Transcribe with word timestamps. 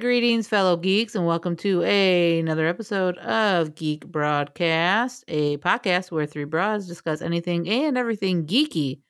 greetings, 0.00 0.48
fellow 0.48 0.78
geeks, 0.78 1.14
and 1.14 1.26
welcome 1.26 1.54
to 1.54 1.82
a, 1.82 2.38
another 2.40 2.66
episode 2.66 3.18
of 3.18 3.74
Geek 3.74 4.06
Broadcast, 4.06 5.22
a 5.28 5.58
podcast 5.58 6.10
where 6.10 6.24
three 6.24 6.44
broads 6.44 6.88
discuss 6.88 7.20
anything 7.20 7.68
and 7.68 7.98
everything 7.98 8.46
geeky. 8.46 9.00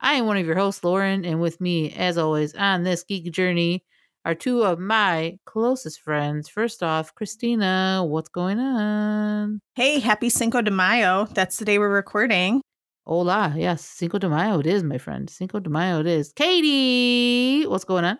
I 0.00 0.16
am 0.16 0.26
one 0.26 0.36
of 0.36 0.44
your 0.44 0.54
hosts, 0.54 0.84
Lauren, 0.84 1.24
and 1.24 1.40
with 1.40 1.62
me, 1.62 1.94
as 1.94 2.18
always, 2.18 2.54
on 2.54 2.82
this 2.82 3.02
geek 3.04 3.32
journey 3.32 3.84
are 4.26 4.34
two 4.34 4.62
of 4.64 4.78
my 4.78 5.38
closest 5.46 6.02
friends. 6.02 6.50
First 6.50 6.82
off, 6.82 7.14
Christina, 7.14 8.04
what's 8.06 8.28
going 8.28 8.60
on? 8.60 9.60
Hey, 9.76 9.98
happy 9.98 10.28
Cinco 10.28 10.60
de 10.60 10.70
Mayo. 10.70 11.24
That's 11.32 11.56
the 11.56 11.64
day 11.64 11.78
we're 11.78 11.88
recording. 11.88 12.60
Hola, 13.06 13.54
yes, 13.56 13.82
Cinco 13.82 14.18
de 14.18 14.28
Mayo 14.28 14.60
it 14.60 14.66
is, 14.66 14.82
my 14.82 14.98
friend. 14.98 15.30
Cinco 15.30 15.58
de 15.58 15.70
Mayo 15.70 16.00
it 16.00 16.06
is. 16.06 16.34
Katie, 16.34 17.66
what's 17.66 17.84
going 17.84 18.04
on? 18.04 18.18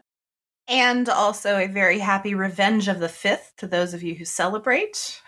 And 0.67 1.09
also 1.09 1.59
a 1.59 1.67
very 1.67 1.99
happy 1.99 2.35
Revenge 2.35 2.89
of 2.89 2.99
the 2.99 3.09
Fifth 3.09 3.53
to 3.59 3.67
those 3.67 3.93
of 3.93 4.03
you 4.03 4.15
who 4.15 4.25
celebrate. 4.25 5.21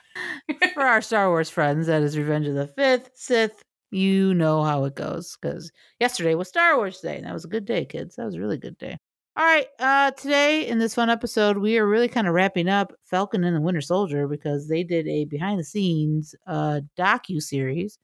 For 0.75 0.83
our 0.83 1.03
Star 1.03 1.29
Wars 1.29 1.51
friends, 1.51 1.87
that 1.89 2.03
is 2.03 2.17
Revenge 2.17 2.47
of 2.47 2.55
the 2.55 2.67
Fifth, 2.67 3.11
Sith. 3.15 3.63
You 3.91 4.35
know 4.35 4.63
how 4.63 4.85
it 4.85 4.95
goes 4.95 5.37
because 5.41 5.71
yesterday 6.01 6.35
was 6.35 6.49
Star 6.49 6.77
Wars 6.77 7.01
Day, 7.01 7.17
and 7.17 7.27
that 7.27 7.35
was 7.35 7.45
a 7.45 7.49
good 7.49 7.65
day, 7.65 7.85
kids. 7.85 8.17
That 8.17 8.25
was 8.25 8.35
a 8.35 8.41
really 8.41 8.59
good 8.59 8.79
day. 8.79 8.99
All 9.37 9.45
right, 9.45 9.67
uh, 9.79 10.13
today 10.13 10.67
in 10.67 10.79
this 10.79 10.95
fun 10.95 11.11
episode, 11.11 11.59
we 11.59 11.77
are 11.79 11.87
really 11.87 12.09
kind 12.09 12.27
of 12.27 12.33
wrapping 12.33 12.69
up 12.69 12.95
Falcon 13.03 13.45
and 13.45 13.55
the 13.55 13.61
Winter 13.61 13.83
Soldier 13.83 14.27
because 14.27 14.67
they 14.69 14.83
did 14.83 15.07
a 15.07 15.27
behind 15.27 15.61
the 15.61 15.65
scenes 15.65 16.35
uh, 16.47 16.81
docu 16.99 17.43
series 17.43 17.99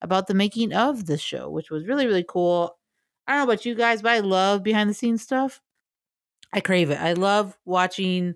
about 0.00 0.26
the 0.26 0.34
making 0.34 0.72
of 0.72 1.04
this 1.04 1.20
show, 1.20 1.50
which 1.50 1.70
was 1.70 1.86
really 1.86 2.06
really 2.06 2.24
cool. 2.26 2.78
I 3.26 3.32
don't 3.32 3.46
know 3.46 3.52
about 3.52 3.66
you 3.66 3.74
guys, 3.74 4.00
but 4.00 4.12
I 4.12 4.20
love 4.20 4.62
behind 4.62 4.88
the 4.88 4.94
scenes 4.94 5.22
stuff. 5.22 5.60
I 6.52 6.60
crave 6.60 6.90
it. 6.90 7.00
I 7.00 7.12
love 7.12 7.56
watching 7.64 8.34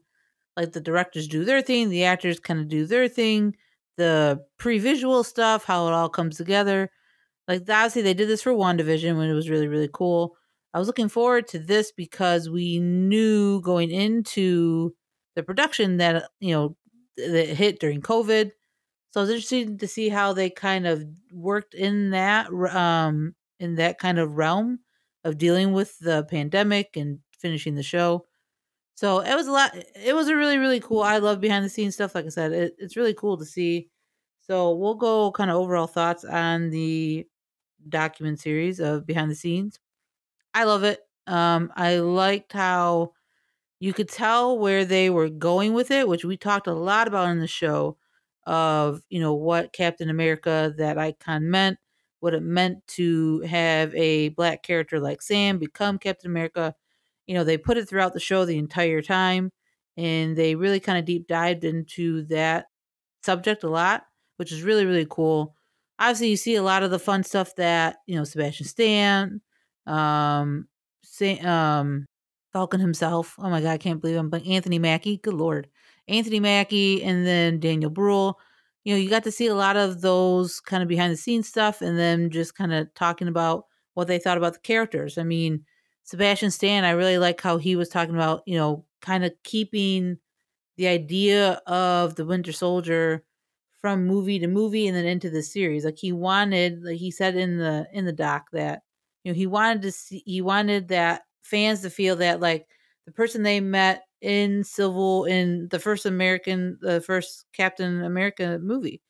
like 0.57 0.73
the 0.73 0.81
directors 0.81 1.29
do 1.29 1.45
their 1.45 1.63
thing, 1.63 1.89
the 1.89 2.05
actors 2.05 2.39
kind 2.39 2.61
of 2.61 2.69
do 2.69 2.87
their 2.87 3.09
thing, 3.09 3.57
the 3.97 4.45
pre-visual 4.59 5.25
stuff, 5.25 5.65
how 5.65 5.87
it 5.87 5.93
all 5.93 6.09
comes 6.09 6.37
together. 6.37 6.91
Like 7.49 7.63
obviously 7.63 8.03
they 8.03 8.15
did 8.15 8.29
this 8.29 8.43
for 8.43 8.53
WandaVision 8.53 9.17
when 9.17 9.31
it 9.31 9.35
was 9.35 9.49
really, 9.51 9.69
really 9.69 9.89
cool. 9.93 10.37
I 10.75 10.79
was 10.79 10.87
looking 10.87 11.09
forward 11.09 11.49
to 11.49 11.59
this 11.59 11.93
because 11.93 12.49
we 12.49 12.79
knew 12.81 13.61
going 13.63 13.91
into 13.91 14.95
the 15.35 15.43
production 15.43 15.99
that, 15.99 16.31
you 16.41 16.55
know, 16.55 16.77
that 17.17 17.49
hit 17.49 17.81
during 17.81 18.01
COVID. 18.01 18.51
So 19.11 19.21
I 19.21 19.23
was 19.23 19.31
interested 19.31 19.81
to 19.81 19.89
see 19.89 20.09
how 20.09 20.33
they 20.33 20.49
kind 20.49 20.87
of 20.87 21.05
worked 21.31 21.75
in 21.75 22.11
that 22.11 22.51
um 22.53 23.35
in 23.61 23.77
that 23.77 23.99
kind 23.99 24.19
of 24.19 24.33
realm 24.33 24.81
of 25.25 25.39
dealing 25.39 25.73
with 25.73 25.99
the 25.99 26.25
pandemic 26.25 26.97
and 26.97 27.21
finishing 27.43 27.77
the 27.77 27.85
show. 27.85 28.27
So 28.95 29.21
it 29.21 29.35
was 29.35 29.48
a 29.48 29.53
lot. 29.53 29.77
It 29.97 30.15
was 30.15 30.29
a 30.29 30.37
really, 30.37 30.59
really 30.59 30.81
cool. 30.81 31.03
I 31.03 31.19
love 31.19 31.41
behind 31.41 31.65
the 31.65 31.71
scenes 31.71 31.95
stuff. 31.95 32.15
Like 32.15 32.27
I 32.27 32.31
said, 32.31 32.53
it, 32.53 32.75
it's 32.79 32.97
really 32.97 33.15
cool 33.15 33.39
to 33.39 33.45
see. 33.47 33.91
So 34.43 34.73
we'll 34.75 34.95
go 34.97 35.33
kind 35.33 35.51
of 35.51 35.57
overall 35.57 35.87
thoughts 35.87 36.25
on 36.25 36.71
the 36.71 37.27
document 37.89 38.41
series 38.41 38.81
of 38.81 39.07
behind 39.07 39.31
the 39.31 39.37
scenes. 39.37 39.79
I 40.55 40.65
love 40.65 40.84
it. 40.84 41.01
Um, 41.27 41.73
I 41.77 41.99
liked 41.99 42.53
how 42.53 43.12
you 43.81 43.93
could 43.93 44.09
tell 44.09 44.59
where 44.59 44.84
they 44.84 45.11
were 45.11 45.29
going 45.29 45.75
with 45.75 45.91
it, 45.91 46.09
which 46.09 46.25
we 46.25 46.37
talked 46.37 46.67
a 46.67 46.75
lot 46.75 47.09
about 47.09 47.31
in 47.31 47.41
the 47.41 47.47
show 47.49 47.97
of, 48.47 49.03
you 49.11 49.21
know, 49.21 49.34
what 49.34 49.72
Captain 49.72 50.11
America, 50.11 50.75
that 50.78 50.99
icon 50.99 51.50
meant, 51.50 51.78
what 52.21 52.34
it 52.34 52.43
meant 52.43 52.87
to 52.89 53.41
have 53.41 53.95
a 53.95 54.31
black 54.31 54.62
character 54.62 55.00
like 55.00 55.22
Sam 55.22 55.59
become 55.59 55.99
Captain 55.99 56.31
America, 56.31 56.75
you 57.27 57.34
know, 57.34 57.44
they 57.44 57.56
put 57.59 57.77
it 57.77 57.88
throughout 57.88 58.12
the 58.12 58.21
show 58.21 58.44
the 58.44 58.59
entire 58.59 59.03
time 59.03 59.50
and 59.97 60.37
they 60.37 60.55
really 60.55 60.81
kind 60.81 60.99
of 60.99 61.05
deep 61.05 61.27
dived 61.28 61.65
into 61.65 62.25
that 62.25 62.66
subject 63.22 63.62
a 63.65 63.69
lot, 63.69 64.05
which 64.37 64.53
is 64.53 64.62
really, 64.62 64.87
really 64.87 65.06
cool. 65.09 65.55
Obviously, 65.99 66.31
you 66.31 66.37
see 66.37 66.55
a 66.56 66.62
lot 66.62 66.83
of 66.83 66.91
the 66.91 66.99
fun 66.99 67.22
stuff 67.22 67.55
that, 67.56 67.97
you 68.06 68.16
know, 68.16 68.25
Sebastian 68.25 68.66
Stan, 68.66 69.41
um, 69.87 70.66
Say, 71.05 71.38
um, 71.41 72.06
Falcon 72.53 72.81
himself. 72.81 73.34
Oh 73.39 73.50
my 73.50 73.60
God, 73.60 73.72
I 73.72 73.78
can't 73.78 74.00
believe 74.00 74.16
I'm 74.16 74.31
but 74.31 74.47
Anthony 74.47 74.78
Mackie. 74.78 75.19
Good 75.19 75.34
Lord. 75.34 75.69
Anthony 76.09 76.41
Mackie 76.41 77.03
and 77.03 77.27
then 77.27 77.60
Daniel 77.60 77.91
Bruhl. 77.91 78.39
You 78.84 78.94
know, 78.94 79.00
you 79.00 79.09
got 79.09 79.25
to 79.25 79.33
see 79.33 79.47
a 79.47 79.54
lot 79.54 79.77
of 79.77 80.00
those 80.00 80.60
kind 80.60 80.83
of 80.83 80.89
behind 80.89 81.12
the 81.12 81.16
scenes 81.16 81.49
stuff 81.49 81.83
and 81.83 81.99
then 81.99 82.31
just 82.31 82.54
kind 82.54 82.72
of 82.72 82.93
talking 82.94 83.28
about 83.28 83.66
what 83.94 84.09
they 84.09 84.19
thought 84.19 84.39
about 84.39 84.54
the 84.54 84.60
characters. 84.60 85.19
I 85.19 85.22
mean, 85.22 85.65
Sebastian 86.05 86.51
Stan, 86.51 86.85
I 86.85 86.91
really 86.91 87.19
like 87.19 87.41
how 87.41 87.57
he 87.59 87.77
was 87.77 87.89
talking 87.89 88.15
about, 88.15 88.43
you 88.47 88.57
know, 88.57 88.85
kind 89.01 89.25
of 89.25 89.33
keeping 89.45 90.19
the 90.77 90.89
idea 90.89 91.63
of 91.67 92.17
the 92.17 92.25
Winter 92.27 92.53
Soldier 92.53 93.25
from 93.81 94.07
movie 94.07 94.39
to 94.39 94.47
movie 94.49 94.87
and 94.87 94.97
then 94.97 95.07
into 95.07 95.31
the 95.31 95.43
series. 95.43 95.85
Like 95.85 95.99
he 95.99 96.13
wanted, 96.13 96.85
like 96.85 96.99
he 96.99 97.11
said 97.11 97.37
in 97.37 97.59
the 97.59 97.87
in 97.93 98.05
the 98.05 98.13
doc 98.13 98.47
that 98.53 98.83
you 99.25 99.33
know 99.33 99.37
he 99.37 99.47
wanted 99.47 99.83
to 99.83 99.93
see, 99.93 100.23
he 100.27 100.41
wanted 100.43 100.89
that 100.89 101.23
fans 101.43 101.83
to 101.83 101.91
feel 101.91 102.17
that 102.17 102.41
like 102.41 102.67
the 103.07 103.13
person 103.13 103.43
they 103.43 103.61
met 103.61 104.05
in 104.21 104.65
Civil 104.65 105.25
in 105.25 105.69
the 105.71 105.79
first 105.81 106.07
American, 106.07 106.79
the 106.81 107.01
first 107.01 107.47
Captain 107.53 108.05
America 108.05 108.59
movie, 108.63 109.03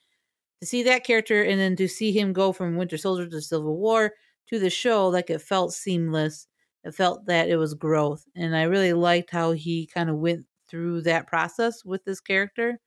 to 0.61 0.67
see 0.67 0.83
that 0.85 1.05
character 1.05 1.43
and 1.43 1.59
then 1.61 1.77
to 1.77 1.89
see 1.89 2.13
him 2.13 2.33
go 2.33 2.53
from 2.53 2.77
Winter 2.77 2.97
Soldier 2.97 3.29
to 3.29 3.41
Civil 3.41 3.77
War 3.77 4.13
to 4.49 4.59
the 4.59 4.71
show, 4.71 5.09
like 5.09 5.31
it 5.31 5.43
felt 5.43 5.73
seamless 5.75 6.47
it 6.84 6.94
felt 6.94 7.26
that 7.26 7.48
it 7.48 7.56
was 7.56 7.75
growth. 7.75 8.25
And 8.34 8.56
I 8.56 8.62
really 8.65 8.93
liked 8.93 9.31
how 9.31 9.53
he 9.53 9.87
kind 9.87 10.10
of 10.10 10.16
went 10.16 10.47
through 10.69 11.03
that 11.03 11.26
process 11.26 11.84
with 11.84 12.04
this 12.04 12.20
character. 12.20 12.81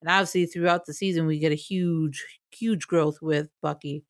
And 0.00 0.10
obviously, 0.10 0.46
throughout 0.46 0.86
the 0.86 0.94
season, 0.94 1.26
we 1.26 1.38
get 1.38 1.52
a 1.52 1.56
huge, 1.56 2.24
huge 2.52 2.86
growth 2.86 3.18
with 3.20 3.48
Bucky. 3.60 4.04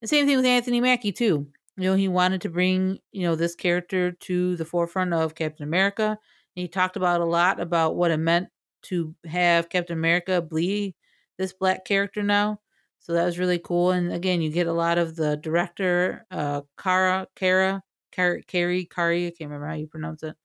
The 0.00 0.08
same 0.08 0.26
thing 0.26 0.36
with 0.36 0.46
Anthony 0.46 0.80
Mackie, 0.80 1.12
too. 1.12 1.48
You 1.76 1.84
know, 1.84 1.94
he 1.94 2.08
wanted 2.08 2.40
to 2.42 2.48
bring, 2.48 2.98
you 3.12 3.22
know, 3.22 3.34
this 3.34 3.54
character 3.54 4.12
to 4.12 4.56
the 4.56 4.64
forefront 4.64 5.14
of 5.14 5.34
Captain 5.34 5.64
America. 5.64 6.04
And 6.04 6.62
he 6.62 6.68
talked 6.68 6.96
about 6.96 7.20
a 7.20 7.26
lot 7.26 7.60
about 7.60 7.96
what 7.96 8.10
it 8.10 8.18
meant 8.18 8.48
to 8.82 9.14
have 9.26 9.68
Captain 9.68 9.96
America 9.96 10.42
be 10.42 10.94
this 11.38 11.52
black 11.52 11.84
character 11.84 12.22
now. 12.22 12.60
So 12.98 13.12
that 13.14 13.24
was 13.24 13.38
really 13.38 13.58
cool. 13.58 13.90
And 13.90 14.12
again, 14.12 14.42
you 14.42 14.50
get 14.50 14.66
a 14.66 14.72
lot 14.72 14.98
of 14.98 15.16
the 15.16 15.36
director, 15.36 16.26
uh, 16.30 16.62
Kara, 16.78 17.26
Kara, 17.34 17.82
Car- 18.14 18.40
Carrie, 18.46 18.86
Kari, 18.86 19.26
I 19.26 19.30
can't 19.30 19.50
remember 19.50 19.66
how 19.66 19.74
you 19.74 19.86
pronounce 19.86 20.22
it. 20.22 20.36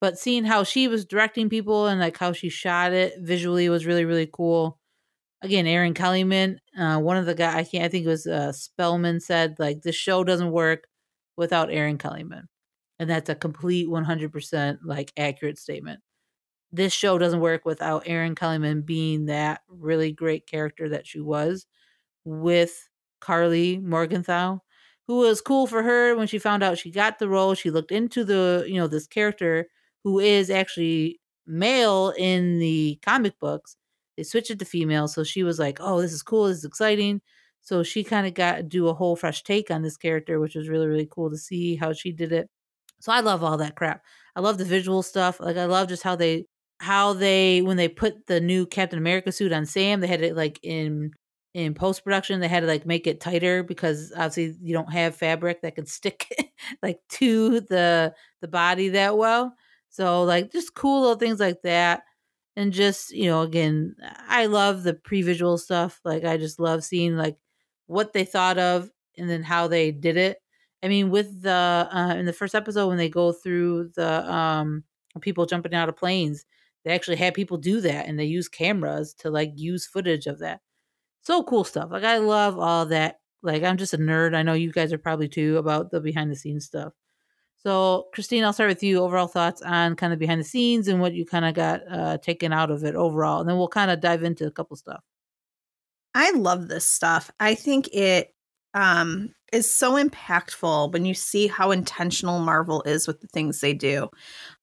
But 0.00 0.18
seeing 0.18 0.44
how 0.44 0.64
she 0.64 0.88
was 0.88 1.04
directing 1.06 1.48
people 1.48 1.86
and 1.86 2.00
like 2.00 2.18
how 2.18 2.32
she 2.32 2.48
shot 2.48 2.92
it 2.92 3.14
visually 3.20 3.68
was 3.68 3.86
really, 3.86 4.04
really 4.04 4.28
cool. 4.32 4.78
Again, 5.42 5.66
Erin 5.66 5.94
Kellyman, 5.94 6.56
uh, 6.78 6.98
one 6.98 7.16
of 7.16 7.26
the 7.26 7.34
guys, 7.34 7.54
I 7.56 7.64
can't, 7.64 7.84
I 7.84 7.88
think 7.88 8.06
it 8.06 8.08
was 8.08 8.26
uh, 8.26 8.52
Spellman 8.52 9.20
said, 9.20 9.56
like, 9.58 9.82
the 9.82 9.92
show 9.92 10.24
doesn't 10.24 10.52
work 10.52 10.86
without 11.36 11.70
Erin 11.70 11.98
Kellyman. 11.98 12.44
And 12.98 13.10
that's 13.10 13.28
a 13.28 13.34
complete 13.34 13.88
100% 13.88 14.78
like 14.84 15.12
accurate 15.16 15.58
statement. 15.58 16.00
This 16.72 16.92
show 16.92 17.18
doesn't 17.18 17.40
work 17.40 17.64
without 17.64 18.04
Erin 18.06 18.34
Kellyman 18.34 18.84
being 18.84 19.26
that 19.26 19.62
really 19.68 20.12
great 20.12 20.46
character 20.46 20.88
that 20.90 21.06
she 21.06 21.20
was 21.20 21.66
with 22.24 22.88
Karli 23.20 23.78
Morgenthau 23.78 24.60
who 25.06 25.18
was 25.18 25.40
cool 25.40 25.66
for 25.66 25.82
her 25.82 26.16
when 26.16 26.26
she 26.26 26.38
found 26.38 26.62
out 26.62 26.78
she 26.78 26.90
got 26.90 27.18
the 27.18 27.28
role. 27.28 27.54
She 27.54 27.70
looked 27.70 27.92
into 27.92 28.24
the, 28.24 28.64
you 28.66 28.76
know, 28.76 28.86
this 28.86 29.06
character 29.06 29.68
who 30.02 30.18
is 30.18 30.50
actually 30.50 31.20
male 31.46 32.12
in 32.16 32.58
the 32.58 32.98
comic 33.04 33.38
books. 33.38 33.76
They 34.16 34.22
switched 34.22 34.50
it 34.50 34.58
to 34.60 34.64
female. 34.64 35.08
So 35.08 35.24
she 35.24 35.42
was 35.42 35.58
like, 35.58 35.78
oh, 35.80 36.00
this 36.00 36.12
is 36.12 36.22
cool. 36.22 36.46
This 36.46 36.58
is 36.58 36.64
exciting. 36.64 37.20
So 37.62 37.82
she 37.82 38.04
kind 38.04 38.26
of 38.26 38.34
got 38.34 38.56
to 38.56 38.62
do 38.62 38.88
a 38.88 38.94
whole 38.94 39.16
fresh 39.16 39.42
take 39.42 39.70
on 39.70 39.82
this 39.82 39.96
character, 39.96 40.38
which 40.38 40.54
was 40.54 40.68
really, 40.68 40.86
really 40.86 41.08
cool 41.10 41.30
to 41.30 41.38
see 41.38 41.76
how 41.76 41.92
she 41.92 42.12
did 42.12 42.32
it. 42.32 42.48
So 43.00 43.12
I 43.12 43.20
love 43.20 43.42
all 43.42 43.56
that 43.58 43.76
crap. 43.76 44.02
I 44.36 44.40
love 44.40 44.58
the 44.58 44.64
visual 44.64 45.02
stuff. 45.02 45.40
Like 45.40 45.56
I 45.56 45.66
love 45.66 45.88
just 45.88 46.02
how 46.02 46.16
they 46.16 46.46
how 46.80 47.12
they 47.14 47.62
when 47.62 47.76
they 47.76 47.88
put 47.88 48.26
the 48.26 48.40
new 48.40 48.66
Captain 48.66 48.98
America 48.98 49.32
suit 49.32 49.52
on 49.52 49.66
Sam, 49.66 50.00
they 50.00 50.06
had 50.06 50.22
it 50.22 50.36
like 50.36 50.58
in 50.62 51.12
in 51.54 51.72
post 51.72 52.02
production 52.04 52.40
they 52.40 52.48
had 52.48 52.60
to 52.60 52.66
like 52.66 52.84
make 52.84 53.06
it 53.06 53.20
tighter 53.20 53.62
because 53.62 54.12
obviously 54.16 54.56
you 54.60 54.74
don't 54.74 54.92
have 54.92 55.14
fabric 55.14 55.62
that 55.62 55.76
can 55.76 55.86
stick 55.86 56.28
like 56.82 56.98
to 57.08 57.60
the 57.60 58.12
the 58.40 58.48
body 58.48 58.90
that 58.90 59.16
well. 59.16 59.54
So 59.90 60.24
like 60.24 60.52
just 60.52 60.74
cool 60.74 61.02
little 61.02 61.16
things 61.16 61.40
like 61.40 61.62
that. 61.62 62.02
And 62.56 62.72
just 62.72 63.10
you 63.12 63.26
know 63.26 63.42
again 63.42 63.96
i 64.28 64.46
love 64.46 64.84
the 64.84 64.94
pre-visual 64.94 65.58
stuff 65.58 66.00
like 66.04 66.24
i 66.24 66.36
just 66.36 66.60
love 66.60 66.84
seeing 66.84 67.16
like 67.16 67.36
what 67.86 68.12
they 68.12 68.24
thought 68.24 68.58
of 68.58 68.90
and 69.18 69.28
then 69.28 69.42
how 69.42 69.66
they 69.68 69.90
did 69.90 70.16
it. 70.16 70.38
I 70.82 70.88
mean 70.88 71.10
with 71.10 71.42
the 71.42 71.88
uh 71.90 72.14
in 72.16 72.26
the 72.26 72.32
first 72.32 72.54
episode 72.54 72.88
when 72.88 72.98
they 72.98 73.08
go 73.08 73.32
through 73.32 73.90
the 73.96 74.30
um 74.32 74.84
people 75.20 75.46
jumping 75.46 75.74
out 75.74 75.88
of 75.88 75.96
planes 75.96 76.44
they 76.84 76.92
actually 76.92 77.16
had 77.16 77.34
people 77.34 77.56
do 77.56 77.80
that 77.80 78.06
and 78.06 78.18
they 78.18 78.24
use 78.24 78.48
cameras 78.48 79.14
to 79.14 79.30
like 79.30 79.52
use 79.56 79.86
footage 79.86 80.26
of 80.26 80.38
that 80.40 80.60
so 81.24 81.42
cool 81.42 81.64
stuff. 81.64 81.90
Like 81.90 82.04
I 82.04 82.18
love 82.18 82.58
all 82.58 82.86
that. 82.86 83.20
Like 83.42 83.62
I'm 83.62 83.76
just 83.76 83.94
a 83.94 83.98
nerd. 83.98 84.34
I 84.34 84.42
know 84.42 84.54
you 84.54 84.72
guys 84.72 84.92
are 84.92 84.98
probably 84.98 85.28
too 85.28 85.58
about 85.58 85.90
the 85.90 86.00
behind 86.00 86.30
the 86.30 86.36
scenes 86.36 86.66
stuff. 86.66 86.92
So, 87.56 88.08
Christine, 88.12 88.44
I'll 88.44 88.52
start 88.52 88.68
with 88.68 88.82
you. 88.82 88.98
Overall 88.98 89.26
thoughts 89.26 89.62
on 89.62 89.96
kind 89.96 90.12
of 90.12 90.18
behind 90.18 90.38
the 90.38 90.44
scenes 90.44 90.86
and 90.86 91.00
what 91.00 91.14
you 91.14 91.24
kind 91.24 91.46
of 91.46 91.54
got 91.54 91.80
uh, 91.90 92.18
taken 92.18 92.52
out 92.52 92.70
of 92.70 92.84
it 92.84 92.94
overall, 92.94 93.40
and 93.40 93.48
then 93.48 93.56
we'll 93.56 93.68
kind 93.68 93.90
of 93.90 94.00
dive 94.00 94.22
into 94.22 94.46
a 94.46 94.50
couple 94.50 94.76
stuff. 94.76 95.02
I 96.14 96.30
love 96.32 96.68
this 96.68 96.84
stuff. 96.84 97.30
I 97.40 97.54
think 97.54 97.88
it 97.92 98.34
um, 98.74 99.34
is 99.50 99.72
so 99.72 99.94
impactful 99.94 100.92
when 100.92 101.06
you 101.06 101.14
see 101.14 101.46
how 101.46 101.70
intentional 101.70 102.38
Marvel 102.38 102.82
is 102.82 103.06
with 103.06 103.20
the 103.20 103.28
things 103.28 103.60
they 103.60 103.72
do. 103.72 104.10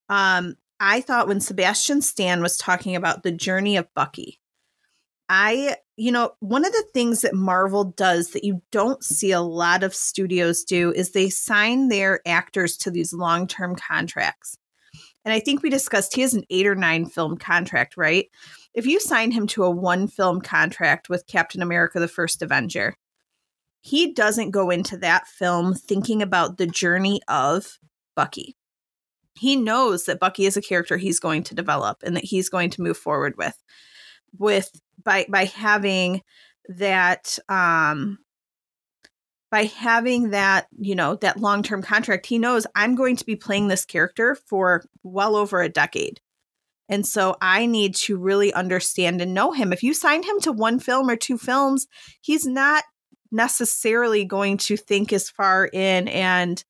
Um, 0.08 0.54
I 0.78 1.00
thought 1.00 1.28
when 1.28 1.40
Sebastian 1.40 2.02
Stan 2.02 2.40
was 2.40 2.56
talking 2.56 2.94
about 2.94 3.22
the 3.22 3.32
journey 3.32 3.76
of 3.76 3.92
Bucky, 3.94 4.40
I, 5.34 5.76
you 5.96 6.12
know, 6.12 6.32
one 6.40 6.66
of 6.66 6.72
the 6.72 6.84
things 6.92 7.22
that 7.22 7.34
Marvel 7.34 7.84
does 7.84 8.32
that 8.32 8.44
you 8.44 8.60
don't 8.70 9.02
see 9.02 9.32
a 9.32 9.40
lot 9.40 9.82
of 9.82 9.94
studios 9.94 10.62
do 10.62 10.92
is 10.92 11.12
they 11.12 11.30
sign 11.30 11.88
their 11.88 12.20
actors 12.26 12.76
to 12.78 12.90
these 12.90 13.14
long 13.14 13.46
term 13.46 13.74
contracts. 13.74 14.58
And 15.24 15.32
I 15.32 15.40
think 15.40 15.62
we 15.62 15.70
discussed 15.70 16.14
he 16.14 16.20
has 16.20 16.34
an 16.34 16.44
eight 16.50 16.66
or 16.66 16.74
nine 16.74 17.06
film 17.06 17.38
contract, 17.38 17.96
right? 17.96 18.28
If 18.74 18.84
you 18.84 19.00
sign 19.00 19.30
him 19.30 19.46
to 19.48 19.64
a 19.64 19.70
one 19.70 20.06
film 20.06 20.42
contract 20.42 21.08
with 21.08 21.26
Captain 21.26 21.62
America, 21.62 21.98
the 21.98 22.08
first 22.08 22.42
Avenger, 22.42 22.94
he 23.80 24.12
doesn't 24.12 24.50
go 24.50 24.68
into 24.68 24.98
that 24.98 25.26
film 25.28 25.72
thinking 25.72 26.20
about 26.20 26.58
the 26.58 26.66
journey 26.66 27.22
of 27.28 27.78
Bucky. 28.14 28.54
He 29.38 29.56
knows 29.56 30.04
that 30.04 30.20
Bucky 30.20 30.44
is 30.44 30.58
a 30.58 30.62
character 30.62 30.98
he's 30.98 31.18
going 31.18 31.42
to 31.44 31.54
develop 31.54 32.02
and 32.02 32.14
that 32.16 32.24
he's 32.24 32.50
going 32.50 32.68
to 32.68 32.82
move 32.82 32.98
forward 32.98 33.34
with 33.38 33.56
with 34.38 34.80
by 35.02 35.26
by 35.28 35.44
having 35.44 36.22
that 36.68 37.38
um 37.48 38.18
by 39.50 39.64
having 39.64 40.30
that 40.30 40.66
you 40.78 40.94
know 40.94 41.16
that 41.16 41.38
long-term 41.38 41.82
contract 41.82 42.26
he 42.26 42.38
knows 42.38 42.66
i'm 42.74 42.94
going 42.94 43.16
to 43.16 43.26
be 43.26 43.36
playing 43.36 43.68
this 43.68 43.84
character 43.84 44.36
for 44.46 44.84
well 45.02 45.36
over 45.36 45.60
a 45.60 45.68
decade. 45.68 46.20
And 46.88 47.06
so 47.06 47.36
i 47.40 47.66
need 47.66 47.94
to 47.96 48.16
really 48.16 48.52
understand 48.52 49.20
and 49.20 49.34
know 49.34 49.52
him. 49.52 49.72
If 49.72 49.82
you 49.82 49.94
signed 49.94 50.24
him 50.24 50.40
to 50.40 50.52
one 50.52 50.78
film 50.78 51.08
or 51.08 51.16
two 51.16 51.38
films 51.38 51.86
he's 52.20 52.46
not 52.46 52.84
necessarily 53.30 54.24
going 54.24 54.58
to 54.58 54.76
think 54.76 55.12
as 55.12 55.30
far 55.30 55.66
in 55.66 56.06
and 56.08 56.62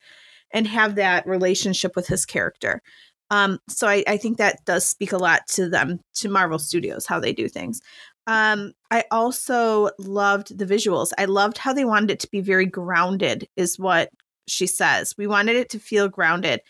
and 0.53 0.67
have 0.67 0.95
that 0.97 1.27
relationship 1.27 1.97
with 1.97 2.07
his 2.07 2.25
character. 2.27 2.83
Um, 3.31 3.59
so 3.69 3.89
I, 3.89 4.05
I 4.07 4.19
think 4.19 4.37
that 4.37 4.65
does 4.67 4.85
speak 4.87 5.13
a 5.13 5.19
lot 5.19 5.47
to 5.53 5.69
them, 5.69 6.01
to 6.17 6.29
Marvel 6.29 6.59
Studios, 6.59 7.07
how 7.07 7.19
they 7.19 7.33
do 7.33 7.49
things. 7.49 7.81
Um, 8.27 8.73
I 8.91 9.05
also 9.11 9.91
loved 9.99 10.57
the 10.57 10.67
visuals. 10.67 11.11
I 11.19 11.25
loved 11.25 11.59
how 11.59 11.73
they 11.73 11.85
wanted 11.85 12.11
it 12.11 12.21
to 12.21 12.31
be 12.31 12.41
very 12.41 12.67
grounded, 12.67 13.49
is 13.57 13.79
what 13.79 14.11
she 14.47 14.67
says. 14.67 15.15
We 15.17 15.27
wanted 15.27 15.57
it 15.57 15.71
to 15.71 15.79
feel 15.79 16.09
grounded. 16.09 16.61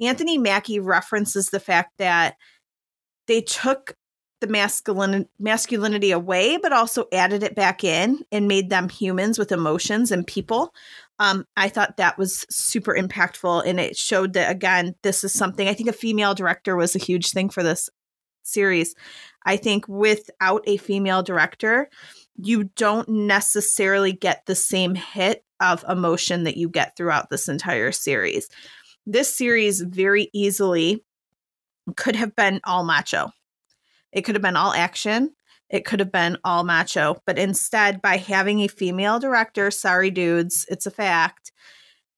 Anthony 0.00 0.38
Mackie 0.38 0.80
references 0.80 1.48
the 1.48 1.60
fact 1.60 1.98
that 1.98 2.36
they 3.26 3.40
took 3.40 3.96
the 4.40 4.46
masculine 4.46 5.26
masculinity 5.38 6.10
away, 6.10 6.58
but 6.58 6.72
also 6.72 7.06
added 7.12 7.42
it 7.42 7.54
back 7.54 7.82
in 7.82 8.22
and 8.30 8.48
made 8.48 8.68
them 8.68 8.88
humans 8.88 9.38
with 9.38 9.52
emotions 9.52 10.10
and 10.10 10.26
people. 10.26 10.74
Um, 11.18 11.46
I 11.56 11.68
thought 11.68 11.96
that 11.96 12.18
was 12.18 12.44
super 12.50 12.94
impactful, 12.94 13.62
and 13.64 13.78
it 13.78 13.96
showed 13.96 14.32
that 14.34 14.50
again, 14.50 14.96
this 15.02 15.24
is 15.24 15.32
something 15.32 15.68
I 15.68 15.74
think 15.74 15.88
a 15.88 15.94
female 15.94 16.34
director 16.34 16.76
was 16.76 16.94
a 16.94 16.98
huge 16.98 17.30
thing 17.30 17.48
for 17.48 17.62
this 17.62 17.88
series. 18.46 18.94
I 19.44 19.56
think 19.56 19.86
without 19.88 20.62
a 20.66 20.76
female 20.76 21.22
director, 21.22 21.88
you 22.36 22.64
don't 22.76 23.08
necessarily 23.08 24.12
get 24.12 24.46
the 24.46 24.54
same 24.54 24.94
hit 24.94 25.44
of 25.60 25.84
emotion 25.88 26.44
that 26.44 26.56
you 26.56 26.68
get 26.68 26.96
throughout 26.96 27.30
this 27.30 27.48
entire 27.48 27.92
series. 27.92 28.48
This 29.06 29.34
series 29.34 29.80
very 29.80 30.30
easily 30.32 31.04
could 31.96 32.16
have 32.16 32.34
been 32.34 32.60
all 32.64 32.84
macho. 32.84 33.30
It 34.12 34.22
could 34.22 34.34
have 34.34 34.42
been 34.42 34.56
all 34.56 34.72
action. 34.72 35.34
It 35.70 35.84
could 35.84 36.00
have 36.00 36.12
been 36.12 36.38
all 36.44 36.62
macho, 36.62 37.16
but 37.26 37.38
instead, 37.38 38.00
by 38.00 38.16
having 38.16 38.60
a 38.60 38.68
female 38.68 39.18
director, 39.18 39.70
sorry 39.70 40.10
dudes, 40.10 40.66
it's 40.68 40.86
a 40.86 40.90
fact, 40.90 41.52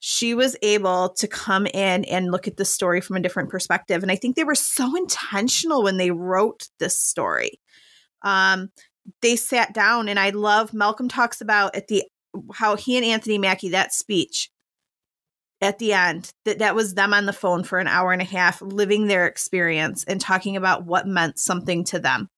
she 0.00 0.34
was 0.34 0.56
able 0.62 1.10
to 1.10 1.26
come 1.26 1.66
in 1.66 2.04
and 2.04 2.30
look 2.30 2.46
at 2.46 2.56
the 2.56 2.64
story 2.64 3.00
from 3.00 3.16
a 3.16 3.20
different 3.20 3.48
perspective. 3.48 4.02
And 4.02 4.12
I 4.12 4.16
think 4.16 4.36
they 4.36 4.44
were 4.44 4.54
so 4.54 4.94
intentional 4.96 5.82
when 5.82 5.96
they 5.96 6.10
wrote 6.10 6.68
this 6.78 7.00
story. 7.00 7.60
Um, 8.22 8.70
they 9.22 9.36
sat 9.36 9.72
down, 9.72 10.08
and 10.08 10.18
I 10.18 10.30
love 10.30 10.74
Malcolm 10.74 11.08
talks 11.08 11.40
about 11.40 11.74
at 11.76 11.88
the 11.88 12.04
how 12.52 12.76
he 12.76 12.96
and 12.96 13.06
Anthony 13.06 13.38
Mackie 13.38 13.70
that 13.70 13.94
speech 13.94 14.50
at 15.62 15.78
the 15.78 15.94
end 15.94 16.30
that 16.44 16.58
that 16.58 16.74
was 16.74 16.94
them 16.94 17.14
on 17.14 17.24
the 17.24 17.32
phone 17.32 17.64
for 17.64 17.78
an 17.78 17.86
hour 17.86 18.12
and 18.12 18.20
a 18.20 18.26
half 18.26 18.60
living 18.60 19.06
their 19.06 19.26
experience 19.26 20.04
and 20.04 20.20
talking 20.20 20.54
about 20.54 20.84
what 20.84 21.06
meant 21.06 21.38
something 21.38 21.82
to 21.82 21.98
them 21.98 22.28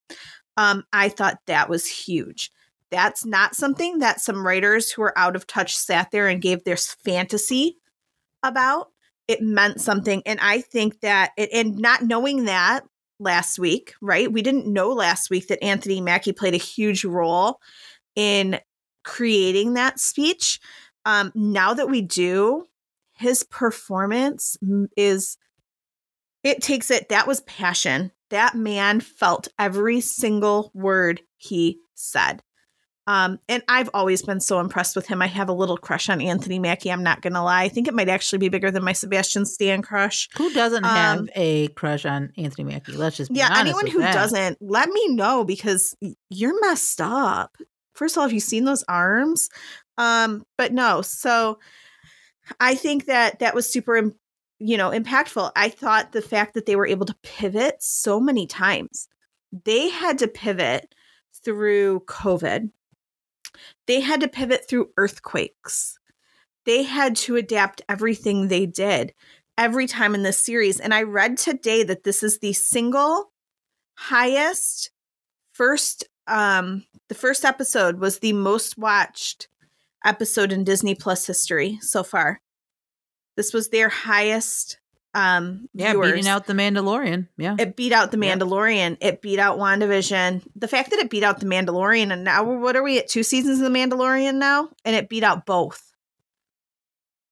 um, 0.58 0.82
I 0.92 1.08
thought 1.08 1.38
that 1.46 1.70
was 1.70 1.86
huge. 1.86 2.50
That's 2.90 3.24
not 3.24 3.54
something 3.54 3.98
that 3.98 4.20
some 4.20 4.46
writers 4.46 4.90
who 4.90 5.02
are 5.02 5.18
out 5.18 5.36
of 5.36 5.46
touch 5.46 5.76
sat 5.76 6.10
there 6.10 6.26
and 6.26 6.40
gave 6.40 6.64
their 6.64 6.76
fantasy 6.76 7.76
about. 8.42 8.88
It 9.26 9.42
meant 9.42 9.80
something. 9.80 10.22
And 10.24 10.40
I 10.40 10.62
think 10.62 11.00
that, 11.00 11.32
it, 11.36 11.50
and 11.52 11.76
not 11.78 12.02
knowing 12.02 12.44
that 12.46 12.84
last 13.20 13.58
week, 13.58 13.94
right? 14.00 14.32
We 14.32 14.42
didn't 14.42 14.72
know 14.72 14.88
last 14.90 15.28
week 15.28 15.48
that 15.48 15.62
Anthony 15.62 16.00
Mackie 16.00 16.32
played 16.32 16.54
a 16.54 16.58
huge 16.58 17.04
role 17.04 17.60
in 18.16 18.58
creating 19.04 19.74
that 19.74 20.00
speech. 20.00 20.60
Um, 21.04 21.32
now 21.34 21.74
that 21.74 21.90
we 21.90 22.00
do, 22.00 22.68
his 23.12 23.42
performance 23.44 24.56
is, 24.96 25.36
it 26.42 26.62
takes 26.62 26.90
it, 26.90 27.08
that 27.10 27.26
was 27.26 27.40
passion 27.42 28.12
that 28.30 28.54
man 28.54 29.00
felt 29.00 29.48
every 29.58 30.00
single 30.00 30.70
word 30.74 31.22
he 31.36 31.78
said. 31.94 32.42
Um, 33.08 33.40
and 33.48 33.62
I've 33.68 33.88
always 33.94 34.20
been 34.20 34.38
so 34.38 34.60
impressed 34.60 34.94
with 34.94 35.06
him. 35.06 35.22
I 35.22 35.28
have 35.28 35.48
a 35.48 35.54
little 35.54 35.78
crush 35.78 36.10
on 36.10 36.20
Anthony 36.20 36.58
Mackie. 36.58 36.92
I'm 36.92 37.02
not 37.02 37.22
gonna 37.22 37.42
lie. 37.42 37.62
I 37.62 37.70
think 37.70 37.88
it 37.88 37.94
might 37.94 38.10
actually 38.10 38.38
be 38.38 38.50
bigger 38.50 38.70
than 38.70 38.84
my 38.84 38.92
Sebastian 38.92 39.46
Stan 39.46 39.80
crush. 39.80 40.28
Who 40.36 40.52
doesn't 40.52 40.84
um, 40.84 40.90
have 40.94 41.30
a 41.34 41.68
crush 41.68 42.04
on 42.04 42.34
Anthony 42.36 42.70
Mackie? 42.70 42.92
Let's 42.92 43.16
just 43.16 43.30
yeah. 43.34 43.48
anyone 43.56 43.86
who 43.86 44.00
that. 44.00 44.12
doesn't, 44.12 44.58
let 44.60 44.90
me 44.90 45.08
know 45.08 45.42
because 45.42 45.96
you're 46.28 46.60
messed 46.60 47.00
up. 47.00 47.56
First 47.94 48.14
of 48.14 48.18
all, 48.18 48.24
have 48.26 48.32
you 48.34 48.40
seen 48.40 48.66
those 48.66 48.84
arms? 48.88 49.48
Um, 49.96 50.44
but 50.58 50.74
no. 50.74 51.00
So 51.00 51.60
I 52.60 52.74
think 52.74 53.06
that 53.06 53.38
that 53.38 53.54
was 53.54 53.72
super 53.72 54.12
you 54.60 54.76
know, 54.76 54.90
impactful. 54.90 55.52
I 55.56 55.68
thought 55.68 56.12
the 56.12 56.22
fact 56.22 56.54
that 56.54 56.66
they 56.66 56.76
were 56.76 56.86
able 56.86 57.06
to 57.06 57.16
pivot 57.22 57.76
so 57.82 58.20
many 58.20 58.46
times. 58.46 59.08
They 59.64 59.88
had 59.88 60.18
to 60.18 60.28
pivot 60.28 60.94
through 61.44 62.00
COVID. 62.00 62.70
They 63.86 64.00
had 64.00 64.20
to 64.20 64.28
pivot 64.28 64.68
through 64.68 64.90
earthquakes. 64.96 65.98
They 66.64 66.82
had 66.82 67.16
to 67.16 67.36
adapt 67.36 67.82
everything 67.88 68.48
they 68.48 68.66
did 68.66 69.14
every 69.56 69.86
time 69.86 70.14
in 70.14 70.22
this 70.22 70.38
series. 70.38 70.78
And 70.80 70.94
I 70.94 71.02
read 71.02 71.38
today 71.38 71.82
that 71.82 72.04
this 72.04 72.22
is 72.22 72.38
the 72.38 72.52
single 72.52 73.32
highest 73.96 74.90
first 75.52 76.04
um 76.28 76.84
the 77.08 77.16
first 77.16 77.44
episode 77.44 77.98
was 77.98 78.20
the 78.20 78.32
most 78.32 78.78
watched 78.78 79.48
episode 80.04 80.52
in 80.52 80.62
Disney 80.62 80.94
Plus 80.94 81.26
history 81.26 81.78
so 81.80 82.04
far. 82.04 82.40
This 83.36 83.52
was 83.52 83.68
their 83.68 83.88
highest 83.88 84.78
um 85.18 85.68
yeah 85.74 85.92
viewers. 85.92 86.12
beating 86.12 86.28
out 86.28 86.46
the 86.46 86.52
mandalorian. 86.52 87.28
Yeah. 87.36 87.56
It 87.58 87.76
beat 87.76 87.92
out 87.92 88.10
the 88.10 88.16
mandalorian. 88.16 88.96
Yeah. 89.00 89.08
it 89.08 89.22
beat 89.22 89.38
out 89.38 89.58
wandavision. 89.58 90.42
The 90.54 90.68
fact 90.68 90.90
that 90.90 91.00
it 91.00 91.10
beat 91.10 91.24
out 91.24 91.40
the 91.40 91.46
mandalorian 91.46 92.12
and 92.12 92.24
now 92.24 92.44
what 92.44 92.76
are 92.76 92.82
we 92.82 92.98
at? 92.98 93.08
Two 93.08 93.22
seasons 93.22 93.60
of 93.60 93.70
the 93.70 93.78
mandalorian 93.78 94.36
now? 94.36 94.70
And 94.84 94.94
it 94.94 95.08
beat 95.08 95.24
out 95.24 95.46
both. 95.46 95.92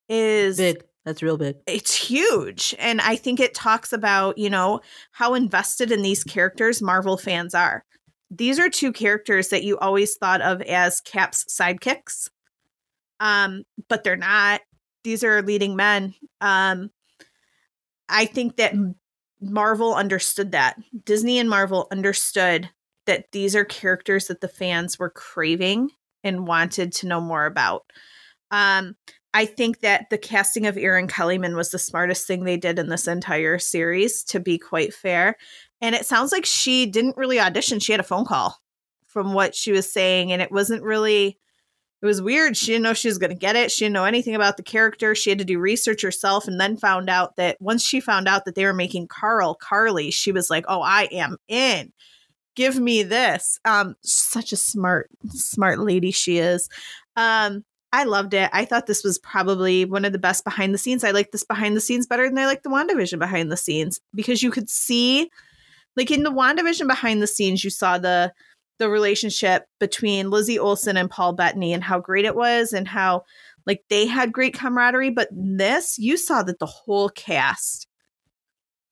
Is 0.08 0.56
big. 0.56 0.82
That's 1.04 1.22
real 1.22 1.36
big. 1.36 1.56
It's 1.66 1.94
huge. 1.94 2.74
And 2.78 3.00
i 3.00 3.16
think 3.16 3.38
it 3.40 3.54
talks 3.54 3.92
about 3.92 4.38
you 4.38 4.50
know 4.50 4.80
how 5.12 5.34
invested 5.34 5.92
in 5.92 6.02
these 6.02 6.24
characters 6.24 6.82
marvel 6.82 7.16
fans 7.16 7.54
are. 7.54 7.84
These 8.30 8.58
are 8.58 8.68
two 8.68 8.92
characters 8.92 9.48
that 9.48 9.62
you 9.62 9.78
always 9.78 10.16
thought 10.16 10.40
of 10.40 10.60
as 10.62 11.00
cap's 11.00 11.44
sidekicks. 11.44 12.30
Um 13.20 13.62
but 13.88 14.02
they're 14.02 14.16
not. 14.16 14.62
These 15.04 15.22
are 15.22 15.40
leading 15.40 15.76
men. 15.76 16.16
Um, 16.40 16.90
I 18.08 18.26
think 18.26 18.56
that 18.56 18.74
Marvel 19.40 19.94
understood 19.94 20.52
that. 20.52 20.76
Disney 21.04 21.38
and 21.38 21.50
Marvel 21.50 21.88
understood 21.90 22.70
that 23.06 23.32
these 23.32 23.54
are 23.54 23.64
characters 23.64 24.26
that 24.26 24.40
the 24.40 24.48
fans 24.48 24.98
were 24.98 25.10
craving 25.10 25.90
and 26.24 26.46
wanted 26.46 26.92
to 26.92 27.06
know 27.06 27.20
more 27.20 27.46
about. 27.46 27.84
Um, 28.50 28.96
I 29.34 29.44
think 29.44 29.80
that 29.80 30.08
the 30.10 30.18
casting 30.18 30.66
of 30.66 30.78
Erin 30.78 31.08
Kellyman 31.08 31.56
was 31.56 31.70
the 31.70 31.78
smartest 31.78 32.26
thing 32.26 32.44
they 32.44 32.56
did 32.56 32.78
in 32.78 32.88
this 32.88 33.06
entire 33.06 33.58
series, 33.58 34.24
to 34.24 34.40
be 34.40 34.58
quite 34.58 34.94
fair. 34.94 35.36
And 35.80 35.94
it 35.94 36.06
sounds 36.06 36.32
like 36.32 36.46
she 36.46 36.86
didn't 36.86 37.18
really 37.18 37.38
audition. 37.38 37.78
She 37.78 37.92
had 37.92 38.00
a 38.00 38.04
phone 38.04 38.24
call 38.24 38.58
from 39.06 39.34
what 39.34 39.54
she 39.54 39.72
was 39.72 39.92
saying, 39.92 40.32
and 40.32 40.40
it 40.40 40.50
wasn't 40.50 40.82
really 40.82 41.38
it 42.02 42.06
was 42.06 42.20
weird. 42.20 42.56
She 42.56 42.66
didn't 42.66 42.82
know 42.82 42.92
she 42.94 43.08
was 43.08 43.18
going 43.18 43.30
to 43.30 43.36
get 43.36 43.56
it. 43.56 43.70
She 43.70 43.84
didn't 43.84 43.94
know 43.94 44.04
anything 44.04 44.34
about 44.34 44.56
the 44.56 44.62
character. 44.62 45.14
She 45.14 45.30
had 45.30 45.38
to 45.38 45.44
do 45.44 45.58
research 45.58 46.02
herself 46.02 46.46
and 46.46 46.60
then 46.60 46.76
found 46.76 47.08
out 47.08 47.36
that 47.36 47.56
once 47.60 47.82
she 47.82 48.00
found 48.00 48.28
out 48.28 48.44
that 48.44 48.54
they 48.54 48.64
were 48.64 48.74
making 48.74 49.08
Carl 49.08 49.54
Karli, 49.54 50.10
she 50.10 50.30
was 50.30 50.50
like, 50.50 50.64
"Oh, 50.68 50.82
I 50.82 51.08
am 51.10 51.38
in. 51.48 51.92
Give 52.54 52.78
me 52.78 53.02
this." 53.02 53.58
Um 53.64 53.96
such 54.02 54.52
a 54.52 54.56
smart 54.56 55.10
smart 55.28 55.78
lady 55.78 56.10
she 56.10 56.38
is. 56.38 56.68
Um 57.16 57.64
I 57.92 58.04
loved 58.04 58.34
it. 58.34 58.50
I 58.52 58.66
thought 58.66 58.86
this 58.86 59.02
was 59.02 59.18
probably 59.18 59.86
one 59.86 60.04
of 60.04 60.12
the 60.12 60.18
best 60.18 60.44
behind 60.44 60.74
the 60.74 60.78
scenes. 60.78 61.02
I 61.02 61.12
like 61.12 61.30
this 61.30 61.44
behind 61.44 61.76
the 61.76 61.80
scenes 61.80 62.06
better 62.06 62.28
than 62.28 62.38
I 62.38 62.44
like 62.44 62.62
the 62.62 62.68
WandaVision 62.68 63.18
behind 63.18 63.50
the 63.50 63.56
scenes 63.56 64.00
because 64.14 64.42
you 64.42 64.50
could 64.50 64.68
see 64.68 65.30
like 65.96 66.10
in 66.10 66.22
the 66.22 66.30
WandaVision 66.30 66.86
behind 66.88 67.22
the 67.22 67.26
scenes 67.26 67.64
you 67.64 67.70
saw 67.70 67.96
the 67.96 68.32
the 68.78 68.88
relationship 68.88 69.64
between 69.80 70.30
Lizzie 70.30 70.58
Olsen 70.58 70.96
and 70.96 71.10
Paul 71.10 71.32
Bettany 71.32 71.72
and 71.72 71.82
how 71.82 71.98
great 72.00 72.24
it 72.24 72.36
was 72.36 72.72
and 72.72 72.86
how 72.86 73.24
like 73.66 73.82
they 73.90 74.06
had 74.06 74.32
great 74.32 74.54
camaraderie. 74.54 75.10
But 75.10 75.28
this, 75.32 75.98
you 75.98 76.16
saw 76.16 76.42
that 76.42 76.58
the 76.58 76.66
whole 76.66 77.08
cast 77.08 77.88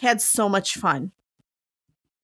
had 0.01 0.21
so 0.21 0.49
much 0.49 0.75
fun. 0.75 1.13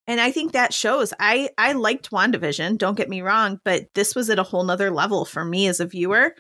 And 0.07 0.21
I 0.21 0.33
think 0.33 0.53
that 0.53 0.75
shows. 0.75 1.15
I 1.21 1.51
I 1.57 1.73
liked 1.73 2.11
WandaVision, 2.11 2.79
don't 2.79 2.97
get 2.97 3.09
me 3.09 3.23
wrong, 3.23 3.61
but 3.65 3.87
this 3.95 4.15
was 4.17 4.29
at 4.29 4.41
a 4.41 4.43
whole 4.43 4.65
nother 4.65 4.91
level 4.91 5.25
for 5.25 5.45
me 5.45 5.69
as 5.69 5.79
a 5.79 5.87
viewer. 5.87 6.35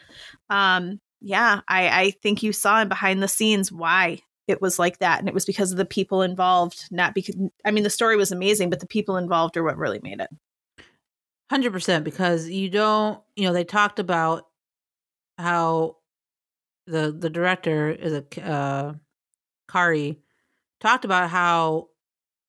Um, 0.48 1.00
yeah, 1.20 1.60
I, 1.68 1.88
I 1.88 2.10
think 2.22 2.42
you 2.42 2.52
saw 2.52 2.80
in 2.80 2.88
behind 2.88 3.22
the 3.22 3.28
scenes 3.28 3.70
why 3.70 4.20
it 4.48 4.60
was 4.60 4.78
like 4.78 4.98
that. 4.98 5.20
And 5.20 5.28
it 5.28 5.34
was 5.34 5.44
because 5.44 5.70
of 5.70 5.78
the 5.78 5.84
people 5.84 6.22
involved, 6.22 6.88
not 6.90 7.14
because 7.14 7.36
I 7.64 7.70
mean 7.70 7.84
the 7.84 7.90
story 7.90 8.16
was 8.16 8.32
amazing, 8.32 8.70
but 8.70 8.80
the 8.80 8.86
people 8.86 9.16
involved 9.16 9.56
are 9.56 9.62
what 9.62 9.78
really 9.78 10.00
made 10.02 10.20
it. 10.20 10.30
Hundred 11.50 11.72
percent, 11.72 12.04
because 12.04 12.48
you 12.48 12.70
don't, 12.70 13.20
you 13.34 13.44
know, 13.44 13.52
they 13.52 13.64
talked 13.64 13.98
about 13.98 14.46
how 15.36 15.96
the 16.86 17.10
the 17.10 17.28
director 17.28 17.90
is 17.90 18.12
a 18.12 18.48
uh, 18.48 18.92
Kari 19.68 20.20
talked 20.80 21.04
about 21.04 21.30
how 21.30 21.88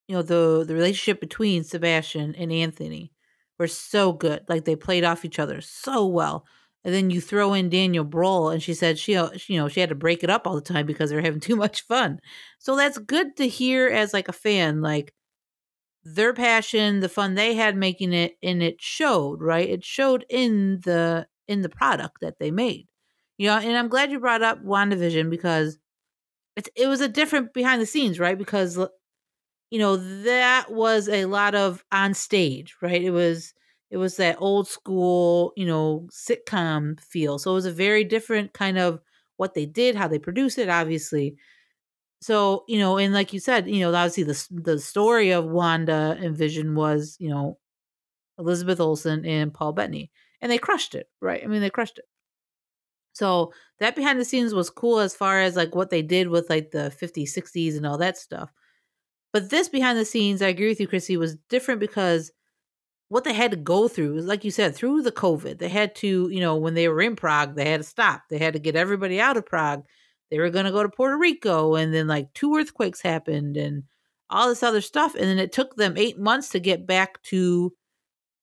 you 0.07 0.15
know 0.15 0.21
the 0.21 0.63
the 0.67 0.75
relationship 0.75 1.19
between 1.19 1.63
Sebastian 1.63 2.35
and 2.35 2.51
Anthony 2.51 3.11
were 3.57 3.67
so 3.67 4.13
good, 4.13 4.43
like 4.47 4.65
they 4.65 4.75
played 4.75 5.03
off 5.03 5.25
each 5.25 5.39
other 5.39 5.61
so 5.61 6.05
well. 6.05 6.45
And 6.83 6.93
then 6.93 7.09
you 7.09 7.21
throw 7.21 7.53
in 7.55 7.69
Daniel 7.69 8.03
Bruhl, 8.03 8.49
and 8.49 8.61
she 8.61 8.75
said 8.75 8.99
she, 8.99 9.15
uh, 9.15 9.29
you 9.47 9.57
know, 9.57 9.67
she 9.67 9.79
had 9.79 9.89
to 9.89 9.95
break 9.95 10.23
it 10.23 10.29
up 10.29 10.45
all 10.45 10.53
the 10.53 10.61
time 10.61 10.85
because 10.85 11.09
they're 11.09 11.21
having 11.21 11.39
too 11.39 11.55
much 11.55 11.81
fun. 11.87 12.19
So 12.59 12.75
that's 12.75 12.99
good 12.99 13.35
to 13.37 13.47
hear 13.47 13.87
as 13.87 14.13
like 14.13 14.27
a 14.27 14.33
fan, 14.33 14.81
like 14.81 15.15
their 16.03 16.33
passion, 16.33 16.99
the 16.99 17.09
fun 17.09 17.35
they 17.35 17.53
had 17.55 17.75
making 17.75 18.13
it, 18.13 18.37
and 18.41 18.63
it 18.63 18.81
showed, 18.81 19.41
right? 19.41 19.69
It 19.69 19.83
showed 19.83 20.25
in 20.29 20.81
the 20.83 21.27
in 21.47 21.61
the 21.61 21.69
product 21.69 22.17
that 22.21 22.39
they 22.39 22.51
made. 22.51 22.87
You 23.37 23.47
know, 23.49 23.57
and 23.57 23.77
I'm 23.77 23.87
glad 23.89 24.11
you 24.11 24.19
brought 24.19 24.43
up 24.43 24.63
WandaVision 24.63 25.29
because 25.29 25.77
it's 26.55 26.69
it 26.75 26.87
was 26.87 27.01
a 27.01 27.07
different 27.09 27.53
behind 27.53 27.81
the 27.81 27.85
scenes, 27.85 28.19
right? 28.19 28.37
Because 28.37 28.77
you 29.69 29.79
know, 29.79 29.95
that 30.23 30.71
was 30.71 31.07
a 31.07 31.25
lot 31.25 31.55
of 31.55 31.83
on 31.91 32.13
stage, 32.13 32.75
right? 32.81 33.01
It 33.01 33.11
was 33.11 33.53
it 33.89 33.97
was 33.97 34.17
that 34.17 34.37
old 34.39 34.67
school, 34.67 35.53
you 35.57 35.65
know, 35.65 36.07
sitcom 36.11 36.99
feel. 37.01 37.37
So 37.39 37.51
it 37.51 37.55
was 37.55 37.65
a 37.65 37.71
very 37.71 38.03
different 38.03 38.53
kind 38.53 38.77
of 38.77 39.01
what 39.37 39.53
they 39.53 39.65
did, 39.65 39.95
how 39.95 40.07
they 40.07 40.19
produced 40.19 40.57
it, 40.57 40.69
obviously 40.69 41.35
so 42.21 42.63
you 42.67 42.79
know 42.79 42.97
and 42.97 43.13
like 43.13 43.33
you 43.33 43.39
said 43.39 43.67
you 43.67 43.79
know 43.79 43.93
obviously 43.93 44.23
the 44.23 44.47
the 44.51 44.79
story 44.79 45.31
of 45.31 45.45
wanda 45.45 46.17
and 46.21 46.37
vision 46.37 46.75
was 46.75 47.17
you 47.19 47.29
know 47.29 47.57
elizabeth 48.39 48.79
olsen 48.79 49.25
and 49.25 49.53
paul 49.53 49.73
bettany 49.73 50.11
and 50.41 50.51
they 50.51 50.57
crushed 50.57 50.95
it 50.95 51.07
right? 51.21 51.43
I 51.43 51.47
mean 51.47 51.61
they 51.61 51.69
crushed 51.69 51.99
it. 51.99 52.05
So 53.13 53.53
that 53.79 53.95
behind 53.95 54.19
the 54.19 54.25
scenes 54.25 54.53
was 54.53 54.69
cool 54.69 54.99
as 54.99 55.15
far 55.15 55.41
as 55.41 55.55
like 55.55 55.75
what 55.75 55.89
they 55.89 56.01
did 56.01 56.29
with 56.29 56.49
like 56.49 56.71
the 56.71 56.93
50s 56.99 57.29
60s 57.37 57.75
and 57.75 57.85
all 57.85 57.97
that 57.97 58.17
stuff. 58.17 58.51
But 59.33 59.49
this 59.49 59.69
behind 59.69 59.97
the 59.97 60.05
scenes 60.05 60.41
i 60.41 60.47
agree 60.47 60.69
with 60.69 60.79
you 60.79 60.87
chrissy 60.87 61.17
was 61.17 61.35
different 61.49 61.79
because 61.79 62.31
what 63.09 63.23
they 63.25 63.33
had 63.33 63.51
to 63.51 63.57
go 63.57 63.87
through 63.87 64.13
was 64.15 64.25
like 64.25 64.43
you 64.45 64.51
said 64.51 64.75
through 64.75 65.01
the 65.01 65.11
covid 65.11 65.59
they 65.59 65.69
had 65.69 65.95
to 65.95 66.29
you 66.29 66.39
know 66.39 66.55
when 66.55 66.73
they 66.73 66.87
were 66.87 67.01
in 67.01 67.15
prague 67.15 67.55
they 67.55 67.69
had 67.69 67.81
to 67.81 67.85
stop 67.87 68.23
they 68.29 68.37
had 68.37 68.53
to 68.53 68.59
get 68.59 68.75
everybody 68.75 69.19
out 69.21 69.37
of 69.37 69.45
prague 69.45 69.83
they 70.31 70.39
were 70.39 70.49
going 70.51 70.65
to 70.65 70.71
go 70.71 70.83
to 70.83 70.89
Puerto 70.89 71.17
Rico 71.17 71.75
and 71.75 71.93
then 71.93 72.07
like 72.07 72.33
two 72.33 72.55
earthquakes 72.57 73.01
happened 73.01 73.57
and 73.57 73.83
all 74.29 74.49
this 74.49 74.63
other 74.63 74.81
stuff 74.81 75.15
and 75.15 75.25
then 75.25 75.39
it 75.39 75.51
took 75.53 75.75
them 75.75 75.97
8 75.97 76.19
months 76.19 76.49
to 76.49 76.59
get 76.59 76.87
back 76.87 77.21
to 77.23 77.73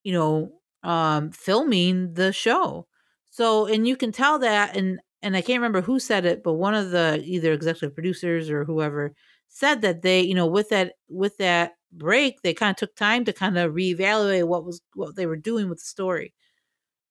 you 0.04 0.12
know 0.12 0.52
um 0.83 1.30
filming 1.33 2.14
the 2.14 2.33
show. 2.33 2.87
So 3.30 3.66
and 3.66 3.87
you 3.87 3.97
can 3.97 4.12
tell 4.12 4.38
that 4.40 4.76
and 4.76 5.00
and 5.23 5.37
I 5.37 5.40
can't 5.42 5.59
remember 5.61 5.83
who 5.83 5.99
said 6.00 6.25
it 6.26 6.42
but 6.42 6.54
one 6.54 6.75
of 6.75 6.90
the 6.90 7.23
either 7.25 7.52
executive 7.52 7.95
producers 7.95 8.50
or 8.50 8.64
whoever 8.64 9.14
said 9.49 9.83
that 9.83 10.02
they 10.02 10.21
you 10.23 10.35
know 10.35 10.47
with 10.47 10.68
that 10.71 10.95
with 11.09 11.37
that 11.38 11.73
break 11.92 12.42
they 12.42 12.54
kind 12.54 12.71
of 12.71 12.76
took 12.76 12.95
time 12.97 13.25
to 13.25 13.33
kind 13.33 13.59
of 13.59 13.73
reevaluate 13.73 14.47
what 14.47 14.64
was 14.64 14.80
what 14.95 15.16
they 15.16 15.26
were 15.26 15.37
doing 15.37 15.68
with 15.68 15.78
the 15.78 15.85
story. 15.87 16.35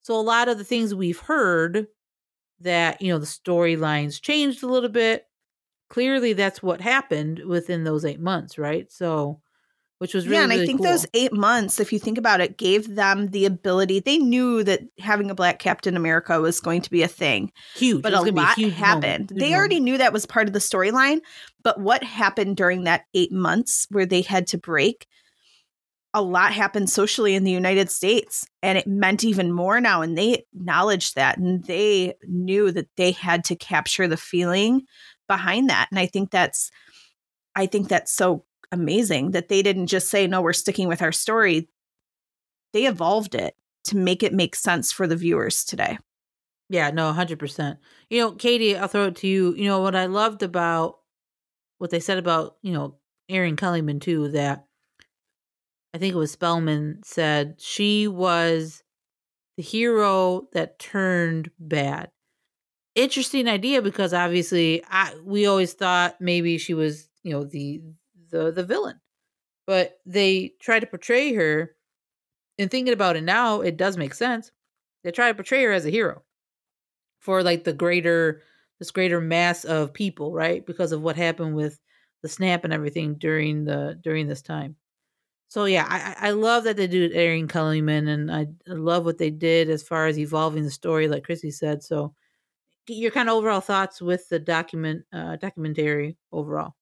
So 0.01 0.15
a 0.19 0.21
lot 0.21 0.49
of 0.49 0.57
the 0.57 0.63
things 0.63 0.95
we've 0.95 1.19
heard 1.19 1.87
that 2.61 3.01
you 3.01 3.11
know 3.11 3.19
the 3.19 3.25
storylines 3.25 4.21
changed 4.21 4.63
a 4.63 4.67
little 4.67 4.89
bit. 4.89 5.25
Clearly 5.89 6.33
that's 6.33 6.61
what 6.61 6.81
happened 6.81 7.39
within 7.45 7.83
those 7.83 8.03
eight 8.03 8.19
months 8.19 8.57
right? 8.57 8.91
So 8.91 9.41
which 9.99 10.13
was 10.13 10.25
really, 10.25 10.37
yeah 10.37 10.43
and 10.43 10.51
really 10.51 10.63
i 10.63 10.65
think 10.65 10.79
cool. 10.79 10.87
those 10.87 11.05
eight 11.13 11.33
months 11.33 11.79
if 11.79 11.91
you 11.91 11.99
think 11.99 12.17
about 12.17 12.41
it 12.41 12.57
gave 12.57 12.95
them 12.95 13.27
the 13.27 13.45
ability 13.45 13.99
they 13.99 14.17
knew 14.17 14.63
that 14.63 14.81
having 14.99 15.29
a 15.29 15.35
black 15.35 15.59
captain 15.59 15.97
america 15.97 16.39
was 16.39 16.59
going 16.59 16.81
to 16.81 16.89
be 16.89 17.03
a 17.03 17.07
thing 17.07 17.51
huge. 17.75 18.01
but 18.01 18.13
a 18.13 18.21
lot 18.21 18.57
a 18.57 18.69
happened. 18.69 19.31
they 19.35 19.53
already 19.53 19.79
knew 19.79 19.97
that 19.97 20.13
was 20.13 20.25
part 20.25 20.47
of 20.47 20.53
the 20.53 20.59
storyline 20.59 21.19
but 21.63 21.79
what 21.79 22.03
happened 22.03 22.55
during 22.55 22.83
that 22.83 23.05
eight 23.13 23.31
months 23.31 23.87
where 23.89 24.05
they 24.05 24.21
had 24.21 24.47
to 24.47 24.57
break 24.57 25.07
a 26.17 26.21
lot 26.21 26.51
happened 26.51 26.89
socially 26.89 27.35
in 27.35 27.43
the 27.43 27.51
United 27.51 27.91
States 27.91 28.47
and 28.63 28.75
it 28.75 28.87
meant 28.87 29.23
even 29.23 29.51
more 29.51 29.79
now 29.79 30.01
and 30.01 30.17
they 30.17 30.45
acknowledged 30.55 31.13
that 31.13 31.37
and 31.37 31.63
they 31.65 32.15
knew 32.27 32.71
that 32.71 32.87
they 32.97 33.11
had 33.11 33.43
to 33.43 33.55
capture 33.55 34.07
the 34.07 34.17
feeling 34.17 34.81
behind 35.27 35.69
that 35.69 35.87
and 35.91 35.99
I 35.99 36.07
think 36.07 36.31
that's 36.31 36.71
I 37.55 37.67
think 37.67 37.87
that's 37.87 38.11
so 38.11 38.45
amazing 38.71 39.31
that 39.31 39.47
they 39.47 39.61
didn't 39.61 39.87
just 39.87 40.09
say 40.09 40.25
no 40.25 40.41
we're 40.41 40.53
sticking 40.53 40.87
with 40.87 41.03
our 41.03 41.11
story. 41.11 41.69
They 42.73 42.87
evolved 42.87 43.35
it 43.35 43.53
to 43.85 43.95
make 43.95 44.23
it 44.23 44.33
make 44.33 44.55
sense 44.55 44.91
for 44.91 45.05
the 45.05 45.15
viewers 45.15 45.63
today. 45.63 45.99
Yeah 46.67 46.89
no 46.89 47.13
100% 47.13 47.77
you 48.09 48.21
know 48.21 48.31
katie 48.31 48.75
i'll 48.75 48.87
throw 48.87 49.05
it 49.05 49.17
to 49.17 49.27
you. 49.27 49.53
You 49.53 49.65
know 49.65 49.81
what 49.81 49.95
i 49.95 50.07
loved 50.07 50.41
about 50.41 50.97
what 51.77 51.91
they 51.91 51.99
said 51.99 52.17
about 52.17 52.55
you 52.63 52.73
know 52.73 52.95
Erin 53.29 53.55
Kellyman 53.55 54.01
too 54.01 54.29
that 54.29 54.66
I 55.97 55.99
think 55.99 56.13
it 56.13 56.19
was 56.19 56.29
Spellman 56.29 56.99
said 57.03 57.55
she 57.57 58.07
was 58.07 58.83
the 59.57 59.63
hero 59.63 60.47
that 60.53 60.77
turned 60.77 61.49
bad. 61.57 62.11
Interesting 62.93 63.47
idea 63.47 63.81
because 63.81 64.13
obviously 64.13 64.83
I 64.91 65.15
we 65.25 65.47
always 65.47 65.73
thought 65.73 66.21
maybe 66.21 66.59
she 66.59 66.75
was, 66.75 67.09
you 67.23 67.31
know, 67.31 67.45
the 67.45 67.81
the 68.29 68.51
the 68.51 68.63
villain. 68.63 69.01
But 69.65 69.97
they 70.05 70.53
try 70.61 70.79
to 70.79 70.85
portray 70.85 71.33
her 71.33 71.75
and 72.59 72.69
thinking 72.69 72.93
about 72.93 73.15
it 73.15 73.23
now, 73.23 73.61
it 73.61 73.75
does 73.75 73.97
make 73.97 74.13
sense. 74.13 74.51
They 75.03 75.09
try 75.09 75.29
to 75.29 75.33
portray 75.33 75.63
her 75.63 75.71
as 75.71 75.87
a 75.87 75.89
hero 75.89 76.21
for 77.17 77.41
like 77.41 77.63
the 77.63 77.73
greater 77.73 78.43
this 78.77 78.91
greater 78.91 79.19
mass 79.19 79.65
of 79.65 79.95
people, 79.95 80.31
right? 80.31 80.63
Because 80.63 80.91
of 80.91 81.01
what 81.01 81.15
happened 81.15 81.55
with 81.55 81.79
the 82.21 82.29
snap 82.29 82.65
and 82.65 82.71
everything 82.71 83.15
during 83.15 83.65
the 83.65 83.99
during 84.03 84.27
this 84.27 84.43
time. 84.43 84.75
So 85.49 85.65
yeah, 85.65 85.85
I, 85.87 86.27
I 86.27 86.31
love 86.31 86.65
that 86.65 86.75
they 86.77 86.87
do 86.87 87.09
Erin 87.13 87.47
Kellyman, 87.47 88.09
and 88.09 88.31
I, 88.31 88.47
I 88.69 88.73
love 88.73 89.05
what 89.05 89.17
they 89.17 89.29
did 89.29 89.69
as 89.69 89.81
far 89.83 90.07
as 90.07 90.19
evolving 90.19 90.63
the 90.63 90.71
story, 90.71 91.07
like 91.07 91.23
Chrissy 91.23 91.51
said. 91.51 91.83
So, 91.83 92.13
your 92.87 93.11
kind 93.11 93.29
of 93.29 93.35
overall 93.35 93.61
thoughts 93.61 94.01
with 94.01 94.29
the 94.29 94.39
document 94.39 95.05
uh, 95.13 95.37
documentary 95.37 96.17
overall. 96.31 96.75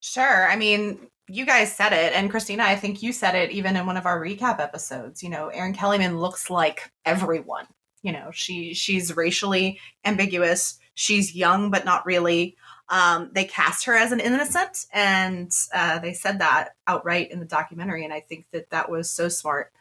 Sure. 0.00 0.48
I 0.48 0.56
mean, 0.56 1.08
you 1.28 1.44
guys 1.44 1.74
said 1.74 1.92
it, 1.92 2.12
and 2.14 2.30
Christina, 2.30 2.64
I 2.64 2.76
think 2.76 3.02
you 3.02 3.12
said 3.12 3.34
it 3.34 3.50
even 3.50 3.76
in 3.76 3.86
one 3.86 3.96
of 3.96 4.06
our 4.06 4.20
recap 4.20 4.60
episodes. 4.60 5.22
You 5.22 5.28
know, 5.30 5.48
Erin 5.48 5.74
Kellyman 5.74 6.20
looks 6.20 6.50
like 6.50 6.90
everyone. 7.04 7.66
You 8.02 8.12
know, 8.12 8.30
she 8.32 8.74
she's 8.74 9.16
racially 9.16 9.80
ambiguous. 10.04 10.78
She's 10.94 11.34
young, 11.34 11.70
but 11.70 11.84
not 11.84 12.06
really. 12.06 12.56
Um, 12.90 13.30
they 13.32 13.44
cast 13.44 13.84
her 13.84 13.94
as 13.94 14.12
an 14.12 14.20
innocent, 14.20 14.86
and 14.92 15.52
uh, 15.74 15.98
they 15.98 16.14
said 16.14 16.38
that 16.38 16.70
outright 16.86 17.30
in 17.30 17.40
the 17.40 17.46
documentary. 17.46 18.04
And 18.04 18.12
I 18.12 18.20
think 18.20 18.46
that 18.52 18.70
that 18.70 18.90
was 18.90 19.10
so 19.10 19.28
smart. 19.28 19.72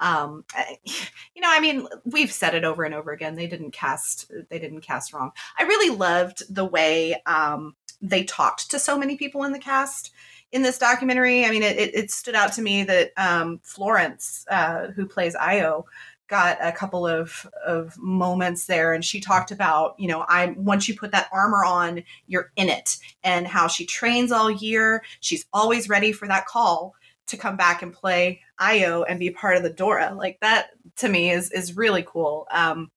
Um, 0.00 0.44
you 0.84 1.42
know, 1.42 1.50
I 1.50 1.60
mean, 1.60 1.86
we've 2.04 2.32
said 2.32 2.54
it 2.54 2.64
over 2.64 2.84
and 2.84 2.94
over 2.94 3.12
again. 3.12 3.36
They 3.36 3.46
didn't 3.46 3.72
cast. 3.72 4.30
They 4.48 4.58
didn't 4.58 4.80
cast 4.80 5.12
wrong. 5.12 5.32
I 5.58 5.62
really 5.64 5.96
loved 5.96 6.42
the 6.54 6.64
way 6.64 7.20
um, 7.26 7.76
they 8.00 8.24
talked 8.24 8.70
to 8.70 8.78
so 8.78 8.98
many 8.98 9.16
people 9.16 9.44
in 9.44 9.52
the 9.52 9.58
cast 9.58 10.12
in 10.52 10.62
this 10.62 10.78
documentary. 10.78 11.44
I 11.44 11.50
mean, 11.50 11.62
it, 11.62 11.94
it 11.94 12.10
stood 12.10 12.34
out 12.34 12.52
to 12.54 12.62
me 12.62 12.82
that 12.84 13.12
um, 13.16 13.60
Florence, 13.62 14.44
uh, 14.50 14.88
who 14.88 15.06
plays 15.06 15.36
Ayo, 15.36 15.84
got 16.30 16.56
a 16.62 16.72
couple 16.72 17.06
of 17.06 17.46
of 17.66 17.98
moments 17.98 18.66
there 18.66 18.94
and 18.94 19.04
she 19.04 19.20
talked 19.20 19.50
about 19.50 19.94
you 19.98 20.08
know 20.08 20.24
i 20.28 20.54
once 20.56 20.88
you 20.88 20.94
put 20.94 21.10
that 21.10 21.28
armor 21.32 21.64
on 21.64 22.02
you're 22.26 22.52
in 22.56 22.68
it 22.68 22.96
and 23.22 23.46
how 23.46 23.66
she 23.66 23.84
trains 23.86 24.32
all 24.32 24.50
year. 24.50 25.02
She's 25.20 25.46
always 25.52 25.88
ready 25.88 26.12
for 26.12 26.26
that 26.28 26.46
call 26.46 26.94
to 27.26 27.36
come 27.36 27.56
back 27.56 27.82
and 27.82 27.92
play 27.92 28.40
ayo 28.60 29.04
and 29.08 29.18
be 29.18 29.30
part 29.30 29.56
of 29.56 29.62
the 29.62 29.70
dora. 29.70 30.14
Like 30.14 30.38
that 30.40 30.70
to 30.96 31.08
me 31.08 31.30
is 31.30 31.50
is 31.50 31.76
really 31.76 32.04
cool. 32.06 32.46
Um 32.50 32.90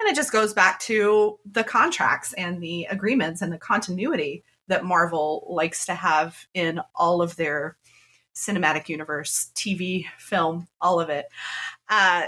and 0.00 0.08
it 0.08 0.16
just 0.16 0.32
goes 0.32 0.52
back 0.52 0.80
to 0.80 1.38
the 1.50 1.64
contracts 1.64 2.32
and 2.34 2.60
the 2.60 2.86
agreements 2.90 3.42
and 3.42 3.52
the 3.52 3.58
continuity 3.58 4.44
that 4.66 4.84
marvel 4.84 5.46
likes 5.48 5.86
to 5.86 5.94
have 5.94 6.46
in 6.52 6.80
all 6.94 7.22
of 7.22 7.36
their 7.36 7.76
cinematic 8.34 8.88
universe 8.88 9.50
tv 9.54 10.06
film 10.18 10.66
all 10.80 11.00
of 11.00 11.08
it. 11.08 11.26
Uh, 11.88 12.24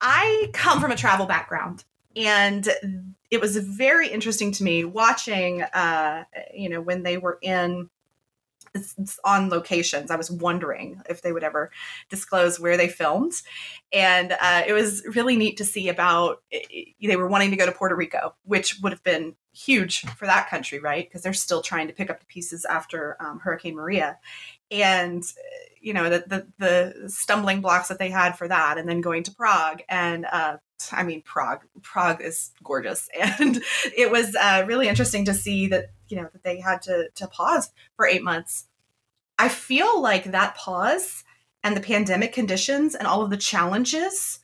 I 0.00 0.48
come 0.52 0.80
from 0.80 0.90
a 0.90 0.96
travel 0.96 1.26
background 1.26 1.84
and 2.16 2.68
it 3.30 3.40
was 3.40 3.56
very 3.56 4.08
interesting 4.08 4.52
to 4.52 4.64
me 4.64 4.84
watching 4.84 5.62
uh, 5.62 6.24
you 6.54 6.68
know 6.68 6.80
when 6.80 7.02
they 7.02 7.18
were 7.18 7.38
in 7.42 7.88
on 9.24 9.48
locations. 9.48 10.10
I 10.10 10.16
was 10.16 10.30
wondering 10.30 11.02
if 11.08 11.22
they 11.22 11.32
would 11.32 11.42
ever 11.42 11.70
disclose 12.08 12.60
where 12.60 12.76
they 12.76 12.88
filmed 12.88 13.32
and 13.92 14.32
uh, 14.40 14.62
it 14.66 14.72
was 14.72 15.04
really 15.14 15.36
neat 15.36 15.56
to 15.56 15.64
see 15.64 15.88
about 15.88 16.42
they 16.50 17.16
were 17.16 17.26
wanting 17.26 17.50
to 17.50 17.56
go 17.56 17.66
to 17.66 17.72
puerto 17.72 17.96
rico 17.96 18.34
which 18.44 18.78
would 18.80 18.92
have 18.92 19.02
been 19.02 19.34
huge 19.52 20.02
for 20.02 20.26
that 20.26 20.48
country 20.48 20.78
right? 20.78 21.08
Because 21.08 21.22
they're 21.22 21.32
still 21.32 21.62
trying 21.62 21.88
to 21.88 21.92
pick 21.92 22.10
up 22.10 22.20
the 22.20 22.26
pieces 22.26 22.64
after 22.64 23.16
um, 23.20 23.40
hurricane 23.40 23.74
maria. 23.74 24.18
And 24.70 25.24
you 25.80 25.94
know 25.94 26.10
the, 26.10 26.24
the, 26.26 26.46
the 26.58 27.08
stumbling 27.08 27.60
blocks 27.60 27.88
that 27.88 27.98
they 27.98 28.10
had 28.10 28.36
for 28.36 28.46
that 28.46 28.78
and 28.78 28.88
then 28.88 29.00
going 29.00 29.22
to 29.24 29.34
prague. 29.34 29.82
And 29.88 30.26
uh, 30.30 30.58
i 30.92 31.02
mean 31.02 31.22
prague 31.22 31.64
prague 31.82 32.22
is 32.22 32.52
gorgeous. 32.62 33.08
And 33.20 33.62
it 33.96 34.10
was 34.10 34.34
uh, 34.36 34.64
really 34.66 34.88
interesting 34.88 35.24
to 35.26 35.34
see 35.34 35.66
that 35.68 35.86
you 36.08 36.16
know 36.16 36.28
that 36.32 36.44
they 36.44 36.60
had 36.60 36.82
to 36.82 37.08
to 37.14 37.28
pause 37.28 37.70
for 37.96 38.06
eight 38.06 38.22
months. 38.22 38.66
I 39.38 39.48
feel 39.48 40.00
like 40.00 40.24
that 40.24 40.54
pause 40.54 41.24
and 41.62 41.76
the 41.76 41.80
pandemic 41.80 42.32
conditions 42.32 42.94
and 42.94 43.06
all 43.06 43.22
of 43.22 43.30
the 43.30 43.36
challenges 43.36 44.40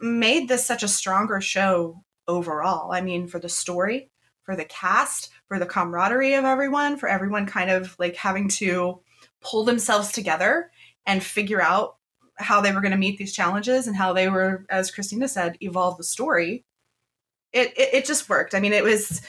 made 0.00 0.48
this 0.48 0.64
such 0.64 0.82
a 0.82 0.88
stronger 0.88 1.40
show 1.40 2.02
overall. 2.26 2.92
I 2.92 3.00
mean 3.00 3.28
for 3.28 3.38
the 3.38 3.48
story 3.48 4.10
for 4.42 4.56
the 4.56 4.64
cast 4.64 5.30
for 5.46 5.58
the 5.58 5.66
camaraderie 5.66 6.34
of 6.34 6.44
everyone 6.44 6.96
for 6.96 7.08
everyone 7.08 7.44
kind 7.46 7.70
of 7.70 7.94
like 7.98 8.16
having 8.16 8.48
to 8.48 9.00
pull 9.40 9.64
themselves 9.64 10.12
together 10.12 10.70
and 11.06 11.22
figure 11.22 11.60
out 11.60 11.96
how 12.36 12.60
they 12.60 12.72
were 12.72 12.80
going 12.80 12.92
to 12.92 12.98
meet 12.98 13.18
these 13.18 13.34
challenges 13.34 13.86
and 13.86 13.96
how 13.96 14.12
they 14.12 14.28
were, 14.28 14.64
as 14.70 14.90
Christina 14.90 15.28
said, 15.28 15.56
evolve 15.60 15.96
the 15.96 16.04
story. 16.04 16.64
It, 17.52 17.72
it, 17.76 17.94
it 17.94 18.04
just 18.04 18.28
worked. 18.28 18.54
I 18.54 18.60
mean, 18.60 18.72
it 18.72 18.84
was 18.84 19.22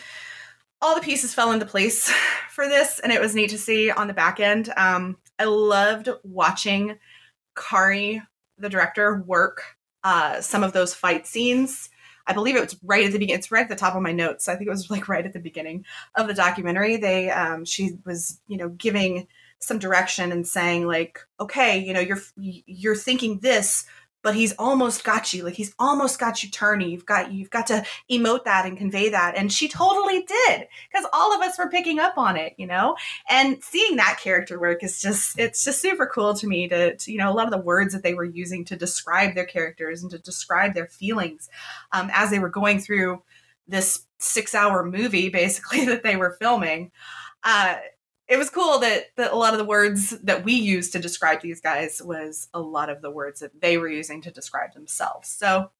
all 0.82 0.96
the 0.96 1.02
pieces 1.02 1.34
fell 1.34 1.52
into 1.52 1.66
place 1.66 2.12
for 2.50 2.68
this, 2.68 3.00
and 3.00 3.12
it 3.12 3.22
was 3.22 3.36
neat 3.36 3.50
to 3.50 3.58
see 3.58 3.90
on 3.92 4.08
the 4.08 4.14
back 4.14 4.40
end. 4.40 4.72
Um, 4.78 5.18
I 5.38 5.46
loved 5.46 6.10
watching 6.24 6.98
Kari, 7.56 8.22
the 8.58 8.70
director, 8.70 9.24
work 9.26 9.64
uh, 10.04 10.42
some 10.42 10.64
of 10.64 10.74
those 10.74 10.94
fight 10.94 11.28
scenes. 11.28 11.90
I 12.28 12.34
believe 12.34 12.56
it 12.56 12.62
was 12.62 12.78
right 12.84 13.06
at 13.06 13.12
the 13.12 13.18
beginning. 13.18 13.40
It's 13.40 13.52
right 13.52 13.64
at 13.64 13.70
the 13.70 13.76
top 13.76 13.96
of 13.96 14.02
my 14.02 14.12
notes. 14.12 14.48
I 14.48 14.56
think 14.56 14.68
it 14.68 14.72
was 14.72 14.90
like 14.90 15.08
right 15.08 15.26
at 15.26 15.34
the 15.34 15.40
beginning 15.40 15.86
of 16.16 16.28
the 16.28 16.34
documentary. 16.34 16.98
They, 16.98 17.32
um, 17.32 17.66
she 17.66 17.98
was, 18.06 18.40
you 18.48 18.58
know, 18.58 18.70
giving 18.70 19.28
some 19.60 19.80
direction 19.80 20.32
and 20.32 20.48
saying 20.48 20.88
like 20.88 21.20
okay 21.40 21.78
you 21.78 21.94
know 21.94 22.00
you're 22.00 22.22
you're 22.38 22.96
thinking 22.96 23.40
this 23.40 23.86
but 24.22 24.36
he's 24.36 24.54
almost 24.60 25.04
got 25.04 25.32
you. 25.34 25.44
Like 25.44 25.54
he's 25.54 25.74
almost 25.80 26.20
got 26.20 26.44
you 26.44 26.50
turning. 26.50 26.90
You've 26.90 27.06
got 27.06 27.32
you've 27.32 27.50
got 27.50 27.68
to 27.68 27.86
emote 28.12 28.44
that 28.44 28.66
and 28.66 28.78
convey 28.78 29.10
that. 29.10 29.36
And 29.38 29.52
she 29.52 29.70
totally 29.70 30.24
did 30.24 30.68
because 30.92 31.08
all 31.14 31.34
of 31.34 31.42
us 31.42 31.58
were 31.58 31.70
picking 31.70 32.00
up 32.00 32.18
on 32.18 32.36
it 32.36 32.54
you 32.58 32.68
know? 32.68 32.96
And 33.30 33.64
seeing 33.64 33.96
that 33.96 34.20
character 34.22 34.60
work 34.60 34.84
is 34.84 35.02
just 35.02 35.40
it's 35.40 35.64
just 35.64 35.82
super 35.82 36.06
cool 36.06 36.34
to 36.36 36.48
me 36.48 36.68
to, 36.68 36.96
to 36.96 37.12
you 37.12 37.18
know 37.18 37.32
a 37.32 37.34
lot 37.34 37.46
of 37.46 37.52
the 37.52 37.58
words 37.58 37.94
that 37.94 38.04
they 38.04 38.14
were 38.14 38.26
using 38.26 38.66
to 38.66 38.76
describe 38.76 39.36
their 39.36 39.46
characters 39.46 40.02
and 40.02 40.12
to 40.12 40.20
describe 40.20 40.74
their 40.74 40.88
feelings 40.88 41.50
um, 41.92 42.10
as 42.14 42.30
they 42.30 42.40
were 42.40 42.50
going 42.50 42.80
through 42.80 43.22
this 43.68 44.04
six 44.18 44.54
hour 44.54 44.84
movie 44.84 45.30
basically 45.30 45.86
that 45.86 46.04
they 46.04 46.16
were 46.16 46.36
filming 46.40 46.92
uh, 47.44 47.76
it 48.30 48.38
was 48.38 48.52
cool 48.52 48.78
that, 48.80 49.08
that 49.18 49.32
a 49.32 49.36
lot 49.36 49.54
of 49.54 49.60
the 49.60 49.66
words 49.66 50.12
that 50.22 50.46
we 50.46 50.54
used 50.54 50.94
to 50.94 51.00
describe 51.00 51.42
these 51.42 51.60
guys 51.60 52.00
was 52.04 52.48
a 52.54 52.62
lot 52.62 52.90
of 52.90 53.02
the 53.02 53.10
words 53.10 53.40
that 53.40 53.60
they 53.60 53.78
were 53.78 53.90
using 53.90 54.22
to 54.22 54.32
describe 54.32 54.74
themselves. 54.74 55.28
So 55.28 55.72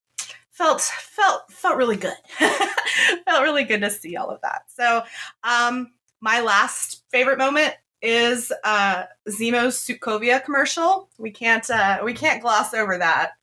felt 0.50 0.82
felt 0.82 1.52
felt 1.52 1.78
really 1.78 1.96
good. 1.96 2.18
felt 2.38 3.44
really 3.44 3.64
good 3.64 3.82
to 3.82 3.92
see 3.92 4.18
all 4.18 4.30
of 4.30 4.42
that. 4.42 4.64
So 4.68 5.04
um 5.44 5.92
my 6.22 6.42
last 6.42 7.04
favorite 7.12 7.38
moment 7.38 7.76
is 8.02 8.52
uh 8.64 9.04
Zemo's 9.30 9.78
Sokovia 9.78 10.44
commercial. 10.44 11.10
We 11.20 11.30
can't 11.30 11.70
uh 11.70 12.00
we 12.04 12.14
can't 12.14 12.42
gloss 12.42 12.74
over 12.74 12.98
that. 12.98 13.34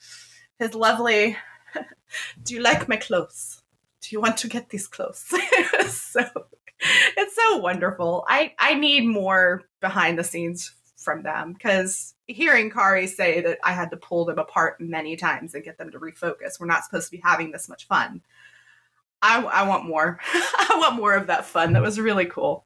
His 0.58 0.74
lovely 0.74 1.36
Do 2.42 2.54
you 2.54 2.60
like 2.60 2.88
my 2.88 2.96
clothes? 2.96 3.62
Do 4.00 4.08
you 4.10 4.20
want 4.20 4.36
to 4.38 4.48
get 4.48 4.70
these 4.70 4.88
clothes? 4.88 5.32
so 5.88 6.24
it's 7.16 7.34
so 7.34 7.58
wonderful. 7.58 8.24
I 8.28 8.54
I 8.58 8.74
need 8.74 9.06
more 9.06 9.62
behind 9.80 10.18
the 10.18 10.24
scenes 10.24 10.72
from 10.96 11.22
them 11.22 11.52
because 11.52 12.14
hearing 12.26 12.70
Kari 12.70 13.06
say 13.06 13.40
that 13.40 13.58
I 13.62 13.72
had 13.72 13.90
to 13.90 13.96
pull 13.96 14.24
them 14.24 14.38
apart 14.38 14.80
many 14.80 15.16
times 15.16 15.54
and 15.54 15.64
get 15.64 15.78
them 15.78 15.90
to 15.92 16.00
refocus. 16.00 16.58
We're 16.58 16.66
not 16.66 16.84
supposed 16.84 17.06
to 17.06 17.16
be 17.16 17.22
having 17.22 17.52
this 17.52 17.68
much 17.68 17.86
fun. 17.86 18.22
I, 19.22 19.42
I 19.42 19.68
want 19.68 19.86
more. 19.86 20.18
I 20.34 20.76
want 20.78 20.96
more 20.96 21.14
of 21.14 21.28
that 21.28 21.46
fun. 21.46 21.72
That 21.72 21.82
was 21.82 21.98
really 21.98 22.26
cool. 22.26 22.64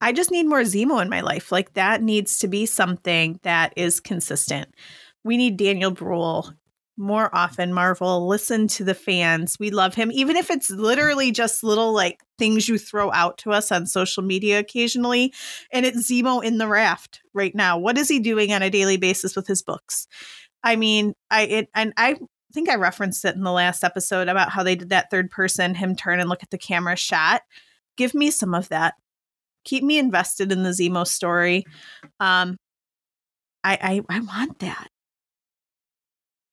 I 0.00 0.12
just 0.12 0.32
need 0.32 0.46
more 0.46 0.62
Zemo 0.62 1.00
in 1.00 1.08
my 1.08 1.20
life. 1.20 1.52
Like 1.52 1.74
that 1.74 2.02
needs 2.02 2.38
to 2.40 2.48
be 2.48 2.66
something 2.66 3.38
that 3.42 3.72
is 3.76 4.00
consistent. 4.00 4.74
We 5.24 5.36
need 5.36 5.56
Daniel 5.56 5.92
Bruhl 5.92 6.52
more 7.02 7.34
often, 7.34 7.74
Marvel. 7.74 8.26
Listen 8.28 8.68
to 8.68 8.84
the 8.84 8.94
fans. 8.94 9.58
We 9.58 9.70
love 9.70 9.94
him, 9.94 10.10
even 10.12 10.36
if 10.36 10.50
it's 10.50 10.70
literally 10.70 11.32
just 11.32 11.64
little 11.64 11.92
like 11.92 12.20
things 12.38 12.68
you 12.68 12.78
throw 12.78 13.12
out 13.12 13.38
to 13.38 13.50
us 13.50 13.72
on 13.72 13.86
social 13.86 14.22
media 14.22 14.60
occasionally. 14.60 15.34
And 15.72 15.84
it's 15.84 16.08
Zemo 16.08 16.42
in 16.42 16.58
the 16.58 16.68
raft 16.68 17.20
right 17.34 17.54
now. 17.54 17.76
What 17.76 17.98
is 17.98 18.08
he 18.08 18.20
doing 18.20 18.52
on 18.52 18.62
a 18.62 18.70
daily 18.70 18.96
basis 18.96 19.34
with 19.34 19.48
his 19.48 19.62
books? 19.62 20.06
I 20.62 20.76
mean, 20.76 21.14
I 21.30 21.42
it 21.42 21.68
and 21.74 21.92
I 21.96 22.16
think 22.54 22.68
I 22.68 22.76
referenced 22.76 23.24
it 23.24 23.34
in 23.34 23.42
the 23.42 23.52
last 23.52 23.82
episode 23.82 24.28
about 24.28 24.50
how 24.50 24.62
they 24.62 24.76
did 24.76 24.90
that 24.90 25.10
third 25.10 25.30
person, 25.30 25.74
him 25.74 25.96
turn 25.96 26.20
and 26.20 26.28
look 26.28 26.42
at 26.42 26.50
the 26.50 26.58
camera 26.58 26.96
shot. 26.96 27.42
Give 27.96 28.14
me 28.14 28.30
some 28.30 28.54
of 28.54 28.68
that. 28.68 28.94
Keep 29.64 29.82
me 29.82 29.98
invested 29.98 30.52
in 30.52 30.62
the 30.62 30.70
Zemo 30.70 31.06
story. 31.06 31.64
Um, 32.20 32.56
I 33.64 34.02
I, 34.08 34.16
I 34.16 34.20
want 34.20 34.60
that. 34.60 34.88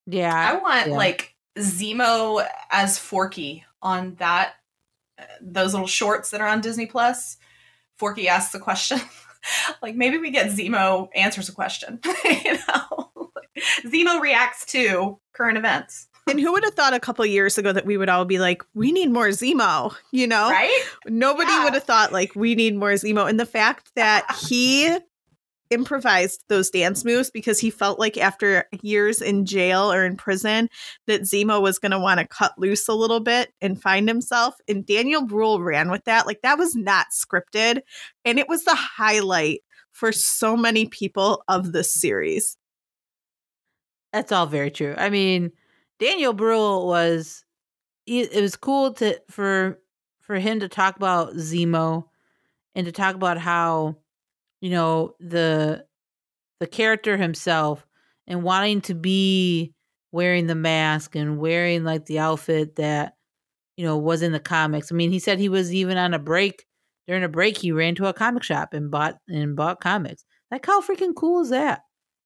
Yeah. 0.10 0.52
I 0.52 0.56
want 0.62 0.88
yeah. 0.90 0.96
like 0.96 1.36
Zemo 1.58 2.46
as 2.72 2.98
Forky 2.98 3.66
on 3.82 4.16
that 4.16 4.54
uh, 5.18 5.24
those 5.42 5.74
little 5.74 5.88
shorts 5.88 6.32
that 6.32 6.42
are 6.42 6.48
on 6.48 6.62
Disney 6.62 6.86
Plus. 6.86 7.38
Forky 7.98 8.28
asks 8.28 8.54
a 8.56 8.60
question. 8.60 9.00
like 9.82 9.96
maybe 9.96 10.18
we 10.18 10.32
get 10.32 10.48
Zemo 10.48 11.10
answers 11.16 11.50
a 11.50 11.54
question. 11.54 12.00
you 12.26 12.54
know, 12.54 13.22
Zemo 13.86 14.20
reacts 14.20 14.66
to 14.68 15.20
current 15.34 15.58
events. 15.58 16.08
And 16.30 16.40
who 16.40 16.52
would 16.52 16.64
have 16.64 16.76
thought 16.76 16.94
a 16.94 17.00
couple 17.00 17.26
years 17.26 17.58
ago 17.58 17.74
that 17.74 17.86
we 17.88 17.98
would 17.98 18.10
all 18.10 18.24
be 18.24 18.38
like, 18.38 18.64
we 18.76 18.92
need 18.92 19.10
more 19.10 19.30
Zemo, 19.30 19.96
you 20.12 20.28
know? 20.28 20.50
Right? 20.50 20.86
Nobody 21.08 21.50
Yeah. 21.50 21.64
would 21.64 21.74
have 21.74 21.84
thought 21.84 22.12
like 22.12 22.36
we 22.36 22.54
need 22.54 22.76
more 22.76 22.92
Zemo. 22.92 23.28
And 23.28 23.40
the 23.40 23.48
fact 23.48 23.92
that 23.96 24.28
he 24.48 24.96
improvised 25.70 26.44
those 26.48 26.70
dance 26.70 27.06
moves 27.06 27.30
because 27.30 27.60
he 27.60 27.70
felt 27.70 28.00
like 28.00 28.18
after 28.18 28.66
years 28.82 29.22
in 29.22 29.46
jail 29.46 29.92
or 29.92 30.06
in 30.06 30.16
prison 30.16 30.70
that 31.08 31.22
Zemo 31.22 31.62
was 31.62 31.80
going 31.80 31.92
to 31.92 32.00
want 32.00 32.20
to 32.20 32.28
cut 32.28 32.58
loose 32.58 32.88
a 32.88 32.94
little 32.94 33.20
bit 33.20 33.54
and 33.62 33.82
find 33.82 34.08
himself. 34.08 34.56
And 34.68 34.86
Daniel 34.86 35.26
Bruhl 35.26 35.62
ran 35.62 35.92
with 35.92 36.06
that. 36.06 36.26
Like 36.26 36.42
that 36.42 36.58
was 36.58 36.76
not 36.76 37.08
scripted. 37.14 37.82
And 38.26 38.40
it 38.40 38.48
was 38.48 38.66
the 38.66 38.76
highlight 38.76 39.62
for 39.92 40.12
so 40.12 40.56
many 40.56 40.86
people 40.86 41.44
of 41.48 41.72
this 41.72 41.94
series. 41.94 42.58
That's 44.14 44.32
all 44.32 44.48
very 44.48 44.72
true. 44.72 44.96
I 44.98 45.10
mean, 45.10 45.52
Daniel 46.00 46.34
Bruhl 46.34 46.88
was 46.88 47.46
it 48.08 48.42
was 48.42 48.56
cool 48.56 48.94
to 48.94 49.22
for 49.30 49.80
for 50.22 50.40
him 50.40 50.62
to 50.62 50.68
talk 50.70 50.96
about 50.96 51.36
Zemo 51.36 52.06
and 52.74 52.86
to 52.86 52.92
talk 52.92 53.16
about 53.16 53.38
how 53.38 53.98
you 54.62 54.70
know 54.72 55.16
the 55.20 55.86
the 56.60 56.68
character 56.68 57.18
himself 57.18 57.86
and 58.28 58.44
wanting 58.44 58.82
to 58.82 58.94
be 58.94 59.74
wearing 60.12 60.48
the 60.48 60.56
mask 60.56 61.16
and 61.16 61.38
wearing 61.38 61.84
like 61.84 62.06
the 62.06 62.20
outfit 62.20 62.76
that 62.76 63.14
you 63.78 63.86
know 63.86 63.98
was 63.98 64.22
in 64.22 64.32
the 64.32 64.40
comics. 64.40 64.92
I 64.92 64.96
mean, 64.96 65.12
he 65.12 65.20
said 65.20 65.40
he 65.40 65.50
was 65.50 65.74
even 65.74 65.98
on 65.98 66.14
a 66.14 66.20
break 66.20 66.66
during 67.08 67.24
a 67.24 67.30
break 67.30 67.58
he 67.58 67.72
ran 67.72 67.96
to 67.96 68.08
a 68.08 68.14
comic 68.14 68.44
shop 68.44 68.74
and 68.74 68.92
bought 68.92 69.18
and 69.28 69.56
bought 69.56 69.82
comics. 69.82 70.24
Like 70.52 70.66
how 70.66 70.82
freaking 70.82 71.16
cool 71.16 71.42
is 71.42 71.50
that? 71.50 71.82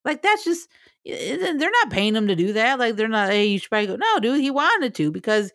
Like 0.06 0.22
that's 0.22 0.44
just 0.44 0.70
they're 1.06 1.58
not 1.58 1.90
paying 1.90 2.16
him 2.16 2.28
to 2.28 2.36
do 2.36 2.54
that. 2.54 2.80
Like 2.80 2.96
they're 2.96 3.08
not. 3.08 3.30
Hey, 3.30 3.46
you 3.46 3.60
should 3.60 3.70
probably 3.70 3.88
go. 3.88 3.96
No, 3.96 4.20
dude, 4.20 4.42
he 4.42 4.52
wanted 4.52 4.96
to 4.96 5.12
because 5.12 5.52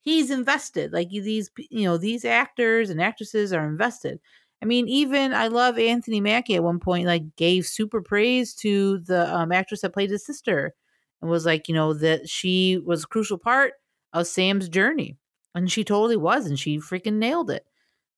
he's 0.00 0.30
invested. 0.30 0.92
Like 0.92 1.10
these, 1.10 1.50
you 1.70 1.84
know, 1.84 1.96
these 1.96 2.24
actors 2.24 2.90
and 2.90 3.00
actresses 3.00 3.52
are 3.52 3.66
invested. 3.66 4.20
I 4.62 4.64
mean, 4.64 4.88
even 4.88 5.32
I 5.34 5.48
love 5.48 5.78
Anthony 5.78 6.20
Mackie 6.20 6.54
at 6.54 6.62
one 6.62 6.78
point, 6.78 7.06
like 7.06 7.36
gave 7.36 7.66
super 7.66 8.00
praise 8.00 8.54
to 8.56 8.98
the 9.00 9.34
um, 9.34 9.50
actress 9.52 9.80
that 9.80 9.92
played 9.92 10.10
his 10.10 10.24
sister 10.24 10.74
and 11.20 11.30
was 11.30 11.44
like, 11.44 11.68
you 11.68 11.74
know, 11.74 11.94
that 11.94 12.28
she 12.28 12.78
was 12.78 13.04
a 13.04 13.08
crucial 13.08 13.38
part 13.38 13.74
of 14.12 14.26
Sam's 14.26 14.68
journey. 14.68 15.18
And 15.54 15.70
she 15.70 15.84
totally 15.84 16.16
was, 16.16 16.46
and 16.46 16.58
she 16.58 16.78
freaking 16.78 17.14
nailed 17.14 17.50
it. 17.50 17.66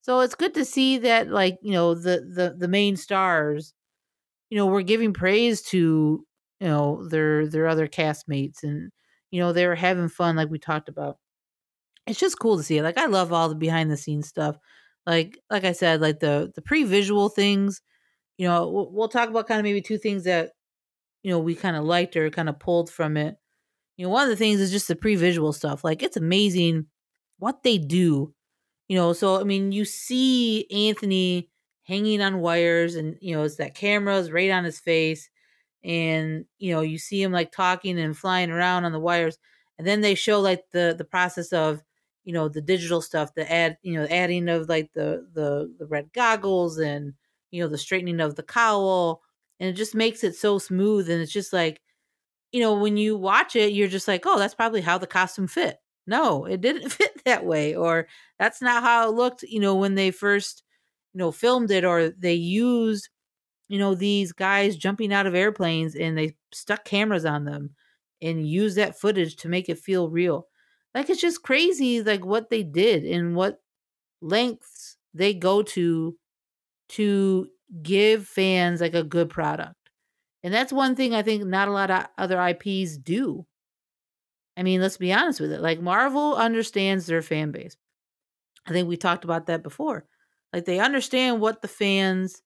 So 0.03 0.21
it's 0.21 0.35
good 0.37 0.55
to 0.55 0.65
see 0.65 0.99
that, 0.99 1.29
like, 1.31 1.59
you 1.63 1.73
know, 1.73 1.95
the 1.95 2.21
the 2.21 2.55
the 2.59 2.69
main 2.69 2.97
stars, 2.97 3.75
you 4.51 4.59
know, 4.59 4.67
were 4.67 4.83
giving 4.83 5.13
praise 5.15 5.63
to, 5.65 6.27
you 6.61 6.69
know, 6.69 7.07
their 7.09 7.47
their 7.49 7.69
other 7.69 7.89
castmates 7.89 8.63
and 8.65 8.93
you 9.31 9.41
know, 9.41 9.53
they 9.53 9.67
were 9.67 9.75
having 9.77 10.09
fun 10.09 10.37
like 10.37 10.51
we 10.51 10.59
talked 10.61 10.89
about. 10.89 11.19
It's 12.07 12.21
just 12.21 12.39
cool 12.39 12.57
to 12.59 12.63
see 12.63 12.79
it. 12.79 12.83
Like 12.83 12.99
I 12.99 13.07
love 13.07 13.33
all 13.33 13.49
the 13.49 13.55
behind 13.55 13.91
the 13.91 13.97
scenes 13.97 14.29
stuff 14.29 14.57
like 15.07 15.39
like 15.51 15.65
I 15.65 15.73
said, 15.73 16.01
like 16.01 16.21
the 16.21 16.53
the 16.55 16.63
pre 16.63 16.85
visual 16.85 17.29
things. 17.29 17.81
You 18.39 18.49
know, 18.49 18.69
we'll, 18.71 18.93
we'll 18.93 19.09
talk 19.09 19.29
about 19.31 19.49
kind 19.49 19.61
of 19.61 19.65
maybe 19.65 19.83
two 19.83 19.99
things 19.99 20.25
that 20.25 20.53
you 21.23 21.31
know 21.31 21.39
we 21.39 21.55
kind 21.55 21.77
of 21.77 21.85
liked 21.85 22.17
or 22.17 22.31
kind 22.31 22.49
of 22.49 22.59
pulled 22.61 22.91
from 22.91 23.17
it. 23.17 23.37
You 23.97 24.07
know, 24.07 24.11
one 24.11 24.25
of 24.25 24.31
the 24.31 24.37
things 24.37 24.61
is 24.61 24.71
just 24.73 24.89
the 24.89 24.97
pre 24.97 25.17
visual 25.17 25.53
stuff. 25.53 25.85
Like 25.85 26.03
it's 26.03 26.17
amazing 26.17 26.87
what 27.39 27.63
they 27.63 27.79
do. 27.79 28.35
You 28.89 28.97
know, 28.97 29.13
so 29.13 29.41
I 29.41 29.45
mean, 29.45 29.73
you 29.73 29.85
see 29.85 30.67
Anthony 30.71 31.51
hanging 31.85 32.21
on 32.23 32.41
wires, 32.41 32.97
and 32.97 33.17
you 33.21 33.37
know, 33.37 33.45
it's 33.45 33.57
that 33.57 33.75
camera's 33.75 34.31
right 34.33 34.51
on 34.51 34.65
his 34.65 34.81
face, 34.81 35.29
and 35.85 36.45
you 36.59 36.75
know, 36.75 36.81
you 36.83 36.99
see 36.99 37.23
him 37.23 37.33
like 37.33 37.53
talking 37.53 37.99
and 37.99 38.17
flying 38.17 38.51
around 38.51 38.85
on 38.85 38.93
the 38.93 39.01
wires, 39.01 39.39
and 39.79 39.87
then 39.87 40.01
they 40.03 40.15
show 40.15 40.41
like 40.41 40.65
the 40.73 40.95
the 40.97 41.05
process 41.05 41.53
of 41.53 41.83
you 42.25 42.33
know 42.33 42.49
the 42.49 42.61
digital 42.61 43.03
stuff 43.03 43.35
the 43.35 43.51
add 43.53 43.77
you 43.83 43.95
know 43.95 44.07
adding 44.11 44.49
of 44.49 44.69
like 44.69 44.93
the 44.95 45.27
the 45.35 45.73
the 45.79 45.87
red 45.87 46.13
goggles 46.13 46.79
and 46.79 47.15
you 47.51 47.63
know 47.63 47.69
the 47.69 47.79
straightening 47.79 48.21
of 48.21 48.35
the 48.37 48.43
cowl 48.43 49.23
and 49.61 49.69
it 49.69 49.75
just 49.75 49.95
makes 49.95 50.25
it 50.25 50.35
so 50.35 50.59
smooth 50.59 51.09
and 51.11 51.21
it's 51.23 51.33
just 51.33 51.53
like 51.53 51.81
you 52.53 52.61
know 52.61 52.75
when 52.79 52.97
you 52.97 53.17
watch 53.17 53.57
it 53.57 53.73
you're 53.73 53.89
just 53.89 54.09
like 54.09 54.25
oh 54.27 54.39
that's 54.39 54.55
probably 54.55 54.81
how 54.81 54.99
the 54.99 55.07
costume 55.07 55.47
fit. 55.47 55.79
No 56.07 56.45
it 56.45 56.61
didn't 56.61 56.91
fit 56.93 57.25
that 57.25 57.45
way 57.47 57.75
or 57.75 58.09
that's 58.39 58.61
not 58.63 58.83
how 58.83 59.09
it 59.09 59.15
looked 59.15 59.43
you 59.43 59.61
know 59.61 59.75
when 59.77 59.95
they 59.95 60.11
first 60.11 60.63
you 61.15 61.19
know 61.19 61.33
filmed 61.33 61.71
it 61.71 61.85
or 61.85 62.11
they 62.11 62.35
used 62.35 63.09
you 63.69 63.79
know 63.79 63.95
these 63.95 64.33
guys 64.33 64.77
jumping 64.77 65.13
out 65.13 65.27
of 65.27 65.35
airplanes 65.35 65.95
and 65.97 66.17
they 66.19 66.37
stuck 66.53 66.85
cameras 66.85 67.25
on 67.25 67.45
them 67.45 67.71
and 68.23 68.49
used 68.49 68.77
that 68.77 68.99
footage 68.99 69.37
to 69.37 69.49
make 69.49 69.69
it 69.69 69.79
feel 69.79 70.09
real 70.11 70.47
like 70.95 71.11
it's 71.11 71.21
just 71.21 71.43
crazy 71.43 72.03
like 72.03 72.25
what 72.25 72.51
they 72.51 72.63
did 72.63 73.05
and 73.05 73.35
what 73.35 73.61
lengths 74.21 74.97
they 75.13 75.35
go 75.35 75.63
to 75.63 76.17
to 76.91 77.49
give 77.83 78.27
fans 78.27 78.81
like 78.81 78.95
a 78.95 79.03
good 79.03 79.31
product. 79.31 79.75
And 80.43 80.53
that's 80.53 80.73
one 80.73 80.95
thing 80.95 81.15
I 81.15 81.23
think 81.23 81.45
not 81.45 81.69
a 81.69 81.73
lot 81.73 81.91
of 81.91 82.07
other 82.19 82.41
IPs 82.41 82.99
do. 82.99 83.47
I 84.57 84.63
mean, 84.63 84.81
let's 84.81 84.99
be 84.99 85.13
honest 85.13 85.41
with 85.41 85.53
it. 85.53 85.61
Like 85.61 85.81
Marvel 85.81 86.37
understands 86.37 87.07
their 87.07 87.23
fan 87.23 87.51
base. 87.51 87.77
I 88.67 88.71
think 88.71 88.89
we 88.89 88.97
talked 88.97 89.25
about 89.25 89.47
that 89.47 89.63
before. 89.63 90.05
Like 90.53 90.65
they 90.65 90.79
understand 90.79 91.41
what 91.41 91.63
the 91.63 91.69
fans 91.69 92.43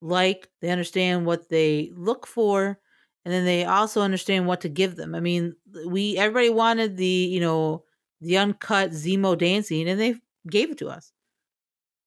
like, 0.00 0.48
they 0.60 0.70
understand 0.70 1.26
what 1.26 1.48
they 1.48 1.90
look 1.94 2.26
for, 2.26 2.78
and 3.24 3.32
then 3.32 3.44
they 3.44 3.64
also 3.64 4.02
understand 4.02 4.46
what 4.46 4.60
to 4.62 4.68
give 4.68 4.96
them. 4.96 5.14
I 5.14 5.20
mean, 5.20 5.54
we 5.86 6.16
everybody 6.18 6.50
wanted 6.50 6.96
the 6.96 7.06
you 7.06 7.40
know 7.40 7.84
the 8.20 8.38
uncut 8.38 8.90
Zemo 8.90 9.36
dancing, 9.36 9.88
and 9.88 10.00
they 10.00 10.16
gave 10.48 10.70
it 10.70 10.78
to 10.78 10.88
us. 10.88 11.12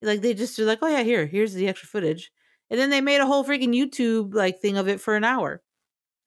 Like 0.02 0.22
they 0.22 0.34
just 0.34 0.60
are 0.60 0.66
like, 0.66 0.80
oh 0.82 0.88
yeah, 0.88 1.04
here, 1.04 1.26
here's 1.26 1.54
the 1.54 1.68
extra 1.68 1.88
footage, 1.88 2.32
and 2.70 2.80
then 2.80 2.90
they 2.90 3.02
made 3.02 3.22
a 3.22 3.26
whole 3.26 3.44
freaking 3.44 3.76
YouTube 3.76 4.34
like 4.34 4.60
thing 4.60 4.78
of 4.78 4.88
it 4.88 5.02
for 5.02 5.16
an 5.16 5.24
hour 5.24 5.62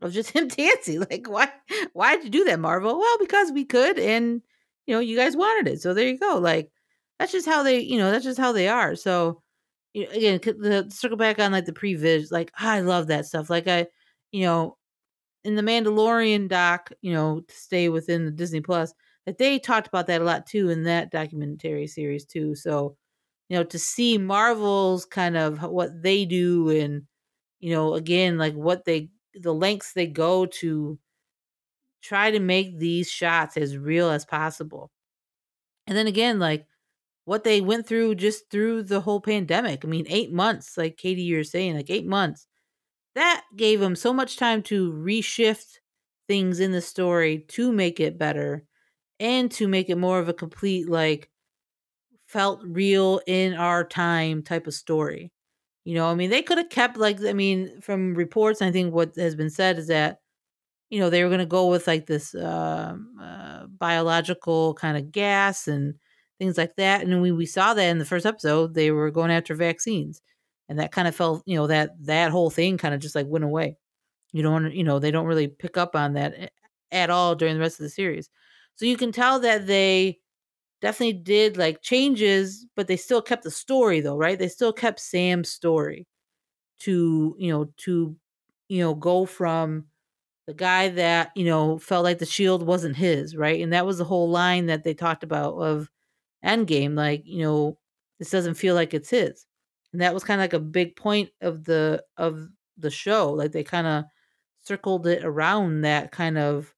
of 0.03 0.13
just 0.13 0.31
him 0.37 0.49
dancing. 0.49 1.01
Like, 1.01 1.29
why? 1.29 1.49
Why 1.93 2.17
did 2.17 2.25
you 2.25 2.31
do 2.31 2.45
that, 2.45 2.61
Marvel? 2.61 2.99
Well, 2.99 3.19
because 3.19 3.53
we 3.53 3.65
could, 3.65 3.99
and 3.99 4.43
you 4.87 4.95
know, 4.95 5.01
you 5.01 5.17
guys 5.17 5.37
wanted 5.37 5.73
it, 5.73 5.81
so 5.81 5.95
there 5.95 6.09
you 6.09 6.19
go. 6.19 6.39
Like, 6.39 6.71
that's 7.19 7.33
just 7.33 7.47
how 7.47 7.63
they, 7.63 7.81
you 7.81 7.99
know, 7.99 8.11
that's 8.11 8.25
just 8.25 8.39
how 8.39 8.53
they 8.53 8.69
are. 8.69 8.97
So, 8.97 9.43
you 9.93 10.05
know, 10.05 10.11
again, 10.13 10.41
the 10.43 10.87
circle 10.91 11.17
back 11.17 11.39
on 11.39 11.53
like 11.53 11.67
the 11.67 11.73
pre-vis, 11.73 12.33
like 12.33 12.51
I 12.59 12.81
love 12.81 13.09
that 13.09 13.27
stuff. 13.27 13.51
Like 13.51 13.69
I, 13.69 13.87
you 14.33 14.45
know, 14.45 14.77
in 15.45 15.55
the 15.55 15.63
Mandalorian 15.63 16.49
doc, 16.49 16.93
you 17.01 17.13
know, 17.13 17.41
to 17.41 17.55
stay 17.55 17.89
within 17.89 18.25
the 18.25 18.31
Disney 18.31 18.61
Plus, 18.61 18.93
that 19.27 19.39
they 19.39 19.59
talked 19.59 19.89
about 19.89 20.07
that 20.07 20.21
a 20.21 20.25
lot 20.25 20.47
too 20.47 20.71
in 20.71 20.85
that 20.85 21.11
documentary 21.11 21.87
series 21.87 22.25
too. 22.25 22.55
So, 22.55 22.97
you 23.49 23.57
know, 23.57 23.65
to 23.65 23.79
see 23.79 24.19
Marvel's 24.19 25.05
kind 25.05 25.37
of 25.37 25.63
what 25.63 26.03
they 26.03 26.25
do 26.25 26.69
and, 26.71 27.03
you 27.59 27.71
know, 27.71 27.95
again, 27.95 28.39
like 28.39 28.55
what 28.55 28.85
they, 28.85 29.11
the 29.35 29.55
lengths 29.55 29.93
they 29.93 30.07
go 30.07 30.47
to 30.47 30.99
try 32.03 32.31
to 32.31 32.41
make 32.41 32.79
these 32.79 33.11
shots 33.11 33.57
as 33.57 33.77
real 33.77 34.11
as 34.11 34.25
possible. 34.25 34.91
And 35.87 35.97
then 35.97 36.07
again, 36.07 36.39
like 36.39 36.67
what 37.25 37.45
they 37.45 37.61
went 37.61 37.87
through 37.87 38.15
just 38.17 38.51
through 38.51 38.85
the 38.85 39.01
whole 39.01 39.21
pandemic. 39.21 39.85
I 39.85 39.89
mean, 39.89 40.07
eight 40.09 40.33
months, 40.33 40.77
like 40.79 40.97
Katie, 40.97 41.23
you're 41.23 41.45
saying, 41.45 41.77
like 41.77 41.91
eight 41.91 42.07
months 42.07 42.47
that 43.15 43.45
gave 43.57 43.81
him 43.83 43.97
so 43.97 44.13
much 44.13 44.37
time 44.37 44.63
to 44.65 44.93
reshift 44.93 45.79
things 46.29 46.61
in 46.61 46.73
the 46.73 46.81
story 46.83 47.41
to 47.49 47.73
make 47.73 48.01
it 48.01 48.19
better 48.19 48.65
and 49.21 49.51
to 49.53 49.69
make 49.69 49.91
it 49.91 49.99
more 49.99 50.19
of 50.19 50.29
a 50.29 50.35
complete 50.35 50.89
like 50.89 51.31
felt 52.27 52.61
real 52.65 53.21
in 53.27 53.55
our 53.55 53.85
time 53.85 54.43
type 54.43 54.67
of 54.67 54.75
story. 54.75 55.33
You 55.85 55.95
know, 55.95 56.11
I 56.11 56.15
mean, 56.15 56.31
they 56.31 56.43
could 56.43 56.59
have 56.59 56.71
kept 56.71 56.97
like 56.97 57.21
I 57.25 57.33
mean, 57.33 57.81
from 57.81 58.15
reports, 58.15 58.63
I 58.63 58.71
think 58.73 58.95
what 58.95 59.17
has 59.17 59.35
been 59.35 59.51
said 59.51 59.79
is 59.79 59.89
that 59.89 60.21
you 60.91 61.01
know 61.01 61.11
they 61.11 61.23
were 61.25 61.31
going 61.31 61.41
to 61.41 61.47
go 61.47 61.69
with 61.69 61.87
like 61.87 62.07
this 62.07 62.35
uh, 62.35 62.95
uh, 63.21 63.67
biological 63.69 64.75
kind 64.75 64.97
of 64.99 65.13
gas 65.13 65.69
and 65.69 65.95
things 66.39 66.59
like 66.59 66.77
that. 66.77 67.03
And 67.03 67.23
when 67.23 67.37
we 67.37 67.47
saw 67.47 67.75
that 67.75 67.85
in 67.89 67.99
the 67.99 68.05
first 68.05 68.27
episode, 68.27 68.75
they 68.75 68.91
were 68.91 69.11
going 69.11 69.31
after 69.31 69.55
vaccines 69.55 70.23
and 70.71 70.81
that 70.81 70.93
kind 70.93 71.09
of 71.09 71.17
felt 71.17 71.45
you 71.47 71.57
know 71.57 71.69
that 71.69 71.93
that 72.07 72.33
whole 72.33 72.51
thing 72.51 72.79
kind 72.79 72.95
of 72.95 73.01
just 73.03 73.17
like 73.17 73.29
went 73.29 73.45
away. 73.47 73.79
You 74.33 74.43
don't 74.43 74.73
you 74.75 74.85
know 74.85 74.99
they 75.01 75.11
don't 75.13 75.27
really 75.27 75.49
pick 75.49 75.77
up 75.79 75.97
on 75.97 76.15
that 76.15 76.53
at 76.93 77.11
all 77.11 77.35
during 77.37 77.55
the 77.55 77.61
rest 77.61 77.81
of 77.81 77.85
the 77.85 77.91
series. 77.91 78.31
So 78.77 78.87
you 78.87 78.97
can 78.99 79.13
tell 79.13 79.41
that 79.41 79.67
they 79.69 80.21
definitely 80.83 81.15
did 81.21 81.57
like 81.59 81.83
changes 81.83 82.67
but 82.77 82.89
they 82.89 82.97
still 82.97 83.23
kept 83.23 83.45
the 83.45 83.51
story 83.51 84.01
though 84.01 84.17
right? 84.17 84.39
They 84.39 84.49
still 84.49 84.73
kept 84.73 85.01
sam's 85.01 85.51
story 85.51 86.07
to 86.81 87.35
you 87.39 87.53
know 87.53 87.67
to 87.79 88.17
you 88.69 88.81
know 88.81 88.95
go 88.95 89.27
from 89.27 89.85
the 90.47 90.55
guy 90.55 90.89
that 90.91 91.31
you 91.37 91.45
know 91.45 91.79
felt 91.79 92.05
like 92.05 92.19
the 92.19 92.27
shield 92.27 92.67
wasn't 92.67 92.97
his 92.97 93.37
right? 93.37 93.61
And 93.63 93.73
that 93.73 93.87
was 93.87 93.99
the 93.99 94.05
whole 94.05 94.31
line 94.31 94.67
that 94.67 94.85
they 94.85 94.95
talked 94.95 95.25
about 95.25 95.55
of 95.57 95.91
endgame 96.45 96.97
like 96.97 97.23
you 97.27 97.43
know 97.45 97.79
this 98.21 98.31
doesn't 98.31 98.55
feel 98.55 98.75
like 98.77 98.95
it's 98.95 99.11
his 99.11 99.47
and 99.93 100.03
that 100.03 100.15
was 100.15 100.25
kind 100.25 100.41
of 100.41 100.45
like 100.45 100.53
a 100.55 100.61
big 100.61 100.97
point 100.97 101.31
of 101.41 101.65
the 101.65 102.05
of 102.17 102.49
the 102.79 102.91
show 102.91 103.33
like 103.33 103.53
they 103.53 103.65
kind 103.65 103.87
of 103.87 104.05
circled 104.63 105.07
it 105.07 105.25
around 105.25 105.83
that 105.83 106.13
kind 106.13 106.39
of 106.39 106.75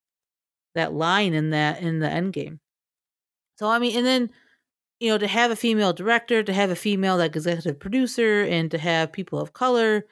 that 0.75 0.95
line 0.95 1.35
in 1.35 1.51
that 1.51 1.83
in 1.83 2.01
the 2.01 2.11
end 2.11 2.33
game. 2.33 2.61
So 3.57 3.69
i 3.69 3.79
mean 3.79 3.97
and 3.97 4.07
then 4.07 4.31
you 5.01 5.11
know 5.11 5.19
to 5.19 5.29
have 5.29 5.51
a 5.51 5.57
female 5.57 5.93
director 5.93 6.43
to 6.43 6.53
have 6.53 6.71
a 6.71 6.77
female 6.77 7.17
like 7.19 7.37
executive 7.37 7.79
producer 7.81 8.43
and 8.45 8.71
to 8.71 8.79
have 8.79 9.13
people 9.13 9.41
of 9.41 9.53
color 9.55 10.07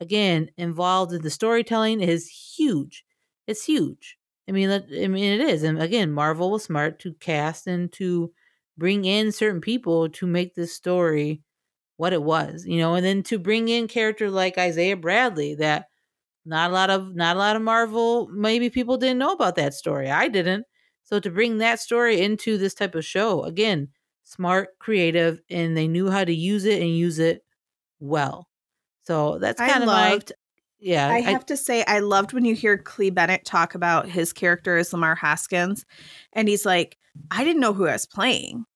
again 0.00 0.50
involved 0.58 1.12
in 1.12 1.22
the 1.22 1.30
storytelling 1.30 2.00
is 2.00 2.28
huge. 2.28 3.04
It's 3.48 3.64
huge. 3.64 4.18
I 4.48 4.52
mean 4.52 4.70
i 4.70 5.08
mean 5.08 5.40
it 5.40 5.42
is 5.42 5.62
and 5.64 5.82
again 5.82 6.12
marvel 6.12 6.50
was 6.52 6.64
smart 6.64 7.00
to 7.00 7.14
cast 7.14 7.66
and 7.68 7.92
to 7.94 8.32
bring 8.78 9.04
in 9.06 9.32
certain 9.32 9.60
people 9.62 10.08
to 10.10 10.26
make 10.26 10.54
this 10.56 10.74
story 10.74 11.42
what 11.96 12.12
it 12.12 12.22
was, 12.22 12.64
you 12.66 12.78
know, 12.78 12.94
and 12.94 13.04
then 13.04 13.22
to 13.24 13.38
bring 13.38 13.68
in 13.68 13.88
character 13.88 14.30
like 14.30 14.58
Isaiah 14.58 14.96
Bradley 14.96 15.54
that 15.56 15.86
not 16.44 16.70
a 16.70 16.74
lot 16.74 16.90
of 16.90 17.14
not 17.14 17.36
a 17.36 17.38
lot 17.38 17.56
of 17.56 17.62
Marvel 17.62 18.28
maybe 18.28 18.70
people 18.70 18.96
didn't 18.96 19.18
know 19.18 19.32
about 19.32 19.56
that 19.56 19.74
story. 19.74 20.10
I 20.10 20.28
didn't. 20.28 20.64
So 21.02 21.20
to 21.20 21.30
bring 21.30 21.58
that 21.58 21.80
story 21.80 22.20
into 22.20 22.58
this 22.58 22.74
type 22.74 22.94
of 22.94 23.04
show, 23.04 23.44
again, 23.44 23.88
smart, 24.24 24.78
creative, 24.78 25.40
and 25.48 25.76
they 25.76 25.86
knew 25.86 26.10
how 26.10 26.24
to 26.24 26.34
use 26.34 26.64
it 26.64 26.82
and 26.82 26.96
use 26.96 27.18
it 27.18 27.44
well. 28.00 28.48
So 29.04 29.38
that's 29.38 29.60
kind 29.60 29.72
I 29.72 29.80
of 29.80 29.86
loved, 29.86 30.32
my 30.32 30.34
yeah. 30.80 31.08
I 31.08 31.20
have 31.20 31.46
to 31.46 31.56
say 31.56 31.84
I 31.84 32.00
loved 32.00 32.32
when 32.32 32.44
you 32.44 32.54
hear 32.54 32.76
Cle 32.76 33.10
Bennett 33.10 33.44
talk 33.44 33.74
about 33.74 34.08
his 34.08 34.32
character 34.32 34.76
as 34.76 34.90
Lemar 34.90 35.16
Hoskins 35.16 35.86
and 36.32 36.48
he's 36.48 36.66
like, 36.66 36.98
I 37.30 37.44
didn't 37.44 37.60
know 37.60 37.72
who 37.72 37.86
I 37.86 37.92
was 37.92 38.06
playing 38.06 38.66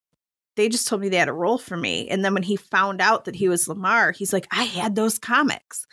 they 0.57 0.69
just 0.69 0.89
told 0.89 1.01
me 1.01 1.09
they 1.09 1.17
had 1.17 1.29
a 1.29 1.33
role 1.33 1.59
for 1.59 1.77
me. 1.77 2.09
And 2.09 2.25
then 2.25 2.35
when 2.35 2.43
he 2.43 2.57
found 2.57 3.01
out 3.01 3.25
that 3.25 3.37
he 3.37 3.49
was 3.49 3.67
Lemar, 3.67 4.15
he's 4.15 4.33
like, 4.33 4.47
I 4.51 4.65
had 4.65 4.95
those 4.95 5.19
comics. 5.19 5.87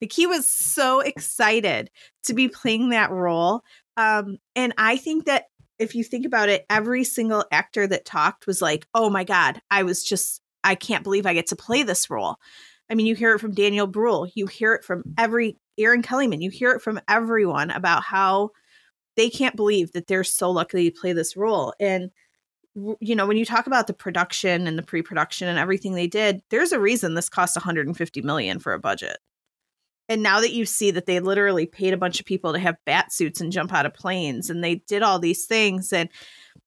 Like 0.00 0.12
he 0.12 0.26
was 0.26 0.50
so 0.50 1.00
excited 1.00 1.90
to 2.24 2.34
be 2.34 2.48
playing 2.48 2.90
that 2.90 3.10
role. 3.10 3.62
Um, 3.96 4.38
and 4.56 4.72
I 4.78 4.96
think 4.96 5.26
that 5.26 5.44
if 5.78 5.94
you 5.94 6.04
think 6.04 6.26
about 6.26 6.48
it, 6.48 6.66
every 6.68 7.04
single 7.04 7.44
actor 7.50 7.86
that 7.86 8.04
talked 8.04 8.46
was 8.46 8.60
like, 8.60 8.86
oh 8.94 9.10
my 9.10 9.24
God, 9.24 9.60
I 9.70 9.82
was 9.82 10.04
just, 10.04 10.42
I 10.62 10.74
can't 10.74 11.04
believe 11.04 11.26
I 11.26 11.34
get 11.34 11.48
to 11.48 11.56
play 11.56 11.82
this 11.82 12.10
role. 12.10 12.36
I 12.90 12.94
mean, 12.94 13.06
you 13.06 13.14
hear 13.14 13.34
it 13.34 13.38
from 13.38 13.54
Daniel 13.54 13.86
Bruhl, 13.86 14.28
you 14.34 14.46
hear 14.46 14.74
it 14.74 14.84
from 14.84 15.04
every 15.16 15.56
Erin 15.78 16.02
Kellyman, 16.02 16.42
you 16.42 16.50
hear 16.50 16.72
it 16.72 16.82
from 16.82 17.00
everyone 17.08 17.70
about 17.70 18.02
how 18.02 18.50
they 19.16 19.30
can't 19.30 19.56
believe 19.56 19.92
that 19.92 20.06
they're 20.06 20.24
so 20.24 20.50
lucky 20.50 20.90
to 20.90 21.00
play 21.00 21.12
this 21.12 21.36
role. 21.36 21.72
And 21.78 22.10
you 23.00 23.14
know, 23.14 23.26
when 23.26 23.36
you 23.36 23.44
talk 23.44 23.66
about 23.66 23.86
the 23.86 23.92
production 23.92 24.66
and 24.66 24.78
the 24.78 24.82
pre-production 24.82 25.48
and 25.48 25.58
everything 25.58 25.94
they 25.94 26.06
did, 26.06 26.42
there's 26.50 26.72
a 26.72 26.80
reason 26.80 27.14
this 27.14 27.28
cost 27.28 27.56
150 27.56 28.22
million 28.22 28.58
for 28.58 28.72
a 28.72 28.78
budget. 28.78 29.18
And 30.08 30.22
now 30.22 30.40
that 30.40 30.52
you 30.52 30.64
see 30.64 30.90
that 30.90 31.06
they 31.06 31.20
literally 31.20 31.66
paid 31.66 31.94
a 31.94 31.96
bunch 31.96 32.18
of 32.18 32.26
people 32.26 32.52
to 32.52 32.58
have 32.58 32.76
bat 32.84 33.12
suits 33.12 33.40
and 33.40 33.52
jump 33.52 33.72
out 33.72 33.86
of 33.86 33.94
planes 33.94 34.50
and 34.50 34.62
they 34.62 34.76
did 34.88 35.02
all 35.02 35.20
these 35.20 35.46
things 35.46 35.92
and 35.92 36.08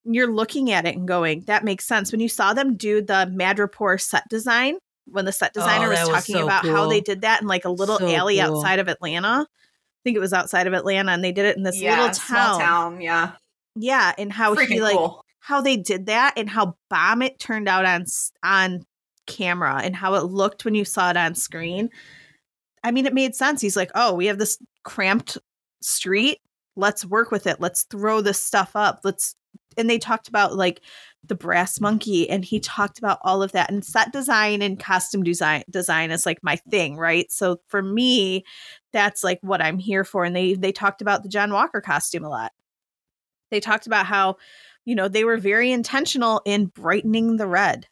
you're 0.06 0.32
looking 0.32 0.72
at 0.72 0.86
it 0.86 0.96
and 0.96 1.08
going, 1.08 1.42
that 1.42 1.64
makes 1.64 1.86
sense. 1.86 2.12
When 2.12 2.22
you 2.22 2.30
saw 2.30 2.54
them 2.54 2.76
do 2.76 3.02
the 3.02 3.32
Madripoor 3.34 4.00
set 4.00 4.28
design, 4.30 4.78
when 5.06 5.26
the 5.26 5.32
set 5.32 5.54
designer 5.54 5.88
oh, 5.88 5.90
was 5.90 6.00
talking 6.00 6.14
was 6.14 6.26
so 6.26 6.44
about 6.46 6.64
cool. 6.64 6.72
how 6.74 6.90
they 6.90 7.02
did 7.02 7.22
that 7.22 7.42
in 7.42 7.48
like 7.48 7.66
a 7.66 7.70
little 7.70 8.00
so 8.00 8.14
alley 8.14 8.38
cool. 8.38 8.58
outside 8.58 8.80
of 8.80 8.88
Atlanta. 8.88 9.46
I 9.46 10.00
think 10.04 10.18
it 10.18 10.22
was 10.22 10.34
outside 10.34 10.68
of 10.68 10.74
Atlanta, 10.74 11.12
and 11.12 11.24
they 11.24 11.32
did 11.32 11.46
it 11.46 11.56
in 11.56 11.64
this 11.64 11.80
yeah, 11.80 11.98
little 11.98 12.14
town. 12.14 12.60
town, 12.60 13.02
yeah, 13.02 13.34
yeah, 13.76 14.14
and 14.18 14.32
how 14.32 14.54
Freaking 14.56 14.68
he 14.68 14.82
like 14.82 14.96
cool. 14.96 15.26
How 15.44 15.60
they 15.60 15.76
did 15.76 16.06
that, 16.06 16.34
and 16.38 16.50
how 16.50 16.78
bomb 16.90 17.22
it 17.22 17.38
turned 17.38 17.68
out 17.68 17.86
on 17.86 18.06
on 18.44 18.86
camera, 19.28 19.82
and 19.84 19.96
how 19.96 20.16
it 20.16 20.24
looked 20.24 20.64
when 20.64 20.74
you 20.74 20.86
saw 20.86 21.10
it 21.10 21.18
on 21.18 21.36
screen. 21.36 21.90
I 22.84 22.92
mean, 22.92 23.06
it 23.06 23.14
made 23.14 23.36
sense. 23.36 23.62
He's 23.62 23.76
like, 23.76 23.92
"Oh, 23.94 24.14
we 24.14 24.28
have 24.28 24.38
this 24.38 24.58
cramped 24.84 25.38
street. 25.82 26.40
Let's 26.78 27.06
work 27.06 27.30
with 27.30 27.46
it. 27.46 27.60
Let's 27.60 27.84
throw 27.84 28.22
this 28.22 28.40
stuff 28.40 28.72
up. 28.76 29.02
Let's." 29.04 29.36
And 29.78 29.90
they 29.90 30.00
talked 30.00 30.28
about 30.30 30.56
like 30.56 30.82
the 31.26 31.36
brass 31.36 31.80
monkey 31.80 32.30
and 32.30 32.44
he 32.44 32.60
talked 32.60 33.00
about 33.00 33.20
all 33.24 33.42
of 33.42 33.52
that 33.54 33.72
and 33.72 33.84
set 33.84 34.12
design 34.12 34.62
and 34.62 34.80
costume 34.80 35.24
design 35.24 35.64
design 35.70 36.12
is 36.12 36.26
like 36.26 36.40
my 36.44 36.58
thing 36.70 36.98
right 36.98 37.32
so 37.32 37.60
for 37.68 37.82
me 37.82 38.44
that's 38.92 39.24
like 39.24 39.40
what 39.42 39.62
i'm 39.62 39.80
here 39.80 40.04
for 40.04 40.26
and 40.26 40.36
they 40.36 40.54
they 40.54 40.72
talked 40.72 41.02
about 41.02 41.24
the 41.24 41.30
john 41.30 41.52
walker 41.54 41.80
costume 41.80 42.26
a 42.26 42.30
lot 42.30 42.52
they 43.52 43.60
talked 43.60 43.88
about 43.88 44.06
how 44.06 44.36
you 44.86 44.96
know 44.96 45.08
they 45.08 45.24
were 45.24 45.38
very 45.38 45.72
intentional 45.72 46.42
in 46.46 46.66
brightening 46.66 47.38
the 47.38 47.48
red 47.48 47.88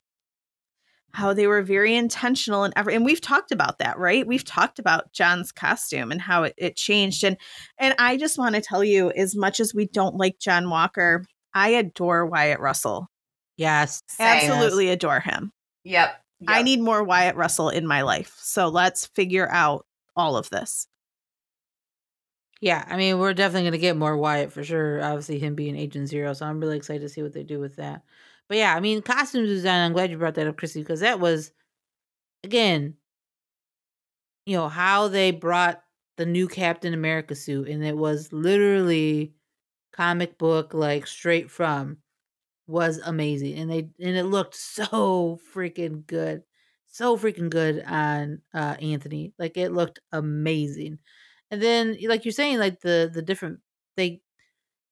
how 1.13 1.33
they 1.33 1.45
were 1.45 1.61
very 1.61 1.95
intentional 1.95 2.63
and 2.63 2.73
every 2.77 2.95
and 2.95 3.03
we've 3.03 3.21
talked 3.21 3.51
about 3.51 3.79
that 3.79 3.97
right 3.97 4.25
we've 4.25 4.45
talked 4.45 4.79
about 4.79 5.11
john's 5.11 5.51
costume 5.51 6.11
and 6.11 6.21
how 6.21 6.43
it, 6.43 6.53
it 6.57 6.75
changed 6.75 7.23
and 7.23 7.37
and 7.77 7.93
i 7.99 8.15
just 8.15 8.37
want 8.37 8.55
to 8.55 8.61
tell 8.61 8.83
you 8.83 9.11
as 9.11 9.35
much 9.35 9.59
as 9.59 9.73
we 9.73 9.85
don't 9.87 10.15
like 10.15 10.39
john 10.39 10.69
walker 10.69 11.25
i 11.53 11.69
adore 11.69 12.25
wyatt 12.25 12.59
russell 12.59 13.11
Yes. 13.61 14.01
Absolutely 14.19 14.89
adore 14.89 15.19
him. 15.19 15.51
Yep. 15.83 16.09
yep. 16.39 16.49
I 16.49 16.63
need 16.63 16.81
more 16.81 17.03
Wyatt 17.03 17.35
Russell 17.35 17.69
in 17.69 17.85
my 17.85 18.01
life. 18.01 18.35
So 18.39 18.69
let's 18.69 19.05
figure 19.05 19.47
out 19.51 19.85
all 20.15 20.35
of 20.35 20.49
this. 20.49 20.87
Yeah, 22.61 22.85
I 22.87 22.95
mean, 22.95 23.17
we're 23.19 23.33
definitely 23.33 23.63
going 23.63 23.71
to 23.73 23.77
get 23.79 23.97
more 23.97 24.15
Wyatt 24.15 24.51
for 24.53 24.63
sure. 24.63 25.01
Obviously, 25.03 25.39
him 25.39 25.55
being 25.55 25.75
Agent 25.75 26.07
Zero. 26.07 26.33
So 26.33 26.45
I'm 26.45 26.59
really 26.59 26.77
excited 26.77 27.01
to 27.01 27.09
see 27.09 27.23
what 27.23 27.33
they 27.33 27.43
do 27.43 27.59
with 27.59 27.75
that. 27.77 28.03
But 28.47 28.57
yeah, 28.57 28.75
I 28.75 28.79
mean, 28.79 29.01
costume 29.01 29.45
design, 29.45 29.85
I'm 29.85 29.93
glad 29.93 30.11
you 30.11 30.17
brought 30.17 30.35
that 30.35 30.47
up, 30.47 30.57
Chrissy, 30.57 30.81
because 30.81 30.99
that 30.99 31.19
was, 31.19 31.51
again, 32.43 32.95
you 34.45 34.57
know, 34.57 34.69
how 34.69 35.07
they 35.07 35.31
brought 35.31 35.81
the 36.17 36.25
new 36.25 36.47
Captain 36.47 36.93
America 36.93 37.35
suit. 37.35 37.67
And 37.67 37.83
it 37.83 37.97
was 37.97 38.31
literally 38.33 39.33
comic 39.93 40.37
book, 40.37 40.73
like 40.73 41.07
straight 41.07 41.51
from 41.51 41.97
was 42.67 42.99
amazing 43.05 43.55
and 43.59 43.69
they 43.71 43.79
and 43.99 44.15
it 44.17 44.25
looked 44.25 44.55
so 44.57 45.39
freaking 45.53 46.05
good 46.07 46.43
so 46.87 47.17
freaking 47.17 47.49
good 47.49 47.83
on 47.85 48.41
uh 48.53 48.75
anthony 48.81 49.33
like 49.39 49.57
it 49.57 49.71
looked 49.73 49.99
amazing 50.13 50.99
and 51.51 51.61
then 51.61 51.97
like 52.07 52.25
you're 52.25 52.31
saying 52.31 52.59
like 52.59 52.81
the 52.81 53.09
the 53.13 53.21
different 53.21 53.59
they 53.97 54.21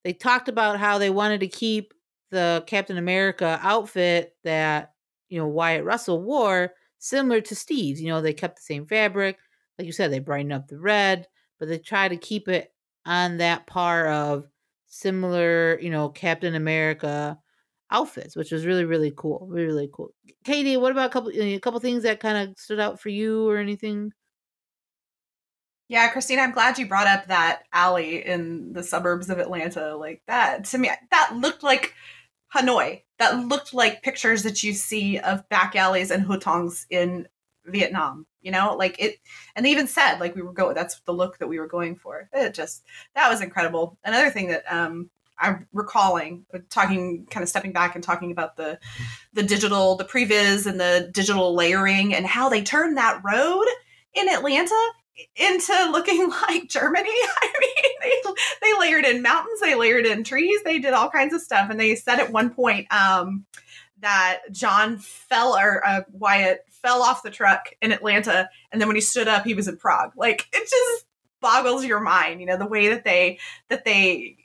they 0.03 0.13
talked 0.13 0.49
about 0.49 0.79
how 0.79 0.97
they 0.97 1.09
wanted 1.09 1.39
to 1.41 1.47
keep 1.47 1.93
the 2.31 2.63
captain 2.67 2.97
america 2.97 3.59
outfit 3.63 4.35
that 4.43 4.93
you 5.29 5.39
know 5.39 5.47
wyatt 5.47 5.83
russell 5.83 6.21
wore 6.21 6.71
similar 6.99 7.41
to 7.41 7.55
steve's 7.55 8.01
you 8.01 8.07
know 8.07 8.21
they 8.21 8.33
kept 8.33 8.57
the 8.57 8.61
same 8.63 8.85
fabric 8.85 9.37
like 9.77 9.85
you 9.85 9.91
said 9.93 10.11
they 10.11 10.19
brightened 10.19 10.53
up 10.53 10.67
the 10.67 10.79
red 10.79 11.27
but 11.59 11.67
they 11.67 11.77
try 11.77 12.07
to 12.07 12.17
keep 12.17 12.47
it 12.47 12.73
on 13.05 13.37
that 13.37 13.67
par 13.67 14.07
of 14.07 14.45
similar 14.87 15.79
you 15.81 15.89
know 15.89 16.09
captain 16.09 16.55
america 16.55 17.37
outfits, 17.91 18.35
which 18.35 18.51
was 18.51 18.65
really 18.65 18.85
really 18.85 19.11
cool, 19.15 19.47
really 19.49 19.65
really 19.65 19.89
cool. 19.91 20.13
Katie, 20.43 20.77
what 20.77 20.91
about 20.91 21.07
a 21.07 21.13
couple 21.13 21.31
a 21.33 21.59
couple 21.59 21.79
things 21.79 22.03
that 22.03 22.19
kind 22.19 22.49
of 22.49 22.57
stood 22.57 22.79
out 22.79 22.99
for 22.99 23.09
you 23.09 23.47
or 23.49 23.57
anything? 23.57 24.11
Yeah, 25.89 26.07
Christina, 26.11 26.43
I'm 26.43 26.51
glad 26.51 26.77
you 26.77 26.85
brought 26.85 27.07
up 27.07 27.27
that 27.27 27.63
alley 27.73 28.23
in 28.23 28.73
the 28.73 28.83
suburbs 28.83 29.31
of 29.31 29.39
Atlanta. 29.39 29.95
Like 29.97 30.21
that 30.27 30.65
to 30.65 30.77
me, 30.77 30.91
that 31.09 31.35
looked 31.35 31.63
like 31.63 31.95
Hanoi. 32.55 33.01
That 33.17 33.47
looked 33.47 33.73
like 33.73 34.03
pictures 34.03 34.43
that 34.43 34.63
you 34.63 34.73
see 34.73 35.17
of 35.17 35.49
back 35.49 35.75
alleys 35.75 36.11
and 36.11 36.25
hutongs 36.25 36.85
in 36.91 37.27
Vietnam. 37.65 38.27
You 38.41 38.51
know, 38.51 38.75
like 38.77 38.99
it, 38.99 39.15
and 39.55 39.65
they 39.65 39.71
even 39.71 39.87
said 39.87 40.19
like 40.19 40.35
we 40.35 40.43
were 40.43 40.53
going. 40.53 40.75
That's 40.75 41.01
the 41.01 41.11
look 41.11 41.39
that 41.39 41.47
we 41.47 41.59
were 41.59 41.67
going 41.67 41.95
for. 41.95 42.29
It 42.33 42.53
just 42.53 42.83
that 43.15 43.27
was 43.27 43.41
incredible. 43.41 43.97
Another 44.05 44.29
thing 44.29 44.49
that 44.49 44.63
um 44.71 45.09
I'm 45.39 45.67
recalling 45.73 46.45
talking 46.69 47.25
kind 47.31 47.41
of 47.41 47.49
stepping 47.49 47.73
back 47.73 47.95
and 47.95 48.03
talking 48.03 48.31
about 48.31 48.57
the 48.57 48.77
the 49.33 49.43
digital 49.43 49.95
the 49.95 50.05
previs 50.05 50.67
and 50.67 50.79
the 50.79 51.09
digital 51.11 51.55
layering 51.55 52.13
and 52.13 52.27
how 52.27 52.47
they 52.47 52.61
turned 52.61 52.97
that 52.97 53.21
road 53.23 53.65
in 54.13 54.29
Atlanta 54.29 54.91
into 55.35 55.73
looking 55.91 56.29
like 56.49 56.67
Germany. 56.67 57.09
I 57.41 57.53
mean, 57.59 57.91
they, 58.01 58.31
they 58.61 58.79
layered 58.79 59.05
in 59.05 59.21
mountains, 59.21 59.59
they 59.61 59.75
layered 59.75 60.05
in 60.05 60.23
trees, 60.23 60.61
they 60.63 60.79
did 60.79 60.93
all 60.93 61.09
kinds 61.09 61.33
of 61.33 61.41
stuff. 61.41 61.69
And 61.69 61.79
they 61.79 61.95
said 61.95 62.19
at 62.19 62.31
one 62.31 62.49
point 62.49 62.91
um, 62.93 63.45
that 63.99 64.39
John 64.51 64.97
fell 64.97 65.57
or 65.57 65.85
uh, 65.85 66.01
Wyatt 66.11 66.65
fell 66.69 67.01
off 67.01 67.23
the 67.23 67.31
truck 67.31 67.69
in 67.81 67.91
Atlanta, 67.91 68.49
and 68.71 68.79
then 68.79 68.87
when 68.87 68.95
he 68.95 69.01
stood 69.01 69.27
up, 69.27 69.43
he 69.43 69.53
was 69.53 69.67
in 69.67 69.77
Prague. 69.77 70.11
Like 70.15 70.47
it 70.53 70.69
just 70.69 71.05
boggles 71.41 71.85
your 71.85 71.99
mind, 71.99 72.39
you 72.39 72.45
know, 72.45 72.57
the 72.57 72.67
way 72.67 72.89
that 72.89 73.03
they 73.03 73.39
that 73.69 73.85
they 73.85 74.37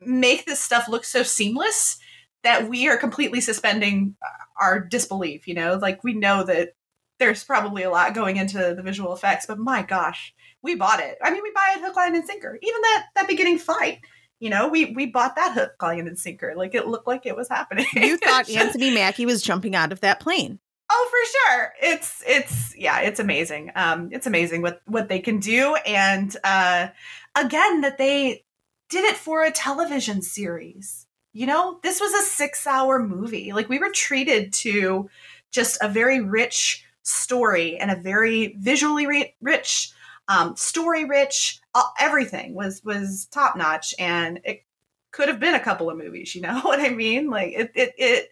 make 0.00 0.46
this 0.46 0.60
stuff 0.60 0.88
look 0.88 1.04
so 1.04 1.22
seamless 1.22 1.98
that 2.44 2.68
we 2.68 2.88
are 2.88 2.96
completely 2.96 3.40
suspending 3.40 4.14
our 4.60 4.80
disbelief 4.80 5.48
you 5.48 5.54
know 5.54 5.78
like 5.80 6.02
we 6.04 6.14
know 6.14 6.44
that 6.44 6.70
there's 7.18 7.44
probably 7.44 7.82
a 7.82 7.90
lot 7.90 8.14
going 8.14 8.36
into 8.36 8.74
the 8.74 8.82
visual 8.82 9.12
effects 9.12 9.46
but 9.46 9.58
my 9.58 9.82
gosh 9.82 10.34
we 10.62 10.74
bought 10.74 11.00
it. 11.00 11.18
I 11.22 11.30
mean 11.30 11.42
we 11.42 11.52
buy 11.52 11.74
it 11.76 11.80
hook 11.80 11.96
line 11.96 12.16
and 12.16 12.26
sinker. 12.26 12.58
Even 12.60 12.80
that 12.82 13.06
that 13.14 13.28
beginning 13.28 13.58
fight 13.58 14.00
you 14.40 14.50
know 14.50 14.68
we 14.68 14.92
we 14.92 15.06
bought 15.06 15.36
that 15.36 15.54
hook 15.54 15.74
line 15.82 16.06
and 16.06 16.18
sinker. 16.18 16.54
Like 16.56 16.74
it 16.74 16.86
looked 16.86 17.06
like 17.06 17.26
it 17.26 17.36
was 17.36 17.48
happening. 17.48 17.86
You 17.94 18.16
thought 18.16 18.50
anthony 18.54 18.90
mackie 18.90 19.26
was 19.26 19.42
jumping 19.42 19.74
out 19.74 19.92
of 19.92 20.00
that 20.00 20.20
plane. 20.20 20.58
Oh 20.90 21.10
for 21.10 21.52
sure. 21.52 21.72
It's 21.82 22.22
it's 22.26 22.76
yeah 22.76 23.00
it's 23.00 23.20
amazing. 23.20 23.72
Um 23.74 24.10
it's 24.12 24.26
amazing 24.26 24.62
what 24.62 24.80
what 24.86 25.08
they 25.08 25.20
can 25.20 25.38
do. 25.38 25.74
And 25.86 26.34
uh 26.44 26.88
again 27.36 27.82
that 27.82 27.98
they 27.98 28.44
did 28.88 29.04
it 29.04 29.16
for 29.16 29.44
a 29.44 29.50
television 29.50 30.22
series. 30.22 31.06
You 31.32 31.46
know, 31.46 31.78
this 31.82 32.00
was 32.00 32.12
a 32.14 32.22
six 32.22 32.66
hour 32.66 32.98
movie. 32.98 33.52
Like 33.52 33.68
we 33.68 33.78
were 33.78 33.90
treated 33.90 34.52
to 34.54 35.08
just 35.52 35.78
a 35.82 35.88
very 35.88 36.20
rich 36.20 36.84
story 37.08 37.78
and 37.78 37.90
a 37.90 37.96
very 37.96 38.54
visually 38.58 39.34
rich, 39.40 39.92
um, 40.28 40.56
story 40.56 41.04
rich. 41.04 41.60
Uh, 41.74 41.84
everything 41.98 42.54
was 42.54 42.82
was 42.84 43.26
top 43.30 43.56
notch, 43.56 43.94
and 43.98 44.40
it 44.44 44.64
could 45.10 45.28
have 45.28 45.40
been 45.40 45.54
a 45.54 45.60
couple 45.60 45.90
of 45.90 45.96
movies. 45.96 46.34
You 46.34 46.42
know 46.42 46.60
what 46.62 46.80
I 46.80 46.90
mean? 46.90 47.30
Like 47.30 47.52
it 47.52 47.72
it 47.74 47.94
it 47.98 48.30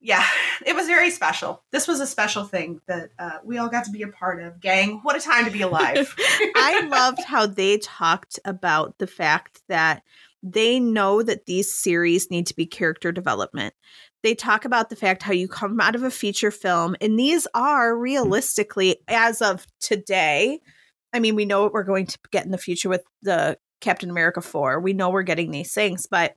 yeah, 0.00 0.24
it 0.64 0.76
was 0.76 0.86
very 0.86 1.10
special. 1.10 1.64
This 1.72 1.88
was 1.88 2.00
a 2.00 2.06
special 2.06 2.44
thing 2.44 2.80
that 2.86 3.10
uh, 3.18 3.38
we 3.44 3.58
all 3.58 3.68
got 3.68 3.84
to 3.84 3.90
be 3.90 4.02
a 4.02 4.08
part 4.08 4.40
of. 4.40 4.60
Gang, 4.60 5.00
what 5.02 5.16
a 5.16 5.20
time 5.20 5.44
to 5.44 5.50
be 5.50 5.62
alive. 5.62 6.14
I 6.54 6.86
loved 6.88 7.24
how 7.24 7.46
they 7.46 7.78
talked 7.78 8.38
about 8.44 8.98
the 8.98 9.08
fact 9.08 9.60
that 9.68 10.02
they 10.42 10.78
know 10.78 11.22
that 11.22 11.46
these 11.46 11.72
series 11.72 12.30
need 12.30 12.46
to 12.46 12.54
be 12.54 12.64
character 12.64 13.10
development. 13.10 13.74
They 14.28 14.34
talk 14.34 14.66
about 14.66 14.90
the 14.90 14.96
fact 14.96 15.22
how 15.22 15.32
you 15.32 15.48
come 15.48 15.80
out 15.80 15.94
of 15.94 16.02
a 16.02 16.10
feature 16.10 16.50
film, 16.50 16.94
and 17.00 17.18
these 17.18 17.46
are 17.54 17.96
realistically, 17.96 18.98
as 19.08 19.40
of 19.40 19.66
today, 19.80 20.60
I 21.14 21.18
mean, 21.18 21.34
we 21.34 21.46
know 21.46 21.62
what 21.62 21.72
we're 21.72 21.82
going 21.82 22.04
to 22.04 22.18
get 22.30 22.44
in 22.44 22.50
the 22.50 22.58
future 22.58 22.90
with 22.90 23.04
the 23.22 23.56
Captain 23.80 24.10
America 24.10 24.42
4. 24.42 24.80
We 24.80 24.92
know 24.92 25.08
we're 25.08 25.22
getting 25.22 25.50
these 25.50 25.72
things, 25.72 26.06
but 26.06 26.36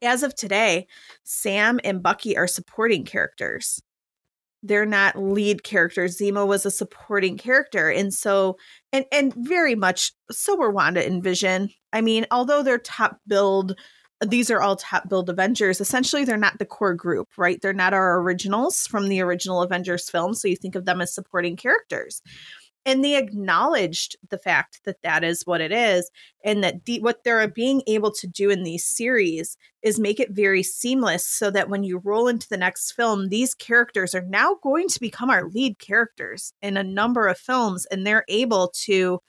as 0.00 0.22
of 0.22 0.36
today, 0.36 0.86
Sam 1.24 1.80
and 1.82 2.04
Bucky 2.04 2.36
are 2.36 2.46
supporting 2.46 3.04
characters. 3.04 3.82
they're 4.62 4.86
not 4.86 5.16
lead 5.18 5.62
characters. 5.62 6.18
Zemo 6.18 6.46
was 6.46 6.66
a 6.66 6.70
supporting 6.70 7.36
character. 7.36 7.90
And 7.90 8.12
so 8.12 8.56
and 8.92 9.04
and 9.12 9.32
very 9.34 9.74
much 9.74 10.12
so 10.30 10.56
were 10.56 10.70
Wanda 10.70 11.04
and 11.04 11.22
Vision. 11.22 11.70
I 11.92 12.00
mean, 12.00 12.26
although 12.30 12.62
they're 12.62 12.78
top 12.78 13.18
build 13.26 13.78
these 14.26 14.50
are 14.50 14.60
all 14.60 14.76
top 14.76 15.08
build 15.08 15.30
Avengers. 15.30 15.80
Essentially, 15.80 16.24
they're 16.24 16.36
not 16.36 16.58
the 16.58 16.66
core 16.66 16.94
group, 16.94 17.28
right? 17.36 17.60
They're 17.60 17.72
not 17.72 17.94
our 17.94 18.20
originals 18.20 18.86
from 18.86 19.08
the 19.08 19.20
original 19.20 19.62
Avengers 19.62 20.10
film. 20.10 20.34
So 20.34 20.48
you 20.48 20.56
think 20.56 20.74
of 20.74 20.84
them 20.84 21.00
as 21.00 21.14
supporting 21.14 21.56
characters. 21.56 22.20
And 22.86 23.04
they 23.04 23.16
acknowledged 23.16 24.16
the 24.30 24.38
fact 24.38 24.80
that 24.84 25.02
that 25.02 25.22
is 25.22 25.42
what 25.44 25.60
it 25.60 25.72
is, 25.72 26.10
and 26.42 26.64
that 26.64 26.86
the, 26.86 27.00
what 27.00 27.22
they're 27.22 27.46
being 27.46 27.82
able 27.86 28.10
to 28.12 28.26
do 28.26 28.48
in 28.48 28.62
these 28.62 28.86
series 28.86 29.58
is 29.82 30.00
make 30.00 30.18
it 30.18 30.30
very 30.30 30.62
seamless 30.62 31.26
so 31.26 31.50
that 31.50 31.68
when 31.68 31.82
you 31.82 32.00
roll 32.02 32.28
into 32.28 32.48
the 32.48 32.56
next 32.56 32.92
film, 32.92 33.28
these 33.28 33.54
characters 33.54 34.14
are 34.14 34.22
now 34.22 34.56
going 34.62 34.88
to 34.88 35.00
become 35.00 35.28
our 35.28 35.48
lead 35.48 35.78
characters 35.78 36.52
in 36.62 36.76
a 36.76 36.82
number 36.82 37.28
of 37.28 37.36
films, 37.36 37.84
and 37.90 38.06
they're 38.06 38.24
able 38.28 38.72
to 38.84 39.20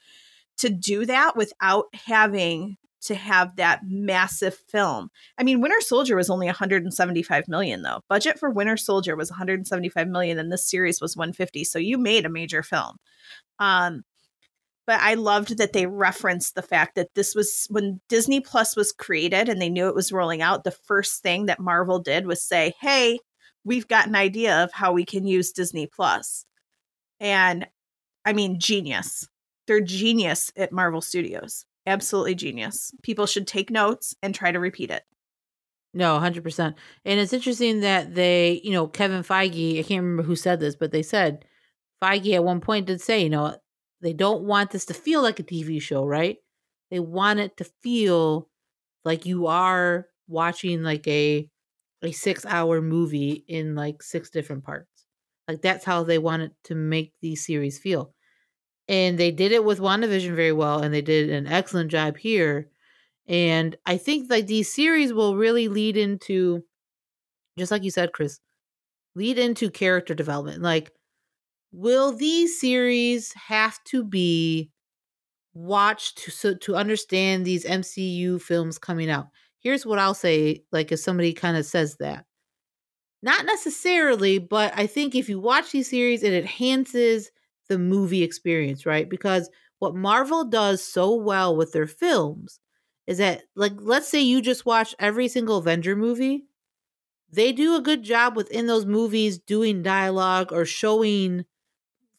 to 0.56 0.70
do 0.70 1.04
that 1.06 1.36
without 1.36 1.86
having 2.06 2.76
to 3.02 3.14
have 3.14 3.56
that 3.56 3.80
massive 3.84 4.56
film. 4.68 5.10
I 5.38 5.42
mean, 5.42 5.60
Winter 5.60 5.80
Soldier 5.80 6.16
was 6.16 6.30
only 6.30 6.46
175 6.46 7.48
million 7.48 7.82
though. 7.82 8.00
Budget 8.08 8.38
for 8.38 8.50
Winter 8.50 8.76
Soldier 8.76 9.16
was 9.16 9.30
175 9.30 10.08
million 10.08 10.38
and 10.38 10.52
this 10.52 10.68
series 10.68 11.00
was 11.00 11.16
150. 11.16 11.64
So 11.64 11.78
you 11.78 11.98
made 11.98 12.26
a 12.26 12.30
major 12.30 12.62
film. 12.62 12.96
Um 13.58 14.02
but 14.86 15.00
I 15.00 15.14
loved 15.14 15.58
that 15.58 15.72
they 15.72 15.86
referenced 15.86 16.56
the 16.56 16.62
fact 16.62 16.96
that 16.96 17.14
this 17.14 17.34
was 17.34 17.66
when 17.70 18.00
Disney 18.08 18.40
Plus 18.40 18.74
was 18.74 18.92
created 18.92 19.48
and 19.48 19.62
they 19.62 19.70
knew 19.70 19.88
it 19.88 19.94
was 19.94 20.10
rolling 20.10 20.42
out, 20.42 20.64
the 20.64 20.72
first 20.72 21.22
thing 21.22 21.46
that 21.46 21.60
Marvel 21.60 22.00
did 22.00 22.26
was 22.26 22.42
say, 22.42 22.74
"Hey, 22.80 23.20
we've 23.62 23.86
got 23.86 24.08
an 24.08 24.16
idea 24.16 24.64
of 24.64 24.72
how 24.72 24.92
we 24.92 25.04
can 25.04 25.26
use 25.26 25.52
Disney 25.52 25.86
Plus." 25.86 26.44
And 27.20 27.68
I 28.24 28.32
mean, 28.32 28.58
genius. 28.58 29.28
They're 29.66 29.80
genius 29.80 30.50
at 30.56 30.72
Marvel 30.72 31.00
Studios 31.00 31.66
absolutely 31.90 32.34
genius. 32.34 32.92
People 33.02 33.26
should 33.26 33.46
take 33.46 33.70
notes 33.70 34.14
and 34.22 34.34
try 34.34 34.52
to 34.52 34.60
repeat 34.60 34.90
it. 34.90 35.04
No, 35.92 36.14
100%. 36.14 36.76
And 37.04 37.18
it's 37.18 37.32
interesting 37.32 37.80
that 37.80 38.14
they, 38.14 38.60
you 38.62 38.72
know, 38.72 38.86
Kevin 38.86 39.22
Feige, 39.22 39.80
I 39.80 39.82
can't 39.82 40.02
remember 40.02 40.22
who 40.22 40.36
said 40.36 40.60
this, 40.60 40.76
but 40.76 40.92
they 40.92 41.02
said 41.02 41.44
Feige 42.02 42.34
at 42.34 42.44
one 42.44 42.60
point 42.60 42.86
did 42.86 43.00
say, 43.00 43.22
you 43.22 43.30
know, 43.30 43.56
they 44.00 44.12
don't 44.12 44.44
want 44.44 44.70
this 44.70 44.86
to 44.86 44.94
feel 44.94 45.22
like 45.22 45.40
a 45.40 45.42
TV 45.42 45.80
show, 45.80 46.06
right? 46.06 46.38
They 46.90 47.00
want 47.00 47.40
it 47.40 47.56
to 47.58 47.64
feel 47.82 48.48
like 49.04 49.26
you 49.26 49.46
are 49.46 50.08
watching 50.28 50.82
like 50.82 51.06
a 51.08 51.48
a 52.02 52.12
6-hour 52.12 52.80
movie 52.80 53.44
in 53.48 53.74
like 53.74 54.02
six 54.02 54.30
different 54.30 54.64
parts. 54.64 54.88
Like 55.48 55.62
that's 55.62 55.84
how 55.84 56.04
they 56.04 56.18
want 56.18 56.42
it 56.42 56.52
to 56.64 56.74
make 56.74 57.12
these 57.20 57.44
series 57.44 57.78
feel 57.78 58.14
and 58.90 59.16
they 59.16 59.30
did 59.30 59.52
it 59.52 59.64
with 59.64 59.78
WandaVision 59.78 60.34
very 60.34 60.52
well 60.52 60.82
and 60.82 60.92
they 60.92 61.00
did 61.00 61.30
an 61.30 61.46
excellent 61.46 61.90
job 61.92 62.18
here. 62.18 62.68
And 63.28 63.76
i 63.86 63.96
think 63.96 64.28
like 64.28 64.48
these 64.48 64.70
series 64.70 65.12
will 65.12 65.36
really 65.36 65.68
lead 65.68 65.96
into 65.96 66.64
just 67.56 67.70
like 67.70 67.84
you 67.84 67.90
said 67.90 68.12
chris 68.12 68.40
lead 69.14 69.38
into 69.38 69.70
character 69.70 70.14
development. 70.14 70.62
Like 70.62 70.90
will 71.72 72.12
these 72.12 72.60
series 72.60 73.32
have 73.34 73.78
to 73.84 74.02
be 74.02 74.70
watched 75.54 76.18
to 76.18 76.30
so 76.32 76.54
to 76.54 76.74
understand 76.74 77.44
these 77.44 77.64
mcu 77.64 78.42
films 78.42 78.78
coming 78.78 79.08
out? 79.08 79.28
Here's 79.60 79.86
what 79.86 80.00
i'll 80.00 80.14
say 80.14 80.64
like 80.72 80.90
if 80.90 80.98
somebody 80.98 81.32
kind 81.32 81.56
of 81.56 81.64
says 81.64 81.96
that. 82.00 82.24
Not 83.22 83.46
necessarily 83.46 84.38
but 84.38 84.72
i 84.76 84.88
think 84.88 85.14
if 85.14 85.28
you 85.28 85.38
watch 85.38 85.70
these 85.70 85.90
series 85.90 86.24
it 86.24 86.32
enhances 86.32 87.30
the 87.70 87.78
movie 87.80 88.24
experience, 88.24 88.86
right? 88.86 89.10
Because 89.10 89.50
what 89.80 89.96
Marvel 89.96 90.44
does 90.44 90.84
so 90.84 91.16
well 91.16 91.56
with 91.56 91.72
their 91.72 91.88
films 91.88 92.60
is 93.08 93.18
that, 93.18 93.44
like, 93.56 93.74
let's 93.78 94.08
say 94.08 94.20
you 94.22 94.42
just 94.42 94.66
watch 94.66 94.94
every 95.00 95.28
single 95.28 95.58
Avenger 95.58 95.96
movie, 95.96 96.46
they 97.32 97.52
do 97.52 97.76
a 97.76 97.80
good 97.80 98.02
job 98.02 98.36
within 98.36 98.66
those 98.66 98.86
movies 98.86 99.38
doing 99.38 99.82
dialogue 99.82 100.52
or 100.52 100.64
showing 100.64 101.44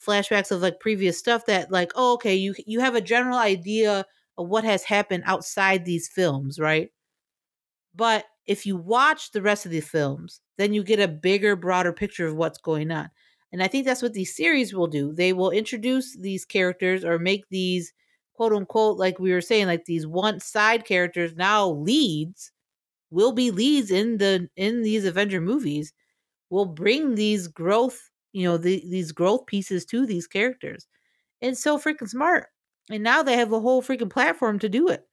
flashbacks 0.05 0.51
of 0.51 0.61
like 0.61 0.79
previous 0.79 1.17
stuff 1.17 1.45
that 1.45 1.71
like 1.71 1.91
oh 1.95 2.13
okay 2.15 2.35
you 2.35 2.55
you 2.65 2.79
have 2.81 2.95
a 2.95 3.01
general 3.01 3.37
idea 3.37 4.05
of 4.37 4.47
what 4.49 4.63
has 4.63 4.83
happened 4.83 5.23
outside 5.27 5.85
these 5.85 6.07
films 6.09 6.59
right 6.59 6.91
but 7.95 8.25
if 8.45 8.65
you 8.65 8.75
watch 8.77 9.31
the 9.31 9.41
rest 9.41 9.65
of 9.65 9.71
the 9.71 9.81
films 9.81 10.41
then 10.57 10.73
you 10.73 10.83
get 10.83 10.99
a 10.99 11.07
bigger 11.07 11.55
broader 11.55 11.93
picture 11.93 12.27
of 12.27 12.35
what's 12.35 12.57
going 12.59 12.91
on 12.91 13.09
and 13.51 13.61
I 13.63 13.67
think 13.67 13.85
that's 13.85 14.01
what 14.01 14.13
these 14.13 14.35
series 14.35 14.73
will 14.73 14.87
do. 14.87 15.13
They 15.13 15.33
will 15.33 15.51
introduce 15.51 16.15
these 16.17 16.45
characters 16.45 17.03
or 17.03 17.19
make 17.19 17.45
these 17.49 17.93
quote 18.33 18.53
unquote, 18.53 18.97
like 18.97 19.19
we 19.19 19.31
were 19.33 19.41
saying, 19.41 19.67
like 19.67 19.85
these 19.85 20.07
once 20.07 20.45
side 20.45 20.85
characters 20.85 21.35
now 21.35 21.69
leads 21.69 22.51
will 23.11 23.31
be 23.33 23.51
leads 23.51 23.91
in 23.91 24.17
the 24.17 24.49
in 24.55 24.81
these 24.83 25.05
Avenger 25.05 25.41
movies 25.41 25.93
will 26.49 26.65
bring 26.65 27.15
these 27.15 27.47
growth, 27.47 28.09
you 28.33 28.43
know, 28.43 28.57
the, 28.57 28.83
these 28.89 29.11
growth 29.11 29.45
pieces 29.47 29.85
to 29.85 30.05
these 30.05 30.27
characters. 30.27 30.87
And 31.41 31.57
so 31.57 31.77
freaking 31.79 32.09
smart. 32.09 32.47
And 32.89 33.03
now 33.03 33.23
they 33.23 33.37
have 33.37 33.53
a 33.53 33.59
whole 33.59 33.81
freaking 33.83 34.09
platform 34.11 34.59
to 34.59 34.69
do 34.69 34.89
it. 34.89 35.07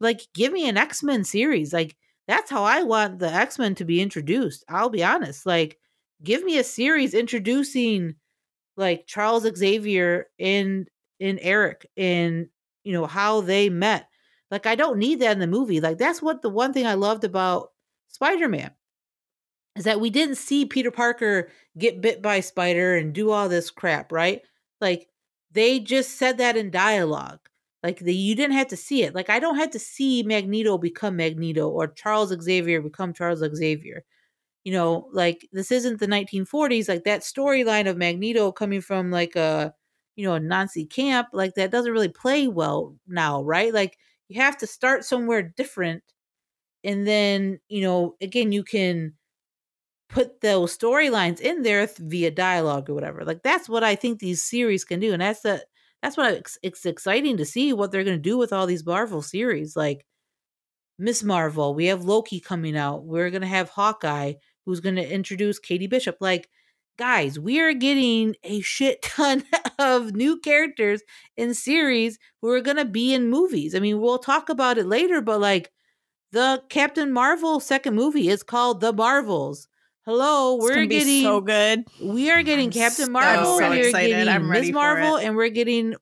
Like, 0.00 0.22
give 0.34 0.52
me 0.52 0.68
an 0.68 0.76
X 0.76 1.02
Men 1.02 1.24
series. 1.24 1.72
Like, 1.72 1.96
that's 2.28 2.50
how 2.50 2.64
I 2.64 2.82
want 2.84 3.18
the 3.18 3.32
X 3.32 3.58
Men 3.58 3.74
to 3.76 3.84
be 3.84 4.00
introduced. 4.02 4.64
I'll 4.68 4.90
be 4.90 5.04
honest. 5.04 5.46
Like, 5.46 5.78
give 6.22 6.42
me 6.44 6.58
a 6.58 6.64
series 6.64 7.14
introducing 7.14 8.14
like 8.76 9.06
Charles 9.06 9.46
Xavier 9.56 10.26
and 10.38 10.88
in 11.18 11.38
Erik 11.38 11.88
and 11.96 12.48
you 12.84 12.92
know 12.92 13.06
how 13.06 13.40
they 13.40 13.68
met. 13.68 14.08
Like 14.50 14.66
I 14.66 14.74
don't 14.74 14.98
need 14.98 15.20
that 15.20 15.32
in 15.32 15.38
the 15.40 15.46
movie. 15.46 15.80
Like 15.80 15.98
that's 15.98 16.22
what 16.22 16.42
the 16.42 16.50
one 16.50 16.72
thing 16.72 16.86
I 16.86 16.94
loved 16.94 17.24
about 17.24 17.70
Spider-Man 18.08 18.70
is 19.76 19.84
that 19.84 20.00
we 20.00 20.10
didn't 20.10 20.36
see 20.36 20.64
Peter 20.64 20.90
Parker 20.90 21.48
get 21.76 22.00
bit 22.00 22.22
by 22.22 22.40
spider 22.40 22.96
and 22.96 23.12
do 23.12 23.30
all 23.30 23.48
this 23.48 23.70
crap, 23.70 24.12
right? 24.12 24.42
Like 24.80 25.08
they 25.52 25.80
just 25.80 26.16
said 26.18 26.38
that 26.38 26.56
in 26.56 26.70
dialogue. 26.70 27.40
Like 27.82 27.98
the, 27.98 28.14
you 28.14 28.34
didn't 28.34 28.56
have 28.56 28.68
to 28.68 28.76
see 28.76 29.02
it. 29.02 29.14
Like 29.14 29.30
I 29.30 29.38
don't 29.38 29.58
have 29.58 29.70
to 29.70 29.78
see 29.78 30.22
Magneto 30.22 30.78
become 30.78 31.16
Magneto 31.16 31.68
or 31.68 31.88
Charles 31.88 32.34
Xavier 32.42 32.80
become 32.80 33.12
Charles 33.12 33.44
Xavier 33.54 34.04
you 34.66 34.72
know, 34.72 35.08
like 35.12 35.48
this 35.52 35.70
isn't 35.70 36.00
the 36.00 36.08
1940s. 36.08 36.88
Like 36.88 37.04
that 37.04 37.20
storyline 37.20 37.88
of 37.88 37.96
Magneto 37.96 38.50
coming 38.50 38.80
from 38.80 39.12
like 39.12 39.36
a, 39.36 39.72
you 40.16 40.26
know, 40.26 40.34
a 40.34 40.40
Nazi 40.40 40.84
camp, 40.84 41.28
like 41.32 41.54
that 41.54 41.70
doesn't 41.70 41.92
really 41.92 42.08
play 42.08 42.48
well 42.48 42.96
now, 43.06 43.44
right? 43.44 43.72
Like 43.72 43.96
you 44.26 44.40
have 44.40 44.58
to 44.58 44.66
start 44.66 45.04
somewhere 45.04 45.40
different. 45.40 46.02
And 46.82 47.06
then, 47.06 47.60
you 47.68 47.80
know, 47.82 48.16
again, 48.20 48.50
you 48.50 48.64
can 48.64 49.12
put 50.08 50.40
those 50.40 50.76
storylines 50.76 51.40
in 51.40 51.62
there 51.62 51.88
via 52.00 52.32
dialogue 52.32 52.90
or 52.90 52.94
whatever. 52.94 53.24
Like 53.24 53.44
that's 53.44 53.68
what 53.68 53.84
I 53.84 53.94
think 53.94 54.18
these 54.18 54.42
series 54.42 54.84
can 54.84 54.98
do. 54.98 55.12
And 55.12 55.22
that's 55.22 55.42
the, 55.42 55.64
that's 56.02 56.16
what 56.16 56.34
it's, 56.34 56.58
it's 56.64 56.84
exciting 56.84 57.36
to 57.36 57.44
see 57.44 57.72
what 57.72 57.92
they're 57.92 58.02
going 58.02 58.18
to 58.18 58.20
do 58.20 58.36
with 58.36 58.52
all 58.52 58.66
these 58.66 58.84
Marvel 58.84 59.22
series. 59.22 59.76
Like, 59.76 60.04
Miss 60.98 61.22
Marvel, 61.22 61.72
we 61.72 61.86
have 61.86 62.04
Loki 62.04 62.40
coming 62.40 62.76
out. 62.76 63.04
We're 63.04 63.30
going 63.30 63.42
to 63.42 63.46
have 63.46 63.68
Hawkeye 63.68 64.32
who's 64.66 64.80
going 64.80 64.96
to 64.96 65.08
introduce 65.08 65.58
Katie 65.58 65.86
Bishop. 65.86 66.18
Like, 66.20 66.50
guys, 66.98 67.38
we 67.38 67.60
are 67.60 67.72
getting 67.72 68.34
a 68.42 68.60
shit 68.60 69.00
ton 69.02 69.44
of 69.78 70.12
new 70.14 70.38
characters 70.40 71.02
in 71.36 71.54
series 71.54 72.18
who 72.42 72.50
are 72.50 72.60
going 72.60 72.76
to 72.76 72.84
be 72.84 73.14
in 73.14 73.30
movies. 73.30 73.74
I 73.74 73.78
mean, 73.78 74.00
we'll 74.00 74.18
talk 74.18 74.48
about 74.48 74.76
it 74.76 74.86
later, 74.86 75.22
but 75.22 75.40
like 75.40 75.72
the 76.32 76.62
Captain 76.68 77.12
Marvel 77.12 77.60
second 77.60 77.94
movie 77.94 78.28
is 78.28 78.42
called 78.42 78.80
The 78.80 78.92
Marvels. 78.92 79.68
Hello, 80.04 80.56
we're 80.56 80.86
getting 80.86 81.22
so 81.22 81.40
good. 81.40 81.84
We 82.00 82.30
are 82.30 82.42
getting 82.44 82.66
I'm 82.66 82.72
Captain 82.72 83.10
Marvel. 83.10 83.58
So 83.58 83.68
we're 83.68 83.86
excited. 83.86 84.24
getting 84.24 84.48
Miss 84.48 84.70
Marvel, 84.70 85.16
and 85.16 85.34
we're 85.34 85.48
getting 85.48 85.96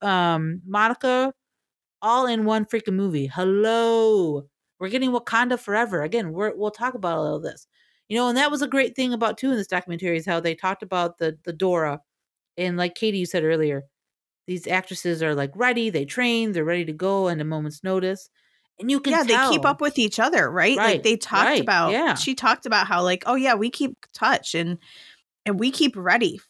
um 0.00 0.62
Monica, 0.64 1.34
all 2.00 2.26
in 2.26 2.44
one 2.44 2.66
freaking 2.66 2.94
movie. 2.94 3.26
Hello, 3.26 4.44
we're 4.78 4.90
getting 4.90 5.10
Wakanda 5.10 5.58
Forever. 5.58 6.02
Again, 6.02 6.32
we're, 6.32 6.54
we'll 6.54 6.70
talk 6.70 6.94
about 6.94 7.18
all 7.18 7.34
of 7.34 7.42
this. 7.42 7.66
You 8.08 8.16
know, 8.16 8.28
and 8.28 8.38
that 8.38 8.50
was 8.50 8.62
a 8.62 8.68
great 8.68 8.96
thing 8.96 9.12
about 9.12 9.36
too 9.38 9.50
in 9.50 9.56
this 9.56 9.66
documentary 9.66 10.16
is 10.16 10.26
how 10.26 10.40
they 10.40 10.54
talked 10.54 10.82
about 10.82 11.18
the 11.18 11.38
the 11.44 11.52
Dora, 11.52 12.00
and 12.56 12.76
like 12.76 12.94
Katie 12.94 13.18
you 13.18 13.26
said 13.26 13.44
earlier, 13.44 13.84
these 14.46 14.66
actresses 14.66 15.22
are 15.22 15.34
like 15.34 15.52
ready, 15.54 15.90
they 15.90 16.06
train, 16.06 16.52
they're 16.52 16.64
ready 16.64 16.86
to 16.86 16.92
go 16.92 17.28
at 17.28 17.38
a 17.38 17.44
moment's 17.44 17.84
notice. 17.84 18.30
And 18.80 18.90
you 18.90 18.98
can 18.98 19.12
yeah, 19.12 19.24
tell. 19.24 19.50
they 19.50 19.56
keep 19.56 19.66
up 19.66 19.80
with 19.80 19.98
each 19.98 20.18
other, 20.18 20.50
right? 20.50 20.76
right 20.78 20.94
like 20.94 21.02
they 21.02 21.16
talked 21.16 21.48
right, 21.48 21.60
about. 21.60 21.90
Yeah. 21.90 22.14
She 22.14 22.34
talked 22.34 22.64
about 22.64 22.86
how 22.86 23.02
like, 23.02 23.24
oh 23.26 23.34
yeah, 23.34 23.54
we 23.54 23.70
keep 23.70 23.96
touch 24.14 24.54
and 24.54 24.78
and 25.44 25.58
we 25.58 25.70
keep 25.70 25.96
ready. 25.96 26.40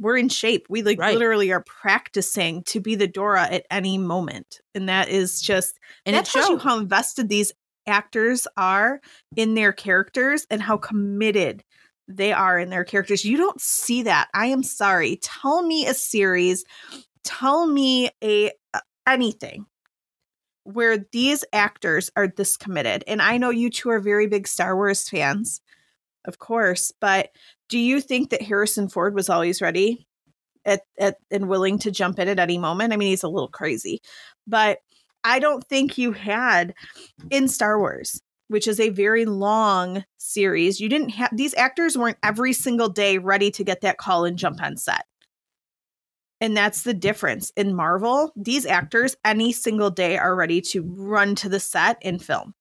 We're 0.00 0.16
in 0.16 0.28
shape. 0.28 0.66
We 0.68 0.82
like 0.82 0.98
right. 0.98 1.14
literally 1.14 1.52
are 1.52 1.62
practicing 1.62 2.64
to 2.64 2.80
be 2.80 2.96
the 2.96 3.06
Dora 3.06 3.44
at 3.44 3.64
any 3.70 3.96
moment, 3.96 4.60
and 4.74 4.88
that 4.88 5.08
is 5.08 5.40
just 5.40 5.78
and 6.04 6.16
that 6.16 6.26
shows 6.26 6.48
you 6.48 6.58
how 6.58 6.78
invested 6.78 7.28
these 7.28 7.52
actors 7.86 8.46
are 8.56 9.00
in 9.36 9.54
their 9.54 9.72
characters 9.72 10.46
and 10.50 10.62
how 10.62 10.76
committed 10.76 11.64
they 12.08 12.32
are 12.32 12.58
in 12.58 12.70
their 12.70 12.84
characters. 12.84 13.24
You 13.24 13.36
don't 13.36 13.60
see 13.60 14.02
that. 14.02 14.28
I 14.32 14.46
am 14.46 14.62
sorry. 14.62 15.18
Tell 15.22 15.62
me 15.62 15.86
a 15.86 15.94
series, 15.94 16.64
tell 17.24 17.66
me 17.66 18.10
a 18.22 18.52
anything 19.06 19.66
where 20.64 20.98
these 21.12 21.44
actors 21.52 22.10
are 22.16 22.26
this 22.26 22.56
committed. 22.56 23.04
And 23.06 23.22
I 23.22 23.38
know 23.38 23.50
you 23.50 23.70
two 23.70 23.90
are 23.90 24.00
very 24.00 24.26
big 24.26 24.48
Star 24.48 24.74
Wars 24.74 25.08
fans, 25.08 25.60
of 26.24 26.38
course, 26.38 26.92
but 27.00 27.30
do 27.68 27.78
you 27.78 28.00
think 28.00 28.30
that 28.30 28.42
Harrison 28.42 28.88
Ford 28.88 29.14
was 29.14 29.28
always 29.28 29.62
ready 29.62 30.06
at, 30.64 30.82
at 30.98 31.18
and 31.30 31.48
willing 31.48 31.78
to 31.80 31.92
jump 31.92 32.18
in 32.18 32.28
at 32.28 32.40
any 32.40 32.58
moment? 32.58 32.92
I 32.92 32.96
mean, 32.96 33.10
he's 33.10 33.22
a 33.22 33.28
little 33.28 33.48
crazy, 33.48 34.00
but 34.46 34.78
I 35.26 35.40
don't 35.40 35.66
think 35.66 35.98
you 35.98 36.12
had 36.12 36.72
in 37.30 37.48
Star 37.48 37.78
Wars, 37.78 38.22
which 38.46 38.68
is 38.68 38.78
a 38.78 38.90
very 38.90 39.24
long 39.24 40.04
series. 40.16 40.80
You 40.80 40.88
didn't 40.88 41.10
have 41.10 41.36
these 41.36 41.54
actors 41.56 41.98
weren't 41.98 42.18
every 42.22 42.52
single 42.52 42.88
day 42.88 43.18
ready 43.18 43.50
to 43.50 43.64
get 43.64 43.80
that 43.80 43.98
call 43.98 44.24
and 44.24 44.38
jump 44.38 44.62
on 44.62 44.76
set. 44.76 45.04
And 46.40 46.56
that's 46.56 46.82
the 46.82 46.94
difference. 46.94 47.50
In 47.56 47.74
Marvel, 47.74 48.32
these 48.36 48.66
actors 48.66 49.16
any 49.24 49.52
single 49.52 49.90
day 49.90 50.16
are 50.16 50.34
ready 50.34 50.60
to 50.60 50.82
run 50.82 51.34
to 51.36 51.48
the 51.48 51.60
set 51.60 51.98
and 52.02 52.22
film. 52.22 52.54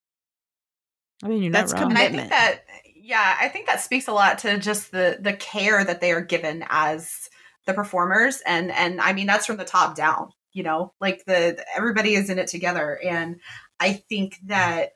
I 1.24 1.28
mean, 1.28 1.44
you're 1.44 1.52
That's 1.52 1.74
not 1.74 1.82
wrong. 1.82 1.92
And 1.92 2.00
I 2.00 2.06
commitment. 2.08 2.30
think 2.30 2.42
that 2.42 2.62
yeah, 2.96 3.38
I 3.40 3.50
think 3.50 3.68
that 3.68 3.82
speaks 3.82 4.08
a 4.08 4.14
lot 4.14 4.40
to 4.40 4.58
just 4.58 4.92
the 4.92 5.20
the 5.22 5.34
care 5.34 5.84
that 5.84 6.02
they 6.02 6.12
are 6.12 6.22
given 6.22 6.66
as 6.68 7.30
the 7.68 7.74
performers 7.74 8.42
and 8.46 8.72
and 8.72 9.00
I 9.00 9.14
mean 9.14 9.28
that's 9.28 9.46
from 9.46 9.58
the 9.58 9.66
top 9.66 9.96
down, 9.96 10.32
you 10.56 10.64
know? 10.64 10.94
Like 11.00 11.26
the 11.26 11.64
everybody 11.76 12.16
is 12.16 12.30
in 12.30 12.40
it 12.40 12.48
together 12.48 13.00
and 13.04 13.42
I 13.80 13.94
think 13.94 14.40
that 14.46 14.94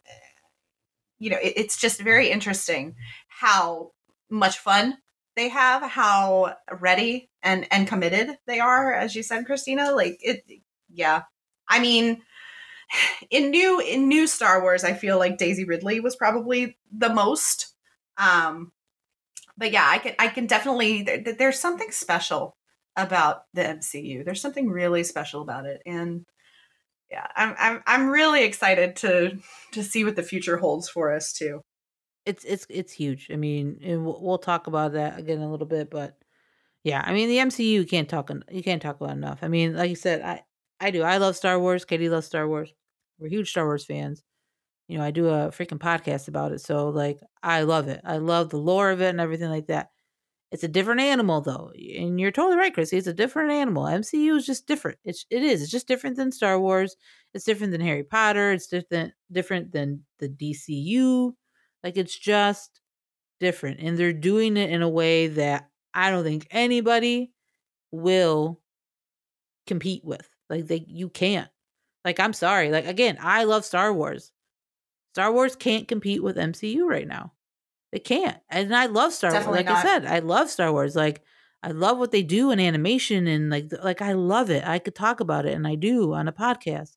you 1.19 1.29
know, 1.29 1.37
it, 1.37 1.53
it's 1.57 1.77
just 1.77 2.01
very 2.01 2.31
interesting 2.31 2.95
how 3.27 3.91
much 4.29 4.57
fun 4.57 4.97
they 5.35 5.49
have, 5.49 5.83
how 5.83 6.55
ready 6.79 7.29
and 7.43 7.67
and 7.71 7.87
committed 7.87 8.37
they 8.47 8.59
are 8.59 8.93
as 8.93 9.15
you 9.15 9.21
said 9.21 9.45
Christina, 9.45 9.91
like 9.91 10.17
it 10.21 10.43
yeah. 10.89 11.23
I 11.67 11.79
mean, 11.79 12.21
in 13.29 13.51
new 13.51 13.81
in 13.81 14.07
new 14.07 14.27
Star 14.27 14.61
Wars, 14.61 14.85
I 14.85 14.93
feel 14.93 15.19
like 15.19 15.37
Daisy 15.37 15.65
Ridley 15.65 15.99
was 15.99 16.15
probably 16.15 16.77
the 16.91 17.13
most. 17.13 17.75
Um, 18.17 18.71
but 19.57 19.71
yeah, 19.73 19.85
I 19.87 19.97
can 19.97 20.15
I 20.19 20.29
can 20.29 20.47
definitely 20.47 21.03
there, 21.03 21.33
there's 21.33 21.59
something 21.59 21.91
special 21.91 22.55
about 23.07 23.43
the 23.53 23.63
MCU. 23.63 24.23
There's 24.25 24.41
something 24.41 24.69
really 24.69 25.03
special 25.03 25.41
about 25.41 25.65
it, 25.65 25.81
and 25.85 26.25
yeah, 27.11 27.27
I'm 27.35 27.55
I'm 27.59 27.83
I'm 27.87 28.09
really 28.09 28.43
excited 28.43 28.95
to 28.97 29.39
to 29.73 29.83
see 29.83 30.03
what 30.05 30.15
the 30.15 30.23
future 30.23 30.57
holds 30.57 30.89
for 30.89 31.13
us 31.13 31.33
too. 31.33 31.61
it's 32.25 32.43
it's 32.45 32.65
it's 32.69 32.91
huge. 32.93 33.29
I 33.31 33.35
mean, 33.35 33.79
we'll, 33.81 34.19
we'll 34.21 34.37
talk 34.37 34.67
about 34.67 34.93
that 34.93 35.19
again 35.19 35.37
in 35.37 35.43
a 35.43 35.51
little 35.51 35.67
bit, 35.67 35.89
but 35.89 36.17
yeah, 36.83 37.03
I 37.05 37.13
mean, 37.13 37.29
the 37.29 37.37
MCU 37.37 37.65
you 37.65 37.85
can't 37.85 38.09
talk 38.09 38.31
you 38.51 38.63
can't 38.63 38.81
talk 38.81 39.01
about 39.01 39.15
enough. 39.17 39.39
I 39.41 39.47
mean, 39.47 39.75
like 39.75 39.89
you 39.89 39.95
said, 39.95 40.21
I 40.21 40.43
I 40.79 40.91
do. 40.91 41.03
I 41.03 41.17
love 41.17 41.35
Star 41.35 41.59
Wars. 41.59 41.85
Katie 41.85 42.09
loves 42.09 42.27
Star 42.27 42.47
Wars. 42.47 42.73
We're 43.19 43.29
huge 43.29 43.49
Star 43.51 43.65
Wars 43.65 43.85
fans. 43.85 44.23
You 44.87 44.97
know, 44.97 45.03
I 45.03 45.11
do 45.11 45.27
a 45.29 45.49
freaking 45.49 45.79
podcast 45.79 46.27
about 46.27 46.51
it, 46.51 46.61
so 46.61 46.89
like 46.89 47.19
I 47.43 47.63
love 47.63 47.87
it. 47.87 48.01
I 48.05 48.17
love 48.17 48.49
the 48.49 48.57
lore 48.57 48.91
of 48.91 49.01
it 49.01 49.09
and 49.09 49.21
everything 49.21 49.49
like 49.49 49.67
that. 49.67 49.89
It's 50.51 50.63
a 50.63 50.67
different 50.67 51.01
animal 51.01 51.41
though, 51.41 51.71
and 51.75 52.19
you're 52.19 52.31
totally 52.31 52.57
right, 52.57 52.73
Chrissy. 52.73 52.97
It's 52.97 53.05
a 53.05 53.13
different 53.13 53.51
animal. 53.51 53.83
MCU 53.83 54.35
is 54.35 54.47
just 54.47 54.65
different. 54.65 54.97
It's 55.03 55.25
it 55.29 55.43
is. 55.43 55.61
It's 55.61 55.71
just 55.71 55.87
different 55.87 56.15
than 56.15 56.31
Star 56.31 56.59
Wars. 56.59 56.95
It's 57.35 57.45
different 57.45 57.71
than 57.71 57.81
Harry 57.81 58.03
Potter. 58.03 58.51
It's 58.51 58.65
different 58.65 59.13
different 59.31 59.71
than 59.71 60.05
the 60.17 60.27
DCU. 60.27 61.33
Like 61.83 61.97
it's 61.97 62.17
just 62.17 62.81
different, 63.39 63.79
and 63.79 63.95
they're 63.97 64.11
doing 64.11 64.57
it 64.57 64.71
in 64.71 64.81
a 64.81 64.89
way 64.89 65.27
that 65.27 65.69
I 65.93 66.09
don't 66.09 66.23
think 66.23 66.47
anybody 66.49 67.31
will 67.91 68.59
compete 69.67 70.03
with. 70.03 70.27
Like 70.49 70.65
they 70.65 70.83
you 70.87 71.09
can't. 71.09 71.49
Like 72.03 72.19
I'm 72.19 72.33
sorry. 72.33 72.71
Like 72.71 72.87
again, 72.87 73.19
I 73.21 73.43
love 73.43 73.65
Star 73.65 73.93
Wars. 73.93 74.31
Star 75.13 75.31
Wars 75.31 75.55
can't 75.55 75.87
compete 75.87 76.23
with 76.23 76.37
MCU 76.37 76.87
right 76.87 77.07
now. 77.07 77.33
They 77.91 77.99
can't. 77.99 78.37
And 78.49 78.75
I 78.75 78.85
love 78.85 79.13
Star 79.13 79.31
Wars. 79.31 79.39
Definitely 79.39 79.63
Like 79.63 79.75
I 79.77 79.81
said, 79.81 80.05
I 80.05 80.19
love 80.19 80.49
Star 80.49 80.71
Wars. 80.71 80.95
Like 80.95 81.23
I 81.63 81.71
love 81.71 81.97
what 81.97 82.11
they 82.11 82.23
do 82.23 82.51
in 82.51 82.59
animation 82.59 83.27
and 83.27 83.49
like 83.49 83.71
like 83.83 84.01
I 84.01 84.13
love 84.13 84.49
it. 84.49 84.65
I 84.65 84.79
could 84.79 84.95
talk 84.95 85.19
about 85.19 85.45
it 85.45 85.53
and 85.53 85.67
I 85.67 85.75
do 85.75 86.13
on 86.13 86.27
a 86.27 86.31
podcast. 86.33 86.95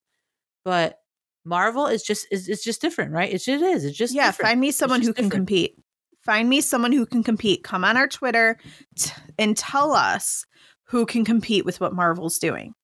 But 0.65 0.99
Marvel 1.45 1.87
is 1.87 2.03
just 2.03 2.27
is 2.31 2.49
it's 2.49 2.63
just 2.63 2.81
different, 2.81 3.13
right? 3.13 3.33
It's 3.33 3.45
just 3.45 3.63
it 3.63 3.67
is. 3.67 3.85
It's 3.85 3.97
just 3.97 4.15
yeah, 4.15 4.27
different. 4.27 4.49
find 4.49 4.61
me 4.61 4.71
someone 4.71 5.01
who 5.01 5.13
can 5.13 5.25
different. 5.25 5.33
compete. 5.33 5.77
Find 6.25 6.49
me 6.49 6.61
someone 6.61 6.93
who 6.93 7.05
can 7.05 7.25
compete. 7.25 7.65
Come 7.65 7.85
on 7.85 7.97
our 7.97 8.07
Twitter 8.07 8.59
t- 8.97 9.11
and 9.39 9.57
tell 9.57 9.93
us 9.93 10.45
who 10.85 11.05
can 11.05 11.25
compete 11.25 11.65
with 11.65 11.81
what 11.81 11.95
Marvel's 11.95 12.39
doing. 12.39 12.75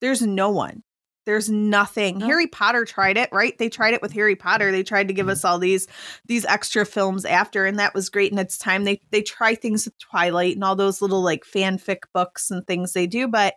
There's 0.00 0.22
no 0.22 0.50
one. 0.50 0.82
There's 1.28 1.50
nothing. 1.50 2.16
No. 2.20 2.24
Harry 2.26 2.46
Potter 2.46 2.86
tried 2.86 3.18
it, 3.18 3.28
right? 3.32 3.52
They 3.58 3.68
tried 3.68 3.92
it 3.92 4.00
with 4.00 4.12
Harry 4.12 4.34
Potter. 4.34 4.72
They 4.72 4.82
tried 4.82 5.08
to 5.08 5.14
give 5.14 5.28
us 5.28 5.44
all 5.44 5.58
these 5.58 5.86
these 6.24 6.46
extra 6.46 6.86
films 6.86 7.26
after, 7.26 7.66
and 7.66 7.78
that 7.78 7.92
was 7.92 8.08
great. 8.08 8.32
And 8.32 8.40
it's 8.40 8.56
time 8.56 8.84
they 8.84 9.02
they 9.10 9.20
try 9.20 9.54
things 9.54 9.84
with 9.84 9.98
Twilight 9.98 10.54
and 10.54 10.64
all 10.64 10.74
those 10.74 11.02
little 11.02 11.20
like 11.22 11.44
fanfic 11.44 11.98
books 12.14 12.50
and 12.50 12.66
things 12.66 12.94
they 12.94 13.06
do, 13.06 13.28
but 13.28 13.52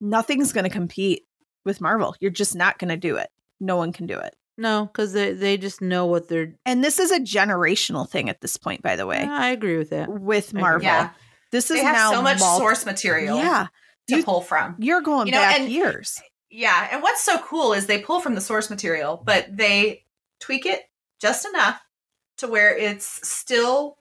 nothing's 0.00 0.52
going 0.52 0.64
to 0.64 0.70
compete 0.70 1.22
with 1.64 1.80
Marvel. 1.80 2.16
You're 2.18 2.32
just 2.32 2.56
not 2.56 2.78
going 2.80 2.88
to 2.90 2.96
do 2.96 3.14
it. 3.16 3.28
No 3.60 3.76
one 3.76 3.92
can 3.92 4.06
do 4.06 4.18
it. 4.18 4.34
No, 4.58 4.86
because 4.86 5.12
they 5.12 5.32
they 5.34 5.56
just 5.56 5.80
know 5.80 6.06
what 6.06 6.26
they're 6.28 6.54
And 6.66 6.82
this 6.82 6.98
is 6.98 7.12
a 7.12 7.20
generational 7.20 8.08
thing 8.08 8.28
at 8.28 8.40
this 8.40 8.56
point, 8.56 8.82
by 8.82 8.96
the 8.96 9.06
way, 9.06 9.20
Yeah, 9.22 9.36
I 9.38 9.50
agree 9.50 9.78
with 9.78 9.90
that. 9.90 10.08
with 10.08 10.52
Marvel. 10.52 10.82
Yeah, 10.84 11.10
This 11.52 11.70
is 11.70 11.76
they 11.78 11.84
have 11.84 11.94
now 11.94 12.10
so 12.10 12.22
much 12.22 12.40
mul- 12.40 12.58
source 12.58 12.84
material 12.84 13.38
Yeah, 13.38 13.68
to 14.08 14.16
You- 14.16 14.24
pull 14.24 14.40
from. 14.40 14.74
you're 14.80 15.00
going 15.00 15.28
You 15.28 15.32
know, 15.34 15.38
back 15.38 15.60
and- 15.60 15.70
years. 15.70 16.20
Yeah, 16.54 16.88
and 16.92 17.02
what's 17.02 17.22
so 17.22 17.38
cool 17.38 17.72
is 17.72 17.86
they 17.86 17.98
pull 17.98 18.20
from 18.20 18.34
the 18.34 18.40
source 18.42 18.68
material, 18.68 19.22
but 19.24 19.46
they 19.56 20.04
tweak 20.38 20.66
it 20.66 20.82
just 21.18 21.46
enough 21.46 21.80
to 22.38 22.46
where 22.46 22.76
it's 22.76 23.26
still, 23.26 23.96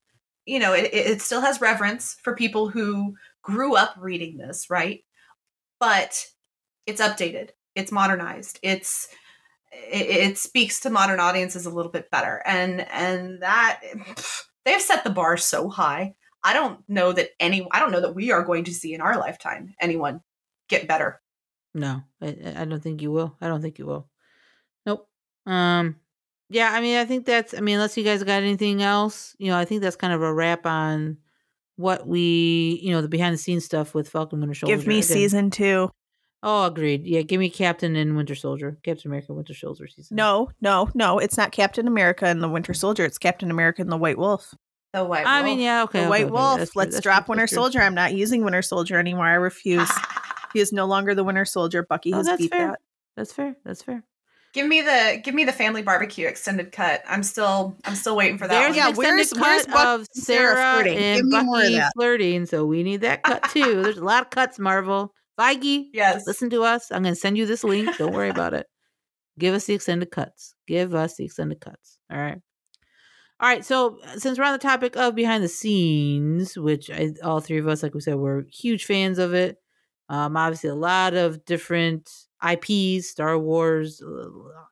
you 0.46 0.60
know, 0.60 0.74
it, 0.74 0.94
it 0.94 1.22
still 1.22 1.40
has 1.40 1.62
reverence 1.62 2.18
for 2.22 2.36
people 2.36 2.68
who 2.68 3.16
grew 3.42 3.78
up 3.78 3.96
reading 3.98 4.38
this, 4.38 4.70
right? 4.70 5.00
But 5.80 6.28
it's 6.86 7.00
updated, 7.00 7.52
it's 7.74 7.92
modernized, 7.92 8.60
it's 8.62 9.08
it, 9.72 10.32
it 10.32 10.38
speaks 10.38 10.82
to 10.82 10.90
modern 10.90 11.22
audiences 11.22 11.66
a 11.66 11.70
little 11.70 11.92
bit 11.92 12.12
better, 12.12 12.44
and 12.46 12.82
and 12.92 13.42
that 13.42 13.82
they've 14.66 14.82
set 14.82 15.06
the 15.06 15.10
bar 15.10 15.38
so 15.38 15.70
high. 15.70 16.16
I 16.44 16.54
don't 16.54 16.82
know 16.90 17.14
that 17.14 17.30
any. 17.40 17.66
I 17.72 17.80
don't 17.80 17.92
know 17.94 18.02
that 18.02 18.16
we 18.16 18.32
are 18.32 18.44
going 18.44 18.66
to 18.66 18.74
see 18.74 18.94
in 18.94 19.00
our 19.00 19.18
lifetime 19.18 19.74
anyone 19.80 20.22
get 20.68 20.86
better. 20.88 21.22
No, 21.74 22.02
I, 22.22 22.38
I 22.58 22.66
don't 22.66 22.82
think 22.82 23.02
you 23.02 23.12
will. 23.12 23.36
I 23.42 23.48
don't 23.48 23.62
think 23.62 23.80
you 23.80 23.86
will. 23.86 24.10
Nope. 24.86 25.08
Um. 25.46 25.98
Yeah, 26.50 26.72
I 26.74 26.82
mean, 26.82 26.98
I 26.98 27.06
think 27.06 27.26
that's. 27.26 27.54
I 27.54 27.62
mean, 27.62 27.76
unless 27.76 27.96
you 27.96 28.04
guys 28.04 28.24
got 28.24 28.44
anything 28.44 28.82
else, 28.82 29.36
you 29.40 29.50
know, 29.50 29.58
I 29.58 29.66
think 29.66 29.82
that's 29.82 29.96
kind 29.96 30.12
of 30.14 30.22
a 30.22 30.34
wrap 30.34 30.66
on 30.66 31.18
what 31.78 32.06
we, 32.06 32.80
you 32.84 32.92
know, 32.92 33.02
the 33.02 33.08
behind 33.08 33.34
the 33.34 33.38
scenes 33.38 33.66
stuff 33.66 33.94
with 33.94 34.10
Falcon 34.10 34.40
Winter 34.40 34.54
Soldier. 34.56 34.76
Give 34.76 34.88
me 34.88 35.00
Again- 35.00 35.04
season 35.08 35.50
two. 35.50 35.90
Oh, 36.44 36.66
agreed. 36.66 37.06
Yeah, 37.06 37.22
give 37.22 37.40
me 37.40 37.52
Captain 37.52 37.96
and 37.96 38.18
Winter 38.18 38.34
Soldier, 38.34 38.76
Captain 38.84 39.10
America, 39.10 39.32
Winter 39.32 39.54
Soldier 39.54 39.88
season. 39.88 40.16
No, 40.16 40.50
no, 40.60 40.90
no. 40.96 41.20
It's 41.20 41.38
not 41.38 41.52
Captain 41.52 41.88
America 41.88 42.26
and 42.26 42.42
the 42.42 42.50
Winter 42.50 42.74
Soldier. 42.74 43.06
It's 43.06 43.20
Captain 43.20 43.52
America 43.52 43.84
and 43.84 43.92
the 43.92 43.98
White 43.98 44.18
Wolf. 44.18 44.52
The 44.92 45.06
white. 45.06 45.26
I 45.26 45.44
mean, 45.44 45.60
yeah, 45.60 45.84
okay. 45.84 46.00
the 46.00 46.06
okay, 46.06 46.10
White 46.10 46.24
okay, 46.26 46.32
Wolf. 46.32 46.76
Let's 46.76 46.96
that's 46.96 47.04
drop 47.04 47.30
Winter 47.30 47.46
true. 47.46 47.56
Soldier. 47.56 47.82
I'm 47.82 47.94
not 47.94 48.16
using 48.16 48.44
Winter 48.44 48.64
Soldier 48.64 48.98
anymore. 48.98 49.28
I 49.28 49.36
refuse. 49.36 49.90
he 50.54 50.60
is 50.60 50.72
no 50.72 50.86
longer 50.86 51.16
the 51.16 51.24
Winter 51.24 51.46
Soldier. 51.46 51.84
Bucky 51.84 52.14
Oh, 52.14 52.18
has 52.18 52.26
that's 52.28 52.42
beat 52.42 52.52
fair. 52.52 52.68
that. 52.68 52.80
That's 53.16 53.34
fair. 53.34 53.56
That's 53.66 53.82
fair. 53.82 54.04
give 54.54 54.68
me 54.68 54.82
the 54.82 55.22
give 55.24 55.34
me 55.36 55.44
the 55.46 55.52
family 55.54 55.82
barbecue 55.82 56.28
extended 56.28 56.72
cut. 56.72 57.02
I'm 57.08 57.24
still 57.24 57.76
I'm 57.86 57.96
still 57.96 58.16
waiting 58.16 58.38
for 58.38 58.48
that. 58.48 58.54
There's 58.54 58.70
one. 58.70 58.76
Yeah, 58.78 58.84
an 58.86 58.90
extended 58.92 59.16
where's- 59.16 59.34
where's 59.36 59.66
cut 59.66 59.74
Bucky 59.74 60.02
of 60.02 60.08
Sarah 60.14 60.56
Sarah 60.56 60.74
flirting? 60.74 60.98
and 60.98 61.18
Give 61.18 61.26
me 61.26 61.44
more 61.44 61.58
of 61.64 61.72
Bucky 61.72 61.82
flirting, 61.96 62.46
so 62.46 62.66
we 62.66 62.84
need 62.84 63.02
that 63.02 63.24
cut 63.24 63.44
too. 63.52 63.82
There's 63.84 63.98
a 63.98 64.04
lot 64.04 64.24
of 64.24 64.30
cuts, 64.30 64.60
Marvel. 64.60 65.14
Feige, 65.40 65.86
yes. 65.94 66.24
listen 66.28 66.50
to 66.52 66.64
us. 66.64 66.92
I'm 66.92 67.04
going 67.04 67.16
to 67.16 67.20
send 67.20 67.38
you 67.38 67.46
this 67.46 67.64
link. 67.64 67.98
Don't 67.98 68.14
worry 68.14 68.30
about 68.30 68.54
it. 68.54 68.68
Give 69.40 69.54
us 69.56 69.66
the 69.66 69.74
extended 69.74 70.12
cuts. 70.12 70.54
Give 70.68 70.94
us 70.94 71.16
the 71.16 71.24
extended 71.26 71.62
cuts. 71.62 71.98
All 72.12 72.18
right. 72.20 72.38
All 73.40 73.50
right. 73.50 73.66
So, 73.66 73.98
uh, 74.06 74.20
since 74.20 74.38
we're 74.38 74.44
on 74.46 74.52
the 74.52 74.60
topic 74.60 74.96
of 74.98 75.16
behind 75.16 75.44
the 75.44 75.48
scenes, 75.48 76.58
which 76.58 76.92
I, 76.92 77.14
all 77.24 77.40
three 77.40 77.58
of 77.58 77.68
us, 77.68 77.82
like 77.82 77.94
we 77.96 78.02
said, 78.02 78.16
we're 78.18 78.44
huge 78.52 78.86
fans 78.86 79.18
of 79.18 79.34
it. 79.34 79.58
Um, 80.12 80.36
obviously, 80.36 80.70
a 80.70 80.76
lot 80.76 81.14
of 81.14 81.46
different 81.46 82.12
IPs 82.46 83.08
Star 83.08 83.40
Wars, 83.40 84.02
uh, 84.02 84.28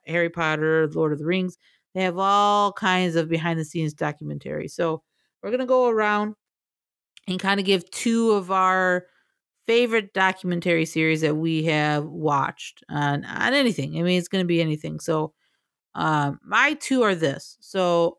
Harry 0.06 0.30
Potter, 0.30 0.90
Lord 0.94 1.14
of 1.14 1.20
the 1.20 1.26
Rings. 1.26 1.58
They 1.96 2.04
have 2.04 2.18
all 2.18 2.74
kinds 2.74 3.16
of 3.16 3.30
behind 3.30 3.58
the 3.58 3.64
scenes 3.64 3.94
documentary. 3.94 4.68
So, 4.68 5.02
we're 5.42 5.52
going 5.52 5.62
to 5.62 5.66
go 5.66 5.88
around 5.88 6.36
and 7.26 7.40
kind 7.40 7.58
of 7.58 7.66
give 7.66 7.90
two 7.90 8.32
of 8.32 8.52
our 8.52 9.06
favorite 9.66 10.14
documentary 10.14 10.86
series 10.86 11.22
that 11.22 11.38
we 11.38 11.64
have 11.64 12.04
watched 12.04 12.84
on 12.90 13.24
on 13.24 13.54
anything. 13.54 13.98
I 13.98 14.02
mean, 14.02 14.20
it's 14.20 14.28
going 14.28 14.44
to 14.44 14.48
be 14.48 14.62
anything. 14.62 15.00
So, 15.00 15.32
um, 15.96 16.38
my 16.44 16.74
two 16.74 17.04
are 17.04 17.16
this. 17.16 17.56
So, 17.62 18.18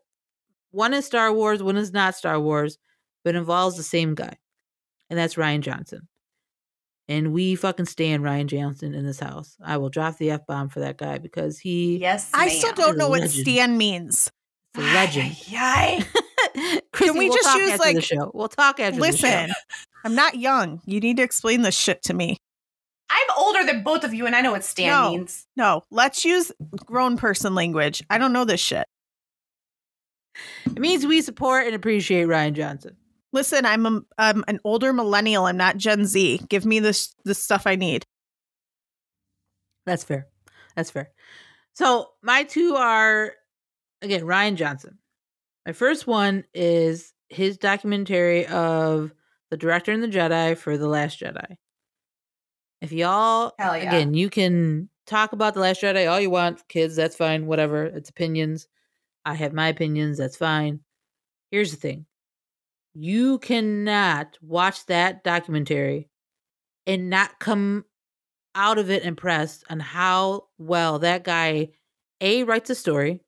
one 0.70 0.94
is 0.94 1.04
Star 1.04 1.30
Wars, 1.34 1.62
one 1.62 1.76
is 1.76 1.92
not 1.92 2.14
Star 2.14 2.40
Wars, 2.40 2.78
but 3.24 3.34
involves 3.34 3.76
the 3.76 3.82
same 3.82 4.14
guy, 4.14 4.38
and 5.10 5.18
that's 5.18 5.34
Rian 5.34 5.60
Johnson. 5.60 6.08
And 7.10 7.32
we 7.32 7.56
fucking 7.56 7.86
stand 7.86 8.22
Rian 8.22 8.46
Johnson 8.46 8.94
in 8.94 9.04
this 9.04 9.18
house. 9.18 9.56
I 9.64 9.78
will 9.78 9.88
drop 9.90 10.16
the 10.18 10.30
f 10.30 10.46
bomb 10.46 10.68
for 10.68 10.78
that 10.78 10.96
guy 10.96 11.18
because 11.18 11.58
he 11.58 11.98
Yes, 11.98 12.30
I 12.32 12.48
still 12.48 12.72
don't 12.72 12.96
know 12.96 13.08
what 13.08 13.20
Legend. 13.22 13.42
Stan 13.46 13.76
means. 13.76 14.30
is 14.76 14.84
a 14.84 14.94
legend. 14.94 15.48
Yay. 15.48 16.04
Chrissy, 16.92 17.18
we 17.18 17.28
we'll 17.28 17.36
just 17.36 17.48
talk 17.48 17.58
use, 17.58 17.70
after 17.72 17.88
the 17.88 17.94
like- 17.94 18.04
show? 18.04 18.30
We'll 18.32 18.48
talk 18.48 18.78
after 18.78 19.00
the 19.00 19.06
show. 19.06 19.10
Listen, 19.26 19.50
I'm 20.04 20.14
not 20.14 20.36
young. 20.38 20.80
You 20.86 21.00
need 21.00 21.16
to 21.16 21.24
explain 21.24 21.62
this 21.62 21.76
shit 21.76 22.00
to 22.04 22.14
me. 22.14 22.38
I'm 23.10 23.26
older 23.36 23.64
than 23.64 23.82
both 23.82 24.04
of 24.04 24.14
you, 24.14 24.26
and 24.26 24.36
I 24.36 24.40
know 24.40 24.52
what 24.52 24.62
Stan 24.62 24.86
No. 24.88 25.10
means. 25.10 25.48
No, 25.56 25.82
let's 25.90 26.24
use 26.24 26.52
grown 26.86 27.16
person 27.16 27.56
language. 27.56 28.04
I 28.08 28.18
don't 28.18 28.32
know 28.32 28.44
this 28.44 28.60
shit. 28.60 28.86
It 30.64 30.78
means 30.78 31.04
we 31.04 31.20
support 31.22 31.66
and 31.66 31.74
appreciate 31.74 32.28
Rian 32.28 32.52
Johnson. 32.52 32.96
Listen, 33.32 33.64
I'm 33.64 33.86
a, 33.86 34.00
I'm 34.18 34.44
an 34.48 34.58
older 34.64 34.92
millennial. 34.92 35.46
I'm 35.46 35.56
not 35.56 35.76
Gen 35.76 36.04
Z. 36.04 36.42
Give 36.48 36.64
me 36.64 36.80
this 36.80 37.14
the 37.24 37.34
stuff 37.34 37.66
I 37.66 37.76
need. 37.76 38.04
That's 39.86 40.04
fair. 40.04 40.26
That's 40.76 40.90
fair. 40.90 41.10
So 41.74 42.10
my 42.22 42.44
two 42.44 42.74
are 42.76 43.32
again 44.02 44.22
Rian 44.22 44.56
Johnson. 44.56 44.98
My 45.66 45.72
first 45.72 46.06
one 46.06 46.44
is 46.54 47.12
his 47.28 47.58
documentary 47.58 48.46
of 48.46 49.12
the 49.50 49.56
director 49.56 49.92
and 49.92 50.02
the 50.02 50.08
Jedi 50.08 50.56
for 50.56 50.76
the 50.76 50.88
Last 50.88 51.20
Jedi. 51.20 51.56
If 52.80 52.92
y'all 52.92 53.52
Hell 53.58 53.76
yeah. 53.76 53.84
again, 53.84 54.14
you 54.14 54.30
can 54.30 54.88
talk 55.06 55.32
about 55.32 55.54
the 55.54 55.60
Last 55.60 55.82
Jedi 55.82 56.10
all 56.10 56.20
you 56.20 56.30
want, 56.30 56.66
kids. 56.68 56.96
That's 56.96 57.16
fine. 57.16 57.46
Whatever. 57.46 57.84
It's 57.84 58.10
opinions. 58.10 58.68
I 59.24 59.34
have 59.34 59.52
my 59.52 59.68
opinions. 59.68 60.18
That's 60.18 60.36
fine. 60.36 60.80
Here's 61.50 61.70
the 61.72 61.76
thing: 61.76 62.06
you 62.94 63.38
cannot 63.38 64.38
watch 64.42 64.86
that 64.86 65.22
documentary 65.24 66.08
and 66.86 67.10
not 67.10 67.38
come 67.38 67.84
out 68.54 68.78
of 68.78 68.90
it 68.90 69.04
impressed 69.04 69.64
on 69.70 69.78
how 69.80 70.44
well 70.58 70.98
that 70.98 71.22
guy 71.24 71.68
a 72.20 72.42
writes 72.42 72.70
a 72.70 72.74
story 72.74 73.20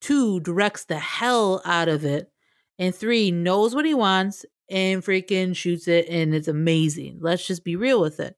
two 0.00 0.40
directs 0.40 0.84
the 0.84 0.98
hell 0.98 1.62
out 1.64 1.88
of 1.88 2.04
it 2.04 2.30
and 2.78 2.94
three 2.94 3.30
knows 3.30 3.74
what 3.74 3.86
he 3.86 3.94
wants 3.94 4.44
and 4.68 5.02
freaking 5.02 5.54
shoots 5.54 5.88
it 5.88 6.08
and 6.08 6.34
it's 6.34 6.48
amazing. 6.48 7.18
Let's 7.20 7.46
just 7.46 7.64
be 7.64 7.76
real 7.76 8.00
with 8.00 8.20
it. 8.20 8.36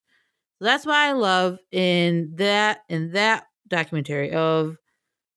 So 0.58 0.64
that's 0.64 0.86
why 0.86 1.08
i 1.08 1.12
love 1.12 1.58
in 1.70 2.32
that 2.36 2.80
in 2.88 3.12
that 3.12 3.46
documentary 3.68 4.32
of 4.32 4.76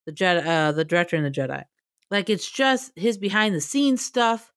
the 0.06 0.12
jedi 0.12 0.46
uh, 0.46 0.72
the 0.72 0.86
director 0.86 1.16
and 1.16 1.26
the 1.26 1.32
jedi. 1.32 1.64
Like 2.12 2.30
it's 2.30 2.50
just 2.50 2.92
his 2.96 3.18
behind 3.18 3.56
the 3.56 3.62
scenes 3.62 4.06
stuff 4.06 4.52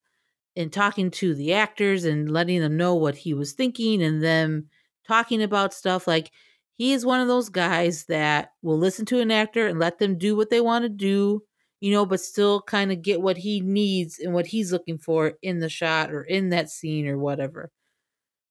and 0.55 0.71
talking 0.71 1.09
to 1.11 1.33
the 1.33 1.53
actors 1.53 2.05
and 2.05 2.29
letting 2.29 2.61
them 2.61 2.77
know 2.77 2.95
what 2.95 3.15
he 3.15 3.33
was 3.33 3.53
thinking 3.53 4.03
and 4.03 4.23
them 4.23 4.67
talking 5.07 5.41
about 5.41 5.73
stuff 5.73 6.07
like 6.07 6.31
he 6.75 6.93
is 6.93 7.05
one 7.05 7.19
of 7.19 7.27
those 7.27 7.49
guys 7.49 8.05
that 8.05 8.49
will 8.61 8.77
listen 8.77 9.05
to 9.05 9.19
an 9.19 9.31
actor 9.31 9.67
and 9.67 9.79
let 9.79 9.99
them 9.99 10.17
do 10.17 10.35
what 10.35 10.49
they 10.49 10.61
want 10.61 10.83
to 10.83 10.89
do 10.89 11.41
you 11.83 11.91
know 11.91 12.05
but 12.05 12.21
still 12.21 12.61
kind 12.61 12.93
of 12.93 13.01
get 13.01 13.21
what 13.21 13.35
he 13.35 13.59
needs 13.59 14.17
and 14.17 14.33
what 14.33 14.45
he's 14.45 14.71
looking 14.71 14.97
for 14.97 15.33
in 15.41 15.59
the 15.59 15.67
shot 15.67 16.13
or 16.13 16.23
in 16.23 16.47
that 16.49 16.69
scene 16.69 17.05
or 17.05 17.17
whatever. 17.17 17.71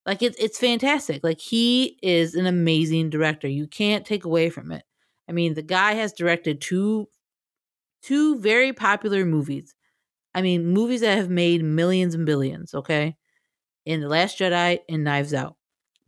Like 0.05 0.21
it's 0.21 0.37
it's 0.37 0.59
fantastic. 0.59 1.23
Like 1.23 1.39
he 1.41 1.97
is 2.03 2.35
an 2.35 2.45
amazing 2.45 3.09
director. 3.09 3.47
You 3.47 3.65
can't 3.65 4.05
take 4.05 4.23
away 4.23 4.51
from 4.51 4.71
it. 4.71 4.83
I 5.27 5.31
mean 5.31 5.55
the 5.55 5.63
guy 5.63 5.95
has 5.95 6.13
directed 6.13 6.61
two 6.61 7.07
two 8.03 8.37
very 8.37 8.71
popular 8.71 9.25
movies 9.25 9.73
i 10.35 10.41
mean 10.41 10.67
movies 10.67 11.01
that 11.01 11.17
have 11.17 11.29
made 11.29 11.63
millions 11.63 12.15
and 12.15 12.25
billions 12.25 12.73
okay 12.73 13.15
in 13.85 14.01
the 14.01 14.07
last 14.07 14.37
jedi 14.37 14.79
and 14.89 15.03
knives 15.03 15.33
out 15.33 15.55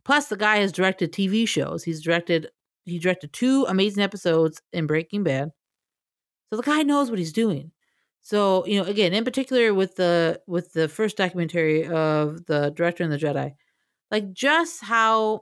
Plus, 0.06 0.28
the 0.28 0.36
guy 0.36 0.58
has 0.58 0.70
directed 0.70 1.12
TV 1.12 1.48
shows. 1.48 1.82
He's 1.82 2.00
directed 2.00 2.48
he 2.84 3.00
directed 3.00 3.32
two 3.32 3.64
amazing 3.68 4.04
episodes 4.04 4.62
in 4.72 4.86
Breaking 4.86 5.24
Bad. 5.24 5.50
So 6.48 6.56
the 6.56 6.62
guy 6.62 6.84
knows 6.84 7.10
what 7.10 7.18
he's 7.18 7.32
doing. 7.32 7.72
So, 8.22 8.64
you 8.66 8.80
know, 8.80 8.88
again, 8.88 9.12
in 9.12 9.24
particular 9.24 9.74
with 9.74 9.96
the 9.96 10.40
with 10.46 10.72
the 10.74 10.86
first 10.86 11.16
documentary 11.16 11.88
of 11.88 12.46
the 12.46 12.70
director 12.76 13.02
and 13.02 13.12
the 13.12 13.18
Jedi, 13.18 13.54
like 14.12 14.32
just 14.32 14.84
how 14.84 15.40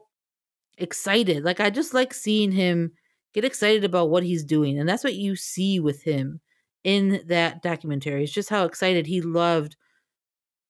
excited. 0.78 1.44
Like 1.44 1.60
I 1.60 1.68
just 1.68 1.92
like 1.92 2.14
seeing 2.14 2.50
him 2.50 2.92
get 3.34 3.44
excited 3.44 3.84
about 3.84 4.08
what 4.08 4.22
he's 4.22 4.44
doing. 4.44 4.78
And 4.78 4.88
that's 4.88 5.04
what 5.04 5.14
you 5.14 5.36
see 5.36 5.78
with 5.78 6.02
him 6.04 6.40
in 6.84 7.22
that 7.28 7.62
documentary. 7.62 8.24
It's 8.24 8.32
just 8.32 8.50
how 8.50 8.64
excited 8.64 9.06
he 9.06 9.20
loved 9.22 9.76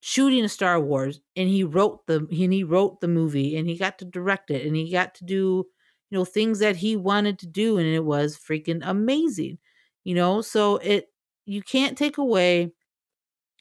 shooting 0.00 0.44
a 0.44 0.48
Star 0.48 0.80
Wars 0.80 1.20
and 1.36 1.48
he 1.48 1.64
wrote 1.64 2.06
the 2.06 2.18
and 2.18 2.52
he 2.52 2.62
wrote 2.62 3.00
the 3.00 3.08
movie 3.08 3.56
and 3.56 3.68
he 3.68 3.76
got 3.78 3.98
to 3.98 4.04
direct 4.04 4.50
it 4.50 4.66
and 4.66 4.76
he 4.76 4.90
got 4.90 5.14
to 5.16 5.24
do 5.24 5.66
you 6.10 6.18
know 6.18 6.24
things 6.24 6.58
that 6.58 6.76
he 6.76 6.94
wanted 6.96 7.38
to 7.38 7.46
do 7.46 7.78
and 7.78 7.86
it 7.86 8.04
was 8.04 8.36
freaking 8.36 8.80
amazing 8.84 9.58
you 10.04 10.14
know 10.14 10.42
so 10.42 10.76
it 10.78 11.08
you 11.46 11.62
can't 11.62 11.96
take 11.96 12.18
away 12.18 12.72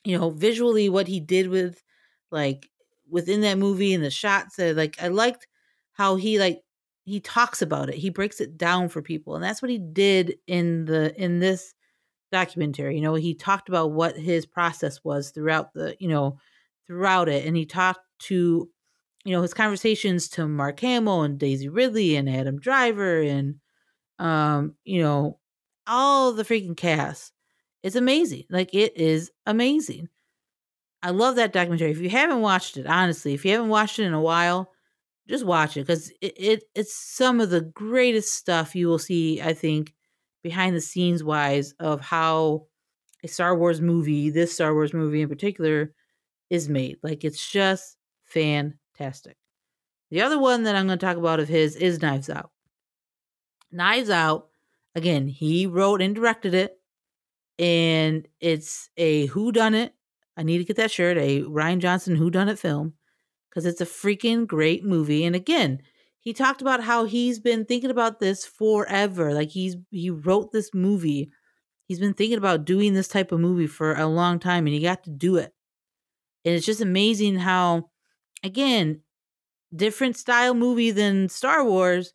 you 0.06 0.18
know 0.18 0.32
visually 0.32 0.90
what 0.90 1.08
he 1.08 1.20
did 1.20 1.48
with 1.50 1.84
like 2.32 2.70
within 3.10 3.42
that 3.42 3.58
movie 3.58 3.94
and 3.94 4.04
the 4.04 4.10
shots 4.12 4.56
that 4.58 4.76
like 4.76 5.02
I 5.02 5.08
liked 5.10 5.48
how 5.94 6.16
he 6.16 6.40
like 6.40 6.62
he 7.06 7.20
talks 7.20 7.62
about 7.62 7.90
it 7.90 7.96
he 7.96 8.10
breaks 8.10 8.42
it 8.42 8.58
down 8.58 8.90
for 8.90 9.02
people 9.02 9.36
and 9.36 9.44
that's 9.44 9.62
what 9.62 9.72
he 9.72 9.78
did 9.80 10.38
in 10.48 10.86
the 10.86 11.14
in 11.22 11.40
this 11.40 11.74
documentary. 12.34 12.96
You 12.96 13.02
know, 13.02 13.14
he 13.14 13.34
talked 13.34 13.70
about 13.70 13.92
what 13.92 14.18
his 14.18 14.46
process 14.46 15.00
was 15.04 15.32
throughout 15.32 15.74
the, 15.74 15.96
you 16.00 16.10
know, 16.10 16.38
throughout 16.86 17.30
it. 17.30 17.46
And 17.46 17.56
he 17.56 17.66
talked 17.66 18.02
to, 18.24 18.70
you 19.24 19.32
know, 19.32 19.42
his 19.42 19.54
conversations 19.54 20.28
to 20.30 20.48
Mark 20.48 20.80
Hamill 20.82 21.22
and 21.22 21.40
Daisy 21.40 21.70
Ridley 21.70 22.18
and 22.18 22.30
Adam 22.30 22.60
Driver 22.60 23.22
and, 23.22 23.56
um, 24.20 24.76
you 24.84 25.02
know, 25.02 25.40
all 25.88 26.34
the 26.34 26.44
freaking 26.44 26.76
cast. 26.76 27.32
It's 27.84 27.96
amazing. 27.96 28.44
Like, 28.50 28.74
it 28.74 28.98
is 28.98 29.32
amazing. 29.46 30.10
I 31.02 31.12
love 31.12 31.36
that 31.36 31.54
documentary. 31.54 31.92
If 31.92 32.00
you 32.00 32.10
haven't 32.10 32.42
watched 32.42 32.78
it, 32.78 32.88
honestly, 32.88 33.34
if 33.34 33.46
you 33.46 33.52
haven't 33.52 33.70
watched 33.70 34.00
it 34.00 34.06
in 34.06 34.14
a 34.14 34.22
while, 34.22 34.72
just 35.28 35.46
watch 35.46 35.78
it 35.78 35.82
because 35.82 36.10
it, 36.22 36.34
it 36.38 36.64
it's 36.76 36.96
some 36.96 37.40
of 37.40 37.50
the 37.50 37.62
greatest 37.62 38.34
stuff 38.34 38.76
you 38.76 38.88
will 38.88 39.00
see, 39.00 39.42
I 39.42 39.54
think, 39.54 39.94
behind 40.44 40.76
the 40.76 40.82
scenes 40.82 41.24
wise 41.24 41.74
of 41.80 42.02
how 42.02 42.68
a 43.24 43.28
Star 43.28 43.58
Wars 43.58 43.82
movie, 43.82 44.30
this 44.30 44.54
Star 44.54 44.74
Wars 44.74 44.94
movie 44.94 45.22
in 45.22 45.30
particular, 45.30 45.94
is 46.50 46.70
made. 46.70 46.98
Like 47.02 47.24
it's 47.24 47.50
just 47.50 47.98
fantastic. 48.26 49.38
The 50.12 50.22
other 50.22 50.38
one 50.38 50.64
that 50.64 50.76
I'm 50.76 50.86
going 50.86 51.00
to 51.00 51.06
talk 51.06 51.18
about 51.18 51.40
of 51.40 51.48
his 51.48 51.76
is 51.76 52.02
Knives 52.02 52.30
Out. 52.30 52.52
Knives 53.72 54.12
Out, 54.12 54.50
again, 54.94 55.28
he 55.28 55.66
wrote 55.66 56.02
and 56.02 56.14
directed 56.14 56.54
it, 56.54 56.78
and 57.58 58.28
it's 58.40 58.90
a 58.98 59.26
who 59.28 59.52
done 59.52 59.74
it. 59.74 59.94
I 60.38 60.44
need 60.44 60.60
to 60.60 60.66
get 60.66 60.76
that 60.78 60.92
shirt, 60.92 61.18
a 61.18 61.42
Rian 61.42 61.80
Johnson 61.80 62.16
who 62.16 62.30
done 62.30 62.50
it 62.50 62.60
film, 62.60 62.94
because 63.50 63.66
it's 63.66 63.82
a 63.82 63.86
freaking 63.86 64.46
great 64.46 64.84
movie. 64.84 65.26
And 65.26 65.36
again, 65.36 65.82
he 66.24 66.34
talked 66.34 66.62
about 66.62 66.84
how 66.84 67.04
he's 67.04 67.40
been 67.40 67.66
thinking 67.66 67.92
about 67.92 68.20
this 68.20 68.46
forever. 68.46 69.34
Like 69.34 69.50
he's 69.50 69.76
he 69.92 70.10
wrote 70.10 70.52
this 70.52 70.74
movie. 70.74 71.30
He's 71.88 72.00
been 72.00 72.14
thinking 72.14 72.38
about 72.38 72.66
doing 72.66 72.94
this 72.94 73.10
type 73.10 73.32
of 73.32 73.42
movie 73.42 73.68
for 73.68 73.94
a 73.94 74.08
long 74.08 74.40
time 74.40 74.66
and 74.66 74.74
he 74.74 74.82
got 74.82 75.04
to 75.04 75.12
do 75.12 75.36
it. 75.36 75.54
And 76.46 76.56
it's 76.56 76.66
just 76.66 76.82
amazing 76.82 77.36
how 77.40 77.90
again, 78.42 79.02
different 79.76 80.18
style 80.18 80.54
movie 80.54 80.92
than 80.92 81.30
Star 81.30 81.64
Wars, 81.64 82.14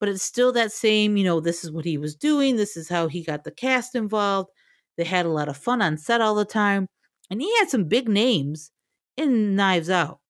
but 0.00 0.08
it's 0.08 0.22
still 0.22 0.52
that 0.52 0.72
same, 0.72 1.16
you 1.16 1.24
know, 1.24 1.40
this 1.40 1.64
is 1.64 1.70
what 1.70 1.84
he 1.84 1.96
was 1.96 2.16
doing, 2.16 2.56
this 2.56 2.76
is 2.76 2.88
how 2.88 3.08
he 3.08 3.22
got 3.22 3.44
the 3.44 3.50
cast 3.50 3.94
involved. 3.94 4.50
They 4.96 5.04
had 5.04 5.26
a 5.26 5.30
lot 5.30 5.48
of 5.48 5.56
fun 5.56 5.80
on 5.80 5.96
set 5.96 6.20
all 6.20 6.34
the 6.34 6.44
time. 6.44 6.86
And 7.30 7.40
he 7.40 7.56
had 7.58 7.70
some 7.70 7.84
big 7.84 8.08
names 8.08 8.70
in 9.16 9.56
Knives 9.56 9.90
Out. 9.90 10.20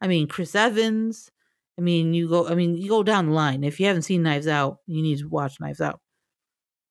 I 0.00 0.06
mean, 0.06 0.26
Chris 0.26 0.54
Evans, 0.54 1.30
I 1.78 1.80
mean, 1.80 2.14
you 2.14 2.28
go. 2.28 2.48
I 2.48 2.54
mean, 2.54 2.76
you 2.76 2.88
go 2.88 3.02
down 3.02 3.26
the 3.26 3.32
line. 3.32 3.64
If 3.64 3.80
you 3.80 3.86
haven't 3.86 4.02
seen 4.02 4.22
Knives 4.22 4.46
Out, 4.46 4.78
you 4.86 5.02
need 5.02 5.18
to 5.18 5.28
watch 5.28 5.60
Knives 5.60 5.80
Out. 5.80 6.00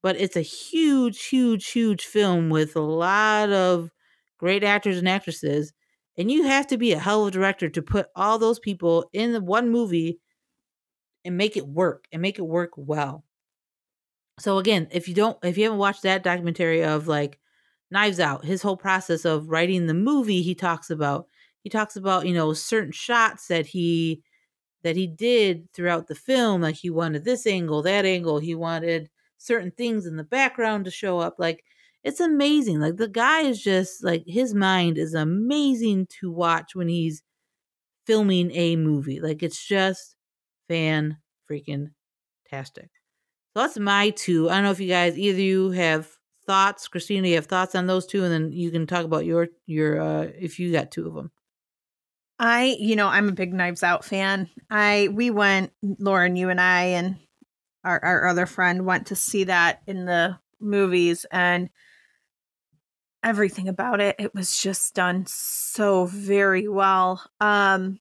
But 0.01 0.19
it's 0.19 0.35
a 0.35 0.41
huge, 0.41 1.25
huge, 1.27 1.67
huge 1.67 2.05
film 2.05 2.49
with 2.49 2.75
a 2.75 2.81
lot 2.81 3.51
of 3.51 3.91
great 4.39 4.63
actors 4.63 4.97
and 4.97 5.07
actresses, 5.07 5.73
and 6.17 6.31
you 6.31 6.43
have 6.43 6.65
to 6.67 6.77
be 6.77 6.93
a 6.93 6.99
hell 6.99 7.21
of 7.21 7.27
a 7.29 7.31
director 7.31 7.69
to 7.69 7.81
put 7.81 8.07
all 8.15 8.39
those 8.39 8.59
people 8.59 9.05
in 9.13 9.33
the 9.33 9.41
one 9.41 9.69
movie 9.69 10.19
and 11.23 11.37
make 11.37 11.55
it 11.55 11.67
work 11.67 12.05
and 12.11 12.21
make 12.21 12.39
it 12.39 12.43
work 12.43 12.71
well. 12.75 13.23
So 14.39 14.57
again, 14.57 14.87
if 14.91 15.07
you 15.07 15.13
don't, 15.13 15.37
if 15.43 15.57
you 15.57 15.65
haven't 15.65 15.79
watched 15.79 16.01
that 16.03 16.23
documentary 16.23 16.83
of 16.83 17.07
like 17.07 17.39
Knives 17.91 18.19
Out, 18.19 18.43
his 18.45 18.63
whole 18.63 18.77
process 18.77 19.25
of 19.25 19.49
writing 19.49 19.85
the 19.85 19.93
movie, 19.93 20.41
he 20.41 20.55
talks 20.55 20.89
about. 20.89 21.27
He 21.63 21.69
talks 21.69 21.95
about 21.95 22.25
you 22.25 22.33
know 22.33 22.53
certain 22.53 22.91
shots 22.91 23.47
that 23.47 23.67
he 23.67 24.23
that 24.83 24.95
he 24.95 25.07
did 25.07 25.71
throughout 25.73 26.07
the 26.07 26.15
film. 26.15 26.61
Like 26.61 26.75
he 26.75 26.89
wanted 26.89 27.23
this 27.25 27.45
angle, 27.47 27.81
that 27.83 28.05
angle. 28.05 28.39
He 28.39 28.55
wanted 28.55 29.09
certain 29.37 29.71
things 29.71 30.05
in 30.05 30.17
the 30.17 30.23
background 30.23 30.85
to 30.85 30.91
show 30.91 31.19
up. 31.19 31.35
Like 31.39 31.63
It's 32.03 32.19
amazing. 32.19 32.79
Like 32.79 32.97
the 32.97 33.07
guy 33.07 33.41
is 33.41 33.61
just 33.61 34.03
like 34.03 34.23
his 34.27 34.53
mind 34.53 34.97
is 34.97 35.13
amazing 35.13 36.07
to 36.21 36.31
watch 36.31 36.75
when 36.75 36.87
he's 36.89 37.23
filming 38.05 38.51
a 38.51 38.75
movie. 38.75 39.19
Like 39.21 39.43
it's 39.43 39.63
just 39.65 40.15
fan 40.67 41.17
freaking 41.49 41.91
tastic. 42.49 42.89
So 43.53 43.61
that's 43.61 43.77
my 43.79 44.11
two. 44.11 44.49
I 44.49 44.55
don't 44.55 44.63
know 44.63 44.71
if 44.71 44.79
you 44.79 44.87
guys 44.87 45.17
either 45.17 45.41
you 45.41 45.71
have 45.71 46.09
thoughts. 46.45 46.87
Christina, 46.87 47.27
you 47.27 47.35
have 47.35 47.47
thoughts 47.47 47.75
on 47.75 47.87
those 47.87 48.05
two, 48.07 48.23
and 48.23 48.31
then 48.31 48.51
you 48.51 48.71
can 48.71 48.87
talk 48.87 49.05
about 49.05 49.25
your 49.25 49.49
your 49.67 50.01
uh 50.01 50.27
if 50.39 50.59
you 50.59 50.71
got 50.71 50.91
two 50.91 51.07
of 51.07 51.13
them. 51.15 51.31
I, 52.41 52.75
you 52.79 52.95
know, 52.95 53.07
I'm 53.07 53.29
a 53.29 53.33
big 53.33 53.53
Knives 53.53 53.83
Out 53.83 54.03
fan. 54.03 54.49
I 54.67 55.09
we 55.13 55.29
went, 55.29 55.71
Lauren, 55.83 56.35
you 56.35 56.49
and 56.49 56.59
I 56.59 56.85
and 56.85 57.17
our, 57.83 58.03
our 58.03 58.27
other 58.27 58.47
friend 58.47 58.83
went 58.83 59.07
to 59.07 59.15
see 59.15 59.43
that 59.43 59.81
in 59.85 60.05
the 60.05 60.39
movies 60.59 61.25
and 61.31 61.69
everything 63.23 63.67
about 63.67 63.99
it 63.99 64.15
it 64.17 64.33
was 64.33 64.57
just 64.57 64.95
done 64.95 65.25
so 65.27 66.05
very 66.05 66.67
well 66.67 67.23
um 67.39 67.99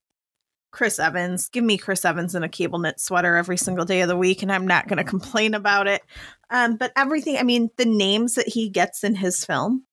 chris 0.71 0.97
evans 0.97 1.47
give 1.49 1.63
me 1.63 1.77
chris 1.77 2.03
evans 2.05 2.33
in 2.33 2.43
a 2.43 2.49
cable 2.49 2.79
knit 2.79 2.99
sweater 2.99 3.35
every 3.35 3.57
single 3.57 3.85
day 3.85 4.01
of 4.01 4.07
the 4.07 4.17
week 4.17 4.41
and 4.41 4.51
i'm 4.51 4.65
not 4.65 4.87
going 4.87 4.97
to 4.97 5.03
complain 5.03 5.53
about 5.53 5.87
it 5.87 6.01
um 6.49 6.75
but 6.75 6.91
everything 6.95 7.37
i 7.37 7.43
mean 7.43 7.69
the 7.77 7.85
names 7.85 8.33
that 8.33 8.47
he 8.47 8.67
gets 8.67 9.03
in 9.03 9.13
his 9.13 9.45
film 9.45 9.83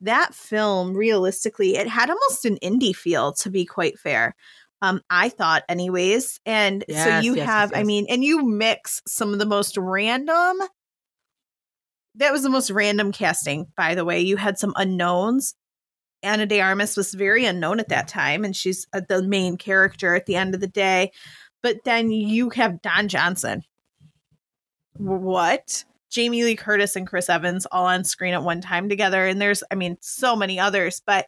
that 0.00 0.34
film 0.34 0.94
realistically 0.94 1.76
it 1.76 1.88
had 1.88 2.10
almost 2.10 2.44
an 2.44 2.56
indie 2.62 2.94
feel 2.94 3.32
to 3.32 3.50
be 3.50 3.64
quite 3.64 3.98
fair 3.98 4.34
um 4.82 5.00
i 5.10 5.28
thought 5.28 5.62
anyways 5.68 6.38
and 6.44 6.84
so 6.88 6.94
Yes, 6.94 7.24
you 7.24 7.34
yes, 7.34 7.38
yes, 7.38 7.46
have 7.46 7.72
i 7.74 7.82
mean 7.82 8.06
and 8.08 8.22
you 8.22 8.44
mix 8.44 9.02
some 9.06 9.32
of 9.32 9.38
the 9.38 9.46
most 9.46 9.76
random 9.78 10.58
that 12.16 12.32
was 12.32 12.42
the 12.42 12.50
most 12.50 12.70
random 12.70 13.12
casting 13.12 13.66
by 13.76 13.94
the 13.94 14.04
way. 14.04 14.20
You 14.20 14.36
had 14.36 14.58
some 14.58 14.72
unknowns. 14.76 15.54
Ana 16.22 16.46
de 16.46 16.60
armas 16.60 16.96
was 16.96 17.12
very 17.14 17.44
unknown 17.44 17.78
at 17.78 17.90
that 17.90 18.08
time 18.08 18.44
and 18.44 18.56
she's 18.56 18.86
uh, 18.92 19.02
the 19.06 19.22
main 19.22 19.56
character 19.56 20.14
at 20.14 20.26
the 20.26 20.34
end 20.34 20.54
of 20.54 20.60
the 20.60 20.66
day 20.66 21.12
but 21.62 21.84
then 21.84 22.10
you 22.10 22.50
have 22.50 22.82
don 22.82 23.08
johnson. 23.08 23.62
What 24.94 25.84
jamie 26.10 26.44
lee 26.44 26.56
curtis 26.56 26.96
and 26.96 27.06
chris 27.06 27.28
evans 27.28 27.66
all 27.72 27.86
on 27.86 28.04
screen 28.04 28.34
at 28.34 28.42
one 28.42 28.60
time 28.60 28.88
together 28.88 29.26
and 29.26 29.40
there's 29.40 29.62
i 29.70 29.74
mean 29.74 29.96
so 30.00 30.36
many 30.36 30.58
others 30.58 31.02
but 31.06 31.26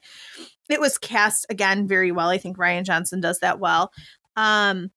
it 0.69 0.81
was 0.81 0.99
cast 0.99 1.47
again 1.51 1.87
very 1.89 2.13
well 2.13 2.29
i 2.29 2.39
think 2.39 2.57
rian 2.57 2.85
johnson 2.85 3.21
does 3.21 3.41
that 3.41 3.59
well 3.59 3.91
um 4.37 4.91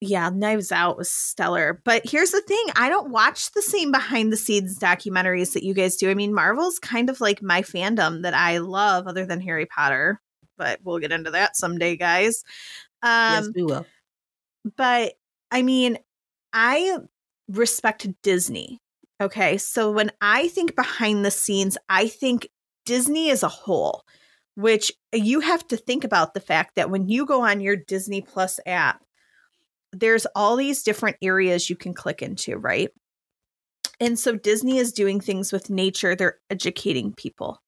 yeah, 0.00 0.28
Knives 0.28 0.72
Out 0.72 0.98
was 0.98 1.10
stellar. 1.10 1.80
But 1.84 2.02
here's 2.04 2.30
the 2.30 2.42
thing 2.42 2.64
I 2.76 2.88
don't 2.88 3.10
watch 3.10 3.52
the 3.52 3.62
same 3.62 3.90
behind 3.90 4.32
the 4.32 4.36
scenes 4.36 4.78
documentaries 4.78 5.54
that 5.54 5.62
you 5.64 5.74
guys 5.74 5.96
do. 5.96 6.10
I 6.10 6.14
mean, 6.14 6.34
Marvel's 6.34 6.78
kind 6.78 7.08
of 7.08 7.20
like 7.20 7.42
my 7.42 7.62
fandom 7.62 8.22
that 8.22 8.34
I 8.34 8.58
love, 8.58 9.06
other 9.06 9.24
than 9.24 9.40
Harry 9.40 9.66
Potter. 9.66 10.20
But 10.58 10.80
we'll 10.84 10.98
get 10.98 11.12
into 11.12 11.30
that 11.30 11.56
someday, 11.56 11.96
guys. 11.96 12.44
Um, 13.02 13.44
yes, 13.44 13.48
we 13.54 13.62
will. 13.62 13.86
but 14.76 15.14
I 15.50 15.62
mean, 15.62 15.98
I 16.52 16.98
respect 17.48 18.06
Disney. 18.22 18.80
Okay. 19.20 19.56
So 19.58 19.90
when 19.90 20.10
I 20.20 20.48
think 20.48 20.76
behind 20.76 21.24
the 21.24 21.30
scenes, 21.30 21.78
I 21.88 22.08
think 22.08 22.48
Disney 22.84 23.30
as 23.30 23.42
a 23.42 23.48
whole, 23.48 24.02
which 24.54 24.92
you 25.12 25.40
have 25.40 25.66
to 25.68 25.76
think 25.76 26.04
about 26.04 26.34
the 26.34 26.40
fact 26.40 26.76
that 26.76 26.90
when 26.90 27.08
you 27.08 27.26
go 27.26 27.42
on 27.42 27.60
your 27.60 27.76
Disney 27.76 28.20
Plus 28.20 28.60
app, 28.66 29.02
there's 29.92 30.26
all 30.34 30.56
these 30.56 30.82
different 30.82 31.16
areas 31.22 31.70
you 31.70 31.76
can 31.76 31.94
click 31.94 32.20
into, 32.20 32.56
right? 32.56 32.90
And 34.00 34.18
so 34.18 34.36
Disney 34.36 34.78
is 34.78 34.92
doing 34.92 35.20
things 35.20 35.52
with 35.52 35.70
nature, 35.70 36.14
they're 36.14 36.38
educating 36.50 37.14
people. 37.14 37.62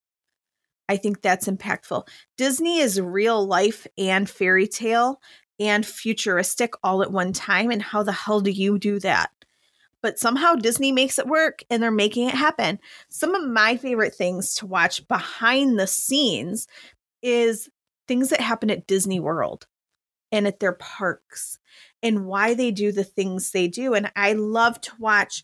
I 0.88 0.96
think 0.96 1.22
that's 1.22 1.48
impactful. 1.48 2.08
Disney 2.36 2.78
is 2.78 3.00
real 3.00 3.46
life 3.46 3.86
and 3.96 4.28
fairy 4.28 4.66
tale 4.66 5.20
and 5.60 5.84
futuristic 5.84 6.72
all 6.82 7.02
at 7.02 7.12
one 7.12 7.32
time. 7.32 7.70
And 7.70 7.82
how 7.82 8.02
the 8.02 8.12
hell 8.12 8.40
do 8.40 8.50
you 8.50 8.78
do 8.78 8.98
that? 9.00 9.30
But 10.02 10.18
somehow 10.18 10.54
Disney 10.54 10.92
makes 10.92 11.18
it 11.18 11.26
work 11.26 11.62
and 11.70 11.82
they're 11.82 11.90
making 11.90 12.28
it 12.28 12.34
happen. 12.34 12.78
Some 13.08 13.34
of 13.34 13.48
my 13.48 13.76
favorite 13.76 14.14
things 14.14 14.54
to 14.56 14.66
watch 14.66 15.06
behind 15.08 15.78
the 15.78 15.86
scenes 15.86 16.68
is 17.22 17.68
things 18.06 18.30
that 18.30 18.40
happen 18.40 18.70
at 18.70 18.86
Disney 18.86 19.18
World 19.20 19.66
and 20.30 20.46
at 20.46 20.60
their 20.60 20.72
parks 20.72 21.58
and 22.02 22.26
why 22.26 22.54
they 22.54 22.70
do 22.70 22.92
the 22.92 23.04
things 23.04 23.50
they 23.50 23.66
do. 23.66 23.94
And 23.94 24.12
I 24.14 24.34
love 24.34 24.80
to 24.82 24.92
watch 24.98 25.42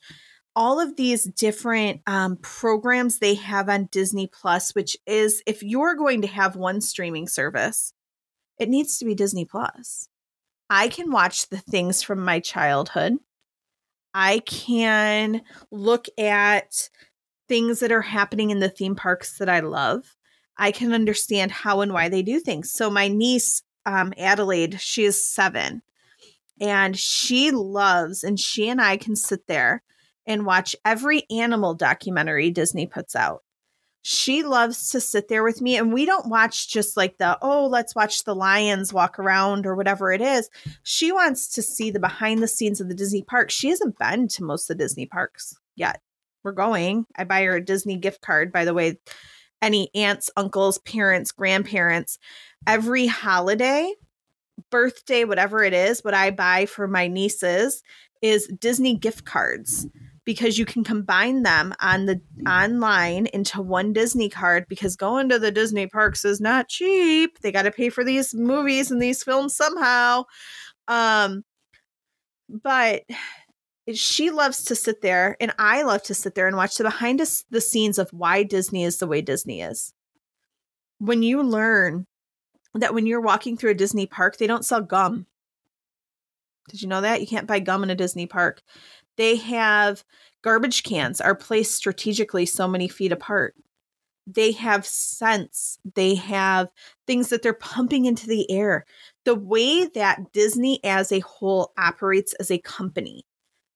all 0.57 0.81
of 0.81 0.97
these 0.97 1.25
different 1.25 2.01
um, 2.07 2.37
programs 2.37 3.19
they 3.19 3.35
have 3.35 3.69
on 3.69 3.89
Disney 3.91 4.29
Plus, 4.29 4.75
which 4.75 4.97
is 5.07 5.43
if 5.47 5.63
you're 5.63 5.97
going 5.97 6.23
to 6.23 6.29
have 6.29 6.55
one 6.55 6.81
streaming 6.81 7.27
service, 7.27 7.93
it 8.59 8.69
needs 8.69 8.99
to 8.99 9.05
be 9.05 9.15
Disney 9.15 9.45
Plus. 9.45 10.09
I 10.71 10.89
can 10.89 11.11
watch 11.11 11.49
the 11.49 11.59
things 11.59 12.03
from 12.03 12.25
my 12.25 12.41
childhood. 12.41 13.15
I 14.15 14.39
can 14.41 15.43
look 15.71 16.07
at 16.19 16.89
things 17.49 17.81
that 17.81 17.93
are 17.93 18.03
happening 18.03 18.51
in 18.51 18.61
the 18.61 18.69
theme 18.69 18.95
parks 18.95 19.39
that 19.39 19.49
I 19.49 19.61
love. 19.61 20.17
I 20.57 20.71
can 20.71 20.93
understand 20.93 21.51
how 21.51 21.81
and 21.81 21.93
why 21.93 22.09
they 22.09 22.23
do 22.23 22.41
things. 22.41 22.71
So 22.71 22.89
my 22.89 23.09
niece, 23.09 23.63
um, 23.87 24.15
Adelaide, 24.17 24.81
she 24.81 25.05
is 25.05 25.27
seven, 25.27 25.83
and 26.61 26.97
she 26.97 27.51
loves, 27.51 28.23
and 28.25 28.39
she 28.39 28.69
and 28.69 28.81
I 28.81 28.97
can 28.97 29.17
sit 29.17 29.47
there 29.47 29.83
and 30.27 30.47
watch 30.47 30.75
every 30.85 31.25
animal 31.31 31.75
documentary 31.75 32.51
Disney 32.51 32.87
puts 32.87 33.15
out. 33.15 33.44
She 34.07 34.43
loves 34.43 34.91
to 34.91 35.01
sit 35.01 35.29
there 35.29 35.43
with 35.43 35.63
me, 35.63 35.79
and 35.79 35.91
we 35.91 36.05
don't 36.05 36.29
watch 36.29 36.69
just 36.69 36.95
like 36.95 37.17
the, 37.17 37.39
oh, 37.41 37.67
let's 37.67 37.95
watch 37.95 38.25
the 38.25 38.35
lions 38.35 38.93
walk 38.93 39.19
around 39.19 39.65
or 39.65 39.75
whatever 39.75 40.13
it 40.13 40.21
is. 40.21 40.51
She 40.83 41.11
wants 41.11 41.49
to 41.55 41.63
see 41.63 41.91
the 41.91 41.99
behind 41.99 42.43
the 42.43 42.47
scenes 42.47 42.83
of 42.83 42.89
the 42.91 42.95
Disney 42.95 43.23
park. 43.23 43.51
She 43.51 43.71
hasn't 43.71 43.99
been 43.99 44.29
to 44.29 44.45
most 44.45 44.69
of 44.69 44.77
the 44.77 44.85
Disney 44.85 45.07
parks 45.07 45.57
yet. 45.75 46.03
We're 46.43 46.53
going. 46.53 47.07
I 47.17 47.25
buy 47.25 47.45
her 47.45 47.57
a 47.57 47.65
Disney 47.65 47.97
gift 47.97 48.21
card, 48.21 48.53
by 48.53 48.67
the 48.67 48.75
way. 48.75 48.99
Any 49.63 49.89
aunts, 49.95 50.29
uncles, 50.37 50.77
parents, 50.81 51.33
grandparents, 51.33 52.19
every 52.67 53.07
holiday, 53.07 53.91
birthday, 54.71 55.25
whatever 55.25 55.65
it 55.65 55.73
is, 55.73 56.05
what 56.05 56.13
I 56.13 56.31
buy 56.31 56.67
for 56.67 56.87
my 56.87 57.09
nieces 57.09 57.83
is 58.21 58.49
Disney 58.49 58.99
gift 58.99 59.25
cards 59.25 59.87
because 60.25 60.59
you 60.59 60.65
can 60.65 60.85
combine 60.85 61.43
them 61.43 61.75
on 61.81 62.07
the 62.07 62.21
online 62.49 63.27
into 63.27 63.61
one 63.61 63.93
Disney 63.93 64.29
card 64.29 64.67
because 64.69 64.97
going 64.97 65.29
to 65.29 65.39
the 65.39 65.51
Disney 65.51 65.87
parks 65.87 66.25
is 66.25 66.41
not 66.41 66.69
cheap. 66.69 67.39
They 67.41 67.53
got 67.53 67.63
to 67.63 67.71
pay 67.71 67.91
for 67.91 68.05
these 68.05 68.35
movies 68.35 68.91
and 68.91 69.01
these 69.01 69.23
films 69.23 69.55
somehow. 69.55 70.25
Um 70.89 71.45
but 72.49 73.03
she 73.93 74.31
loves 74.31 74.65
to 74.65 74.75
sit 74.75 75.03
there 75.03 75.37
and 75.41 75.53
I 75.59 75.83
love 75.83 76.03
to 76.05 76.15
sit 76.15 76.35
there 76.35 76.47
and 76.47 76.57
watch 76.57 76.77
the 76.77 76.85
behind 76.85 77.21
us 77.21 77.45
the 77.51 77.61
scenes 77.61 77.99
of 77.99 78.11
why 78.11 78.43
Disney 78.43 78.85
is 78.85 78.99
the 78.99 79.07
way 79.07 79.21
Disney 79.21 79.61
is. 79.61 79.93
When 80.99 81.23
you 81.23 81.43
learn 81.43 82.07
that 82.75 82.95
when 82.95 83.07
you're 83.07 83.21
walking 83.21 83.57
through 83.57 83.73
a 83.73 83.75
Disney 83.75 84.07
park, 84.07 84.37
they 84.37 84.47
don't 84.47 84.65
sell 84.65 84.81
gum. 84.81 85.27
Did 86.71 86.81
you 86.81 86.89
know 86.89 87.03
that? 87.03 87.21
You 87.21 87.27
can't 87.27 87.47
buy 87.47 87.59
gum 87.59 87.83
in 87.83 87.91
a 87.91 87.95
Disney 87.95 88.27
park. 88.27 88.63
They 89.17 89.37
have 89.37 90.05
garbage 90.43 90.83
cans 90.83 91.21
are 91.21 91.35
placed 91.35 91.75
strategically 91.75 92.47
so 92.47 92.69
many 92.69 92.89
feet 92.89 93.13
apart. 93.13 93.55
They 94.27 94.53
have 94.53 94.87
scents. 94.87 95.79
They 95.95 96.15
have 96.15 96.69
things 97.07 97.29
that 97.29 97.43
they're 97.43 97.53
pumping 97.53 98.07
into 98.07 98.27
the 98.27 98.51
air. 98.51 98.87
The 99.25 99.35
way 99.35 99.87
that 99.87 100.33
Disney 100.33 100.81
as 100.83 101.13
a 101.13 101.21
whole 101.21 101.73
operates 101.79 102.33
as 102.35 102.51
a 102.51 102.59
company 102.59 103.27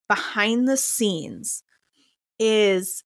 behind 0.08 0.66
the 0.66 0.76
scenes 0.76 1.62
is 2.38 3.04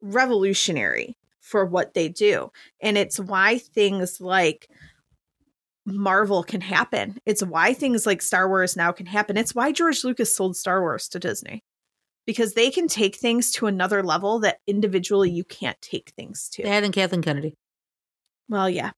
revolutionary 0.00 1.16
for 1.40 1.66
what 1.66 1.94
they 1.94 2.08
do. 2.08 2.50
And 2.80 2.96
it's 2.96 3.18
why 3.18 3.58
things 3.58 4.20
like 4.20 4.68
Marvel 5.84 6.42
can 6.42 6.60
happen. 6.60 7.18
It's 7.26 7.42
why 7.42 7.74
things 7.74 8.06
like 8.06 8.22
Star 8.22 8.48
Wars 8.48 8.76
now 8.76 8.92
can 8.92 9.06
happen. 9.06 9.36
It's 9.36 9.54
why 9.54 9.72
George 9.72 10.04
Lucas 10.04 10.34
sold 10.34 10.56
Star 10.56 10.80
Wars 10.80 11.08
to 11.08 11.18
Disney 11.18 11.64
because 12.26 12.54
they 12.54 12.70
can 12.70 12.88
take 12.88 13.16
things 13.16 13.50
to 13.52 13.66
another 13.66 14.02
level 14.02 14.38
that 14.40 14.58
individually 14.66 15.30
you 15.30 15.44
can't 15.44 15.80
take 15.82 16.10
things 16.10 16.48
to. 16.50 16.62
And 16.62 16.92
Kathleen 16.92 17.22
Kennedy. 17.22 17.56
Well, 18.48 18.70
yeah. 18.70 18.92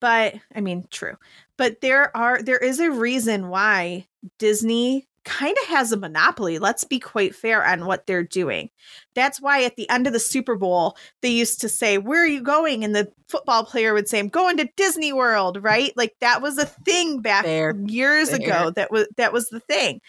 But 0.00 0.34
I 0.54 0.60
mean, 0.60 0.86
true. 0.90 1.16
But 1.56 1.80
there 1.80 2.14
are 2.16 2.42
there 2.42 2.58
is 2.58 2.80
a 2.80 2.90
reason 2.90 3.48
why 3.48 4.06
Disney 4.38 5.06
kind 5.24 5.56
of 5.62 5.68
has 5.68 5.92
a 5.92 5.96
monopoly. 5.96 6.58
Let's 6.58 6.84
be 6.84 6.98
quite 6.98 7.34
fair 7.34 7.64
on 7.64 7.86
what 7.86 8.06
they're 8.06 8.22
doing. 8.22 8.70
That's 9.14 9.40
why 9.40 9.64
at 9.64 9.76
the 9.76 9.88
end 9.90 10.06
of 10.06 10.12
the 10.12 10.20
Super 10.20 10.56
Bowl, 10.56 10.96
they 11.22 11.30
used 11.30 11.60
to 11.62 11.68
say, 11.68 11.98
Where 11.98 12.22
are 12.22 12.26
you 12.26 12.42
going? 12.42 12.84
And 12.84 12.94
the 12.94 13.10
football 13.28 13.64
player 13.64 13.94
would 13.94 14.08
say, 14.08 14.18
I'm 14.18 14.28
going 14.28 14.56
to 14.58 14.68
Disney 14.76 15.12
World, 15.12 15.62
right? 15.62 15.92
Like 15.96 16.14
that 16.20 16.42
was 16.42 16.58
a 16.58 16.66
thing 16.66 17.20
back 17.20 17.44
Fair. 17.44 17.74
years 17.86 18.30
Fair. 18.30 18.40
ago. 18.40 18.70
That 18.70 18.90
was 18.90 19.08
that 19.16 19.32
was 19.32 19.48
the 19.48 19.60
thing. 19.60 20.00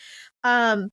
Um 0.43 0.89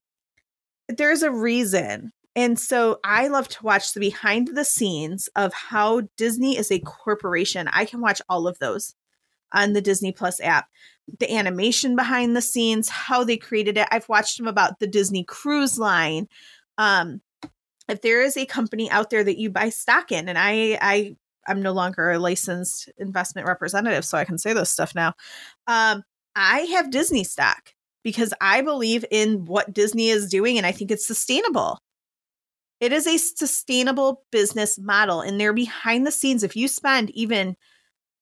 there's 0.89 1.23
a 1.23 1.31
reason 1.31 2.13
And 2.35 2.59
so 2.59 2.99
I 3.05 3.29
love 3.29 3.49
to 3.49 3.63
watch 3.65 3.93
the 3.95 4.01
behind 4.01 4.49
the 4.55 4.65
scenes 4.65 5.29
of 5.37 5.53
how 5.53 6.03
Disney 6.17 6.57
is 6.57 6.71
a 6.71 6.79
corporation. 6.81 7.69
I 7.69 7.85
can 7.85 8.01
watch 8.01 8.23
all 8.29 8.47
of 8.47 8.59
those 8.59 8.95
on 9.53 9.73
the 9.73 9.81
Disney 9.81 10.13
Plus 10.13 10.41
app. 10.41 10.69
The 11.19 11.35
animation 11.35 11.97
behind 11.97 12.37
the 12.37 12.43
scenes, 12.43 12.89
how 12.89 13.25
they 13.25 13.37
created 13.37 13.77
it. 13.77 13.89
I've 13.91 14.09
watched 14.09 14.39
them 14.39 14.47
about 14.47 14.79
the 14.79 14.87
Disney 14.87 15.25
Cruise 15.25 15.79
Line. 15.79 16.29
Um, 16.79 17.21
if 17.89 18.03
there 18.03 18.23
is 18.23 18.37
a 18.37 18.47
company 18.47 18.91
out 18.91 19.11
there 19.11 19.25
that 19.25 19.39
you 19.39 19.51
buy 19.51 19.69
stock 19.71 20.13
in, 20.13 20.29
and 20.29 20.39
I, 20.39 20.79
I, 20.81 21.17
I'm 21.47 21.61
no 21.61 21.73
longer 21.73 22.13
a 22.13 22.19
licensed 22.19 22.89
investment 22.99 23.49
representative, 23.49 24.05
so 24.05 24.17
I 24.17 24.25
can 24.25 24.39
say 24.39 24.53
this 24.53 24.71
stuff 24.71 24.95
now. 24.95 25.15
Um, 25.67 26.05
I 26.37 26.61
have 26.61 26.91
Disney 26.91 27.25
stock 27.25 27.75
because 28.05 28.33
I 28.41 28.63
believe 28.63 29.05
in 29.11 29.45
what 29.45 29.73
Disney 29.73 30.09
is 30.09 30.29
doing, 30.29 30.57
and 30.57 30.67
I 30.67 30.73
think 30.73 30.91
it's 30.91 31.07
sustainable. 31.07 31.79
It 32.81 32.93
is 32.93 33.07
a 33.07 33.17
sustainable 33.17 34.25
business 34.33 34.79
model, 34.79 35.21
and 35.21 35.41
they're 35.41 35.53
behind 35.53 36.07
the 36.07 36.11
scenes. 36.11 36.43
If 36.43 36.57
you 36.57 36.69
spend 36.69 37.11
even 37.11 37.57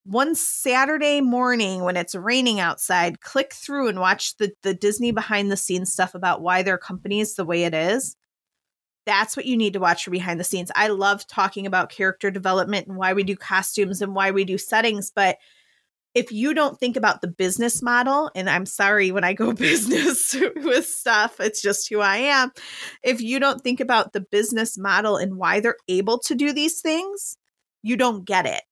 one 0.05 0.35
Saturday 0.35 1.21
morning 1.21 1.83
when 1.83 1.97
it's 1.97 2.15
raining 2.15 2.59
outside, 2.61 3.21
click 3.21 3.53
through 3.53 3.89
and 3.89 4.01
watch 4.01 4.37
the, 4.39 4.53
the 4.63 4.75
Disney 4.75 5.13
behind 5.13 5.51
the 5.51 5.57
scenes 5.57 5.93
stuff 5.93 6.15
about 6.15 6.43
why 6.43 6.63
their 6.63 6.79
company 6.79 7.21
is 7.21 7.35
the 7.35 7.45
way 7.45 7.65
it 7.65 7.75
is. 7.75 8.17
That's 9.07 9.37
what 9.37 9.47
you 9.47 9.57
need 9.57 9.73
to 9.75 9.81
watch 9.81 10.05
for 10.05 10.11
behind 10.11 10.41
the 10.41 10.45
scenes. 10.45 10.71
I 10.75 10.89
love 10.89 11.27
talking 11.27 11.67
about 11.67 11.91
character 11.91 12.31
development 12.31 12.87
and 12.87 12.97
why 12.97 13.13
we 13.13 13.23
do 13.23 13.37
costumes 13.37 14.03
and 14.03 14.15
why 14.15 14.31
we 14.31 14.45
do 14.45 14.59
settings, 14.59 15.11
but 15.15 15.39
if 16.15 16.33
you 16.33 16.55
don't 16.55 16.79
think 16.79 16.97
about 16.97 17.21
the 17.21 17.29
business 17.29 17.83
model, 17.83 18.31
and 18.35 18.51
I'm 18.51 18.67
sorry 18.67 19.13
when 19.13 19.25
I 19.25 19.33
go 19.33 19.53
business 19.55 20.35
with 20.57 20.87
stuff, 20.87 21.39
it's 21.39 21.63
just 21.63 21.89
who 21.89 22.01
I 22.01 22.17
am. 22.17 22.53
If 23.03 23.21
you 23.21 23.39
don't 23.39 23.63
think 23.63 23.81
about 23.81 24.13
the 24.13 24.21
business 24.21 24.77
model 24.77 25.17
and 25.17 25.37
why 25.37 25.61
they're 25.61 25.77
able 25.89 26.19
to 26.21 26.35
do 26.35 26.53
these 26.53 26.81
things, 26.81 27.37
you 27.83 27.97
don't 27.97 28.25
get 28.25 28.47
it. 28.47 28.63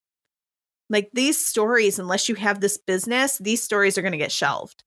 Like 0.89 1.09
these 1.13 1.43
stories, 1.43 1.99
unless 1.99 2.29
you 2.29 2.35
have 2.35 2.59
this 2.59 2.77
business, 2.77 3.37
these 3.37 3.61
stories 3.61 3.97
are 3.97 4.01
going 4.01 4.13
to 4.13 4.17
get 4.17 4.31
shelved. 4.31 4.83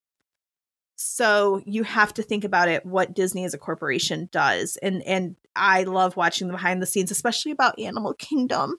So 0.97 1.63
you 1.65 1.83
have 1.85 2.15
to 2.15 2.23
think 2.23 2.45
about 2.45 2.69
it 2.69 2.87
what 2.87 3.15
Disney 3.15 3.45
as 3.45 3.55
a 3.55 3.59
corporation 3.59 4.29
does. 4.31 4.77
And 4.83 5.03
and 5.03 5.37
I 5.57 5.85
love 5.85 6.17
watching 6.17 6.47
the 6.47 6.53
behind 6.53 6.81
the 6.81 6.87
scenes, 6.87 7.11
especially 7.11 7.53
about 7.53 7.79
Animal 7.79 8.15
Kingdom, 8.15 8.77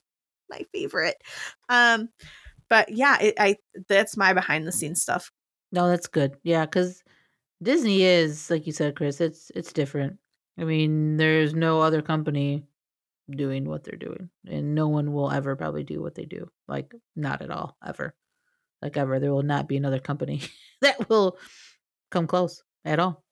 my 0.50 0.62
favorite. 0.72 1.18
Um 1.70 2.10
but 2.70 2.90
yeah, 2.90 3.20
it, 3.20 3.36
I 3.40 3.58
that's 3.88 4.16
my 4.16 4.34
behind 4.34 4.66
the 4.66 4.72
scenes 4.72 5.02
stuff. 5.02 5.32
No, 5.72 5.90
that's 5.90 6.08
good. 6.08 6.36
Yeah, 6.44 6.66
because 6.66 7.04
Disney 7.62 8.04
is 8.04 8.50
like 8.50 8.66
you 8.68 8.74
said, 8.74 8.96
Chris. 8.96 9.20
It's 9.20 9.52
it's 9.56 9.74
different. 9.74 10.18
I 10.58 10.64
mean, 10.64 11.18
there's 11.18 11.54
no 11.54 11.82
other 11.82 12.02
company 12.02 12.66
doing 13.30 13.66
what 13.66 13.84
they're 13.84 13.98
doing, 13.98 14.30
and 14.48 14.76
no 14.76 14.88
one 14.88 15.14
will 15.14 15.32
ever 15.32 15.56
probably 15.56 15.84
do 15.84 16.02
what 16.02 16.16
they 16.16 16.26
do. 16.26 16.50
Like 16.68 16.94
not 17.16 17.42
at 17.42 17.52
all, 17.52 17.78
ever. 17.86 18.16
Like 18.82 18.98
ever, 18.98 19.20
there 19.20 19.34
will 19.34 19.44
not 19.44 19.68
be 19.68 19.78
another 19.78 20.00
company 20.00 20.42
that 20.82 21.10
will 21.10 21.38
come 22.12 22.28
close 22.28 22.64
at 22.84 23.00
all, 23.00 23.24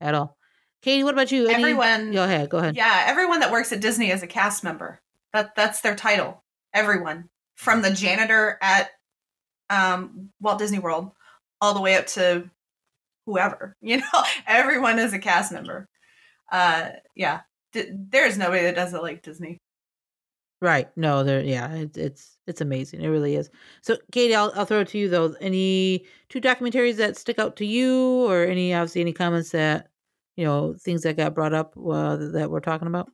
at 0.00 0.14
all. 0.14 0.36
Katie, 0.82 1.04
what 1.04 1.14
about 1.14 1.32
you? 1.32 1.46
Any, 1.48 1.62
everyone, 1.62 2.12
go 2.12 2.24
ahead. 2.24 2.48
Go 2.50 2.58
ahead. 2.58 2.76
Yeah, 2.76 3.04
everyone 3.06 3.40
that 3.40 3.52
works 3.52 3.72
at 3.72 3.80
Disney 3.80 4.10
is 4.10 4.22
a 4.22 4.26
cast 4.26 4.62
member. 4.62 5.00
That 5.32 5.54
that's 5.54 5.80
their 5.80 5.94
title. 5.94 6.42
Everyone 6.74 7.28
from 7.54 7.82
the 7.82 7.90
janitor 7.90 8.58
at 8.60 8.90
um, 9.70 10.30
Walt 10.40 10.58
Disney 10.58 10.78
World 10.78 11.10
all 11.60 11.74
the 11.74 11.80
way 11.80 11.96
up 11.96 12.06
to 12.08 12.50
whoever. 13.26 13.76
You 13.82 13.98
know, 13.98 14.22
everyone 14.46 14.98
is 14.98 15.12
a 15.12 15.18
cast 15.18 15.52
member. 15.52 15.88
Uh, 16.50 16.90
yeah, 17.14 17.40
D- 17.76 17.90
there's 17.92 18.38
nobody 18.38 18.62
that 18.62 18.74
does 18.74 18.94
it 18.94 19.02
like 19.02 19.22
Disney. 19.22 19.58
Right. 20.62 20.88
No, 20.96 21.22
there. 21.22 21.42
Yeah, 21.42 21.70
it, 21.72 21.98
it's 21.98 22.38
it's 22.46 22.62
amazing. 22.62 23.02
It 23.02 23.08
really 23.08 23.36
is. 23.36 23.50
So, 23.82 23.98
Katie, 24.10 24.34
I'll 24.34 24.52
I'll 24.54 24.64
throw 24.64 24.80
it 24.80 24.88
to 24.88 24.98
you 24.98 25.08
though. 25.10 25.34
Any 25.40 26.06
two 26.30 26.40
documentaries 26.40 26.96
that 26.96 27.18
stick 27.18 27.38
out 27.38 27.56
to 27.56 27.66
you, 27.66 28.26
or 28.26 28.44
any 28.44 28.72
obviously 28.72 29.02
any 29.02 29.12
comments 29.12 29.50
that 29.50 29.90
you 30.36 30.44
know 30.46 30.74
things 30.80 31.02
that 31.02 31.18
got 31.18 31.34
brought 31.34 31.52
up 31.52 31.76
uh, 31.76 32.16
that 32.16 32.50
we're 32.50 32.60
talking 32.60 32.88
about? 32.88 33.10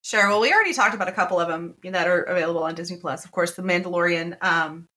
Sure. 0.00 0.28
Well, 0.28 0.40
we 0.40 0.52
already 0.52 0.72
talked 0.72 0.94
about 0.94 1.08
a 1.08 1.12
couple 1.12 1.38
of 1.40 1.48
them 1.48 1.74
that 1.84 2.08
are 2.08 2.22
available 2.22 2.62
on 2.62 2.74
Disney 2.74 2.96
Plus. 2.96 3.26
Of 3.26 3.32
course, 3.32 3.52
the 3.52 3.62
Mandalorian 3.62 4.42
um, 4.42 4.88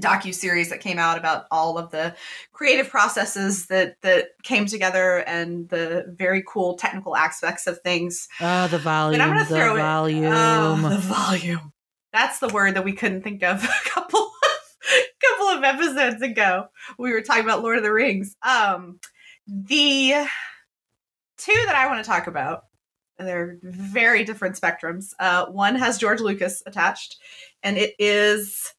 docu 0.00 0.34
series 0.34 0.70
that 0.70 0.80
came 0.80 0.98
out 0.98 1.18
about 1.18 1.46
all 1.50 1.78
of 1.78 1.90
the 1.90 2.14
creative 2.52 2.88
processes 2.88 3.66
that 3.66 4.00
that 4.02 4.28
came 4.42 4.66
together 4.66 5.18
and 5.18 5.68
the 5.68 6.04
very 6.16 6.42
cool 6.46 6.74
technical 6.74 7.16
aspects 7.16 7.66
of 7.66 7.80
things. 7.80 8.28
Oh, 8.40 8.68
the 8.68 8.78
volume. 8.78 9.20
I'm 9.20 9.32
going 9.32 9.40
to 9.40 9.44
throw 9.44 9.76
volume. 9.76 10.32
Oh, 10.32 10.88
the 10.88 10.98
volume. 10.98 11.72
That's 12.12 12.38
the 12.38 12.48
word 12.48 12.74
that 12.74 12.84
we 12.84 12.92
couldn't 12.92 13.22
think 13.22 13.42
of 13.42 13.62
a 13.64 13.88
couple 13.88 14.20
of, 14.20 14.30
couple 15.20 15.48
of 15.48 15.64
episodes 15.64 16.22
ago. 16.22 16.66
We 16.98 17.12
were 17.12 17.22
talking 17.22 17.44
about 17.44 17.62
Lord 17.62 17.78
of 17.78 17.84
the 17.84 17.92
Rings. 17.92 18.36
Um, 18.42 18.98
the 19.46 20.26
two 21.38 21.62
that 21.66 21.74
I 21.74 21.86
want 21.86 22.04
to 22.04 22.08
talk 22.08 22.26
about 22.26 22.64
they're 23.24 23.58
very 23.62 24.24
different 24.24 24.58
spectrums. 24.58 25.12
Uh, 25.18 25.46
one 25.46 25.76
has 25.76 25.98
George 25.98 26.20
Lucas 26.20 26.62
attached, 26.66 27.16
and 27.62 27.76
it 27.76 27.94
is 27.98 28.72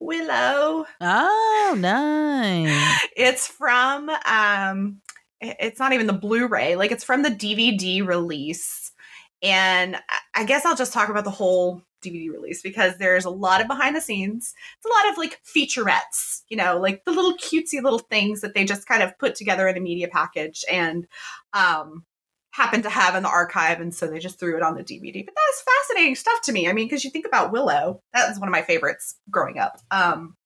Willow. 0.00 0.86
Oh, 1.00 1.76
nice. 1.78 3.00
It's 3.16 3.46
from 3.46 4.10
um 4.26 5.00
it's 5.40 5.78
not 5.78 5.92
even 5.92 6.08
the 6.08 6.12
Blu-ray, 6.12 6.74
like 6.76 6.90
it's 6.90 7.04
from 7.04 7.22
the 7.22 7.30
DVD 7.30 8.06
release. 8.06 8.92
And 9.42 9.96
I 10.34 10.44
guess 10.44 10.64
I'll 10.64 10.74
just 10.74 10.92
talk 10.92 11.08
about 11.10 11.22
the 11.22 11.30
whole 11.30 11.82
DVD 12.04 12.30
release 12.30 12.60
because 12.62 12.96
there's 12.98 13.24
a 13.24 13.30
lot 13.30 13.60
of 13.60 13.68
behind 13.68 13.94
the 13.94 14.00
scenes. 14.00 14.54
It's 14.76 14.86
a 14.86 14.88
lot 14.88 15.12
of 15.12 15.18
like 15.18 15.40
featurettes, 15.44 16.42
you 16.48 16.56
know, 16.56 16.78
like 16.78 17.04
the 17.04 17.12
little 17.12 17.36
cutesy 17.36 17.82
little 17.82 18.00
things 18.00 18.40
that 18.40 18.54
they 18.54 18.64
just 18.64 18.86
kind 18.86 19.02
of 19.02 19.16
put 19.18 19.34
together 19.36 19.68
in 19.68 19.76
a 19.76 19.80
media 19.80 20.08
package. 20.08 20.64
And 20.70 21.06
um 21.52 22.04
happened 22.58 22.82
to 22.82 22.90
have 22.90 23.14
in 23.14 23.22
the 23.22 23.28
archive 23.28 23.80
and 23.80 23.94
so 23.94 24.08
they 24.08 24.18
just 24.18 24.40
threw 24.40 24.56
it 24.56 24.62
on 24.64 24.74
the 24.74 24.82
dvd 24.82 25.24
but 25.24 25.32
that 25.32 25.52
is 25.54 25.62
fascinating 25.62 26.16
stuff 26.16 26.40
to 26.42 26.52
me. 26.52 26.68
I 26.68 26.72
mean 26.72 26.86
because 26.86 27.04
you 27.04 27.10
think 27.10 27.24
about 27.24 27.52
willow 27.52 28.02
that 28.12 28.28
was 28.28 28.40
one 28.40 28.48
of 28.48 28.52
my 28.52 28.62
favorites 28.62 29.14
growing 29.30 29.58
up. 29.58 29.78
Um, 29.92 30.36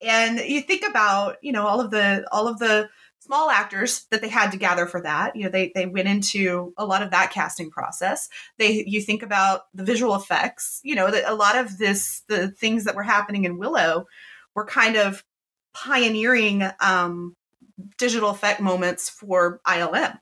and 0.00 0.40
you 0.40 0.62
think 0.62 0.82
about 0.88 1.36
you 1.42 1.52
know 1.52 1.66
all 1.66 1.80
of 1.80 1.90
the 1.90 2.26
all 2.32 2.48
of 2.48 2.58
the 2.58 2.88
small 3.20 3.50
actors 3.50 4.06
that 4.10 4.20
they 4.20 4.28
had 4.28 4.50
to 4.50 4.56
gather 4.56 4.86
for 4.86 5.00
that. 5.02 5.36
You 5.36 5.44
know 5.44 5.50
they 5.50 5.70
they 5.74 5.84
went 5.84 6.08
into 6.08 6.72
a 6.78 6.86
lot 6.86 7.02
of 7.02 7.10
that 7.10 7.32
casting 7.32 7.70
process. 7.70 8.30
They 8.58 8.84
you 8.86 9.02
think 9.02 9.22
about 9.22 9.62
the 9.74 9.84
visual 9.84 10.14
effects 10.14 10.80
you 10.82 10.94
know 10.94 11.10
that 11.10 11.30
a 11.30 11.34
lot 11.34 11.56
of 11.56 11.76
this 11.76 12.22
the 12.28 12.48
things 12.48 12.84
that 12.84 12.96
were 12.96 13.02
happening 13.02 13.44
in 13.44 13.58
willow 13.58 14.06
were 14.54 14.64
kind 14.64 14.96
of 14.96 15.22
pioneering 15.74 16.62
um, 16.80 17.36
digital 17.98 18.30
effect 18.30 18.60
moments 18.60 19.08
for 19.08 19.60
ilm 19.66 20.18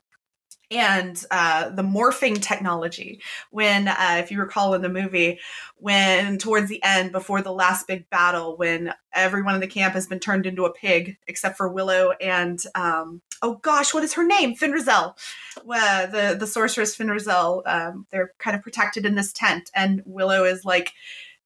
and 0.71 1.23
uh, 1.29 1.69
the 1.69 1.83
morphing 1.83 2.41
technology. 2.41 3.21
When, 3.51 3.89
uh, 3.89 4.17
if 4.19 4.31
you 4.31 4.39
recall 4.39 4.73
in 4.73 4.81
the 4.81 4.89
movie, 4.89 5.39
when 5.75 6.37
towards 6.37 6.69
the 6.69 6.81
end, 6.83 7.11
before 7.11 7.41
the 7.41 7.51
last 7.51 7.87
big 7.87 8.09
battle, 8.09 8.55
when 8.55 8.93
everyone 9.13 9.55
in 9.55 9.61
the 9.61 9.67
camp 9.67 9.93
has 9.93 10.07
been 10.07 10.19
turned 10.19 10.45
into 10.45 10.65
a 10.65 10.73
pig 10.73 11.17
except 11.27 11.57
for 11.57 11.67
Willow 11.67 12.11
and 12.21 12.63
um, 12.73 13.21
oh 13.41 13.55
gosh, 13.55 13.93
what 13.93 14.03
is 14.03 14.13
her 14.13 14.25
name? 14.25 14.55
Fin 14.55 14.71
Raziel, 14.71 15.15
uh, 15.57 16.05
the 16.05 16.35
the 16.39 16.47
sorceress 16.47 16.95
Fin 16.95 17.07
Raziel. 17.07 17.61
Um, 17.65 18.07
they're 18.11 18.31
kind 18.37 18.55
of 18.55 18.63
protected 18.63 19.05
in 19.05 19.15
this 19.15 19.33
tent, 19.33 19.69
and 19.75 20.01
Willow 20.05 20.45
is 20.45 20.63
like 20.63 20.93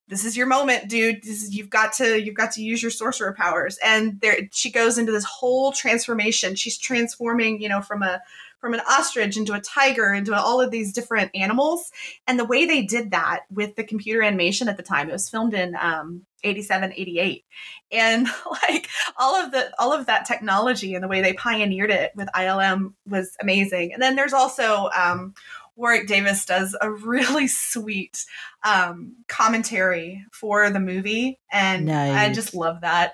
this 0.07 0.23
is 0.23 0.37
your 0.37 0.45
moment 0.45 0.87
dude 0.87 1.25
is, 1.25 1.55
you've 1.55 1.69
got 1.69 1.93
to 1.93 2.21
you've 2.21 2.35
got 2.35 2.51
to 2.51 2.61
use 2.61 2.81
your 2.81 2.91
sorcerer 2.91 3.33
powers 3.33 3.79
and 3.83 4.19
there 4.21 4.37
she 4.51 4.71
goes 4.71 4.97
into 4.97 5.11
this 5.11 5.23
whole 5.23 5.71
transformation 5.71 6.55
she's 6.55 6.77
transforming 6.77 7.59
you 7.59 7.67
know 7.67 7.81
from 7.81 8.03
a 8.03 8.21
from 8.65 8.73
an 8.73 8.81
ostrich 8.89 9.37
into 9.37 9.53
a 9.53 9.61
tiger 9.61 10.11
into 10.11 10.33
all 10.33 10.59
of 10.59 10.71
these 10.71 10.91
different 10.91 11.29
animals. 11.35 11.91
And 12.25 12.39
the 12.39 12.45
way 12.45 12.65
they 12.65 12.81
did 12.81 13.11
that 13.11 13.41
with 13.51 13.75
the 13.75 13.83
computer 13.83 14.23
animation 14.23 14.67
at 14.67 14.75
the 14.75 14.81
time, 14.81 15.07
it 15.07 15.11
was 15.13 15.29
filmed 15.29 15.53
in 15.53 15.75
um, 15.79 16.25
87, 16.43 16.91
88. 16.95 17.45
And 17.91 18.27
like 18.63 18.89
all 19.17 19.35
of 19.35 19.51
the 19.51 19.71
all 19.77 19.93
of 19.93 20.07
that 20.07 20.25
technology 20.25 20.95
and 20.95 21.03
the 21.03 21.07
way 21.07 21.21
they 21.21 21.33
pioneered 21.33 21.91
it 21.91 22.11
with 22.15 22.27
ILM 22.35 22.95
was 23.07 23.37
amazing. 23.39 23.93
And 23.93 24.01
then 24.01 24.15
there's 24.15 24.33
also 24.33 24.89
um, 24.97 25.35
Warwick 25.75 26.07
Davis 26.07 26.43
does 26.43 26.75
a 26.81 26.89
really 26.89 27.47
sweet 27.47 28.25
um, 28.63 29.17
commentary 29.27 30.25
for 30.31 30.71
the 30.71 30.79
movie, 30.79 31.37
and 31.51 31.85
nice. 31.85 32.15
I 32.15 32.33
just 32.33 32.55
love 32.55 32.81
that. 32.81 33.13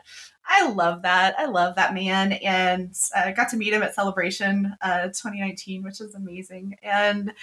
I 0.53 0.69
love 0.69 1.03
that. 1.03 1.35
I 1.39 1.45
love 1.45 1.75
that 1.75 1.93
man, 1.93 2.33
and 2.33 2.93
I 3.15 3.31
got 3.31 3.49
to 3.49 3.57
meet 3.57 3.71
him 3.71 3.83
at 3.83 3.95
Celebration 3.95 4.75
uh, 4.81 5.03
2019, 5.07 5.81
which 5.81 6.01
is 6.01 6.13
amazing. 6.13 6.75
And 6.83 7.33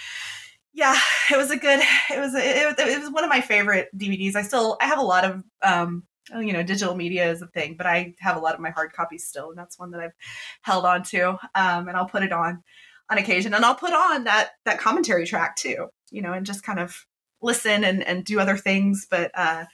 yeah, 0.73 0.95
it 1.31 1.37
was 1.37 1.49
a 1.49 1.57
good. 1.57 1.79
It 2.11 2.19
was 2.19 2.35
it, 2.35 2.77
it 2.77 2.99
was 2.99 3.11
one 3.11 3.23
of 3.23 3.29
my 3.29 3.41
favorite 3.41 3.89
DVDs. 3.97 4.35
I 4.35 4.43
still 4.43 4.77
I 4.79 4.85
have 4.85 4.99
a 4.99 5.03
lot 5.03 5.25
of 5.25 5.43
um, 5.63 6.03
you 6.39 6.53
know 6.53 6.61
digital 6.61 6.95
media 6.95 7.31
is 7.31 7.41
a 7.41 7.47
thing, 7.47 7.75
but 7.75 7.87
I 7.87 8.13
have 8.19 8.37
a 8.37 8.39
lot 8.39 8.53
of 8.53 8.59
my 8.59 8.69
hard 8.69 8.93
copies 8.93 9.25
still, 9.25 9.49
and 9.49 9.57
that's 9.57 9.79
one 9.79 9.89
that 9.91 10.01
I've 10.01 10.15
held 10.61 10.85
on 10.85 11.01
to, 11.05 11.31
um, 11.55 11.87
and 11.87 11.97
I'll 11.97 12.05
put 12.07 12.23
it 12.23 12.31
on. 12.31 12.63
on 13.09 13.17
occasion, 13.17 13.55
and 13.55 13.65
I'll 13.65 13.75
put 13.75 13.91
on 13.91 14.25
that 14.25 14.51
that 14.65 14.79
commentary 14.79 15.25
track 15.25 15.55
too, 15.55 15.87
you 16.11 16.21
know, 16.21 16.33
and 16.33 16.45
just 16.45 16.63
kind 16.63 16.79
of 16.79 17.05
listen 17.41 17.83
and 17.83 18.03
and 18.03 18.23
do 18.23 18.39
other 18.39 18.55
things. 18.57 19.07
But 19.09 19.31
uh, 19.33 19.65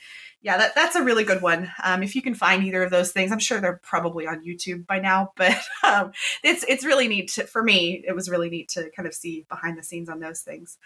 yeah, 0.45 0.57
that 0.57 0.75
that's 0.75 0.95
a 0.95 1.01
really 1.01 1.23
good 1.23 1.41
one. 1.41 1.71
Um, 1.83 2.03
if 2.03 2.15
you 2.15 2.21
can 2.21 2.35
find 2.35 2.63
either 2.63 2.83
of 2.83 2.91
those 2.91 3.11
things, 3.11 3.31
I'm 3.31 3.39
sure 3.39 3.59
they're 3.59 3.81
probably 3.81 4.27
on 4.27 4.45
YouTube 4.45 4.85
by 4.85 4.99
now. 4.99 5.31
But 5.37 5.57
um, 5.83 6.11
it's 6.43 6.63
it's 6.69 6.85
really 6.85 7.07
neat 7.07 7.29
to, 7.33 7.47
for 7.47 7.63
me. 7.63 8.03
It 8.07 8.13
was 8.13 8.29
really 8.29 8.51
neat 8.51 8.69
to 8.69 8.91
kind 8.95 9.07
of 9.07 9.15
see 9.15 9.47
behind 9.49 9.75
the 9.75 9.83
scenes 9.83 10.07
on 10.07 10.19
those 10.19 10.41
things. 10.41 10.77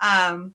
Um, 0.00 0.54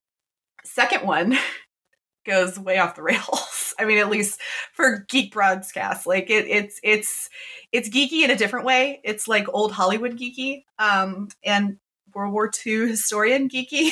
second 0.63 1.05
one 1.05 1.37
goes 2.25 2.57
way 2.57 2.77
off 2.77 2.95
the 2.95 3.03
rails. 3.03 3.73
I 3.79 3.83
mean, 3.83 3.97
at 3.97 4.09
least 4.09 4.39
for 4.71 5.05
geek 5.09 5.33
broadcast, 5.33 6.07
like 6.07 6.29
it, 6.29 6.47
it's 6.47 6.79
it's 6.81 7.29
it's 7.73 7.89
geeky 7.89 8.23
in 8.23 8.31
a 8.31 8.37
different 8.37 8.65
way. 8.65 9.01
It's 9.03 9.27
like 9.27 9.47
old 9.49 9.73
Hollywood 9.73 10.17
geeky, 10.17 10.63
um, 10.79 11.27
and 11.43 11.77
World 12.13 12.31
War 12.31 12.49
II 12.65 12.87
historian 12.87 13.49
geeky, 13.49 13.91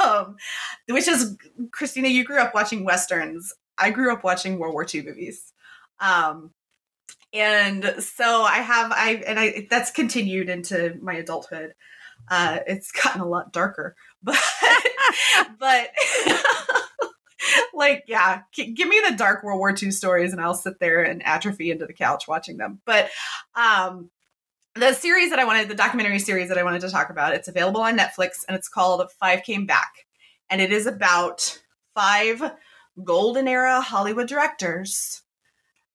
um, 0.00 0.36
which 0.88 1.08
is 1.08 1.36
Christina. 1.72 2.06
You 2.06 2.22
grew 2.22 2.38
up 2.38 2.54
watching 2.54 2.84
westerns. 2.84 3.52
I 3.78 3.90
grew 3.90 4.12
up 4.12 4.24
watching 4.24 4.58
World 4.58 4.74
War 4.74 4.86
II 4.92 5.02
movies. 5.02 5.52
Um, 6.00 6.50
and 7.32 7.94
so 7.98 8.42
I 8.42 8.58
have 8.58 8.92
I 8.92 9.22
and 9.26 9.38
I 9.38 9.66
that's 9.68 9.90
continued 9.90 10.48
into 10.48 10.96
my 11.00 11.14
adulthood. 11.14 11.74
Uh, 12.30 12.58
it's 12.66 12.92
gotten 12.92 13.20
a 13.20 13.28
lot 13.28 13.52
darker, 13.52 13.94
but 14.22 14.38
but 15.58 15.90
like 17.74 18.04
yeah, 18.06 18.42
give 18.54 18.88
me 18.88 19.00
the 19.08 19.16
dark 19.16 19.42
World 19.42 19.58
War 19.58 19.74
II 19.80 19.90
stories, 19.90 20.32
and 20.32 20.40
I'll 20.40 20.54
sit 20.54 20.78
there 20.80 21.02
and 21.02 21.24
atrophy 21.24 21.70
into 21.70 21.86
the 21.86 21.92
couch 21.92 22.26
watching 22.26 22.56
them. 22.56 22.80
But 22.84 23.10
um, 23.54 24.10
the 24.74 24.92
series 24.94 25.30
that 25.30 25.38
I 25.38 25.44
wanted, 25.44 25.68
the 25.68 25.74
documentary 25.74 26.18
series 26.18 26.48
that 26.48 26.58
I 26.58 26.64
wanted 26.64 26.80
to 26.82 26.90
talk 26.90 27.10
about, 27.10 27.34
it's 27.34 27.48
available 27.48 27.80
on 27.80 27.98
Netflix, 27.98 28.44
and 28.48 28.56
it's 28.56 28.68
called 28.68 29.10
Five 29.20 29.42
Came 29.42 29.66
Back, 29.66 29.92
and 30.48 30.60
it 30.60 30.72
is 30.72 30.86
about 30.86 31.60
five 31.94 32.42
golden 33.02 33.48
era 33.48 33.80
Hollywood 33.80 34.28
directors 34.28 35.22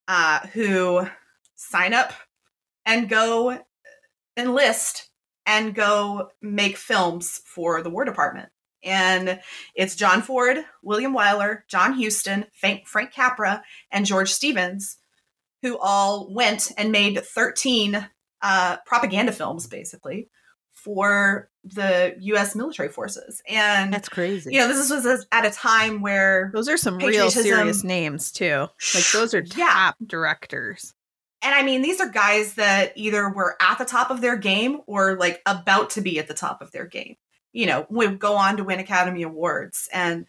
uh, 0.08 0.40
who 0.48 1.08
sign 1.56 1.94
up 1.94 2.14
and 2.86 3.10
go 3.10 3.60
enlist 4.38 5.10
and 5.46 5.76
go 5.76 6.30
make 6.42 6.78
films 6.78 7.42
for 7.46 7.82
the 7.82 7.90
War 7.90 8.06
Department. 8.06 8.50
And 8.84 9.40
it's 9.76 9.96
John 9.96 10.22
Ford, 10.22 10.58
William 10.82 11.14
Wyler, 11.14 11.62
John 11.68 11.94
Huston, 11.94 12.46
Frank, 12.54 13.14
Capra, 13.14 13.64
and 13.92 14.06
George 14.06 14.32
Stevens, 14.32 14.98
who 15.62 15.78
all 15.78 16.34
went 16.34 16.72
and 16.78 16.92
made 16.92 17.24
13 17.24 18.08
uh, 18.42 18.78
propaganda 18.86 19.32
films, 19.32 19.68
basically, 19.68 20.30
for 20.72 21.51
the 21.64 22.16
U.S. 22.20 22.56
military 22.56 22.90
forces. 22.90 23.42
And 23.48 23.94
That's 23.94 24.10
crazy. 24.10 24.54
you 24.54 24.60
know, 24.60 24.68
this 24.68 24.90
was 24.90 25.26
at 25.32 25.46
a 25.46 25.52
time 25.52 26.02
where 26.02 26.50
Those 26.54 26.68
are 26.68 26.78
some 26.78 26.98
real 26.98 27.30
serious 27.30 27.84
names 27.84 28.32
too. 28.32 28.68
Like 28.96 29.04
those 29.14 29.34
are 29.34 29.44
Yeah. 29.56 29.68
top 29.68 29.96
directors. 30.06 30.94
and 31.44 31.54
I 31.54 31.64
mean, 31.64 31.82
these 31.82 32.00
are 32.02 32.10
guys 32.10 32.56
that 32.56 32.94
either 32.96 33.30
were 33.30 33.56
at 33.62 33.78
the 33.78 33.86
top 33.86 34.10
of 34.12 34.22
their 34.22 34.38
game 34.38 34.82
or 34.88 35.18
like 35.18 35.42
about 35.46 35.92
to 35.92 36.02
be 36.02 36.18
at 36.20 36.28
the 36.28 36.34
top 36.34 36.62
of 36.62 36.72
their 36.72 36.86
game. 36.88 37.16
You 37.54 37.66
know, 37.66 37.86
would 37.90 38.18
go 38.18 38.36
on 38.38 38.58
to 38.58 38.64
win 38.64 38.80
Academy 38.80 39.24
Awards, 39.24 39.90
and 39.92 40.26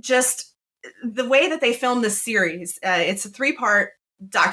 just 0.00 0.52
the 1.04 1.28
way 1.28 1.48
that 1.48 1.60
they 1.60 1.72
filmed 1.72 2.02
this 2.04 2.20
series. 2.20 2.78
Uh, 2.84 2.98
it's 3.00 3.24
a 3.24 3.28
three-part 3.28 3.90
docu 3.90 3.94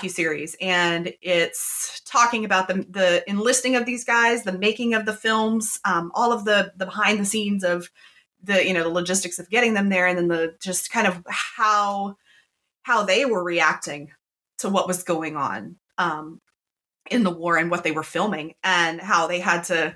series, 0.10 0.56
and 0.62 1.14
it's 1.22 2.02
talking 2.06 2.46
about 2.46 2.68
the 2.68 2.86
the 2.90 3.24
enlisting 3.30 3.76
of 3.76 3.86
these 3.86 4.04
guys, 4.04 4.44
the 4.44 4.52
making 4.52 4.94
of 4.94 5.06
the 5.06 5.14
films, 5.14 5.80
um, 5.86 6.12
all 6.14 6.32
of 6.34 6.46
the 6.46 6.74
the 6.78 6.86
behind 6.86 7.20
the 7.20 7.26
scenes 7.26 7.64
of 7.64 7.90
the 8.44 8.66
you 8.66 8.74
know 8.74 8.84
the 8.84 8.90
logistics 8.90 9.40
of 9.40 9.50
getting 9.50 9.74
them 9.74 9.90
there, 9.90 10.08
and 10.08 10.18
then 10.18 10.28
the 10.28 10.56
just 10.62 10.92
kind 10.92 11.08
of 11.08 11.24
how 11.28 12.16
how 12.84 13.04
they 13.04 13.26
were 13.26 13.44
reacting 13.44 14.12
to 14.60 14.70
what 14.70 14.88
was 14.88 15.04
going 15.04 15.36
on 15.36 15.76
um, 15.98 16.42
in 17.10 17.24
the 17.24 17.32
war 17.32 17.58
and 17.58 17.72
what 17.72 17.84
they 17.84 17.92
were 17.92 18.04
filming 18.04 18.54
and 18.64 19.02
how 19.02 19.28
they 19.28 19.40
had 19.40 19.64
to 19.64 19.94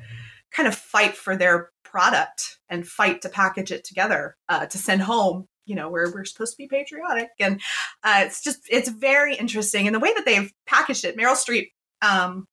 kind 0.52 0.68
of 0.68 0.76
fight 0.76 1.16
for 1.16 1.36
their 1.36 1.72
product 1.84 2.58
and 2.70 2.88
fight 2.88 3.22
to 3.22 3.30
package 3.30 3.72
it 3.72 3.84
together 3.84 4.36
uh, 4.50 4.66
to 4.66 4.78
send 4.78 5.02
home 5.02 5.48
you 5.66 5.76
know 5.76 5.90
where 5.90 6.12
we're 6.12 6.26
supposed 6.26 6.54
to 6.54 6.58
be 6.58 6.68
patriotic 6.68 7.30
and 7.40 7.62
uh, 8.04 8.24
it's 8.26 8.44
just 8.44 8.60
it's 8.70 8.90
very 8.90 9.36
interesting 9.36 9.88
and 9.88 9.96
the 9.96 10.00
way 10.00 10.14
that 10.14 10.26
they've 10.26 10.54
packaged 10.66 11.06
it 11.06 11.18
meryl 11.18 11.34
streep 11.34 11.72
um, 12.02 12.48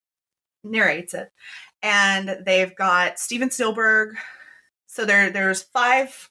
narrates 0.65 1.15
it 1.15 1.31
and 1.83 2.39
they've 2.45 2.75
got 2.77 3.19
steven 3.19 3.51
spielberg 3.51 4.17
so 4.87 5.05
there 5.05 5.31
there's 5.31 5.63
five 5.63 6.31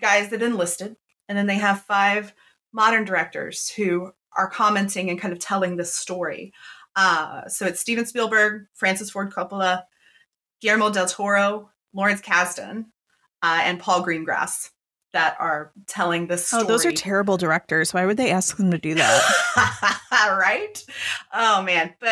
guys 0.00 0.30
that 0.30 0.42
enlisted 0.42 0.96
and 1.28 1.36
then 1.36 1.46
they 1.46 1.58
have 1.58 1.82
five 1.82 2.32
modern 2.72 3.04
directors 3.04 3.68
who 3.68 4.12
are 4.36 4.48
commenting 4.48 5.10
and 5.10 5.20
kind 5.20 5.32
of 5.32 5.38
telling 5.38 5.76
this 5.76 5.92
story. 5.92 6.52
Uh, 6.96 7.46
so 7.48 7.66
it's 7.66 7.80
Steven 7.80 8.06
Spielberg, 8.06 8.66
Francis 8.74 9.10
Ford 9.10 9.32
Coppola, 9.32 9.84
Guillermo 10.60 10.90
del 10.90 11.06
Toro, 11.06 11.70
Lawrence 11.92 12.20
Kasdan, 12.20 12.86
uh, 13.42 13.60
and 13.62 13.78
Paul 13.78 14.04
Greengrass 14.04 14.70
that 15.12 15.36
are 15.38 15.72
telling 15.86 16.26
this 16.26 16.46
story. 16.46 16.64
Oh, 16.64 16.66
those 16.66 16.84
are 16.84 16.92
terrible 16.92 17.36
directors. 17.36 17.94
Why 17.94 18.06
would 18.06 18.16
they 18.16 18.30
ask 18.30 18.56
them 18.56 18.70
to 18.70 18.78
do 18.78 18.94
that? 18.94 20.00
right? 20.38 20.84
Oh 21.32 21.62
man, 21.62 21.94
but 22.00 22.08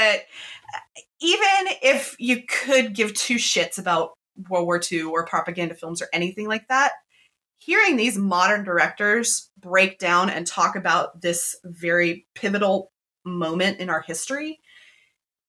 uh, 0.75 1.01
even 1.21 1.75
if 1.83 2.17
you 2.19 2.43
could 2.47 2.95
give 2.95 3.15
two 3.15 3.37
shits 3.37 3.79
about 3.79 4.15
World 4.49 4.67
War 4.67 4.81
II 4.91 5.03
or 5.03 5.27
propaganda 5.27 5.75
films 5.75 6.03
or 6.03 6.09
anything 6.13 6.49
like 6.49 6.69
that, 6.69 6.93
hearing 7.59 7.97
these 7.97 8.17
modern 8.17 8.65
directors 8.65 9.51
break 9.59 9.99
down 9.99 10.31
and 10.31 10.47
talk 10.47 10.77
about 10.77 11.21
this 11.21 11.57
very 11.65 12.27
pivotal 12.35 12.93
moment 13.25 13.81
in 13.81 13.91
our 13.91 14.03
history 14.03 14.61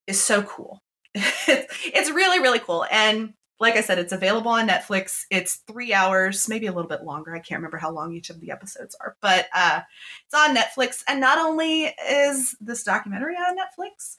is 0.08 0.20
so 0.20 0.42
cool. 0.42 0.82
it's 1.16 2.10
really, 2.12 2.40
really 2.40 2.60
cool. 2.60 2.86
And 2.92 3.34
like 3.60 3.76
I 3.76 3.82
said, 3.82 3.98
it's 3.98 4.14
available 4.14 4.52
on 4.52 4.68
Netflix. 4.68 5.24
It's 5.32 5.56
three 5.68 5.94
hours, 5.94 6.48
maybe 6.48 6.68
a 6.68 6.72
little 6.72 6.90
bit 6.90 7.04
longer. 7.04 7.36
I 7.36 7.40
can't 7.40 7.60
remember 7.60 7.78
how 7.78 7.92
long 7.92 8.14
each 8.14 8.30
of 8.30 8.40
the 8.40 8.52
episodes 8.52 8.96
are, 9.02 9.16
but 9.22 9.48
uh, 9.54 9.82
it's 10.26 10.34
on 10.34 10.56
Netflix. 10.56 11.04
And 11.08 11.20
not 11.20 11.40
only 11.40 11.94
is 12.10 12.56
this 12.60 12.84
documentary 12.84 13.36
on 13.36 13.58
Netflix, 13.58 14.16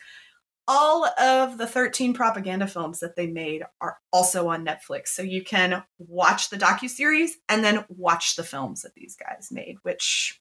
all 0.67 1.07
of 1.19 1.57
the 1.57 1.67
13 1.67 2.13
propaganda 2.13 2.67
films 2.67 3.01
that 3.01 3.17
they 3.17 3.27
made 3.27 3.63
are 3.81 3.99
also 4.13 4.49
on 4.49 4.67
Netflix. 4.67 5.09
So 5.09 5.23
you 5.23 5.43
can 5.43 5.83
watch 5.99 6.51
the 6.51 6.59
docuseries 6.59 7.31
and 7.49 7.65
then 7.65 7.85
watch 7.89 8.37
the 8.37 8.45
films 8.45 8.83
that 8.83 8.95
these 8.95 9.17
guys 9.17 9.49
made, 9.51 9.77
which 9.83 10.41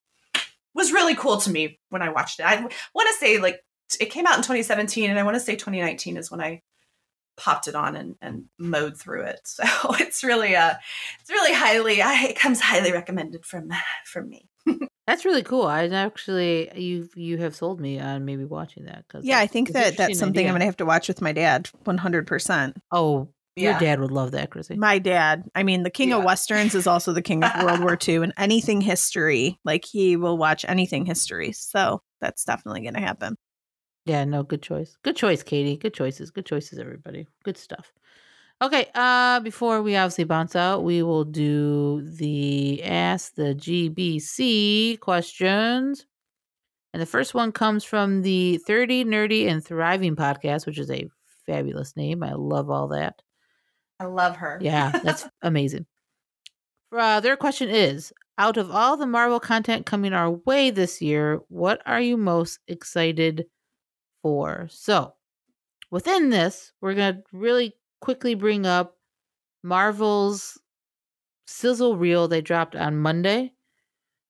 was 0.73 0.91
really 0.91 1.15
cool 1.15 1.37
to 1.37 1.49
me 1.49 1.79
when 1.89 2.01
I 2.01 2.09
watched 2.09 2.39
it. 2.39 2.45
I 2.45 2.59
want 2.59 3.09
to 3.09 3.13
say 3.19 3.37
like 3.39 3.63
it 4.01 4.07
came 4.07 4.27
out 4.27 4.35
in 4.35 4.43
2017 4.43 5.09
and 5.09 5.17
I 5.17 5.23
want 5.23 5.35
to 5.35 5.39
say 5.39 5.55
2019 5.55 6.17
is 6.17 6.29
when 6.29 6.41
I 6.41 6.61
popped 7.37 7.67
it 7.67 7.75
on 7.75 7.95
and, 7.95 8.15
and 8.21 8.45
mowed 8.57 8.97
through 8.97 9.23
it. 9.23 9.41
So 9.57 9.63
it's 9.99 10.23
really 10.23 10.55
uh 10.55 10.73
it's 11.21 11.29
really 11.29 11.53
highly 11.53 12.01
I, 12.01 12.25
it 12.25 12.39
comes 12.39 12.59
highly 12.59 12.91
recommended 12.91 13.45
from 13.45 13.69
from 14.05 14.29
me. 14.29 14.49
That's 15.07 15.23
really 15.23 15.43
cool. 15.43 15.63
I 15.63 15.87
actually 15.87 16.69
you 16.75 17.09
you 17.15 17.37
have 17.37 17.55
sold 17.55 17.79
me 17.79 17.99
on 17.99 18.25
maybe 18.25 18.43
watching 18.43 18.85
that 18.85 19.05
because 19.07 19.25
yeah, 19.25 19.39
I 19.39 19.47
think 19.47 19.69
that 19.69 19.95
that's 19.95 20.19
something 20.19 20.45
I'm 20.45 20.51
going 20.51 20.59
to 20.59 20.65
have 20.65 20.77
to 20.77 20.85
watch 20.85 21.07
with 21.07 21.21
my 21.21 21.31
dad 21.31 21.69
100%. 21.85 22.73
Oh, 22.91 23.29
your 23.57 23.79
dad 23.79 23.99
would 23.99 24.11
love 24.11 24.31
that, 24.31 24.51
Chrissy. 24.51 24.75
My 24.75 24.99
dad, 24.99 25.43
I 25.55 25.63
mean, 25.63 25.83
the 25.83 25.89
king 25.89 26.13
of 26.13 26.23
westerns 26.23 26.75
is 26.75 26.87
also 26.87 27.13
the 27.13 27.21
king 27.21 27.43
of 27.43 27.51
World 27.63 27.79
War 27.79 27.97
II 28.07 28.17
and 28.17 28.33
anything 28.37 28.81
history. 28.81 29.59
Like 29.65 29.85
he 29.85 30.15
will 30.15 30.37
watch 30.37 30.65
anything 30.67 31.05
history. 31.05 31.53
So 31.53 32.01
that's 32.21 32.43
definitely 32.43 32.81
going 32.81 32.93
to 32.93 33.01
happen. 33.01 33.37
Yeah, 34.07 34.23
no, 34.23 34.43
good 34.43 34.61
choice. 34.61 34.97
Good 35.03 35.17
choice, 35.17 35.43
Katie. 35.43 35.75
Good 35.75 35.93
choices. 35.93 36.31
Good 36.31 36.45
choices, 36.45 36.79
everybody. 36.79 37.27
Good 37.43 37.57
stuff. 37.57 37.91
Okay, 38.61 38.89
uh 38.95 39.41
before 39.41 39.83
we 39.83 39.95
obviously 39.97 40.23
bounce 40.23 40.55
out, 40.55 40.83
we 40.83 41.03
will 41.03 41.25
do 41.25 42.01
the 42.01 42.81
ask 42.83 43.35
the 43.35 43.53
GBC 43.53 44.99
questions. 45.01 46.05
And 46.93 47.01
the 47.01 47.05
first 47.05 47.33
one 47.35 47.51
comes 47.51 47.83
from 47.83 48.21
the 48.21 48.57
30 48.59 49.03
Nerdy 49.05 49.47
and 49.47 49.63
Thriving 49.63 50.15
podcast, 50.15 50.65
which 50.65 50.79
is 50.79 50.89
a 50.89 51.07
fabulous 51.45 51.95
name. 51.97 52.23
I 52.23 52.33
love 52.33 52.69
all 52.69 52.87
that. 52.87 53.21
I 53.99 54.05
love 54.05 54.37
her. 54.37 54.57
Yeah, 54.61 54.97
that's 55.03 55.27
amazing. 55.41 55.85
Uh, 56.91 57.19
their 57.19 57.35
question 57.35 57.69
is 57.69 58.13
Out 58.37 58.55
of 58.55 58.71
all 58.71 58.95
the 58.95 59.05
Marvel 59.05 59.41
content 59.41 59.85
coming 59.85 60.13
our 60.13 60.31
way 60.31 60.69
this 60.69 61.01
year, 61.01 61.41
what 61.49 61.81
are 61.85 62.01
you 62.01 62.15
most 62.15 62.59
excited 62.69 63.45
for? 64.21 64.67
So, 64.69 65.13
within 65.91 66.29
this, 66.29 66.71
we're 66.81 66.93
going 66.93 67.15
to 67.15 67.23
really 67.31 67.73
quickly 68.01 68.35
bring 68.35 68.65
up 68.65 68.97
Marvel's 69.63 70.59
sizzle 71.45 71.97
reel 71.97 72.27
they 72.27 72.41
dropped 72.41 72.75
on 72.75 72.97
Monday. 72.97 73.53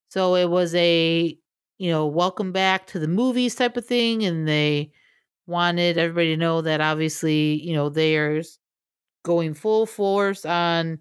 So, 0.10 0.36
it 0.36 0.50
was 0.50 0.74
a, 0.76 1.38
you 1.78 1.92
know, 1.92 2.08
welcome 2.08 2.52
back 2.52 2.88
to 2.88 3.00
the 3.00 3.08
movies 3.08 3.56
type 3.56 3.78
of 3.78 3.86
thing. 3.86 4.24
And 4.24 4.48
they 4.48 4.92
wanted 5.46 5.98
everybody 5.98 6.36
to 6.36 6.38
know 6.38 6.62
that 6.62 6.82
obviously, 6.82 7.62
you 7.64 7.74
know, 7.74 7.90
they 7.90 8.18
are 8.18 8.42
going 9.24 9.54
full 9.54 9.86
force 9.86 10.46
on 10.46 11.00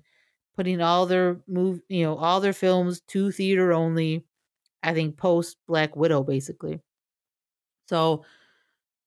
putting 0.56 0.80
all 0.80 1.06
their 1.06 1.40
move, 1.46 1.80
you 1.88 2.04
know, 2.04 2.16
all 2.16 2.40
their 2.40 2.52
films 2.52 3.00
to 3.02 3.30
theater 3.30 3.72
only. 3.72 4.24
I 4.82 4.94
think 4.94 5.16
post 5.16 5.56
Black 5.66 5.96
Widow, 5.96 6.22
basically. 6.22 6.80
So 7.88 8.24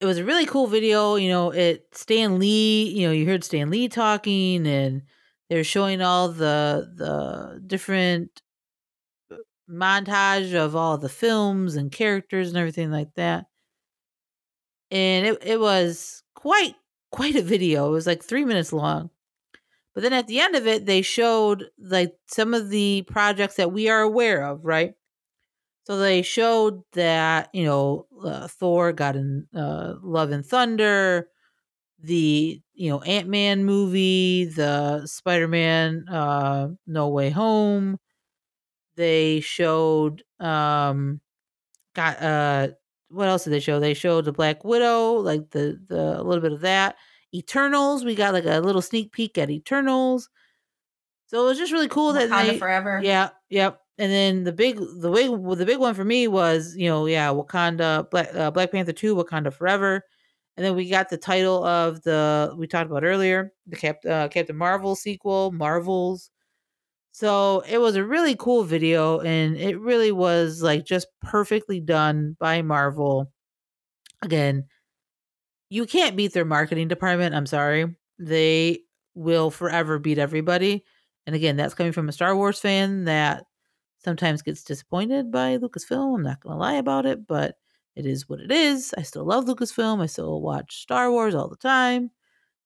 it 0.02 0.06
was 0.06 0.18
a 0.18 0.24
really 0.24 0.46
cool 0.46 0.68
video. 0.68 1.16
You 1.16 1.30
know, 1.30 1.52
it 1.52 1.88
Stan 1.94 2.40
Lee. 2.40 2.90
You 2.90 3.08
know, 3.08 3.14
you 3.14 3.26
heard 3.26 3.44
Stan 3.44 3.70
Lee 3.70 3.90
talking, 3.90 4.66
and 4.68 5.04
they're 5.50 5.64
showing 5.64 6.02
all 6.02 6.30
the 6.30 6.92
the 6.96 7.62
different 7.66 8.42
uh, 9.32 9.38
montage 9.70 10.54
of 10.56 10.76
all 10.76 10.98
the 10.98 11.10
films 11.10 11.76
and 11.76 11.92
characters 11.92 12.50
and 12.50 12.58
everything 12.58 12.92
like 12.92 13.14
that. 13.16 13.46
And 14.92 15.26
it 15.28 15.38
it 15.44 15.60
was 15.60 16.24
quite 16.36 16.76
quite 17.12 17.36
a 17.36 17.42
video. 17.42 17.88
It 17.88 17.92
was 17.92 18.08
like 18.08 18.24
three 18.24 18.46
minutes 18.46 18.74
long. 18.74 19.10
But 19.96 20.04
then 20.04 20.14
at 20.14 20.28
the 20.28 20.40
end 20.40 20.56
of 20.56 20.68
it, 20.68 20.86
they 20.86 21.02
showed 21.02 21.66
like 21.80 22.16
some 22.28 22.54
of 22.54 22.70
the 22.70 23.04
projects 23.08 23.56
that 23.56 23.72
we 23.74 23.90
are 23.90 24.02
aware 24.02 24.44
of, 24.46 24.66
right? 24.66 24.94
So 25.90 25.98
they 25.98 26.22
showed 26.22 26.84
that 26.94 27.50
you 27.52 27.64
know 27.64 28.06
uh, 28.24 28.48
Thor 28.48 28.94
got 28.94 29.16
in 29.16 29.48
uh, 29.56 29.96
Love 30.04 30.30
and 30.30 30.46
Thunder, 30.46 31.30
the 31.98 32.62
you 32.76 32.90
know 32.92 33.02
Ant 33.02 33.28
Man 33.28 33.66
movie, 33.66 34.46
the 34.46 35.08
Spider 35.08 35.48
Man 35.48 36.06
uh, 36.08 36.68
No 36.86 37.08
Way 37.08 37.32
Home. 37.32 37.98
They 38.98 39.40
showed 39.40 40.22
um, 40.40 41.22
got 41.96 42.22
uh, 42.22 42.68
what 43.08 43.28
else 43.28 43.46
did 43.46 43.54
they 43.54 43.60
show? 43.60 43.80
They 43.80 43.96
showed 43.96 44.26
the 44.26 44.32
Black 44.32 44.64
Widow, 44.64 45.14
like 45.14 45.50
the 45.50 45.82
the 45.88 46.22
a 46.22 46.22
little 46.22 46.44
bit 46.44 46.54
of 46.54 46.62
that. 46.62 46.98
Eternals, 47.34 48.06
we 48.06 48.14
got 48.14 48.36
like 48.36 48.46
a 48.46 48.60
little 48.60 48.84
sneak 48.84 49.12
peek 49.12 49.40
at 49.40 49.50
Eternals. 49.50 50.30
So 51.26 51.42
it 51.42 51.46
was 51.46 51.58
just 51.58 51.74
really 51.74 51.88
cool 51.88 52.14
that 52.14 52.30
Wakanda 52.30 52.46
they, 52.46 52.58
forever. 52.60 53.02
yeah, 53.04 53.30
yep. 53.50 53.82
And 54.00 54.10
then 54.10 54.46
the 54.46 54.54
big, 54.54 54.78
the 54.78 55.12
big, 55.12 55.30
the 55.58 55.66
big 55.66 55.78
one 55.78 55.94
for 55.94 56.06
me 56.06 56.30
was, 56.30 56.74
you 56.78 56.88
know, 56.88 57.06
yeah, 57.06 57.28
Wakanda, 57.28 58.10
Black, 58.10 58.34
uh, 58.34 58.50
Black 58.50 58.72
Panther 58.72 58.94
two, 58.94 59.14
Wakanda 59.14 59.54
Forever, 59.54 60.06
and 60.56 60.66
then 60.66 60.74
we 60.74 60.90
got 60.90 61.10
the 61.10 61.18
title 61.18 61.66
of 61.66 62.02
the 62.04 62.54
we 62.58 62.66
talked 62.66 62.90
about 62.90 63.04
earlier, 63.04 63.52
the 63.68 63.76
Cap, 63.76 63.98
uh, 64.06 64.30
Captain 64.30 64.56
Marvel 64.56 64.96
sequel, 64.96 65.52
Marvels. 65.52 66.32
So 67.12 67.62
it 67.68 67.80
was 67.80 67.98
a 67.98 68.04
really 68.06 68.36
cool 68.36 68.64
video, 68.64 69.20
and 69.20 69.58
it 69.58 69.78
really 69.80 70.14
was 70.14 70.62
like 70.62 70.86
just 70.86 71.08
perfectly 71.22 71.82
done 71.82 72.38
by 72.40 72.62
Marvel. 72.62 73.32
Again, 74.22 74.66
you 75.70 75.86
can't 75.86 76.16
beat 76.16 76.34
their 76.34 76.46
marketing 76.46 76.88
department. 76.88 77.36
I'm 77.36 77.46
sorry, 77.46 77.96
they 78.18 78.80
will 79.14 79.52
forever 79.52 80.00
beat 80.00 80.18
everybody. 80.18 80.86
And 81.28 81.36
again, 81.36 81.58
that's 81.58 81.74
coming 81.74 81.92
from 81.92 82.08
a 82.08 82.14
Star 82.14 82.36
Wars 82.36 82.60
fan 82.60 83.04
that 83.06 83.44
sometimes 84.00 84.42
gets 84.42 84.64
disappointed 84.64 85.32
by 85.32 85.58
Lucasfilm. 85.58 86.16
I'm 86.16 86.24
not 86.24 86.42
going 86.42 86.54
to 86.54 86.60
lie 86.60 86.76
about 86.76 87.06
it, 87.06 87.28
but 87.28 87.56
it 87.96 88.06
is 88.06 88.28
what 88.28 88.40
it 88.40 88.52
is. 88.52 88.94
I 88.98 89.02
still 89.02 89.26
love 89.26 89.46
Lucasfilm. 89.46 90.02
I 90.02 90.06
still 90.06 90.42
watch 90.42 90.82
Star 90.82 91.12
Wars 91.12 91.36
all 91.36 91.50
the 91.50 91.56
time, 91.58 92.12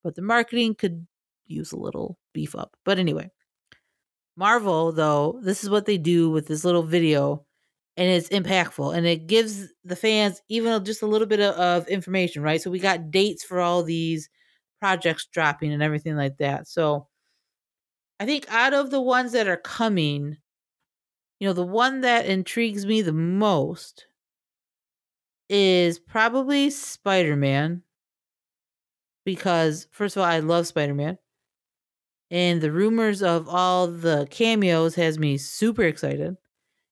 but 0.04 0.16
the 0.16 0.22
marketing 0.22 0.76
could 0.76 1.06
use 1.48 1.72
a 1.72 1.78
little 1.78 2.18
beef 2.34 2.56
up. 2.56 2.76
But 2.86 3.00
anyway, 3.00 3.32
Marvel, 4.36 4.92
though, 4.92 5.40
this 5.44 5.64
is 5.64 5.70
what 5.70 5.86
they 5.86 5.98
do 5.98 6.30
with 6.30 6.48
this 6.48 6.64
little 6.64 6.84
video, 6.84 7.46
and 7.98 8.10
it's 8.10 8.30
impactful 8.30 8.96
and 8.96 9.06
it 9.06 9.28
gives 9.28 9.68
the 9.84 9.96
fans 9.96 10.42
even 10.50 10.84
just 10.84 11.04
a 11.04 11.08
little 11.08 11.28
bit 11.28 11.40
of, 11.40 11.56
of 11.56 11.88
information, 11.88 12.42
right? 12.42 12.62
So 12.62 12.72
we 12.72 12.80
got 12.80 13.12
dates 13.12 13.44
for 13.44 13.60
all 13.60 13.84
these 13.84 14.30
projects 14.80 15.28
dropping 15.32 15.72
and 15.72 15.84
everything 15.84 16.16
like 16.16 16.38
that. 16.38 16.68
So 16.68 17.08
I 18.20 18.26
think 18.26 18.46
out 18.50 18.74
of 18.74 18.90
the 18.90 19.02
ones 19.02 19.32
that 19.34 19.48
are 19.48 19.58
coming, 19.58 20.38
you 21.44 21.50
know, 21.50 21.54
the 21.54 21.66
one 21.66 22.00
that 22.00 22.26
intrigues 22.26 22.86
me 22.86 23.02
the 23.02 23.12
most 23.12 24.08
is 25.50 26.00
probably 26.00 26.70
Spider 26.70 27.36
Man. 27.36 27.82
Because, 29.26 29.90
first 29.92 30.16
of 30.16 30.22
all, 30.22 30.26
I 30.26 30.40
love 30.40 30.68
Spider 30.68 30.94
Man. 30.94 31.18
And 32.32 32.62
the 32.62 32.72
rumors 32.72 33.22
of 33.22 33.50
all 33.50 33.88
the 33.88 34.26
cameos 34.32 34.96
has 34.96 35.20
me 35.20 35.38
super 35.38 35.84
excited. 35.84 36.38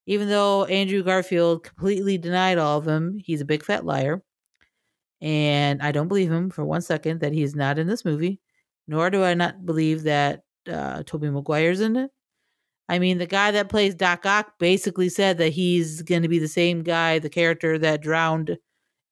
Even 0.06 0.28
though 0.28 0.66
Andrew 0.66 1.02
Garfield 1.02 1.64
completely 1.64 2.18
denied 2.18 2.58
all 2.58 2.78
of 2.78 2.84
them, 2.84 3.20
he's 3.24 3.40
a 3.40 3.46
big 3.46 3.64
fat 3.64 3.86
liar. 3.86 4.22
And 5.22 5.82
I 5.82 5.94
don't 5.94 6.10
believe 6.10 6.30
him 6.30 6.50
for 6.50 6.66
one 6.66 6.82
second 6.82 7.22
that 7.22 7.32
he 7.32 7.42
is 7.42 7.56
not 7.56 7.80
in 7.80 7.88
this 7.88 8.04
movie. 8.04 8.42
Nor 8.86 9.12
do 9.12 9.24
I 9.24 9.34
not 9.34 9.66
believe 9.66 10.04
that 10.04 10.44
uh, 10.70 11.04
Tobey 11.06 11.30
Maguire's 11.30 11.80
in 11.80 11.96
it. 11.96 12.12
I 12.92 13.00
mean, 13.00 13.20
the 13.20 13.26
guy 13.26 13.52
that 13.52 13.70
plays 13.70 13.96
Doc 13.96 14.26
Ock 14.26 14.60
basically 14.60 15.08
said 15.08 15.38
that 15.38 15.54
he's 15.54 16.02
going 16.02 16.24
to 16.24 16.28
be 16.28 16.40
the 16.40 16.48
same 16.50 16.84
guy, 16.84 17.20
the 17.20 17.30
character 17.30 17.78
that 17.78 18.02
drowned 18.02 18.58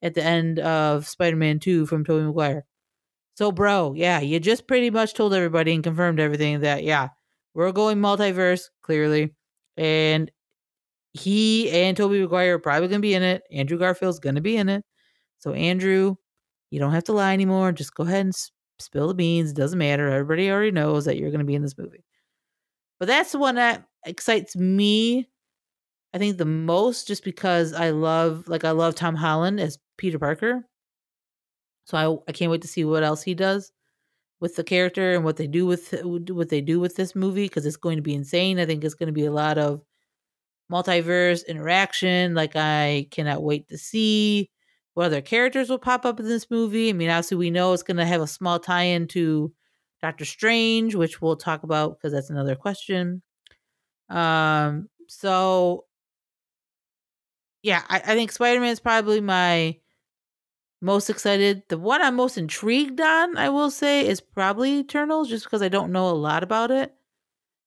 at 0.01 0.15
the 0.15 0.21
end 0.21 0.59
of 0.59 1.07
Spider-Man 1.07 1.59
2 1.59 1.85
from 1.85 2.03
Tobey 2.03 2.25
Maguire. 2.25 2.65
So, 3.35 3.53
bro, 3.53 3.93
yeah, 3.95 4.19
you 4.19 4.37
just 4.41 4.67
pretty 4.67 4.89
much 4.89 5.13
told 5.13 5.33
everybody 5.33 5.73
and 5.73 5.81
confirmed 5.81 6.19
everything 6.19 6.59
that, 6.59 6.83
yeah, 6.83 7.07
we're 7.53 7.71
going 7.71 7.99
multiverse, 7.99 8.63
clearly. 8.81 9.33
And 9.77 10.29
he 11.13 11.71
and 11.71 11.95
Tobey 11.95 12.19
Maguire 12.19 12.55
are 12.55 12.59
probably 12.59 12.89
going 12.89 12.99
to 12.99 13.07
be 13.07 13.13
in 13.13 13.23
it. 13.23 13.43
Andrew 13.49 13.77
Garfield's 13.77 14.19
going 14.19 14.35
to 14.35 14.41
be 14.41 14.57
in 14.57 14.67
it. 14.67 14.83
So, 15.37 15.53
Andrew, 15.53 16.15
you 16.69 16.79
don't 16.79 16.91
have 16.91 17.05
to 17.05 17.13
lie 17.13 17.31
anymore. 17.31 17.71
Just 17.71 17.95
go 17.95 18.03
ahead 18.03 18.25
and 18.25 18.35
spill 18.77 19.07
the 19.07 19.13
beans. 19.13 19.53
Doesn't 19.53 19.79
matter. 19.79 20.09
Everybody 20.09 20.51
already 20.51 20.71
knows 20.71 21.05
that 21.05 21.15
you're 21.15 21.31
going 21.31 21.39
to 21.39 21.45
be 21.45 21.55
in 21.55 21.61
this 21.61 21.77
movie. 21.77 22.03
But 22.99 23.07
that's 23.07 23.31
the 23.31 23.39
one 23.39 23.55
that 23.55 23.85
excites 24.05 24.55
me. 24.55 25.27
I 26.13 26.17
think 26.17 26.37
the 26.37 26.45
most 26.45 27.07
just 27.07 27.23
because 27.23 27.73
I 27.73 27.91
love 27.91 28.47
like 28.47 28.63
I 28.65 28.71
love 28.71 28.95
Tom 28.95 29.15
Holland 29.15 29.59
as 29.59 29.77
Peter 29.97 30.19
Parker. 30.19 30.65
So 31.85 31.97
I 31.97 32.29
I 32.29 32.33
can't 32.33 32.51
wait 32.51 32.61
to 32.63 32.67
see 32.67 32.85
what 32.85 33.03
else 33.03 33.23
he 33.23 33.33
does 33.33 33.71
with 34.41 34.55
the 34.55 34.63
character 34.63 35.15
and 35.15 35.25
what 35.25 35.37
they 35.37 35.47
do 35.47 35.65
with 35.65 35.93
uh, 35.93 36.07
what 36.07 36.49
they 36.49 36.61
do 36.61 36.79
with 36.79 36.95
this 36.95 37.15
movie 37.15 37.45
because 37.45 37.65
it's 37.65 37.77
going 37.77 37.97
to 37.97 38.03
be 38.03 38.15
insane. 38.15 38.59
I 38.59 38.65
think 38.65 38.83
it's 38.83 38.95
going 38.95 39.07
to 39.07 39.13
be 39.13 39.25
a 39.25 39.31
lot 39.31 39.57
of 39.57 39.81
multiverse 40.71 41.45
interaction. 41.47 42.35
Like 42.35 42.55
I 42.55 43.07
cannot 43.11 43.43
wait 43.43 43.67
to 43.69 43.77
see 43.77 44.49
what 44.93 45.05
other 45.07 45.21
characters 45.21 45.69
will 45.69 45.79
pop 45.79 46.05
up 46.05 46.19
in 46.19 46.27
this 46.27 46.49
movie. 46.51 46.89
I 46.89 46.93
mean, 46.93 47.09
obviously 47.09 47.37
we 47.37 47.51
know 47.51 47.73
it's 47.73 47.83
going 47.83 47.97
to 47.97 48.05
have 48.05 48.21
a 48.21 48.27
small 48.27 48.59
tie-in 48.59 49.07
to 49.09 49.51
Doctor 50.01 50.25
Strange, 50.25 50.95
which 50.95 51.21
we'll 51.21 51.35
talk 51.35 51.63
about 51.63 51.97
because 51.97 52.13
that's 52.13 52.29
another 52.29 52.55
question. 52.55 53.21
Um, 54.09 54.89
so 55.07 55.85
yeah, 57.61 57.83
I, 57.89 57.97
I 57.97 58.15
think 58.15 58.31
Spider 58.31 58.59
Man 58.59 58.69
is 58.71 58.79
probably 58.79 59.21
my 59.21 59.77
most 60.81 61.09
excited. 61.09 61.63
The 61.67 61.77
one 61.77 62.01
I'm 62.01 62.15
most 62.15 62.37
intrigued 62.37 63.01
on, 63.01 63.37
I 63.37 63.49
will 63.49 63.71
say, 63.71 64.07
is 64.07 64.21
probably 64.21 64.79
Eternals, 64.79 65.29
just 65.29 65.43
because 65.45 65.61
I 65.61 65.67
don't 65.69 65.91
know 65.91 66.09
a 66.09 66.11
lot 66.11 66.43
about 66.43 66.71
it. 66.71 66.93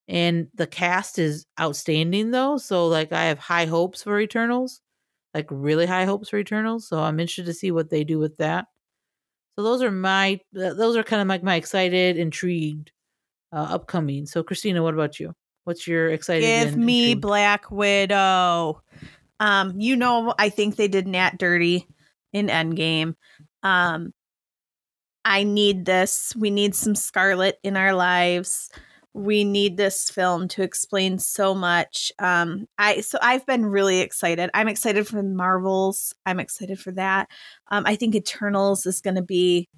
And 0.08 0.48
the 0.54 0.66
cast 0.66 1.18
is 1.18 1.46
outstanding 1.60 2.30
though. 2.32 2.58
So 2.58 2.86
like 2.88 3.12
I 3.12 3.24
have 3.24 3.38
high 3.38 3.66
hopes 3.66 4.02
for 4.02 4.20
Eternals. 4.20 4.80
Like 5.34 5.46
really 5.50 5.86
high 5.86 6.04
hopes 6.04 6.28
for 6.28 6.38
Eternals. 6.38 6.88
So 6.88 6.98
I'm 7.00 7.20
interested 7.20 7.46
to 7.46 7.54
see 7.54 7.70
what 7.70 7.90
they 7.90 8.04
do 8.04 8.18
with 8.18 8.36
that. 8.38 8.66
So 9.56 9.62
those 9.62 9.82
are 9.82 9.90
my 9.90 10.40
those 10.52 10.96
are 10.96 11.02
kind 11.02 11.22
of 11.22 11.28
like 11.28 11.42
my 11.42 11.56
excited, 11.56 12.16
intrigued, 12.16 12.90
uh, 13.52 13.68
upcoming. 13.70 14.26
So 14.26 14.42
Christina, 14.42 14.82
what 14.82 14.94
about 14.94 15.20
you? 15.20 15.34
What's 15.64 15.86
your 15.86 16.08
excited? 16.08 16.42
Give 16.42 16.76
me 16.76 17.12
intrigued? 17.12 17.20
Black 17.22 17.70
Widow. 17.70 18.82
Um, 19.40 19.74
you 19.76 19.96
know, 19.96 20.34
I 20.38 20.48
think 20.48 20.76
they 20.76 20.88
did 20.88 21.06
Nat 21.06 21.38
dirty 21.38 21.86
in 22.32 22.46
Endgame. 22.46 23.14
Um, 23.62 24.12
I 25.24 25.44
need 25.44 25.84
this. 25.84 26.34
We 26.34 26.50
need 26.50 26.74
some 26.74 26.94
Scarlett 26.94 27.58
in 27.62 27.76
our 27.76 27.94
lives. 27.94 28.70
We 29.14 29.44
need 29.44 29.76
this 29.76 30.08
film 30.08 30.48
to 30.48 30.62
explain 30.62 31.18
so 31.18 31.54
much. 31.54 32.12
Um, 32.18 32.66
I 32.78 33.02
so 33.02 33.18
I've 33.20 33.44
been 33.44 33.66
really 33.66 34.00
excited. 34.00 34.50
I'm 34.54 34.68
excited 34.68 35.06
for 35.06 35.22
Marvels. 35.22 36.14
I'm 36.24 36.40
excited 36.40 36.80
for 36.80 36.92
that. 36.92 37.28
Um, 37.70 37.84
I 37.86 37.96
think 37.96 38.14
Eternals 38.14 38.86
is 38.86 39.00
going 39.00 39.16
to 39.16 39.22
be 39.22 39.68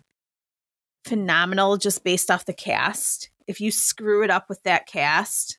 phenomenal 1.05 1.77
just 1.77 2.05
based 2.05 2.31
off 2.31 2.47
the 2.47 2.53
cast. 2.53 3.31
If 3.47 3.61
you 3.61 3.71
screw 3.71 4.23
it 4.23 4.31
up 4.31 4.49
with 4.49 4.63
that 4.63 4.87
cast, 4.87 5.59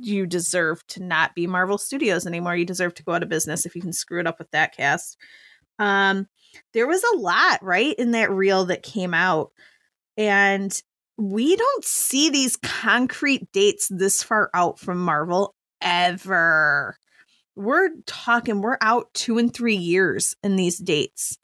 you 0.00 0.26
deserve 0.26 0.84
to 0.88 1.02
not 1.02 1.34
be 1.34 1.46
Marvel 1.46 1.78
Studios 1.78 2.26
anymore. 2.26 2.56
You 2.56 2.64
deserve 2.64 2.94
to 2.94 3.04
go 3.04 3.12
out 3.12 3.22
of 3.22 3.28
business 3.28 3.66
if 3.66 3.76
you 3.76 3.82
can 3.82 3.92
screw 3.92 4.18
it 4.18 4.26
up 4.26 4.38
with 4.38 4.50
that 4.50 4.74
cast. 4.76 5.16
Um, 5.78 6.26
there 6.74 6.86
was 6.86 7.02
a 7.04 7.18
lot 7.18 7.62
right 7.62 7.94
in 7.96 8.10
that 8.12 8.30
reel 8.30 8.64
that 8.66 8.82
came 8.82 9.14
out, 9.14 9.52
and 10.16 10.82
we 11.20 11.54
don't 11.54 11.84
see 11.84 12.30
these 12.30 12.56
concrete 12.56 13.52
dates 13.52 13.88
this 13.88 14.22
far 14.22 14.50
out 14.54 14.78
from 14.78 14.98
Marvel 14.98 15.54
ever. 15.80 16.96
We're 17.54 17.90
talking, 18.06 18.60
we're 18.60 18.78
out 18.80 19.12
two 19.12 19.38
and 19.38 19.52
three 19.52 19.76
years 19.76 20.34
in 20.42 20.56
these 20.56 20.78
dates. 20.78 21.38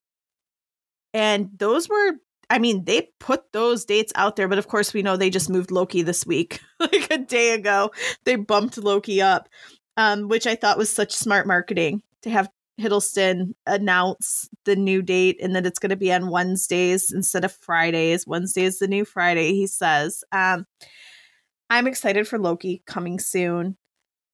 And 1.13 1.51
those 1.57 1.89
were 1.89 2.13
I 2.49 2.59
mean, 2.59 2.85
they 2.85 3.09
put 3.19 3.53
those 3.53 3.85
dates 3.85 4.13
out 4.15 4.37
there, 4.37 4.47
but 4.49 4.59
of 4.59 4.69
course, 4.69 4.95
we 4.95 5.03
know 5.03 5.17
they 5.17 5.31
just 5.31 5.51
moved 5.51 5.73
Loki 5.73 6.03
this 6.03 6.25
week, 6.25 6.61
like 6.79 7.11
a 7.11 7.19
day 7.19 7.53
ago. 7.53 7.91
They 8.25 8.37
bumped 8.37 8.79
Loki 8.79 9.21
up, 9.21 9.49
um, 9.97 10.29
which 10.29 10.47
I 10.47 10.55
thought 10.55 10.79
was 10.79 10.89
such 10.89 11.13
smart 11.13 11.47
marketing 11.47 12.03
to 12.23 12.31
have 12.31 12.49
Hiddleston 12.81 13.55
announce 13.67 14.49
the 14.65 14.77
new 14.77 15.03
date 15.03 15.39
and 15.43 15.57
that 15.57 15.67
it's 15.67 15.79
going 15.79 15.91
to 15.91 15.97
be 15.97 16.13
on 16.13 16.31
Wednesdays 16.31 17.13
instead 17.13 17.45
of 17.45 17.53
Fridays. 17.53 18.27
Wednesday 18.27 18.65
is 18.65 18.79
the 18.79 18.89
new 18.89 19.05
Friday, 19.05 19.55
he 19.55 19.67
says. 19.67 20.23
Um, 20.33 20.67
I'm 21.71 21.87
excited 21.87 22.29
for 22.29 22.39
Loki 22.39 22.83
coming 22.87 23.19
soon. 23.19 23.77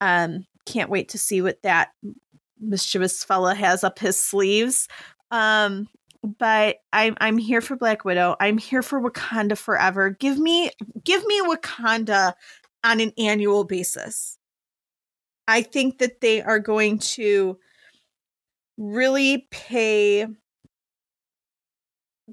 Um, 0.00 0.46
can't 0.66 0.90
wait 0.90 1.08
to 1.10 1.18
see 1.18 1.40
what 1.40 1.62
that 1.62 1.90
mischievous 2.60 3.22
fella 3.24 3.54
has 3.54 3.84
up 3.84 3.98
his 3.98 4.16
sleeves. 4.16 4.88
Um, 5.30 5.88
but 6.38 6.76
I'm 6.92 7.16
I'm 7.20 7.38
here 7.38 7.60
for 7.60 7.76
Black 7.76 8.04
Widow. 8.04 8.36
I'm 8.38 8.58
here 8.58 8.82
for 8.82 9.00
Wakanda 9.00 9.58
forever. 9.58 10.10
Give 10.10 10.38
me 10.38 10.70
give 11.04 11.24
me 11.26 11.40
Wakanda 11.42 12.34
on 12.84 13.00
an 13.00 13.12
annual 13.18 13.64
basis. 13.64 14.38
I 15.48 15.62
think 15.62 15.98
that 15.98 16.20
they 16.20 16.40
are 16.42 16.60
going 16.60 16.98
to 16.98 17.58
really 18.76 19.46
pay 19.50 20.26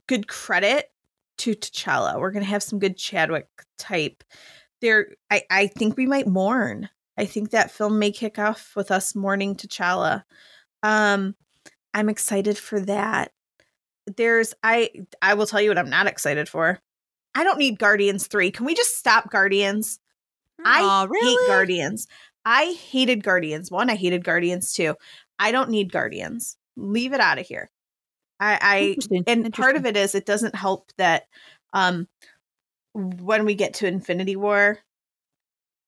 good 0.08 0.28
credit 0.28 0.92
to 1.40 1.56
T'Challa. 1.56 2.20
We're 2.20 2.32
going 2.32 2.44
to 2.44 2.50
have 2.50 2.64
some 2.64 2.80
good 2.80 2.98
Chadwick 2.98 3.48
type. 3.78 4.24
There 4.82 5.08
I 5.30 5.44
I 5.50 5.68
think 5.68 5.98
we 5.98 6.06
might 6.06 6.28
mourn. 6.28 6.90
I 7.18 7.26
think 7.26 7.50
that 7.50 7.72
film 7.72 8.00
may 8.00 8.12
kick 8.12 8.40
off 8.40 8.74
with 8.76 8.92
us 8.92 9.16
mourning 9.16 9.56
T'Challa. 9.56 10.24
Um 10.84 11.36
I'm 11.94 12.10
excited 12.10 12.58
for 12.58 12.80
that 12.82 13.32
there's 14.18 14.54
I 14.64 14.90
I 15.22 15.34
will 15.34 15.46
tell 15.46 15.62
you 15.62 15.70
what 15.70 15.78
I'm 15.78 15.90
not 15.90 16.08
excited 16.08 16.50
for. 16.50 16.80
I 17.36 17.44
don't 17.44 17.60
need 17.60 17.80
Guardians 17.80 18.28
3. 18.28 18.52
Can 18.52 18.66
we 18.66 18.74
just 18.74 18.98
stop 18.98 19.30
Guardians? 19.30 20.00
I 20.66 21.06
really? 21.10 21.30
hate 21.30 21.48
Guardians. 21.48 22.08
I 22.46 22.78
hated 22.90 23.24
Guardians. 23.24 23.70
One, 23.72 23.90
I 23.90 23.96
hated 23.96 24.24
Guardians 24.24 24.74
too. 24.74 24.96
I 25.40 25.52
don't 25.52 25.70
need 25.70 25.92
Guardians. 25.92 26.58
Leave 26.76 27.14
it 27.14 27.22
out 27.22 27.40
of 27.40 27.48
here. 27.48 27.72
I, 28.40 28.98
I 29.12 29.22
and 29.28 29.52
part 29.54 29.76
of 29.76 29.86
it 29.86 29.98
is 29.98 30.16
it 30.16 30.26
doesn't 30.26 30.56
help 30.56 30.92
that 30.98 31.24
um 31.74 32.08
when 32.94 33.46
we 33.46 33.56
get 33.56 33.76
to 33.76 33.88
Infinity 33.88 34.36
War, 34.36 34.80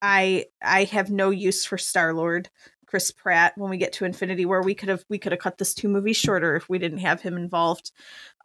I 0.02 0.46
I 0.62 0.86
have 0.86 1.12
no 1.12 1.30
use 1.30 1.66
for 1.66 1.78
Star 1.78 2.14
Lord. 2.14 2.50
Chris 2.92 3.10
Pratt 3.10 3.54
when 3.58 3.70
we 3.70 3.78
get 3.78 3.94
to 3.94 4.06
Infinity 4.06 4.46
War. 4.46 4.62
We 4.62 4.76
could 4.76 4.90
have 4.90 5.06
we 5.10 5.18
could 5.18 5.32
have 5.32 5.40
cut 5.40 5.58
this 5.58 5.74
two 5.74 5.88
movies 5.88 6.18
shorter 6.18 6.58
if 6.58 6.68
we 6.68 6.78
didn't 6.78 6.98
have 6.98 7.22
him 7.22 7.38
involved. 7.38 7.92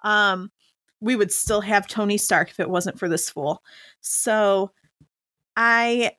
Um, 0.05 0.53
we 1.01 1.17
would 1.17 1.33
still 1.33 1.61
have 1.63 1.89
Tony 1.89 2.17
Stark 2.17 2.51
if 2.51 2.61
it 2.61 2.71
wasn't 2.71 2.99
for 2.99 3.09
this 3.09 3.29
fool. 3.29 3.63
So 4.01 4.71
I, 5.57 6.13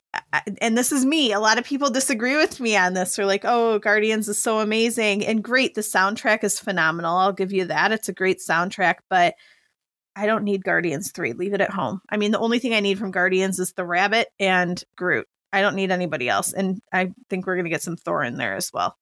and 0.61 0.77
this 0.77 0.91
is 0.91 1.05
me. 1.05 1.31
A 1.31 1.39
lot 1.39 1.59
of 1.59 1.65
people 1.65 1.89
disagree 1.89 2.35
with 2.35 2.59
me 2.59 2.75
on 2.75 2.93
this. 2.93 3.15
They're 3.15 3.25
like, 3.25 3.45
"Oh, 3.45 3.77
Guardians 3.77 4.27
is 4.27 4.41
so 4.41 4.59
amazing 4.59 5.25
and 5.25 5.43
great. 5.43 5.75
The 5.75 5.81
soundtrack 5.81 6.43
is 6.43 6.59
phenomenal. 6.59 7.17
I'll 7.17 7.33
give 7.33 7.51
you 7.51 7.65
that. 7.65 7.91
It's 7.91 8.09
a 8.09 8.13
great 8.13 8.39
soundtrack, 8.39 8.95
but 9.09 9.35
I 10.15 10.25
don't 10.25 10.43
need 10.43 10.63
Guardians 10.63 11.11
3. 11.11 11.33
Leave 11.33 11.53
it 11.53 11.61
at 11.61 11.69
home. 11.69 12.01
I 12.09 12.17
mean, 12.17 12.31
the 12.31 12.39
only 12.39 12.57
thing 12.57 12.73
I 12.73 12.79
need 12.79 12.97
from 12.97 13.11
Guardians 13.11 13.59
is 13.59 13.73
the 13.73 13.85
rabbit 13.85 14.29
and 14.39 14.83
Groot. 14.95 15.27
I 15.53 15.61
don't 15.61 15.75
need 15.75 15.91
anybody 15.91 16.27
else. 16.27 16.53
And 16.53 16.81
I 16.91 17.11
think 17.29 17.45
we're 17.45 17.55
going 17.55 17.65
to 17.65 17.71
get 17.71 17.83
some 17.83 17.97
Thor 17.97 18.23
in 18.23 18.37
there 18.37 18.55
as 18.55 18.71
well. 18.73 18.97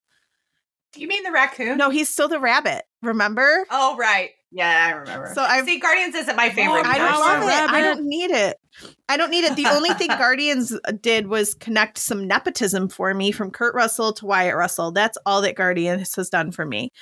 Do 0.91 0.99
you 0.99 1.07
mean 1.07 1.23
the 1.23 1.31
raccoon? 1.31 1.77
No, 1.77 1.89
he's 1.89 2.09
still 2.09 2.27
the 2.27 2.39
rabbit. 2.39 2.83
Remember? 3.01 3.65
Oh, 3.71 3.95
right. 3.97 4.31
Yeah, 4.55 4.85
I 4.87 4.91
remember. 4.91 5.33
So 5.35 5.41
I 5.43 5.65
see. 5.65 5.79
Guardians 5.79 6.15
isn't 6.15 6.37
my 6.37 6.49
favorite. 6.49 6.85
Oh, 6.85 6.89
I 6.89 6.97
don't 6.97 7.19
love 7.19 7.43
a 7.43 7.47
it. 7.47 7.69
I 7.71 7.81
don't 7.81 8.05
need 8.05 8.31
it. 8.31 8.55
I 9.09 9.17
don't 9.17 9.29
need 9.29 9.43
it. 9.43 9.57
The 9.57 9.67
only 9.67 9.89
thing 9.95 10.07
Guardians 10.17 10.71
did 11.01 11.27
was 11.27 11.55
connect 11.55 11.97
some 11.97 12.25
nepotism 12.25 12.87
for 12.87 13.13
me 13.13 13.33
from 13.33 13.51
Kurt 13.51 13.75
Russell 13.75 14.13
to 14.13 14.25
Wyatt 14.25 14.55
Russell. 14.55 14.93
That's 14.93 15.17
all 15.25 15.41
that 15.41 15.55
Guardians 15.55 16.15
has 16.15 16.29
done 16.29 16.53
for 16.53 16.65
me. 16.65 16.93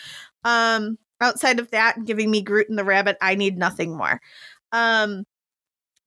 Um, 0.44 0.98
outside 1.22 1.60
of 1.60 1.70
that, 1.70 2.04
giving 2.06 2.32
me 2.32 2.42
Groot 2.42 2.70
and 2.70 2.80
the 2.80 2.84
rabbit, 2.84 3.18
I 3.22 3.36
need 3.36 3.56
nothing 3.56 3.96
more. 3.96 4.20
Um, 4.72 5.24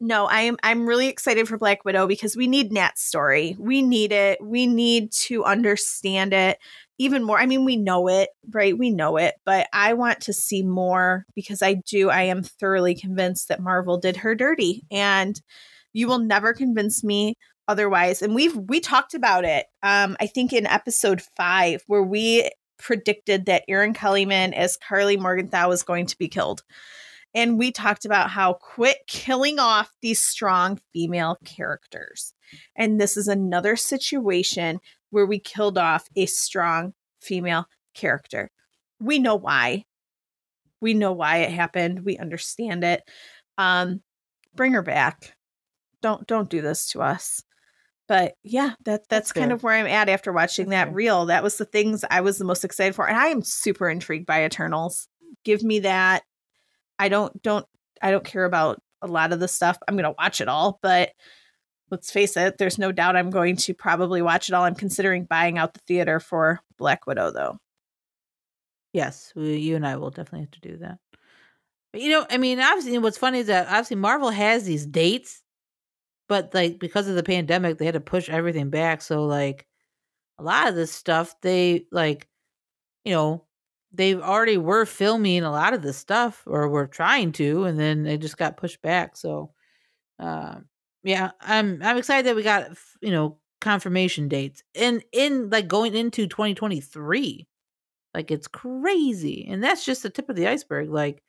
no, 0.01 0.27
I'm 0.29 0.57
I'm 0.65 0.85
really 0.85 1.07
excited 1.07 1.47
for 1.47 1.59
Black 1.59 1.85
Widow 1.85 2.09
because 2.09 2.37
we 2.37 2.49
need 2.49 2.73
Nat's 2.73 3.05
story. 3.05 3.55
We 3.57 3.83
need 3.83 4.11
it. 4.11 4.45
We 4.45 4.67
need 4.67 5.13
to 5.13 5.45
understand 5.45 6.35
it 6.35 6.59
even 6.99 7.23
more. 7.25 7.39
I 7.39 7.47
mean, 7.47 7.65
we 7.65 7.77
know 7.77 8.09
it, 8.09 8.31
right? 8.51 8.77
We 8.77 8.91
know 8.91 9.17
it, 9.17 9.35
but 9.45 9.69
I 9.73 9.93
want 9.93 10.23
to 10.23 10.33
see 10.33 10.63
more 10.63 11.27
because 11.35 11.63
I 11.63 11.75
do. 11.75 12.11
I 12.11 12.23
am 12.23 12.43
thoroughly 12.43 12.95
convinced 12.95 13.49
that 13.49 13.61
Marvel 13.61 13.99
did 13.99 14.19
her 14.19 14.35
dirty, 14.35 14.85
and 14.91 15.41
you 15.93 16.09
will 16.09 16.19
never 16.19 16.55
convince 16.55 17.05
me 17.05 17.35
otherwise. 17.69 18.23
And 18.23 18.35
we've 18.35 18.57
we 18.57 18.81
talked 18.81 19.15
about 19.15 19.45
it. 19.45 19.67
Um, 19.83 20.17
I 20.21 20.27
think 20.27 20.53
in 20.53 20.67
episode 20.67 21.23
five 21.37 21.83
where 21.87 22.03
we 22.03 22.51
predicted 22.79 23.47
that 23.47 23.65
Erin 23.69 23.95
Kellyman 23.95 24.53
as 24.53 24.77
Karli 24.77 25.17
Morgenthau 25.17 25.69
was 25.69 25.83
going 25.83 26.07
to 26.07 26.19
be 26.19 26.29
killed. 26.29 26.63
And 27.37 27.59
we 27.59 27.71
talked 27.71 28.07
about 28.07 28.31
how 28.31 28.55
quit 28.55 28.97
killing 29.07 29.59
off 29.59 29.93
these 30.01 30.19
strong 30.19 30.81
female 30.95 31.37
characters. 31.45 32.33
And 32.75 32.99
this 32.99 33.17
is 33.17 33.29
another 33.29 33.77
situation 33.77 34.81
where 35.11 35.27
we 35.27 35.39
killed 35.39 35.77
off 35.77 36.09
a 36.17 36.25
strong 36.27 36.95
female 37.21 37.67
character. 37.95 38.51
We 39.01 39.19
know 39.19 39.37
why. 39.37 39.85
We 40.81 40.95
know 40.95 41.13
why 41.13 41.39
it 41.39 41.51
happened. 41.51 42.07
We 42.07 42.17
understand 42.17 42.83
it. 42.83 43.03
Um, 43.59 44.01
bring 44.55 44.73
her 44.73 44.83
back. 44.83 45.37
Don't 46.01 46.27
don't 46.27 46.49
do 46.49 46.63
this 46.63 46.89
to 46.93 47.03
us. 47.03 47.43
But 48.09 48.35
yeah, 48.45 48.71
that 48.85 49.09
that's, 49.09 49.09
That's 49.09 49.33
kind 49.33 49.49
fair. 49.49 49.57
of 49.57 49.63
where 49.63 49.75
I'm 49.75 49.87
at 49.87 50.09
after 50.09 50.33
watching 50.33 50.69
That's 50.71 50.87
that 50.87 50.89
fair. 50.89 50.95
reel. 50.95 51.27
That 51.27 51.43
was 51.43 51.57
the 51.59 51.65
things 51.67 52.05
I 52.11 52.21
was 52.23 52.39
the 52.39 52.45
most 52.45 52.65
excited 52.65 52.95
for. 52.95 53.07
And 53.09 53.17
I 53.19 53.27
am 53.27 53.43
super 53.43 53.91
intrigued 53.91 54.27
by 54.27 54.45
Eternals. 54.45 55.09
Give 55.45 55.63
me 55.63 55.81
that. 55.81 56.23
I 56.99 57.09
don't 57.09 57.43
don't 57.43 57.67
I 58.03 58.11
don't 58.11 58.25
care 58.25 58.45
about 58.45 58.81
a 59.03 59.07
lot 59.07 59.33
of 59.33 59.41
the 59.41 59.49
stuff. 59.49 59.79
I'm 59.87 59.97
gonna 59.97 60.15
watch 60.19 60.41
it 60.41 60.49
all, 60.49 60.79
but 60.83 61.13
let's 61.91 62.11
face 62.11 62.37
it, 62.37 62.59
there's 62.59 62.79
no 62.79 62.93
doubt 62.93 63.17
I'm 63.17 63.31
going 63.31 63.57
to 63.57 63.75
probably 63.75 64.23
watch 64.23 64.49
it 64.49 64.55
all. 64.55 64.65
I'm 64.65 64.75
considering 64.75 65.25
buying 65.25 65.59
out 65.59 65.75
the 65.75 65.81
theater 65.81 66.21
for 66.21 66.61
Black 66.79 67.07
Widow 67.07 67.31
though. 67.31 67.59
Yes, 68.93 69.33
we, 69.37 69.57
you 69.57 69.77
and 69.77 69.87
I 69.87 69.97
will 69.97 70.11
definitely 70.11 70.41
have 70.41 70.51
to 70.53 70.61
do 70.61 70.77
that. 70.79 70.99
But 71.93 72.03
you 72.03 72.11
know, 72.11 72.27
I 72.31 72.39
mean, 72.39 72.61
obviously, 72.61 72.99
what's 72.99 73.19
funny 73.19 73.41
is 73.41 73.47
that 73.47 73.69
obviously 73.69 73.97
Marvel 73.97 74.31
has 74.31 74.65
these 74.65 74.87
dates, 74.87 75.43
but 76.29 76.53
like 76.55 76.79
because 76.79 77.09
of 77.09 77.15
the 77.15 77.23
pandemic, 77.23 77.79
they 77.79 77.85
had 77.85 77.95
to 77.95 78.01
push 78.01 78.29
everything 78.29 78.71
back. 78.71 79.03
So 79.03 79.25
like 79.25 79.67
a 80.39 80.43
lot 80.43 80.69
of 80.69 80.75
this 80.75 80.93
stuff, 80.93 81.35
they 81.43 81.87
like, 81.93 82.29
you 83.05 83.13
know, 83.13 83.46
they 83.97 84.15
already 84.15 84.59
were 84.59 84.87
filming 84.87 85.43
a 85.45 85.51
lot 85.51 85.75
of 85.75 85.83
this 85.83 85.97
stuff, 85.99 86.43
or 86.47 86.69
were 86.69 86.87
trying 86.87 87.33
to, 87.33 87.65
and 87.65 87.79
then 87.79 88.03
they 88.05 88.19
just 88.19 88.39
got 88.39 88.57
pushed 88.57 88.83
back. 88.83 89.17
So, 89.17 89.53
um, 90.19 90.67
yeah, 91.05 91.33
I'm 91.41 91.81
I'm 91.83 91.99
excited 91.99 92.27
that 92.27 92.37
we 92.37 92.43
got 92.43 92.71
you 93.03 93.11
know 93.13 93.39
confirmation 93.61 94.29
dates 94.29 94.63
and 94.75 95.03
in 95.13 95.51
like 95.51 95.67
going 95.69 95.95
into 95.95 96.27
2023 96.29 97.47
like 98.15 98.31
it's 98.31 98.49
crazy. 98.49 99.47
And 99.49 99.63
that's 99.63 99.85
just 99.85 100.03
the 100.03 100.11
tip 100.11 100.29
of 100.31 100.37
the 100.37 100.49
iceberg. 100.49 100.91
Like, 100.91 101.23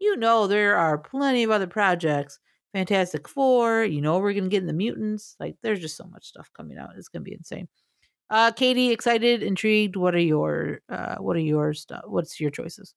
you 0.00 0.16
know, 0.16 0.46
there 0.46 0.76
are 0.76 0.98
plenty 0.98 1.42
of 1.44 1.50
other 1.50 1.66
projects. 1.66 2.38
Fantastic 2.74 3.28
Four, 3.28 3.84
you 3.84 4.00
know, 4.02 4.18
we're 4.18 4.34
gonna 4.34 4.48
get 4.48 4.60
in 4.62 4.66
the 4.68 4.72
mutants. 4.74 5.36
Like, 5.40 5.56
there's 5.62 5.80
just 5.80 5.96
so 5.96 6.04
much 6.06 6.26
stuff 6.28 6.50
coming 6.56 6.78
out. 6.78 6.90
It's 6.96 7.08
gonna 7.08 7.22
be 7.24 7.34
insane. 7.34 7.68
Uh, 8.30 8.52
Katie, 8.52 8.90
excited, 8.90 9.42
intrigued. 9.42 9.96
What 9.96 10.14
are 10.14 10.20
your 10.20 10.80
uh, 10.88 11.16
what 11.16 11.36
are 11.36 11.40
your 11.40 11.72
stuff? 11.72 12.02
What's 12.06 12.38
your 12.38 12.50
choices? 12.50 12.94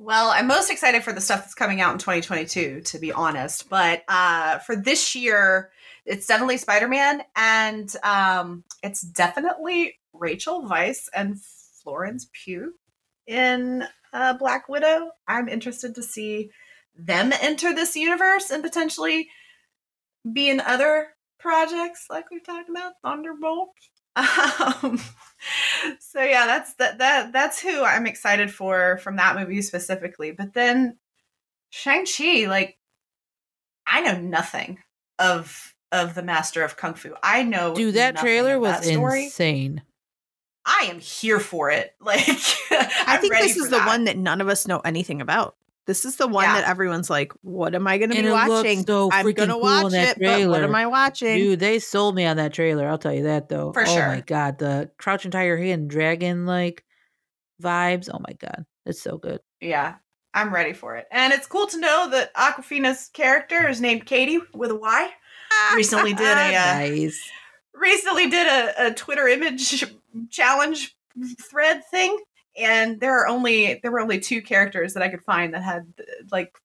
Well, 0.00 0.28
I'm 0.30 0.46
most 0.46 0.70
excited 0.70 1.02
for 1.02 1.12
the 1.12 1.20
stuff 1.20 1.40
that's 1.40 1.54
coming 1.54 1.80
out 1.80 1.92
in 1.92 1.98
2022, 1.98 2.82
to 2.82 2.98
be 2.98 3.12
honest. 3.12 3.68
But 3.68 4.04
uh, 4.08 4.58
for 4.58 4.76
this 4.76 5.16
year, 5.16 5.70
it's 6.06 6.26
definitely 6.26 6.56
Spider 6.56 6.86
Man, 6.86 7.22
and 7.34 7.94
um, 8.04 8.64
it's 8.82 9.02
definitely 9.02 9.98
Rachel 10.12 10.62
Weisz 10.62 11.08
and 11.14 11.40
Florence 11.82 12.28
Pugh 12.32 12.74
in 13.26 13.84
uh, 14.12 14.34
Black 14.34 14.68
Widow. 14.68 15.10
I'm 15.26 15.48
interested 15.48 15.94
to 15.96 16.02
see 16.02 16.50
them 16.96 17.32
enter 17.40 17.74
this 17.74 17.96
universe 17.96 18.50
and 18.50 18.62
potentially 18.62 19.28
be 20.32 20.48
in 20.48 20.60
other 20.60 21.08
projects 21.38 22.06
like 22.10 22.30
we've 22.30 22.44
talked 22.44 22.68
about, 22.68 22.94
Thunderbolt. 23.02 23.70
Um, 24.82 25.00
so 26.00 26.20
yeah, 26.20 26.46
that's 26.46 26.74
that 26.74 26.98
that 26.98 27.32
that's 27.32 27.60
who 27.60 27.84
I'm 27.84 28.06
excited 28.06 28.52
for 28.52 28.98
from 28.98 29.14
that 29.16 29.36
movie 29.36 29.62
specifically. 29.62 30.32
But 30.32 30.54
then 30.54 30.98
Shang-Chi, 31.70 32.46
like 32.48 32.78
I 33.86 34.00
know 34.00 34.18
nothing 34.18 34.78
of 35.20 35.74
of 35.92 36.14
the 36.14 36.22
master 36.22 36.64
of 36.64 36.76
kung 36.76 36.94
fu. 36.94 37.14
I 37.22 37.44
know 37.44 37.74
Dude, 37.74 37.94
that 37.94 38.16
trailer 38.16 38.58
was 38.58 38.72
that 38.72 38.84
story. 38.84 39.26
insane. 39.26 39.82
I 40.66 40.88
am 40.90 40.98
here 40.98 41.40
for 41.40 41.70
it. 41.70 41.94
Like 42.00 42.28
I 43.06 43.18
think 43.20 43.34
this 43.34 43.56
is 43.56 43.70
the 43.70 43.78
that. 43.78 43.86
one 43.86 44.04
that 44.04 44.16
none 44.16 44.40
of 44.40 44.48
us 44.48 44.66
know 44.66 44.80
anything 44.80 45.20
about. 45.20 45.56
This 45.88 46.04
is 46.04 46.16
the 46.16 46.28
one 46.28 46.44
Yeah. 46.44 46.60
that 46.60 46.68
everyone's 46.68 47.08
like, 47.08 47.32
"What 47.40 47.74
am 47.74 47.86
I 47.86 47.96
going 47.96 48.10
to 48.10 48.22
be 48.22 48.30
watching? 48.30 48.86
so 48.86 49.08
I'm 49.10 49.24
going 49.24 49.48
to 49.48 49.54
cool 49.54 49.62
watch 49.62 49.94
it, 49.94 50.18
but 50.18 50.26
what 50.26 50.34
trailer. 50.34 50.62
am 50.62 50.74
I 50.74 50.86
watching?" 50.86 51.38
Dude, 51.38 51.60
they 51.60 51.78
sold 51.78 52.14
me 52.14 52.26
on 52.26 52.36
that 52.36 52.52
trailer. 52.52 52.86
I'll 52.86 52.98
tell 52.98 53.14
you 53.14 53.22
that 53.22 53.48
though. 53.48 53.72
For 53.72 53.82
oh 53.82 53.86
sure. 53.86 54.06
my 54.08 54.20
god, 54.20 54.58
the 54.58 54.90
crouching 54.98 55.30
tiger 55.30 55.56
hidden 55.56 55.88
dragon 55.88 56.44
like 56.44 56.84
vibes. 57.62 58.10
Oh 58.12 58.18
my 58.18 58.34
god, 58.34 58.66
it's 58.84 59.00
so 59.00 59.16
good. 59.16 59.40
Yeah, 59.62 59.94
I'm 60.34 60.52
ready 60.52 60.74
for 60.74 60.96
it. 60.96 61.06
And 61.10 61.32
it's 61.32 61.46
cool 61.46 61.66
to 61.68 61.80
know 61.80 62.10
that 62.10 62.34
Awkwafina's 62.34 63.08
character 63.14 63.66
is 63.66 63.80
named 63.80 64.04
Katie 64.04 64.40
with 64.52 64.70
a 64.70 64.76
Y. 64.76 65.10
Recently 65.74 66.12
did 66.12 66.36
a, 66.36 66.54
uh, 66.54 66.74
nice. 66.74 67.18
Recently 67.72 68.28
did 68.28 68.46
a, 68.46 68.88
a 68.88 68.92
Twitter 68.92 69.26
image 69.26 69.86
challenge 70.30 70.94
thread 71.50 71.82
thing, 71.90 72.18
and 72.58 73.00
there 73.00 73.18
are 73.20 73.28
only 73.28 73.80
there 73.82 73.90
were 73.90 74.00
only 74.00 74.20
two 74.20 74.42
characters 74.42 74.94
that 74.94 75.02
I 75.02 75.08
could 75.08 75.22
find 75.22 75.54
that 75.54 75.62
had 75.62 75.92
like 76.30 76.56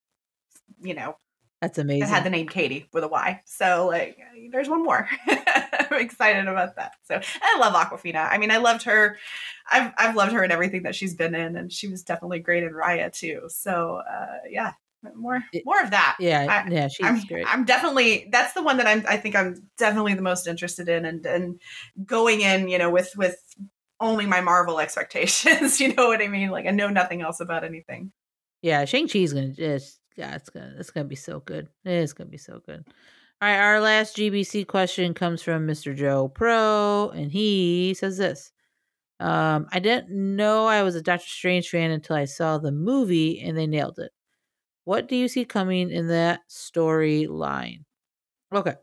you 0.82 0.94
know 0.94 1.16
That's 1.62 1.78
that 1.78 1.84
amazing. 1.84 2.08
had 2.08 2.24
the 2.26 2.30
name 2.30 2.48
Katie 2.48 2.88
with 2.94 3.04
a 3.04 3.08
Y. 3.08 3.42
So 3.46 3.88
like 3.88 4.18
there's 4.52 4.70
one 4.70 4.84
more. 4.84 5.08
I'm 5.28 6.00
excited 6.02 6.48
about 6.48 6.76
that. 6.78 6.94
So 7.04 7.20
I 7.42 7.58
love 7.60 7.74
Awkwafina. 7.74 8.28
I 8.30 8.38
mean, 8.38 8.52
I 8.52 8.58
loved 8.58 8.84
her. 8.84 9.18
I've 9.72 9.92
I've 9.98 10.16
loved 10.16 10.32
her 10.34 10.44
in 10.44 10.52
everything 10.52 10.84
that 10.84 10.96
she's 10.96 11.16
been 11.16 11.36
in, 11.36 11.56
and 11.56 11.72
she 11.72 11.88
was 11.88 12.04
definitely 12.04 12.40
great 12.40 12.64
in 12.64 12.72
Raya 12.72 13.12
too. 13.14 13.44
So 13.48 14.02
uh, 14.10 14.38
yeah, 14.50 14.74
more 15.16 15.44
more 15.66 15.82
of 15.82 15.92
that. 15.92 16.18
yeah, 16.20 16.64
I- 16.66 16.70
yeah, 16.70 16.88
she's 16.88 17.06
I'm, 17.06 17.22
great. 17.22 17.46
I'm 17.48 17.64
definitely 17.66 18.28
that's 18.32 18.54
the 18.54 18.64
one 18.64 18.78
that 18.78 18.88
I'm 18.88 19.04
I 19.08 19.18
think 19.18 19.36
I'm 19.36 19.70
definitely 19.78 20.16
the 20.16 20.22
most 20.22 20.48
interested 20.48 20.90
in 20.90 21.06
and 21.06 21.26
and 21.26 21.62
going 22.06 22.42
in, 22.42 22.68
you 22.68 22.78
know, 22.78 22.90
with 22.90 23.12
with 23.16 23.38
only 24.04 24.26
my 24.26 24.42
Marvel 24.42 24.80
expectations, 24.80 25.80
you 25.80 25.94
know 25.94 26.08
what 26.08 26.22
I 26.22 26.28
mean? 26.28 26.50
Like 26.50 26.68
I 26.68 26.72
know 26.72 26.90
nothing 26.90 27.22
else 27.22 27.40
about 27.40 27.64
anything. 27.64 28.12
Yeah, 28.62 28.86
Shang 28.86 29.08
Chi's 29.08 29.34
gonna 29.34 29.50
just 29.50 30.00
yeah, 30.16 30.36
it's 30.36 30.50
gonna 30.50 30.76
it's 30.78 30.92
gonna 30.92 31.06
be 31.06 31.16
so 31.16 31.40
good. 31.40 31.70
It's 31.84 32.14
gonna 32.14 32.30
be 32.30 32.38
so 32.38 32.62
good. 32.66 32.84
All 33.42 33.50
right, 33.50 33.58
our 33.58 33.82
last 33.82 34.16
GBC 34.16 34.68
question 34.68 35.14
comes 35.14 35.42
from 35.42 35.68
Mr. 35.68 35.96
Joe 35.96 36.30
Pro, 36.30 37.12
and 37.14 37.32
he 37.32 37.94
says 37.94 38.18
this. 38.18 38.52
Um, 39.20 39.68
I 39.72 39.80
didn't 39.80 40.10
know 40.12 40.66
I 40.66 40.84
was 40.84 40.96
a 40.96 41.02
Doctor 41.02 41.28
Strange 41.28 41.70
fan 41.70 41.92
until 41.92 42.16
I 42.16 42.26
saw 42.26 42.58
the 42.58 42.72
movie 42.72 43.40
and 43.42 43.58
they 43.58 43.68
nailed 43.68 44.00
it. 44.00 44.12
What 44.86 45.08
do 45.08 45.16
you 45.16 45.28
see 45.28 45.46
coming 45.46 45.92
in 45.92 46.08
that 46.08 46.42
storyline? 46.50 47.84
Okay. 48.54 48.76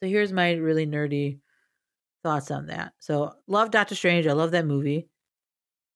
So 0.00 0.08
here's 0.08 0.32
my 0.32 0.52
really 0.52 0.86
nerdy 0.86 1.38
thoughts 2.22 2.50
on 2.50 2.66
that. 2.66 2.92
So 2.98 3.32
love 3.46 3.70
Doctor 3.70 3.94
Strange. 3.94 4.26
I 4.26 4.32
love 4.32 4.50
that 4.52 4.66
movie. 4.66 5.08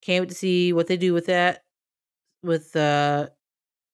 Can't 0.03 0.23
wait 0.23 0.29
to 0.31 0.35
see 0.35 0.73
what 0.73 0.87
they 0.87 0.97
do 0.97 1.13
with 1.13 1.27
that 1.27 1.65
with 2.43 2.75
uh 2.75 3.29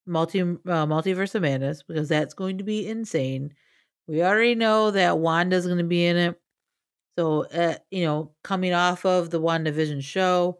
multi 0.05 0.41
uh, 0.41 0.45
multiverse 0.85 1.35
of 1.35 1.41
madness 1.41 1.83
because 1.83 2.09
that's 2.09 2.33
going 2.33 2.57
to 2.59 2.63
be 2.63 2.87
insane. 2.87 3.53
We 4.07 4.23
already 4.23 4.55
know 4.55 4.91
that 4.91 5.19
Wanda's 5.19 5.65
going 5.65 5.79
to 5.79 5.83
be 5.83 6.05
in 6.05 6.17
it. 6.17 6.39
So 7.17 7.45
uh, 7.45 7.75
you 7.91 8.05
know, 8.05 8.31
coming 8.43 8.73
off 8.73 9.05
of 9.05 9.29
the 9.29 9.41
WandaVision 9.41 10.03
show, 10.03 10.59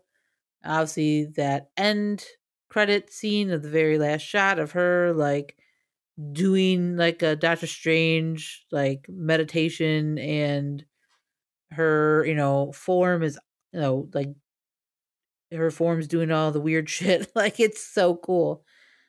obviously 0.66 1.26
that 1.38 1.70
end 1.78 2.26
credit 2.70 3.12
scene 3.12 3.52
of 3.52 3.64
the 3.64 3.70
very 3.70 3.98
last 3.98 4.22
shot 4.22 4.60
of 4.60 4.72
her 4.74 5.14
like 5.14 5.56
doing 6.32 6.98
like 6.98 7.22
a 7.22 7.36
Doctor 7.36 7.68
Strange 7.68 8.66
like 8.72 9.06
meditation 9.08 10.18
and 10.18 10.84
her, 11.72 12.26
you 12.26 12.36
know, 12.36 12.72
form 12.72 13.24
is 13.24 13.38
you 13.74 13.80
know, 13.80 14.10
like 14.14 14.30
her 15.52 15.72
form's 15.72 16.08
doing 16.08 16.32
all 16.32 16.52
the 16.52 16.60
weird 16.60 16.90
shit. 16.90 17.32
like 17.36 17.60
it's 17.60 17.86
so 17.86 18.16
cool. 18.16 18.64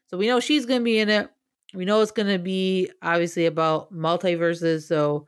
So 0.08 0.16
we 0.16 0.26
know 0.26 0.40
she's 0.40 0.66
gonna 0.66 0.84
be 0.84 0.98
in 0.98 1.08
it. 1.08 1.28
We 1.74 1.84
know 1.84 2.00
it's 2.00 2.12
gonna 2.12 2.38
be 2.38 2.90
obviously 3.02 3.46
about 3.46 3.92
multiverses. 3.92 4.86
So 4.86 5.26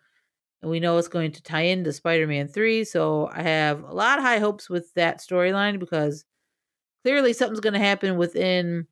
and 0.62 0.70
we 0.70 0.80
know 0.80 0.98
it's 0.98 1.08
going 1.08 1.32
to 1.32 1.42
tie 1.42 1.62
into 1.62 1.92
Spider-Man 1.92 2.48
three. 2.48 2.84
So 2.84 3.30
I 3.32 3.42
have 3.42 3.82
a 3.82 3.94
lot 3.94 4.18
of 4.18 4.24
high 4.24 4.38
hopes 4.38 4.68
with 4.68 4.92
that 4.94 5.18
storyline 5.20 5.78
because 5.78 6.24
clearly 7.02 7.32
something's 7.32 7.60
gonna 7.60 7.78
happen 7.78 8.16
within 8.16 8.86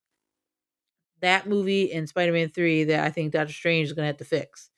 that 1.20 1.48
movie 1.48 1.92
and 1.92 2.08
Spider-Man 2.08 2.50
three 2.50 2.84
that 2.84 3.04
I 3.04 3.10
think 3.10 3.32
Doctor 3.32 3.52
Strange 3.52 3.88
is 3.88 3.92
gonna 3.92 4.06
have 4.06 4.16
to 4.18 4.24
fix. 4.24 4.70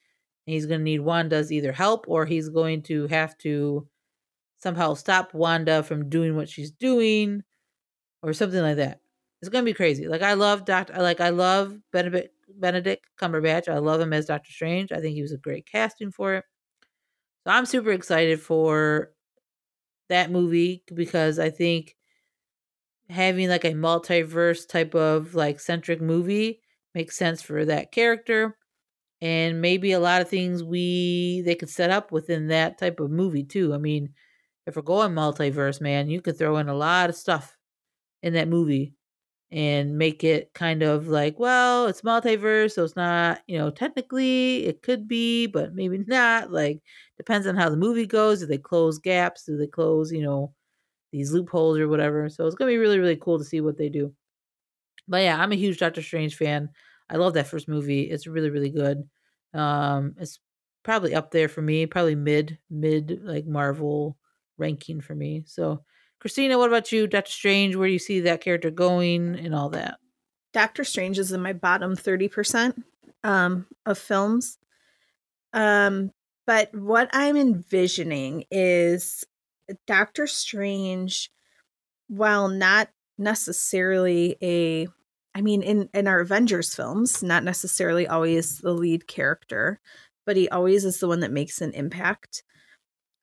He's 0.46 0.66
gonna 0.66 0.82
need 0.82 1.00
Wanda's 1.00 1.52
either 1.52 1.72
help 1.72 2.06
or 2.08 2.26
he's 2.26 2.48
going 2.48 2.82
to 2.84 3.06
have 3.08 3.36
to 3.38 3.86
somehow 4.58 4.94
stop 4.94 5.34
Wanda 5.34 5.82
from 5.82 6.08
doing 6.08 6.36
what 6.36 6.48
she's 6.48 6.70
doing 6.70 7.42
or 8.22 8.32
something 8.32 8.60
like 8.62 8.76
that. 8.76 9.00
It's 9.40 9.48
gonna 9.48 9.64
be 9.64 9.72
crazy. 9.74 10.06
Like 10.08 10.22
I 10.22 10.34
love 10.34 10.64
Doctor 10.64 10.94
like 11.00 11.20
I 11.20 11.30
love 11.30 11.76
Benedict 11.92 12.34
Benedict 12.48 13.06
Cumberbatch. 13.18 13.68
I 13.68 13.78
love 13.78 14.00
him 14.00 14.12
as 14.12 14.26
Doctor 14.26 14.52
Strange. 14.52 14.92
I 14.92 15.00
think 15.00 15.14
he 15.14 15.22
was 15.22 15.32
a 15.32 15.38
great 15.38 15.66
casting 15.70 16.10
for 16.10 16.34
it. 16.34 16.44
So 17.44 17.52
I'm 17.52 17.64
super 17.66 17.90
excited 17.90 18.40
for 18.40 19.12
that 20.10 20.30
movie 20.30 20.82
because 20.92 21.38
I 21.38 21.50
think 21.50 21.96
having 23.08 23.48
like 23.48 23.64
a 23.64 23.72
multiverse 23.72 24.68
type 24.68 24.94
of 24.94 25.34
like 25.34 25.58
centric 25.58 26.00
movie 26.00 26.60
makes 26.94 27.16
sense 27.16 27.40
for 27.40 27.64
that 27.64 27.92
character 27.92 28.56
and 29.22 29.60
maybe 29.60 29.92
a 29.92 30.00
lot 30.00 30.22
of 30.22 30.28
things 30.28 30.62
we 30.64 31.42
they 31.44 31.54
could 31.54 31.68
set 31.70 31.90
up 31.90 32.12
within 32.12 32.48
that 32.48 32.78
type 32.78 33.00
of 33.00 33.10
movie 33.10 33.44
too. 33.44 33.74
I 33.74 33.78
mean, 33.78 34.14
if 34.66 34.76
we're 34.76 34.82
going 34.82 35.12
multiverse, 35.12 35.80
man, 35.80 36.08
you 36.10 36.20
could 36.22 36.38
throw 36.38 36.56
in 36.58 36.68
a 36.68 36.74
lot 36.74 37.10
of 37.10 37.16
stuff 37.16 37.56
in 38.22 38.34
that 38.34 38.48
movie 38.48 38.94
and 39.52 39.98
make 39.98 40.24
it 40.24 40.52
kind 40.54 40.82
of 40.82 41.08
like, 41.08 41.38
well, 41.38 41.86
it's 41.86 42.02
multiverse, 42.02 42.72
so 42.74 42.84
it's 42.84 42.96
not, 42.96 43.42
you 43.48 43.58
know, 43.58 43.70
technically 43.70 44.66
it 44.66 44.82
could 44.82 45.08
be, 45.08 45.46
but 45.46 45.74
maybe 45.74 45.98
not. 46.08 46.52
Like, 46.52 46.80
depends 47.18 47.46
on 47.46 47.56
how 47.56 47.70
the 47.70 47.76
movie 47.76 48.06
goes. 48.06 48.40
Do 48.40 48.46
they 48.46 48.58
close 48.58 48.98
gaps? 48.98 49.44
Do 49.44 49.56
they 49.58 49.66
close, 49.68 50.12
you 50.12 50.22
know, 50.22 50.54
these 51.12 51.32
loopholes 51.32 51.78
or 51.78 51.88
whatever? 51.88 52.28
So 52.30 52.46
it's 52.46 52.56
gonna 52.56 52.70
be 52.72 52.78
really, 52.78 52.98
really 53.00 53.16
cool 53.16 53.38
to 53.38 53.44
see 53.44 53.60
what 53.62 53.78
they 53.78 53.88
do. 53.90 54.14
But 55.08 55.22
yeah, 55.22 55.40
I'm 55.40 55.52
a 55.52 55.56
huge 55.56 55.78
Doctor 55.78 56.02
Strange 56.02 56.36
fan. 56.36 56.70
I 57.10 57.16
love 57.16 57.34
that 57.34 57.48
first 57.48 57.68
movie. 57.68 58.02
It's 58.02 58.26
really, 58.26 58.50
really 58.50 58.70
good. 58.70 59.08
Um, 59.52 60.14
it's 60.18 60.38
probably 60.82 61.14
up 61.14 61.30
there 61.30 61.48
for 61.48 61.60
me, 61.62 61.86
probably 61.86 62.14
mid, 62.14 62.58
mid 62.70 63.20
like 63.22 63.46
Marvel 63.46 64.16
ranking 64.58 65.00
for 65.00 65.14
me. 65.14 65.42
So 65.46 65.82
Christina, 66.20 66.58
what 66.58 66.68
about 66.68 66.92
you? 66.92 67.06
Doctor 67.06 67.30
Strange, 67.30 67.74
where 67.74 67.88
do 67.88 67.92
you 67.92 67.98
see 67.98 68.20
that 68.20 68.42
character 68.42 68.70
going 68.70 69.36
and 69.36 69.54
all 69.54 69.70
that? 69.70 69.98
Doctor 70.52 70.84
Strange 70.84 71.18
is 71.18 71.32
in 71.32 71.40
my 71.40 71.52
bottom 71.52 71.96
30% 71.96 72.82
um, 73.24 73.66
of 73.86 73.98
films. 73.98 74.58
Um, 75.52 76.12
but 76.46 76.74
what 76.74 77.08
I'm 77.12 77.36
envisioning 77.36 78.44
is 78.50 79.24
Doctor 79.86 80.26
Strange, 80.26 81.30
while 82.08 82.48
not 82.48 82.88
necessarily 83.18 84.36
a 84.42 84.88
I 85.34 85.42
mean, 85.42 85.62
in, 85.62 85.88
in 85.94 86.06
our 86.06 86.20
Avengers 86.20 86.74
films, 86.74 87.22
not 87.22 87.44
necessarily 87.44 88.06
always 88.06 88.58
the 88.58 88.72
lead 88.72 89.06
character, 89.06 89.80
but 90.26 90.36
he 90.36 90.48
always 90.48 90.84
is 90.84 90.98
the 90.98 91.08
one 91.08 91.20
that 91.20 91.32
makes 91.32 91.60
an 91.60 91.72
impact. 91.72 92.42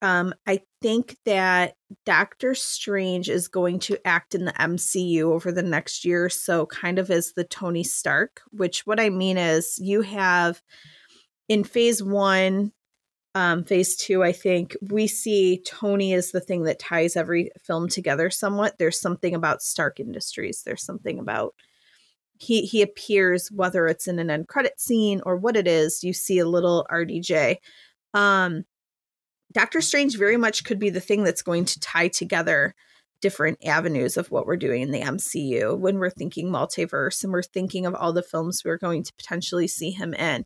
Um, 0.02 0.34
I 0.46 0.62
think 0.82 1.18
that 1.26 1.74
Doctor 2.06 2.54
Strange 2.54 3.30
is 3.30 3.48
going 3.48 3.80
to 3.80 3.98
act 4.06 4.36
in 4.36 4.46
the 4.46 4.54
MCU 4.54 5.24
over 5.24 5.52
the 5.52 5.64
next 5.64 6.06
year 6.06 6.30
so, 6.30 6.68
kind 6.68 7.00
of 7.00 7.10
as 7.10 7.34
the 7.34 7.44
Tony 7.44 7.84
Stark, 7.84 8.42
which 8.52 8.86
what 8.86 9.00
I 9.00 9.10
mean 9.10 9.38
is 9.38 9.80
you 9.80 10.02
have 10.04 10.62
in 11.50 11.64
phase 11.64 12.04
one, 12.04 12.74
um, 13.34 13.64
phase 13.64 13.96
two, 13.96 14.24
I 14.24 14.34
think 14.34 14.76
we 14.82 15.08
see 15.08 15.62
Tony 15.66 16.14
as 16.14 16.32
the 16.32 16.42
thing 16.42 16.64
that 16.64 16.80
ties 16.80 17.16
every 17.16 17.52
film 17.64 17.88
together 17.88 18.30
somewhat. 18.30 18.78
There's 18.78 19.00
something 19.00 19.34
about 19.34 19.62
Stark 19.62 20.00
Industries, 20.00 20.62
there's 20.64 20.84
something 20.84 21.20
about 21.20 21.56
he 22.40 22.62
he 22.62 22.82
appears 22.82 23.52
whether 23.52 23.88
it's 23.88 24.08
in 24.08 24.20
an 24.20 24.30
end 24.30 24.48
credit 24.48 24.80
scene 24.80 25.22
or 25.26 25.36
what 25.36 25.56
it 25.56 25.68
is 25.68 26.04
you 26.04 26.14
see 26.14 26.40
a 26.40 26.48
little 26.48 26.86
rdj 26.92 27.58
um 28.14 28.64
doctor 29.52 29.82
strange 29.82 30.18
very 30.18 30.38
much 30.38 30.64
could 30.64 30.80
be 30.80 30.90
the 30.90 31.00
thing 31.00 31.24
that's 31.24 31.42
going 31.42 31.66
to 31.66 31.80
tie 31.80 32.08
together 32.08 32.76
different 33.22 33.58
avenues 33.66 34.18
of 34.18 34.30
what 34.30 34.46
we're 34.46 34.58
doing 34.58 34.82
in 34.82 34.92
the 34.92 35.02
mcu 35.02 35.78
when 35.78 35.98
we're 35.98 36.10
thinking 36.10 36.50
multiverse 36.50 37.24
and 37.24 37.34
we're 37.34 37.42
thinking 37.42 37.86
of 37.86 37.96
all 37.96 38.14
the 38.14 38.22
films 38.22 38.62
we're 38.64 38.78
going 38.78 39.04
to 39.04 39.14
potentially 39.18 39.68
see 39.68 39.92
him 39.92 40.14
in. 40.14 40.46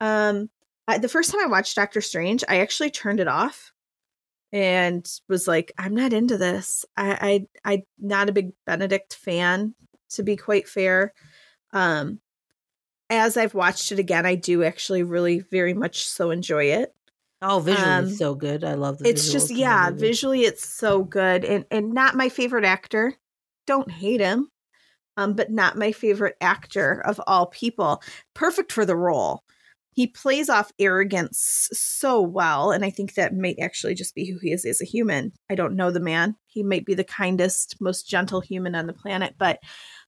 Um 0.00 0.50
I, 0.88 0.98
the 0.98 1.08
first 1.08 1.30
time 1.30 1.40
i 1.42 1.46
watched 1.46 1.76
doctor 1.76 2.00
strange 2.00 2.44
i 2.48 2.58
actually 2.58 2.90
turned 2.90 3.20
it 3.20 3.28
off 3.28 3.72
and 4.52 5.06
was 5.28 5.48
like 5.48 5.72
i'm 5.78 5.94
not 5.94 6.12
into 6.12 6.36
this. 6.36 6.84
I 6.96 7.46
i 7.64 7.72
i'm 7.72 7.82
not 7.98 8.28
a 8.28 8.32
big 8.32 8.52
benedict 8.66 9.14
fan 9.14 9.74
to 10.12 10.22
be 10.22 10.36
quite 10.36 10.68
fair. 10.68 11.12
Um, 11.72 12.20
as 13.10 13.36
I've 13.36 13.54
watched 13.54 13.92
it 13.92 13.98
again, 13.98 14.26
I 14.26 14.34
do 14.34 14.64
actually 14.64 15.02
really 15.02 15.40
very 15.40 15.74
much 15.74 16.04
so 16.06 16.30
enjoy 16.30 16.66
it. 16.66 16.94
Oh, 17.40 17.60
visually 17.60 18.06
Um, 18.06 18.06
so 18.06 18.34
good. 18.34 18.64
I 18.64 18.74
love 18.74 18.98
the 18.98 19.08
It's 19.08 19.30
just 19.30 19.50
yeah, 19.50 19.90
visually 19.90 20.42
it's 20.42 20.66
so 20.66 21.02
good 21.04 21.44
and 21.44 21.66
and 21.70 21.92
not 21.92 22.14
my 22.14 22.28
favorite 22.28 22.64
actor. 22.64 23.16
Don't 23.66 23.90
hate 23.90 24.20
him, 24.20 24.48
um, 25.16 25.34
but 25.34 25.50
not 25.50 25.76
my 25.76 25.92
favorite 25.92 26.36
actor 26.40 27.02
of 27.04 27.20
all 27.26 27.46
people. 27.46 28.02
Perfect 28.34 28.72
for 28.72 28.84
the 28.86 28.96
role. 28.96 29.44
He 29.94 30.06
plays 30.06 30.48
off 30.48 30.72
arrogance 30.78 31.68
so 31.72 32.20
well, 32.20 32.70
and 32.72 32.84
I 32.84 32.90
think 32.90 33.14
that 33.14 33.36
might 33.36 33.58
actually 33.60 33.94
just 33.94 34.14
be 34.14 34.30
who 34.30 34.38
he 34.40 34.50
is 34.52 34.64
as 34.64 34.80
a 34.80 34.86
human. 34.86 35.32
I 35.50 35.54
don't 35.54 35.76
know 35.76 35.90
the 35.90 36.00
man. 36.00 36.36
He 36.46 36.62
might 36.62 36.84
be 36.84 36.94
the 36.94 37.04
kindest, 37.04 37.76
most 37.80 38.08
gentle 38.08 38.40
human 38.40 38.74
on 38.74 38.86
the 38.86 38.92
planet, 38.92 39.34
but 39.38 39.58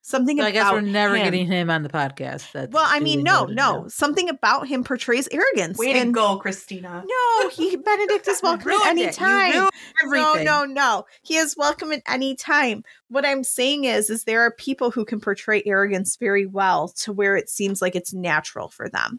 something 0.02 0.36
So 0.38 0.44
I 0.44 0.50
guess 0.50 0.70
we're 0.72 0.82
never 0.82 1.16
him- 1.16 1.24
getting 1.24 1.46
him 1.46 1.70
on 1.70 1.82
the 1.82 1.88
podcast. 1.88 2.52
That's 2.52 2.72
Well, 2.72 2.84
I 2.86 3.00
mean, 3.00 3.22
no, 3.22 3.46
no, 3.46 3.82
yeah. 3.82 3.88
something 3.88 4.28
about 4.28 4.66
him 4.68 4.84
portrays 4.84 5.28
arrogance. 5.32 5.78
Way 5.78 5.94
to 5.94 5.98
and 6.00 6.14
go, 6.14 6.36
Christina. 6.36 7.02
No, 7.06 7.48
he 7.48 7.76
Benedict 7.84 8.28
is 8.28 8.42
welcome 8.42 8.70
at 8.72 8.86
any 8.86 9.04
it. 9.04 9.14
Time. 9.14 9.68
No, 10.04 10.34
no, 10.42 10.64
no. 10.64 11.04
He 11.22 11.36
is 11.36 11.56
welcome 11.56 11.92
at 11.92 12.02
any 12.06 12.34
time. 12.36 12.84
What 13.08 13.24
I'm 13.24 13.44
saying 13.44 13.84
is, 13.84 14.10
is 14.10 14.24
there 14.24 14.42
are 14.42 14.50
people 14.50 14.90
who 14.90 15.04
can 15.04 15.20
portray 15.20 15.62
arrogance 15.64 16.16
very 16.16 16.46
well 16.46 16.88
to 17.00 17.12
where 17.12 17.36
it 17.36 17.48
seems 17.48 17.80
like 17.80 17.96
it's 17.96 18.12
natural 18.12 18.68
for 18.68 18.88
them. 18.90 19.18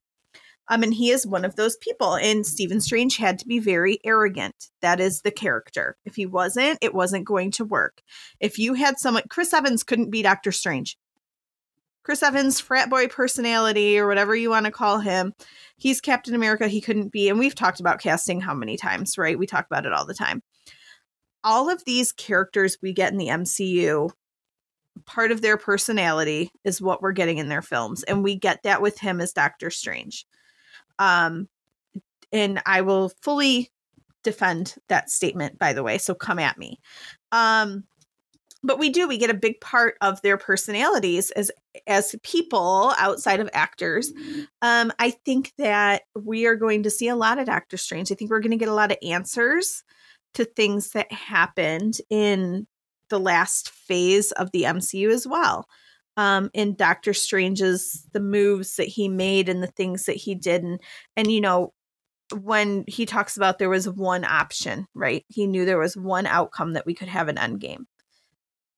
Um, 0.68 0.84
and 0.84 0.94
he 0.94 1.12
is 1.12 1.28
one 1.28 1.46
of 1.46 1.56
those 1.56 1.78
people. 1.78 2.16
And 2.16 2.46
Stephen 2.46 2.82
Strange 2.82 3.18
had 3.18 3.40
to 3.40 3.48
be 3.48 3.60
very 3.60 4.00
arrogant. 4.04 4.70
That 4.82 5.00
is 5.00 5.22
the 5.22 5.32
character. 5.32 5.96
If 6.06 6.16
he 6.16 6.26
wasn't, 6.26 6.80
it 6.82 6.94
wasn't 6.94 7.26
going 7.26 7.52
to 7.52 7.66
work. 7.66 8.02
If 8.40 8.58
you 8.58 8.74
had 8.74 9.00
someone, 9.00 9.24
Chris 9.30 9.54
Evans 9.54 9.84
couldn't 9.84 10.10
be 10.10 10.24
Doctor 10.24 10.52
Strange. 10.52 10.98
Chris 12.04 12.22
Evans, 12.22 12.60
frat 12.60 12.90
boy 12.90 13.08
personality, 13.08 13.98
or 13.98 14.08
whatever 14.08 14.36
you 14.36 14.52
want 14.52 14.68
to 14.68 14.72
call 14.72 15.00
him, 15.00 15.34
he's 15.76 16.00
Captain 16.00 16.36
America. 16.36 16.68
He 16.68 16.80
couldn't 16.80 17.12
be. 17.12 17.30
And 17.30 17.40
we've 17.40 17.56
talked 17.56 17.80
about 17.80 18.00
casting 18.00 18.42
how 18.42 18.54
many 18.54 18.78
times, 18.78 19.18
right? 19.18 19.40
We 19.40 19.48
talk 19.48 19.66
about 19.66 19.88
it 19.88 19.92
all 19.92 20.06
the 20.06 20.14
time. 20.14 20.44
All 21.44 21.68
of 21.68 21.84
these 21.86 22.12
characters 22.12 22.78
we 22.82 22.94
get 22.94 23.12
in 23.12 23.18
the 23.18 23.30
MCU, 23.30 24.12
part 25.06 25.32
of 25.32 25.42
their 25.42 25.58
personality 25.58 26.52
is 26.64 26.80
what 26.80 27.02
we're 27.02 27.12
getting 27.12 27.40
in 27.40 27.50
their 27.50 27.64
films. 27.64 28.04
And 28.04 28.24
we 28.24 28.36
get 28.36 28.62
that 28.64 28.84
with 28.84 29.00
him 29.00 29.20
as 29.20 29.34
Doctor 29.34 29.72
Strange. 29.72 30.28
Um, 31.00 31.48
and 32.32 32.62
I 32.66 32.82
will 32.82 33.10
fully 33.22 33.72
defend 34.24 34.76
that 34.90 35.10
statement, 35.10 35.60
by 35.60 35.74
the 35.74 35.84
way. 35.84 35.98
So 35.98 36.14
come 36.14 36.40
at 36.40 36.58
me. 36.58 36.80
Um, 37.32 37.84
but 38.64 38.80
we 38.80 38.90
do, 38.90 39.08
we 39.08 39.20
get 39.20 39.30
a 39.30 39.36
big 39.36 39.62
part 39.62 39.96
of 40.02 40.22
their 40.22 40.38
personalities 40.38 41.30
as 41.32 41.52
as 41.88 42.16
people 42.24 42.94
outside 42.98 43.40
of 43.40 43.50
actors 43.54 44.12
um, 44.62 44.92
I 44.98 45.12
think 45.12 45.52
that 45.58 46.04
we 46.16 46.48
are 46.48 46.56
going 46.56 46.84
to 46.84 46.90
see 46.90 47.08
a 47.08 47.16
lot 47.16 47.38
of 47.38 47.46
Doctor 47.46 47.78
Strange. 47.78 48.12
I 48.12 48.16
think 48.16 48.32
we're 48.32 48.40
going 48.40 48.52
to 48.52 48.58
get 48.58 48.70
a 48.70 48.74
lot 48.74 48.92
of 48.92 48.98
answers 49.04 49.84
to 50.36 50.46
things 50.46 50.92
that 50.92 51.12
happened 51.12 51.98
in 52.10 52.66
the 53.10 53.20
last 53.20 53.70
phase 53.70 54.32
of 54.34 54.52
the 54.52 54.64
MCU 54.64 55.10
as 55.10 55.28
well. 55.28 55.68
Um, 56.18 56.50
in 56.54 56.76
Doctor 56.76 57.14
Strange's 57.14 58.08
the 58.14 58.22
moves 58.22 58.78
that 58.78 58.88
he 58.88 59.10
made 59.10 59.50
and 59.50 59.62
the 59.62 59.68
things 59.68 60.06
that 60.06 60.16
he 60.16 60.34
did, 60.34 60.64
and 60.64 60.80
and 61.18 61.32
you 61.32 61.42
know 61.42 61.74
when 62.34 62.84
he 62.88 63.06
talks 63.06 63.38
about 63.38 63.60
there 63.60 63.70
was 63.70 63.88
one 63.88 64.26
option, 64.26 64.88
right? 64.94 65.26
He 65.28 65.46
knew 65.46 65.66
there 65.66 65.78
was 65.78 65.96
one 65.96 66.26
outcome 66.26 66.74
that 66.74 66.86
we 66.86 66.94
could 66.94 67.08
have 67.08 67.28
an 67.28 67.38
end 67.38 67.60
game 67.60 67.88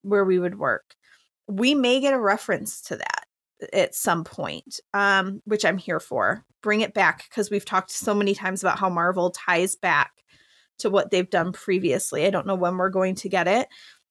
where 0.02 0.24
we 0.24 0.38
would 0.38 0.58
work. 0.58 0.94
We 1.46 1.74
may 1.74 2.00
get 2.00 2.12
a 2.12 2.20
reference 2.20 2.82
to 2.82 2.96
that 2.96 3.24
at 3.72 3.94
some 3.94 4.24
point, 4.24 4.80
um, 4.94 5.40
which 5.44 5.64
I'm 5.64 5.78
here 5.78 6.00
for. 6.00 6.44
Bring 6.62 6.80
it 6.82 6.94
back 6.94 7.24
because 7.28 7.50
we've 7.50 7.64
talked 7.64 7.90
so 7.90 8.14
many 8.14 8.34
times 8.34 8.62
about 8.62 8.78
how 8.78 8.90
Marvel 8.90 9.30
ties 9.30 9.76
back 9.76 10.12
to 10.78 10.90
what 10.90 11.10
they've 11.10 11.28
done 11.28 11.52
previously. 11.52 12.26
I 12.26 12.30
don't 12.30 12.46
know 12.46 12.54
when 12.54 12.76
we're 12.76 12.90
going 12.90 13.14
to 13.16 13.28
get 13.28 13.48
it, 13.48 13.68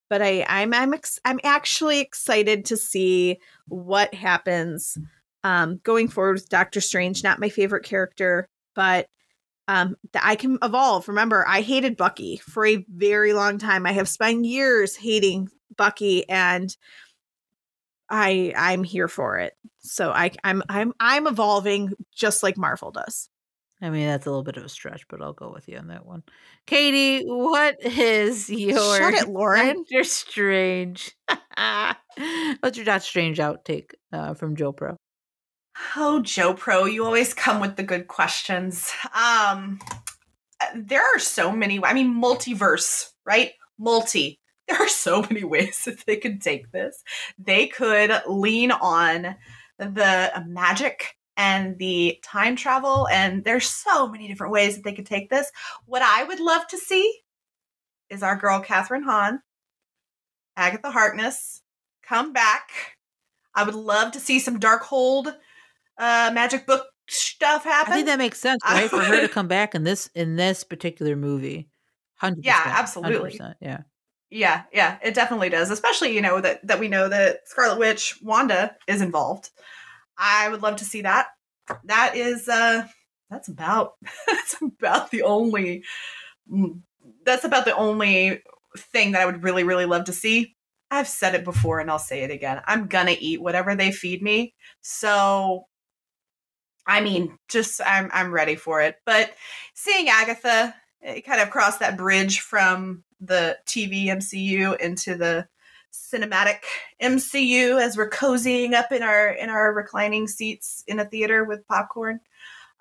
but 0.10 0.22
I, 0.22 0.46
I'm 0.48 0.74
I'm 0.74 0.94
ex- 0.94 1.20
I'm 1.26 1.40
actually 1.44 2.00
excited 2.00 2.66
to 2.66 2.78
see 2.78 3.40
what 3.68 4.14
happens 4.14 4.98
um, 5.44 5.80
going 5.84 6.08
forward 6.08 6.34
with 6.34 6.50
Doctor 6.50 6.82
Strange. 6.82 7.24
Not 7.24 7.40
my 7.40 7.50
favorite 7.50 7.84
character, 7.84 8.48
but 8.76 9.08
um, 9.68 9.96
that 10.14 10.24
I 10.24 10.36
can 10.36 10.58
evolve. 10.64 11.08
Remember, 11.08 11.46
I 11.48 11.62
hated 11.62 11.98
Bucky 11.98 12.38
for 12.38 12.66
a 12.66 12.86
very 12.90 13.34
long 13.34 13.58
time. 13.58 13.86
I 13.86 13.92
have 13.92 14.08
spent 14.08 14.46
years 14.46 14.96
hating 14.96 15.50
Bucky, 15.76 16.28
and 16.30 16.76
I 18.10 18.54
I'm 18.56 18.84
here 18.84 19.08
for 19.08 19.38
it. 19.38 19.54
So 19.80 20.12
I 20.12 20.32
I'm 20.44 20.64
I'm 20.70 20.94
I'm 21.00 21.28
evolving 21.28 21.94
just 22.16 22.44
like 22.44 22.58
Marvel 22.58 22.92
does. 22.92 23.30
I 23.82 23.92
mean, 23.92 24.08
that's 24.08 24.26
a 24.26 24.30
little 24.30 24.44
bit 24.44 24.58
of 24.58 24.66
a 24.66 24.70
stretch, 24.70 25.08
but 25.08 25.22
I'll 25.22 25.34
go 25.34 25.52
with 25.54 25.68
you 25.68 25.78
on 25.78 25.88
that 25.88 26.06
one. 26.06 26.24
Katie, 26.66 27.24
what 27.26 27.76
is 27.82 28.50
your 28.50 28.98
Shut 28.98 29.14
it, 29.14 29.30
Lauren. 29.30 29.78
Doctor 29.78 30.04
Strange? 30.04 31.16
What's 32.60 32.78
your 32.78 32.86
Doctor 32.86 33.06
Strange 33.06 33.38
outtake 33.38 33.92
uh, 34.12 34.34
from 34.34 34.56
Joe 34.56 34.72
Pro? 34.72 34.98
Oh, 35.96 36.22
Joe 36.22 36.56
Pro, 36.56 36.86
you 36.86 37.06
always 37.06 37.36
come 37.36 37.60
with 37.60 37.76
the 37.76 37.84
good 37.84 38.08
questions. 38.08 38.92
Um, 39.14 39.80
there 40.76 41.04
are 41.04 41.20
so 41.20 41.52
many. 41.52 41.80
I 41.84 41.94
mean, 41.94 42.20
multiverse, 42.20 43.10
right? 43.26 43.52
Multi. 43.78 44.40
There 44.68 44.82
are 44.82 44.90
so 44.90 45.22
many 45.22 45.46
ways 45.46 45.84
that 45.86 46.06
they 46.06 46.18
could 46.18 46.42
take 46.42 46.74
this. 46.74 47.02
They 47.40 47.68
could 47.68 48.12
lean 48.28 48.72
on 48.72 49.38
the 49.80 50.44
magic 50.46 51.17
and 51.38 51.78
the 51.78 52.20
time 52.24 52.56
travel, 52.56 53.08
and 53.10 53.44
there's 53.44 53.70
so 53.70 54.08
many 54.10 54.28
different 54.28 54.52
ways 54.52 54.76
that 54.76 54.84
they 54.84 54.94
could 54.94 55.06
take 55.06 55.30
this. 55.30 55.52
What 55.86 56.02
I 56.02 56.24
would 56.24 56.40
love 56.40 56.68
to 56.68 56.78
see 56.78 57.20
is 58.10 58.24
our 58.24 58.36
girl 58.36 58.62
Kathryn 58.62 59.04
Hahn, 59.04 59.42
Agatha 60.58 60.90
Harkness, 60.90 61.62
come 62.04 62.34
back. 62.34 62.72
I 63.54 63.64
would 63.64 63.76
love 63.76 64.12
to 64.14 64.20
see 64.20 64.40
some 64.40 64.60
Darkhold 64.60 65.34
uh 66.00 66.32
magic 66.34 66.68
book 66.68 66.86
stuff 67.08 67.64
happen. 67.64 67.94
I 67.94 67.96
think 67.96 68.08
that 68.08 68.20
makes 68.20 68.40
sense, 68.40 68.62
right? 68.66 68.90
For 68.90 69.04
her 69.04 69.22
to 69.22 69.28
come 69.34 69.48
back 69.48 69.76
in 69.76 69.84
this 69.84 70.10
in 70.16 70.36
this 70.36 70.64
particular 70.64 71.16
movie, 71.16 71.70
100%, 72.22 72.38
Yeah, 72.42 72.62
absolutely. 72.66 73.40
yeah. 73.62 73.82
yeah, 74.30 74.64
yeah, 74.74 74.98
it 75.04 75.14
definitely 75.14 75.50
does. 75.50 75.70
Especially, 75.70 76.14
you 76.16 76.22
know, 76.22 76.42
that 76.42 76.66
that 76.66 76.80
we 76.80 76.88
know 76.88 77.08
that 77.10 77.48
Scarlet 77.48 77.80
Witch 77.80 78.20
Wanda 78.24 78.76
is 78.88 79.02
involved. 79.02 79.52
I 80.18 80.50
would 80.50 80.62
love 80.62 80.78
to 80.78 80.86
see 80.86 81.02
that. 81.02 81.28
That 81.86 82.16
is 82.16 82.48
uh 82.48 82.88
that's 83.30 83.48
about 83.48 83.94
that's 84.28 84.56
about 84.62 85.12
the 85.12 85.24
only 85.24 85.84
mm, 86.52 86.82
that's 87.26 87.46
about 87.46 87.66
the 87.66 87.76
only 87.76 88.42
thing 88.78 89.12
that 89.12 89.22
I 89.22 89.26
would 89.26 89.44
really 89.44 89.64
really 89.64 89.86
love 89.86 90.06
to 90.06 90.14
see. 90.14 90.56
I've 90.90 91.08
said 91.08 91.36
it 91.36 91.44
before 91.44 91.80
and 91.80 91.92
I'll 91.92 92.00
say 92.00 92.24
it 92.24 92.32
again. 92.32 92.62
I'm 92.66 92.88
gonna 92.88 93.16
eat 93.20 93.42
whatever 93.42 93.76
they 93.76 93.92
feed 93.92 94.22
me. 94.22 94.54
So 94.82 95.66
I 96.86 97.02
mean, 97.02 97.38
just 97.50 97.82
I'm 97.86 98.10
I'm 98.14 98.32
ready 98.32 98.56
for 98.56 98.82
it. 98.82 98.96
But 99.06 99.34
seeing 99.74 100.10
Agatha 100.10 100.74
eh, 101.04 101.22
kind 101.22 101.42
of 101.42 101.50
cross 101.50 101.78
that 101.80 101.98
bridge 101.98 102.40
from 102.40 103.04
the 103.20 103.58
TV 103.68 104.06
MCU 104.06 104.80
into 104.80 105.16
the 105.16 105.48
cinematic 105.94 106.60
MCU 107.02 107.82
as 107.82 107.98
we're 107.98 108.10
cozying 108.10 108.74
up 108.74 108.92
in 108.92 109.04
our 109.04 109.30
in 109.30 109.50
our 109.50 109.74
reclining 109.74 110.28
seats 110.28 110.84
in 110.88 111.00
a 111.00 111.06
theater 111.06 111.44
with 111.44 111.68
popcorn. 111.68 112.20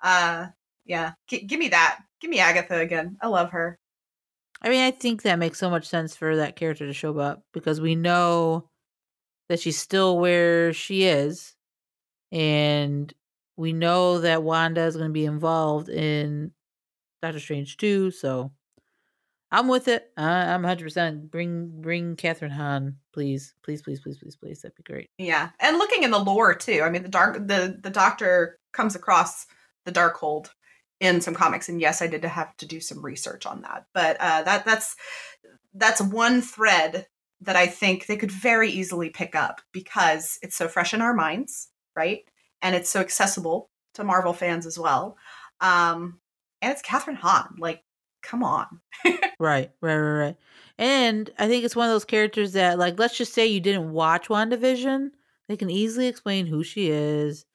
Uh 0.01 0.47
yeah, 0.85 1.13
G- 1.27 1.43
give 1.43 1.59
me 1.59 1.69
that. 1.69 1.99
Give 2.21 2.29
me 2.29 2.39
Agatha 2.39 2.79
again. 2.79 3.17
I 3.21 3.27
love 3.27 3.51
her. 3.51 3.77
I 4.61 4.69
mean, 4.69 4.81
I 4.81 4.91
think 4.91 5.21
that 5.21 5.37
makes 5.39 5.59
so 5.59 5.69
much 5.69 5.87
sense 5.87 6.15
for 6.15 6.37
that 6.37 6.55
character 6.55 6.87
to 6.87 6.93
show 6.93 7.17
up 7.19 7.43
because 7.53 7.79
we 7.79 7.95
know 7.95 8.69
that 9.49 9.59
she's 9.59 9.77
still 9.77 10.17
where 10.17 10.73
she 10.73 11.03
is, 11.03 11.55
and 12.31 13.13
we 13.55 13.73
know 13.73 14.19
that 14.19 14.43
Wanda 14.43 14.83
is 14.83 14.95
going 14.95 15.09
to 15.09 15.13
be 15.13 15.25
involved 15.25 15.89
in 15.89 16.51
Doctor 17.21 17.39
Strange 17.39 17.77
too. 17.77 18.11
So 18.11 18.51
I'm 19.51 19.67
with 19.67 19.87
it. 19.87 20.11
I'm 20.17 20.61
100. 20.63 20.83
percent 20.83 21.31
Bring 21.31 21.81
bring 21.81 22.15
Kathryn 22.15 22.51
Hahn, 22.51 22.97
please, 23.13 23.53
please, 23.63 23.81
please, 23.81 23.99
please, 24.01 24.17
please, 24.17 24.35
please. 24.35 24.61
That'd 24.61 24.75
be 24.75 24.83
great. 24.83 25.09
Yeah, 25.17 25.49
and 25.59 25.77
looking 25.77 26.03
in 26.03 26.11
the 26.11 26.19
lore 26.19 26.53
too. 26.53 26.81
I 26.83 26.89
mean, 26.89 27.03
the 27.03 27.09
dark 27.09 27.35
the 27.47 27.79
the 27.81 27.89
Doctor 27.89 28.59
comes 28.73 28.95
across 28.95 29.47
the 29.85 29.91
Darkhold 29.91 30.49
in 30.99 31.21
some 31.21 31.33
comics, 31.33 31.69
and 31.69 31.79
yes, 31.79 32.01
I 32.01 32.07
did 32.07 32.23
have 32.25 32.55
to 32.57 32.65
do 32.65 32.79
some 32.79 33.03
research 33.03 33.45
on 33.45 33.61
that. 33.61 33.85
But 33.93 34.17
uh, 34.19 34.43
that 34.43 34.65
that's 34.65 34.95
that's 35.73 36.01
one 36.01 36.41
thread 36.41 37.07
that 37.41 37.55
I 37.55 37.67
think 37.67 38.05
they 38.05 38.17
could 38.17 38.31
very 38.31 38.69
easily 38.69 39.09
pick 39.09 39.35
up 39.35 39.61
because 39.71 40.39
it's 40.41 40.57
so 40.57 40.67
fresh 40.67 40.93
in 40.93 41.01
our 41.01 41.13
minds, 41.13 41.69
right? 41.95 42.21
And 42.61 42.75
it's 42.75 42.89
so 42.89 42.99
accessible 42.99 43.69
to 43.93 44.03
Marvel 44.03 44.33
fans 44.33 44.65
as 44.65 44.79
well. 44.79 45.17
Um, 45.61 46.19
and 46.61 46.71
it's 46.71 46.81
Kathryn 46.81 47.15
Hahn. 47.15 47.55
Like, 47.59 47.83
come 48.27 48.43
on. 48.43 48.67
Right, 49.39 49.71
right, 49.81 49.95
right, 49.97 50.19
right. 50.25 50.35
And 50.79 51.29
I 51.37 51.47
think 51.47 51.63
it's 51.63 51.75
one 51.75 51.87
of 51.87 51.93
those 51.93 52.05
characters 52.05 52.53
that, 52.53 52.79
like, 52.79 52.97
let's 52.99 53.15
just 53.17 53.33
say 53.35 53.45
you 53.45 53.59
didn't 53.59 53.91
watch 53.91 54.29
WandaVision, 54.29 55.09
they 55.47 55.55
can 55.55 55.69
easily 55.69 56.07
explain 56.07 56.47
who 56.47 56.63
she 56.63 56.89
is 56.89 57.45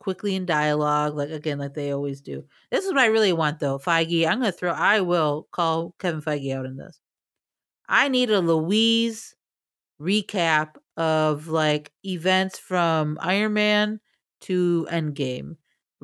quickly 0.00 0.34
in 0.36 0.46
dialogue, 0.46 1.16
like 1.16 1.30
again, 1.30 1.58
like 1.58 1.74
they 1.74 1.92
always 1.92 2.20
do. 2.20 2.44
This 2.70 2.84
is 2.84 2.92
what 2.92 3.02
I 3.02 3.06
really 3.06 3.32
want 3.32 3.60
though. 3.60 3.78
Feige, 3.78 4.26
I'm 4.26 4.40
gonna 4.40 4.52
throw 4.52 4.72
I 4.72 5.00
will 5.00 5.48
call 5.52 5.94
Kevin 5.98 6.22
Feige 6.22 6.54
out 6.54 6.66
in 6.66 6.76
this. 6.76 7.00
I 7.88 8.08
need 8.08 8.30
a 8.30 8.40
Luis 8.40 9.34
recap 10.00 10.76
of 10.96 11.48
like 11.48 11.92
events 12.04 12.58
from 12.58 13.18
Iron 13.20 13.54
Man 13.54 14.00
to 14.42 14.86
Endgame, 14.90 15.56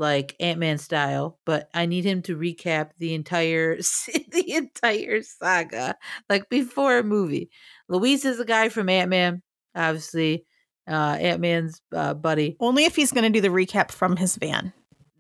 like 0.02 0.36
Ant 0.40 0.58
Man 0.58 0.76
style. 0.76 1.38
But 1.46 1.70
I 1.72 1.86
need 1.86 2.04
him 2.04 2.20
to 2.22 2.36
recap 2.36 2.90
the 2.98 3.14
entire 3.14 3.76
the 4.32 4.52
entire 4.52 5.22
saga, 5.22 5.96
like 6.28 6.50
before 6.50 6.98
a 6.98 7.02
movie. 7.02 7.50
Luis 7.88 8.24
is 8.26 8.36
the 8.36 8.44
guy 8.44 8.68
from 8.68 8.90
Ant 8.90 9.08
Man, 9.08 9.42
obviously. 9.74 10.44
Uh, 10.86 11.16
Ant 11.20 11.40
Man's 11.40 11.80
uh, 11.94 12.12
buddy. 12.12 12.56
Only 12.58 12.84
if 12.84 12.96
he's 12.96 13.12
going 13.12 13.24
to 13.24 13.30
do 13.30 13.40
the 13.40 13.54
recap 13.54 13.92
from 13.92 14.16
his 14.16 14.34
van. 14.34 14.72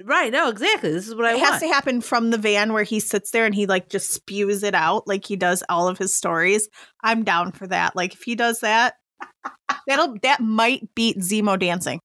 Right. 0.04 0.32
No, 0.32 0.48
exactly. 0.48 0.90
This 0.90 1.06
is 1.06 1.14
what 1.14 1.24
I 1.24 1.34
it 1.34 1.36
want. 1.36 1.52
has 1.52 1.60
to 1.60 1.68
happen 1.68 2.00
from 2.00 2.30
the 2.30 2.38
van 2.38 2.72
where 2.72 2.82
he 2.82 2.98
sits 2.98 3.30
there 3.30 3.46
and 3.46 3.54
he 3.54 3.66
like 3.66 3.88
just 3.88 4.10
spews 4.10 4.64
it 4.64 4.74
out 4.74 5.06
like 5.06 5.24
he 5.24 5.36
does 5.36 5.62
all 5.68 5.86
of 5.86 5.98
his 5.98 6.16
stories. 6.16 6.68
I'm 7.02 7.22
down 7.22 7.52
for 7.52 7.68
that. 7.68 7.94
Like 7.94 8.14
if 8.14 8.22
he 8.22 8.34
does 8.34 8.60
that, 8.60 8.94
that'll 9.86 10.16
that 10.22 10.40
might 10.40 10.92
beat 10.96 11.18
Zemo 11.18 11.56
dancing. 11.56 12.00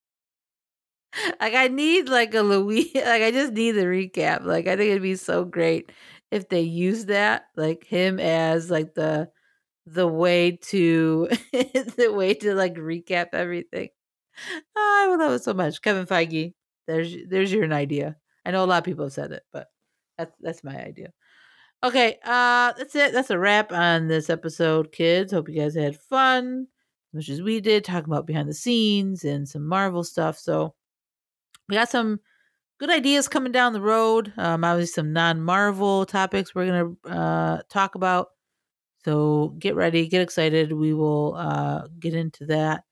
Like 1.40 1.54
I 1.54 1.68
need 1.68 2.10
like 2.10 2.34
a 2.34 2.42
Luis 2.42 2.88
like 2.96 3.22
I 3.22 3.32
just 3.32 3.54
need 3.54 3.72
the 3.72 3.84
recap. 3.86 4.46
Like 4.46 4.68
I 4.68 4.76
think 4.76 4.92
it'd 4.92 5.02
be 5.02 5.16
so 5.16 5.46
great 5.46 5.92
if 6.32 6.50
they 6.50 6.62
use 6.62 7.06
that, 7.06 7.46
like 7.56 7.86
him 7.86 8.20
as 8.20 8.70
like 8.70 8.94
the 8.94 9.30
the 9.86 10.08
way 10.08 10.58
to 10.58 11.30
the 11.52 12.12
way 12.14 12.34
to 12.36 12.54
like 12.54 12.76
recap 12.76 13.28
everything. 13.34 13.90
Oh, 14.76 15.04
I 15.04 15.08
would 15.10 15.20
love 15.20 15.34
it 15.34 15.44
so 15.44 15.54
much. 15.54 15.82
Kevin 15.82 16.06
Feige, 16.06 16.54
there's 16.88 17.16
there's 17.30 17.52
your 17.52 17.72
idea. 17.74 18.18
I 18.46 18.52
know 18.52 18.64
a 18.64 18.66
lot 18.66 18.80
of 18.80 18.84
people 18.84 19.06
have 19.06 19.14
said 19.14 19.32
it, 19.32 19.44
but 19.52 19.68
that's 20.18 20.36
that's 20.42 20.64
my 20.64 20.78
idea. 20.78 21.12
Okay, 21.84 22.18
uh 22.24 22.74
that's 22.78 22.96
it. 22.96 23.14
That's 23.14 23.30
a 23.30 23.40
wrap 23.40 23.72
on 23.72 24.08
this 24.08 24.30
episode, 24.30 24.92
kids. 24.92 25.32
Hope 25.32 25.50
you 25.50 25.62
guys 25.62 25.76
had 25.76 25.98
fun 26.00 26.68
as 27.12 27.16
much 27.16 27.30
as 27.30 27.42
we 27.42 27.62
did, 27.62 27.84
talking 27.86 28.12
about 28.12 28.28
behind 28.28 28.50
the 28.50 28.54
scenes 28.54 29.24
and 29.24 29.48
some 29.48 29.66
Marvel 29.66 30.04
stuff. 30.04 30.38
So 30.38 30.76
we 31.70 31.76
got 31.76 31.90
some 31.90 32.20
good 32.80 32.90
ideas 32.90 33.28
coming 33.28 33.52
down 33.52 33.74
the 33.74 33.82
road. 33.82 34.34
Um, 34.38 34.64
obviously 34.64 34.94
some 34.94 35.14
non-Marvel 35.14 36.06
topics 36.06 36.54
we're 36.54 36.68
gonna 36.68 36.94
uh 37.06 37.62
talk 37.70 37.96
about. 37.96 38.30
So 39.06 39.56
get 39.60 39.76
ready, 39.76 40.08
get 40.08 40.22
excited. 40.22 40.74
We 40.74 40.94
will 40.94 41.36
uh 41.36 41.88
get 42.00 42.14
into 42.14 42.46
that 42.48 42.84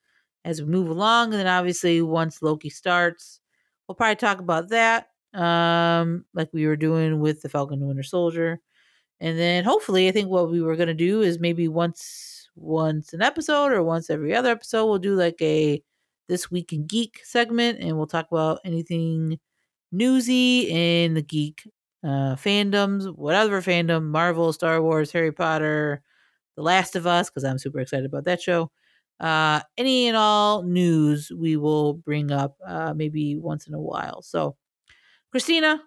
as 0.45 0.61
we 0.61 0.67
move 0.67 0.89
along. 0.89 1.33
And 1.33 1.39
then 1.39 1.47
obviously 1.47 2.01
once 2.01 2.41
Loki 2.41 2.69
starts, 2.69 3.39
we'll 3.87 3.95
probably 3.95 4.15
talk 4.15 4.39
about 4.39 4.69
that. 4.69 5.09
Um, 5.33 6.25
like 6.33 6.49
we 6.53 6.65
were 6.67 6.77
doing 6.77 7.19
with 7.19 7.41
the 7.41 7.49
Falcon 7.49 7.79
and 7.79 7.87
Winter 7.87 8.03
Soldier. 8.03 8.61
And 9.19 9.37
then 9.39 9.63
hopefully 9.65 10.07
I 10.09 10.11
think 10.11 10.29
what 10.29 10.51
we 10.51 10.61
were 10.61 10.75
gonna 10.77 10.93
do 10.93 11.21
is 11.21 11.39
maybe 11.39 11.67
once 11.67 12.49
once 12.55 13.13
an 13.13 13.21
episode 13.21 13.71
or 13.73 13.83
once 13.83 14.09
every 14.09 14.35
other 14.35 14.51
episode, 14.51 14.85
we'll 14.87 14.99
do 14.99 15.15
like 15.15 15.41
a 15.41 15.83
this 16.27 16.49
week 16.51 16.73
in 16.73 16.85
geek 16.87 17.21
segment 17.23 17.79
and 17.79 17.97
we'll 17.97 18.07
talk 18.07 18.27
about 18.31 18.59
anything 18.65 19.39
newsy 19.91 20.69
in 20.69 21.13
the 21.13 21.21
geek 21.21 21.61
uh 22.03 22.35
fandoms, 22.35 23.15
whatever 23.15 23.61
fandom, 23.61 24.03
Marvel, 24.05 24.53
Star 24.53 24.81
Wars, 24.81 25.11
Harry 25.11 25.31
Potter, 25.31 26.01
The 26.55 26.63
Last 26.63 26.95
of 26.95 27.07
Us, 27.07 27.29
because 27.29 27.43
I'm 27.43 27.57
super 27.57 27.79
excited 27.79 28.05
about 28.05 28.25
that 28.25 28.41
show. 28.41 28.71
Uh 29.19 29.61
any 29.77 30.07
and 30.07 30.17
all 30.17 30.63
news 30.63 31.31
we 31.35 31.57
will 31.57 31.93
bring 31.95 32.31
up 32.31 32.57
uh 32.67 32.93
maybe 32.93 33.37
once 33.37 33.67
in 33.67 33.73
a 33.73 33.79
while. 33.79 34.21
So 34.21 34.55
Christina, 35.31 35.81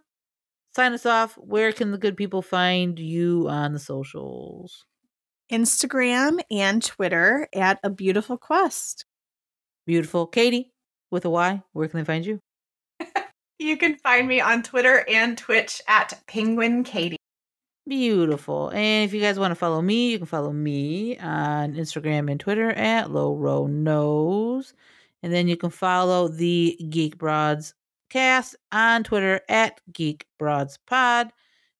sign 0.74 0.92
us 0.92 1.06
off. 1.06 1.34
Where 1.34 1.72
can 1.72 1.90
the 1.90 1.98
good 1.98 2.16
people 2.16 2.42
find 2.42 2.98
you 2.98 3.48
on 3.48 3.72
the 3.72 3.78
socials? 3.78 4.86
Instagram 5.50 6.40
and 6.50 6.82
Twitter 6.84 7.48
at 7.54 7.78
a 7.82 7.90
beautiful 7.90 8.36
quest. 8.36 9.06
Beautiful. 9.88 10.26
Katie 10.26 10.70
with 11.10 11.24
a 11.24 11.30
Y, 11.30 11.62
where 11.72 11.88
can 11.88 11.98
they 11.98 12.04
find 12.04 12.24
you? 12.24 12.38
You 13.60 13.76
can 13.76 13.96
find 13.96 14.28
me 14.28 14.40
on 14.40 14.62
Twitter 14.62 15.04
and 15.08 15.36
Twitch 15.36 15.82
at 15.88 16.20
Penguin 16.28 16.84
Katie. 16.84 17.16
Beautiful. 17.88 18.68
And 18.68 19.04
if 19.04 19.12
you 19.12 19.20
guys 19.20 19.36
want 19.36 19.50
to 19.50 19.56
follow 19.56 19.82
me, 19.82 20.12
you 20.12 20.18
can 20.18 20.28
follow 20.28 20.52
me 20.52 21.18
on 21.18 21.74
Instagram 21.74 22.30
and 22.30 22.38
Twitter 22.38 22.70
at 22.70 23.10
Low 23.10 23.34
Row 23.34 23.66
Nose. 23.66 24.74
And 25.24 25.32
then 25.32 25.48
you 25.48 25.56
can 25.56 25.70
follow 25.70 26.28
the 26.28 26.78
Geek 26.88 27.18
Broads 27.18 27.74
cast 28.10 28.54
on 28.70 29.02
Twitter 29.02 29.40
at 29.48 29.80
Geek 29.92 30.24
Broads 30.38 30.78
Pod. 30.86 31.32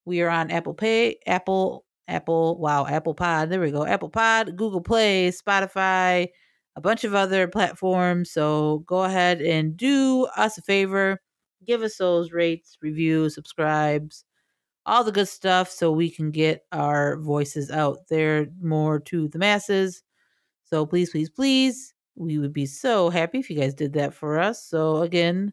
We 0.05 0.21
are 0.23 0.31
on 0.31 0.51
Apple 0.51 0.75
Pay, 0.75 1.21
Apple, 1.29 1.85
Apple, 2.09 2.59
wow, 2.59 2.87
Apple 2.87 3.15
Pod. 3.15 3.51
There 3.51 3.61
we 3.61 3.71
go. 3.71 3.87
Apple 3.87 4.11
Pod, 4.11 4.57
Google 4.57 4.81
Play, 4.81 5.31
Spotify, 5.31 6.31
a 6.79 6.81
bunch 6.81 7.03
of 7.03 7.13
other 7.13 7.49
platforms. 7.49 8.31
So 8.31 8.85
go 8.87 9.03
ahead 9.03 9.43
and 9.43 9.77
do 9.77 10.29
us 10.37 10.59
a 10.59 10.63
favor. 10.63 11.21
Give 11.67 11.83
us 11.83 11.97
those 11.97 12.31
rates, 12.31 12.79
reviews, 12.81 13.35
subscribes, 13.35 14.25
all 14.87 15.03
the 15.03 15.11
good 15.11 15.27
stuff 15.27 15.69
so 15.69 15.91
we 15.91 16.09
can 16.09 16.31
get 16.31 16.63
our 16.71 17.17
voices 17.19 17.69
out 17.73 18.07
there 18.09 18.47
more 18.63 19.01
to 19.01 19.27
the 19.27 19.41
masses. 19.41 20.05
So 20.63 20.87
please, 20.87 21.11
please, 21.11 21.29
please, 21.29 21.95
we 22.15 22.39
would 22.39 22.53
be 22.53 22.67
so 22.67 23.11
happy 23.11 23.41
if 23.41 23.51
you 23.51 23.59
guys 23.59 23.75
did 23.75 23.93
that 23.95 24.15
for 24.15 24.39
us. 24.39 24.65
So 24.65 24.99
again, 24.99 25.53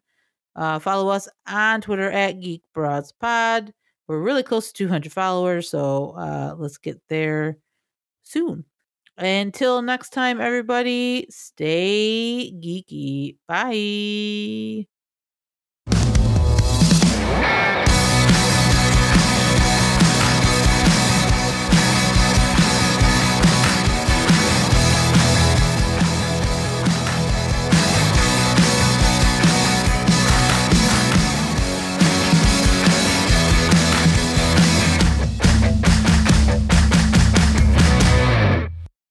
uh, 0.56 0.78
follow 0.78 1.10
us 1.10 1.28
on 1.48 1.82
Twitter 1.82 2.12
at 2.12 2.40
Geek 2.40 2.62
Broads 2.72 3.12
Pod. 3.12 3.74
We're 4.08 4.22
really 4.22 4.44
close 4.44 4.68
to 4.68 4.74
200 4.74 5.12
followers, 5.12 5.72
so 5.72 6.12
uh, 6.12 6.54
let's 6.56 6.78
get 6.78 7.02
there 7.10 7.58
soon. 8.22 8.64
Until 9.18 9.82
next 9.82 10.10
time, 10.10 10.42
everybody, 10.42 11.28
stay 11.30 12.52
geeky. 12.60 13.38
Bye. 13.48 14.88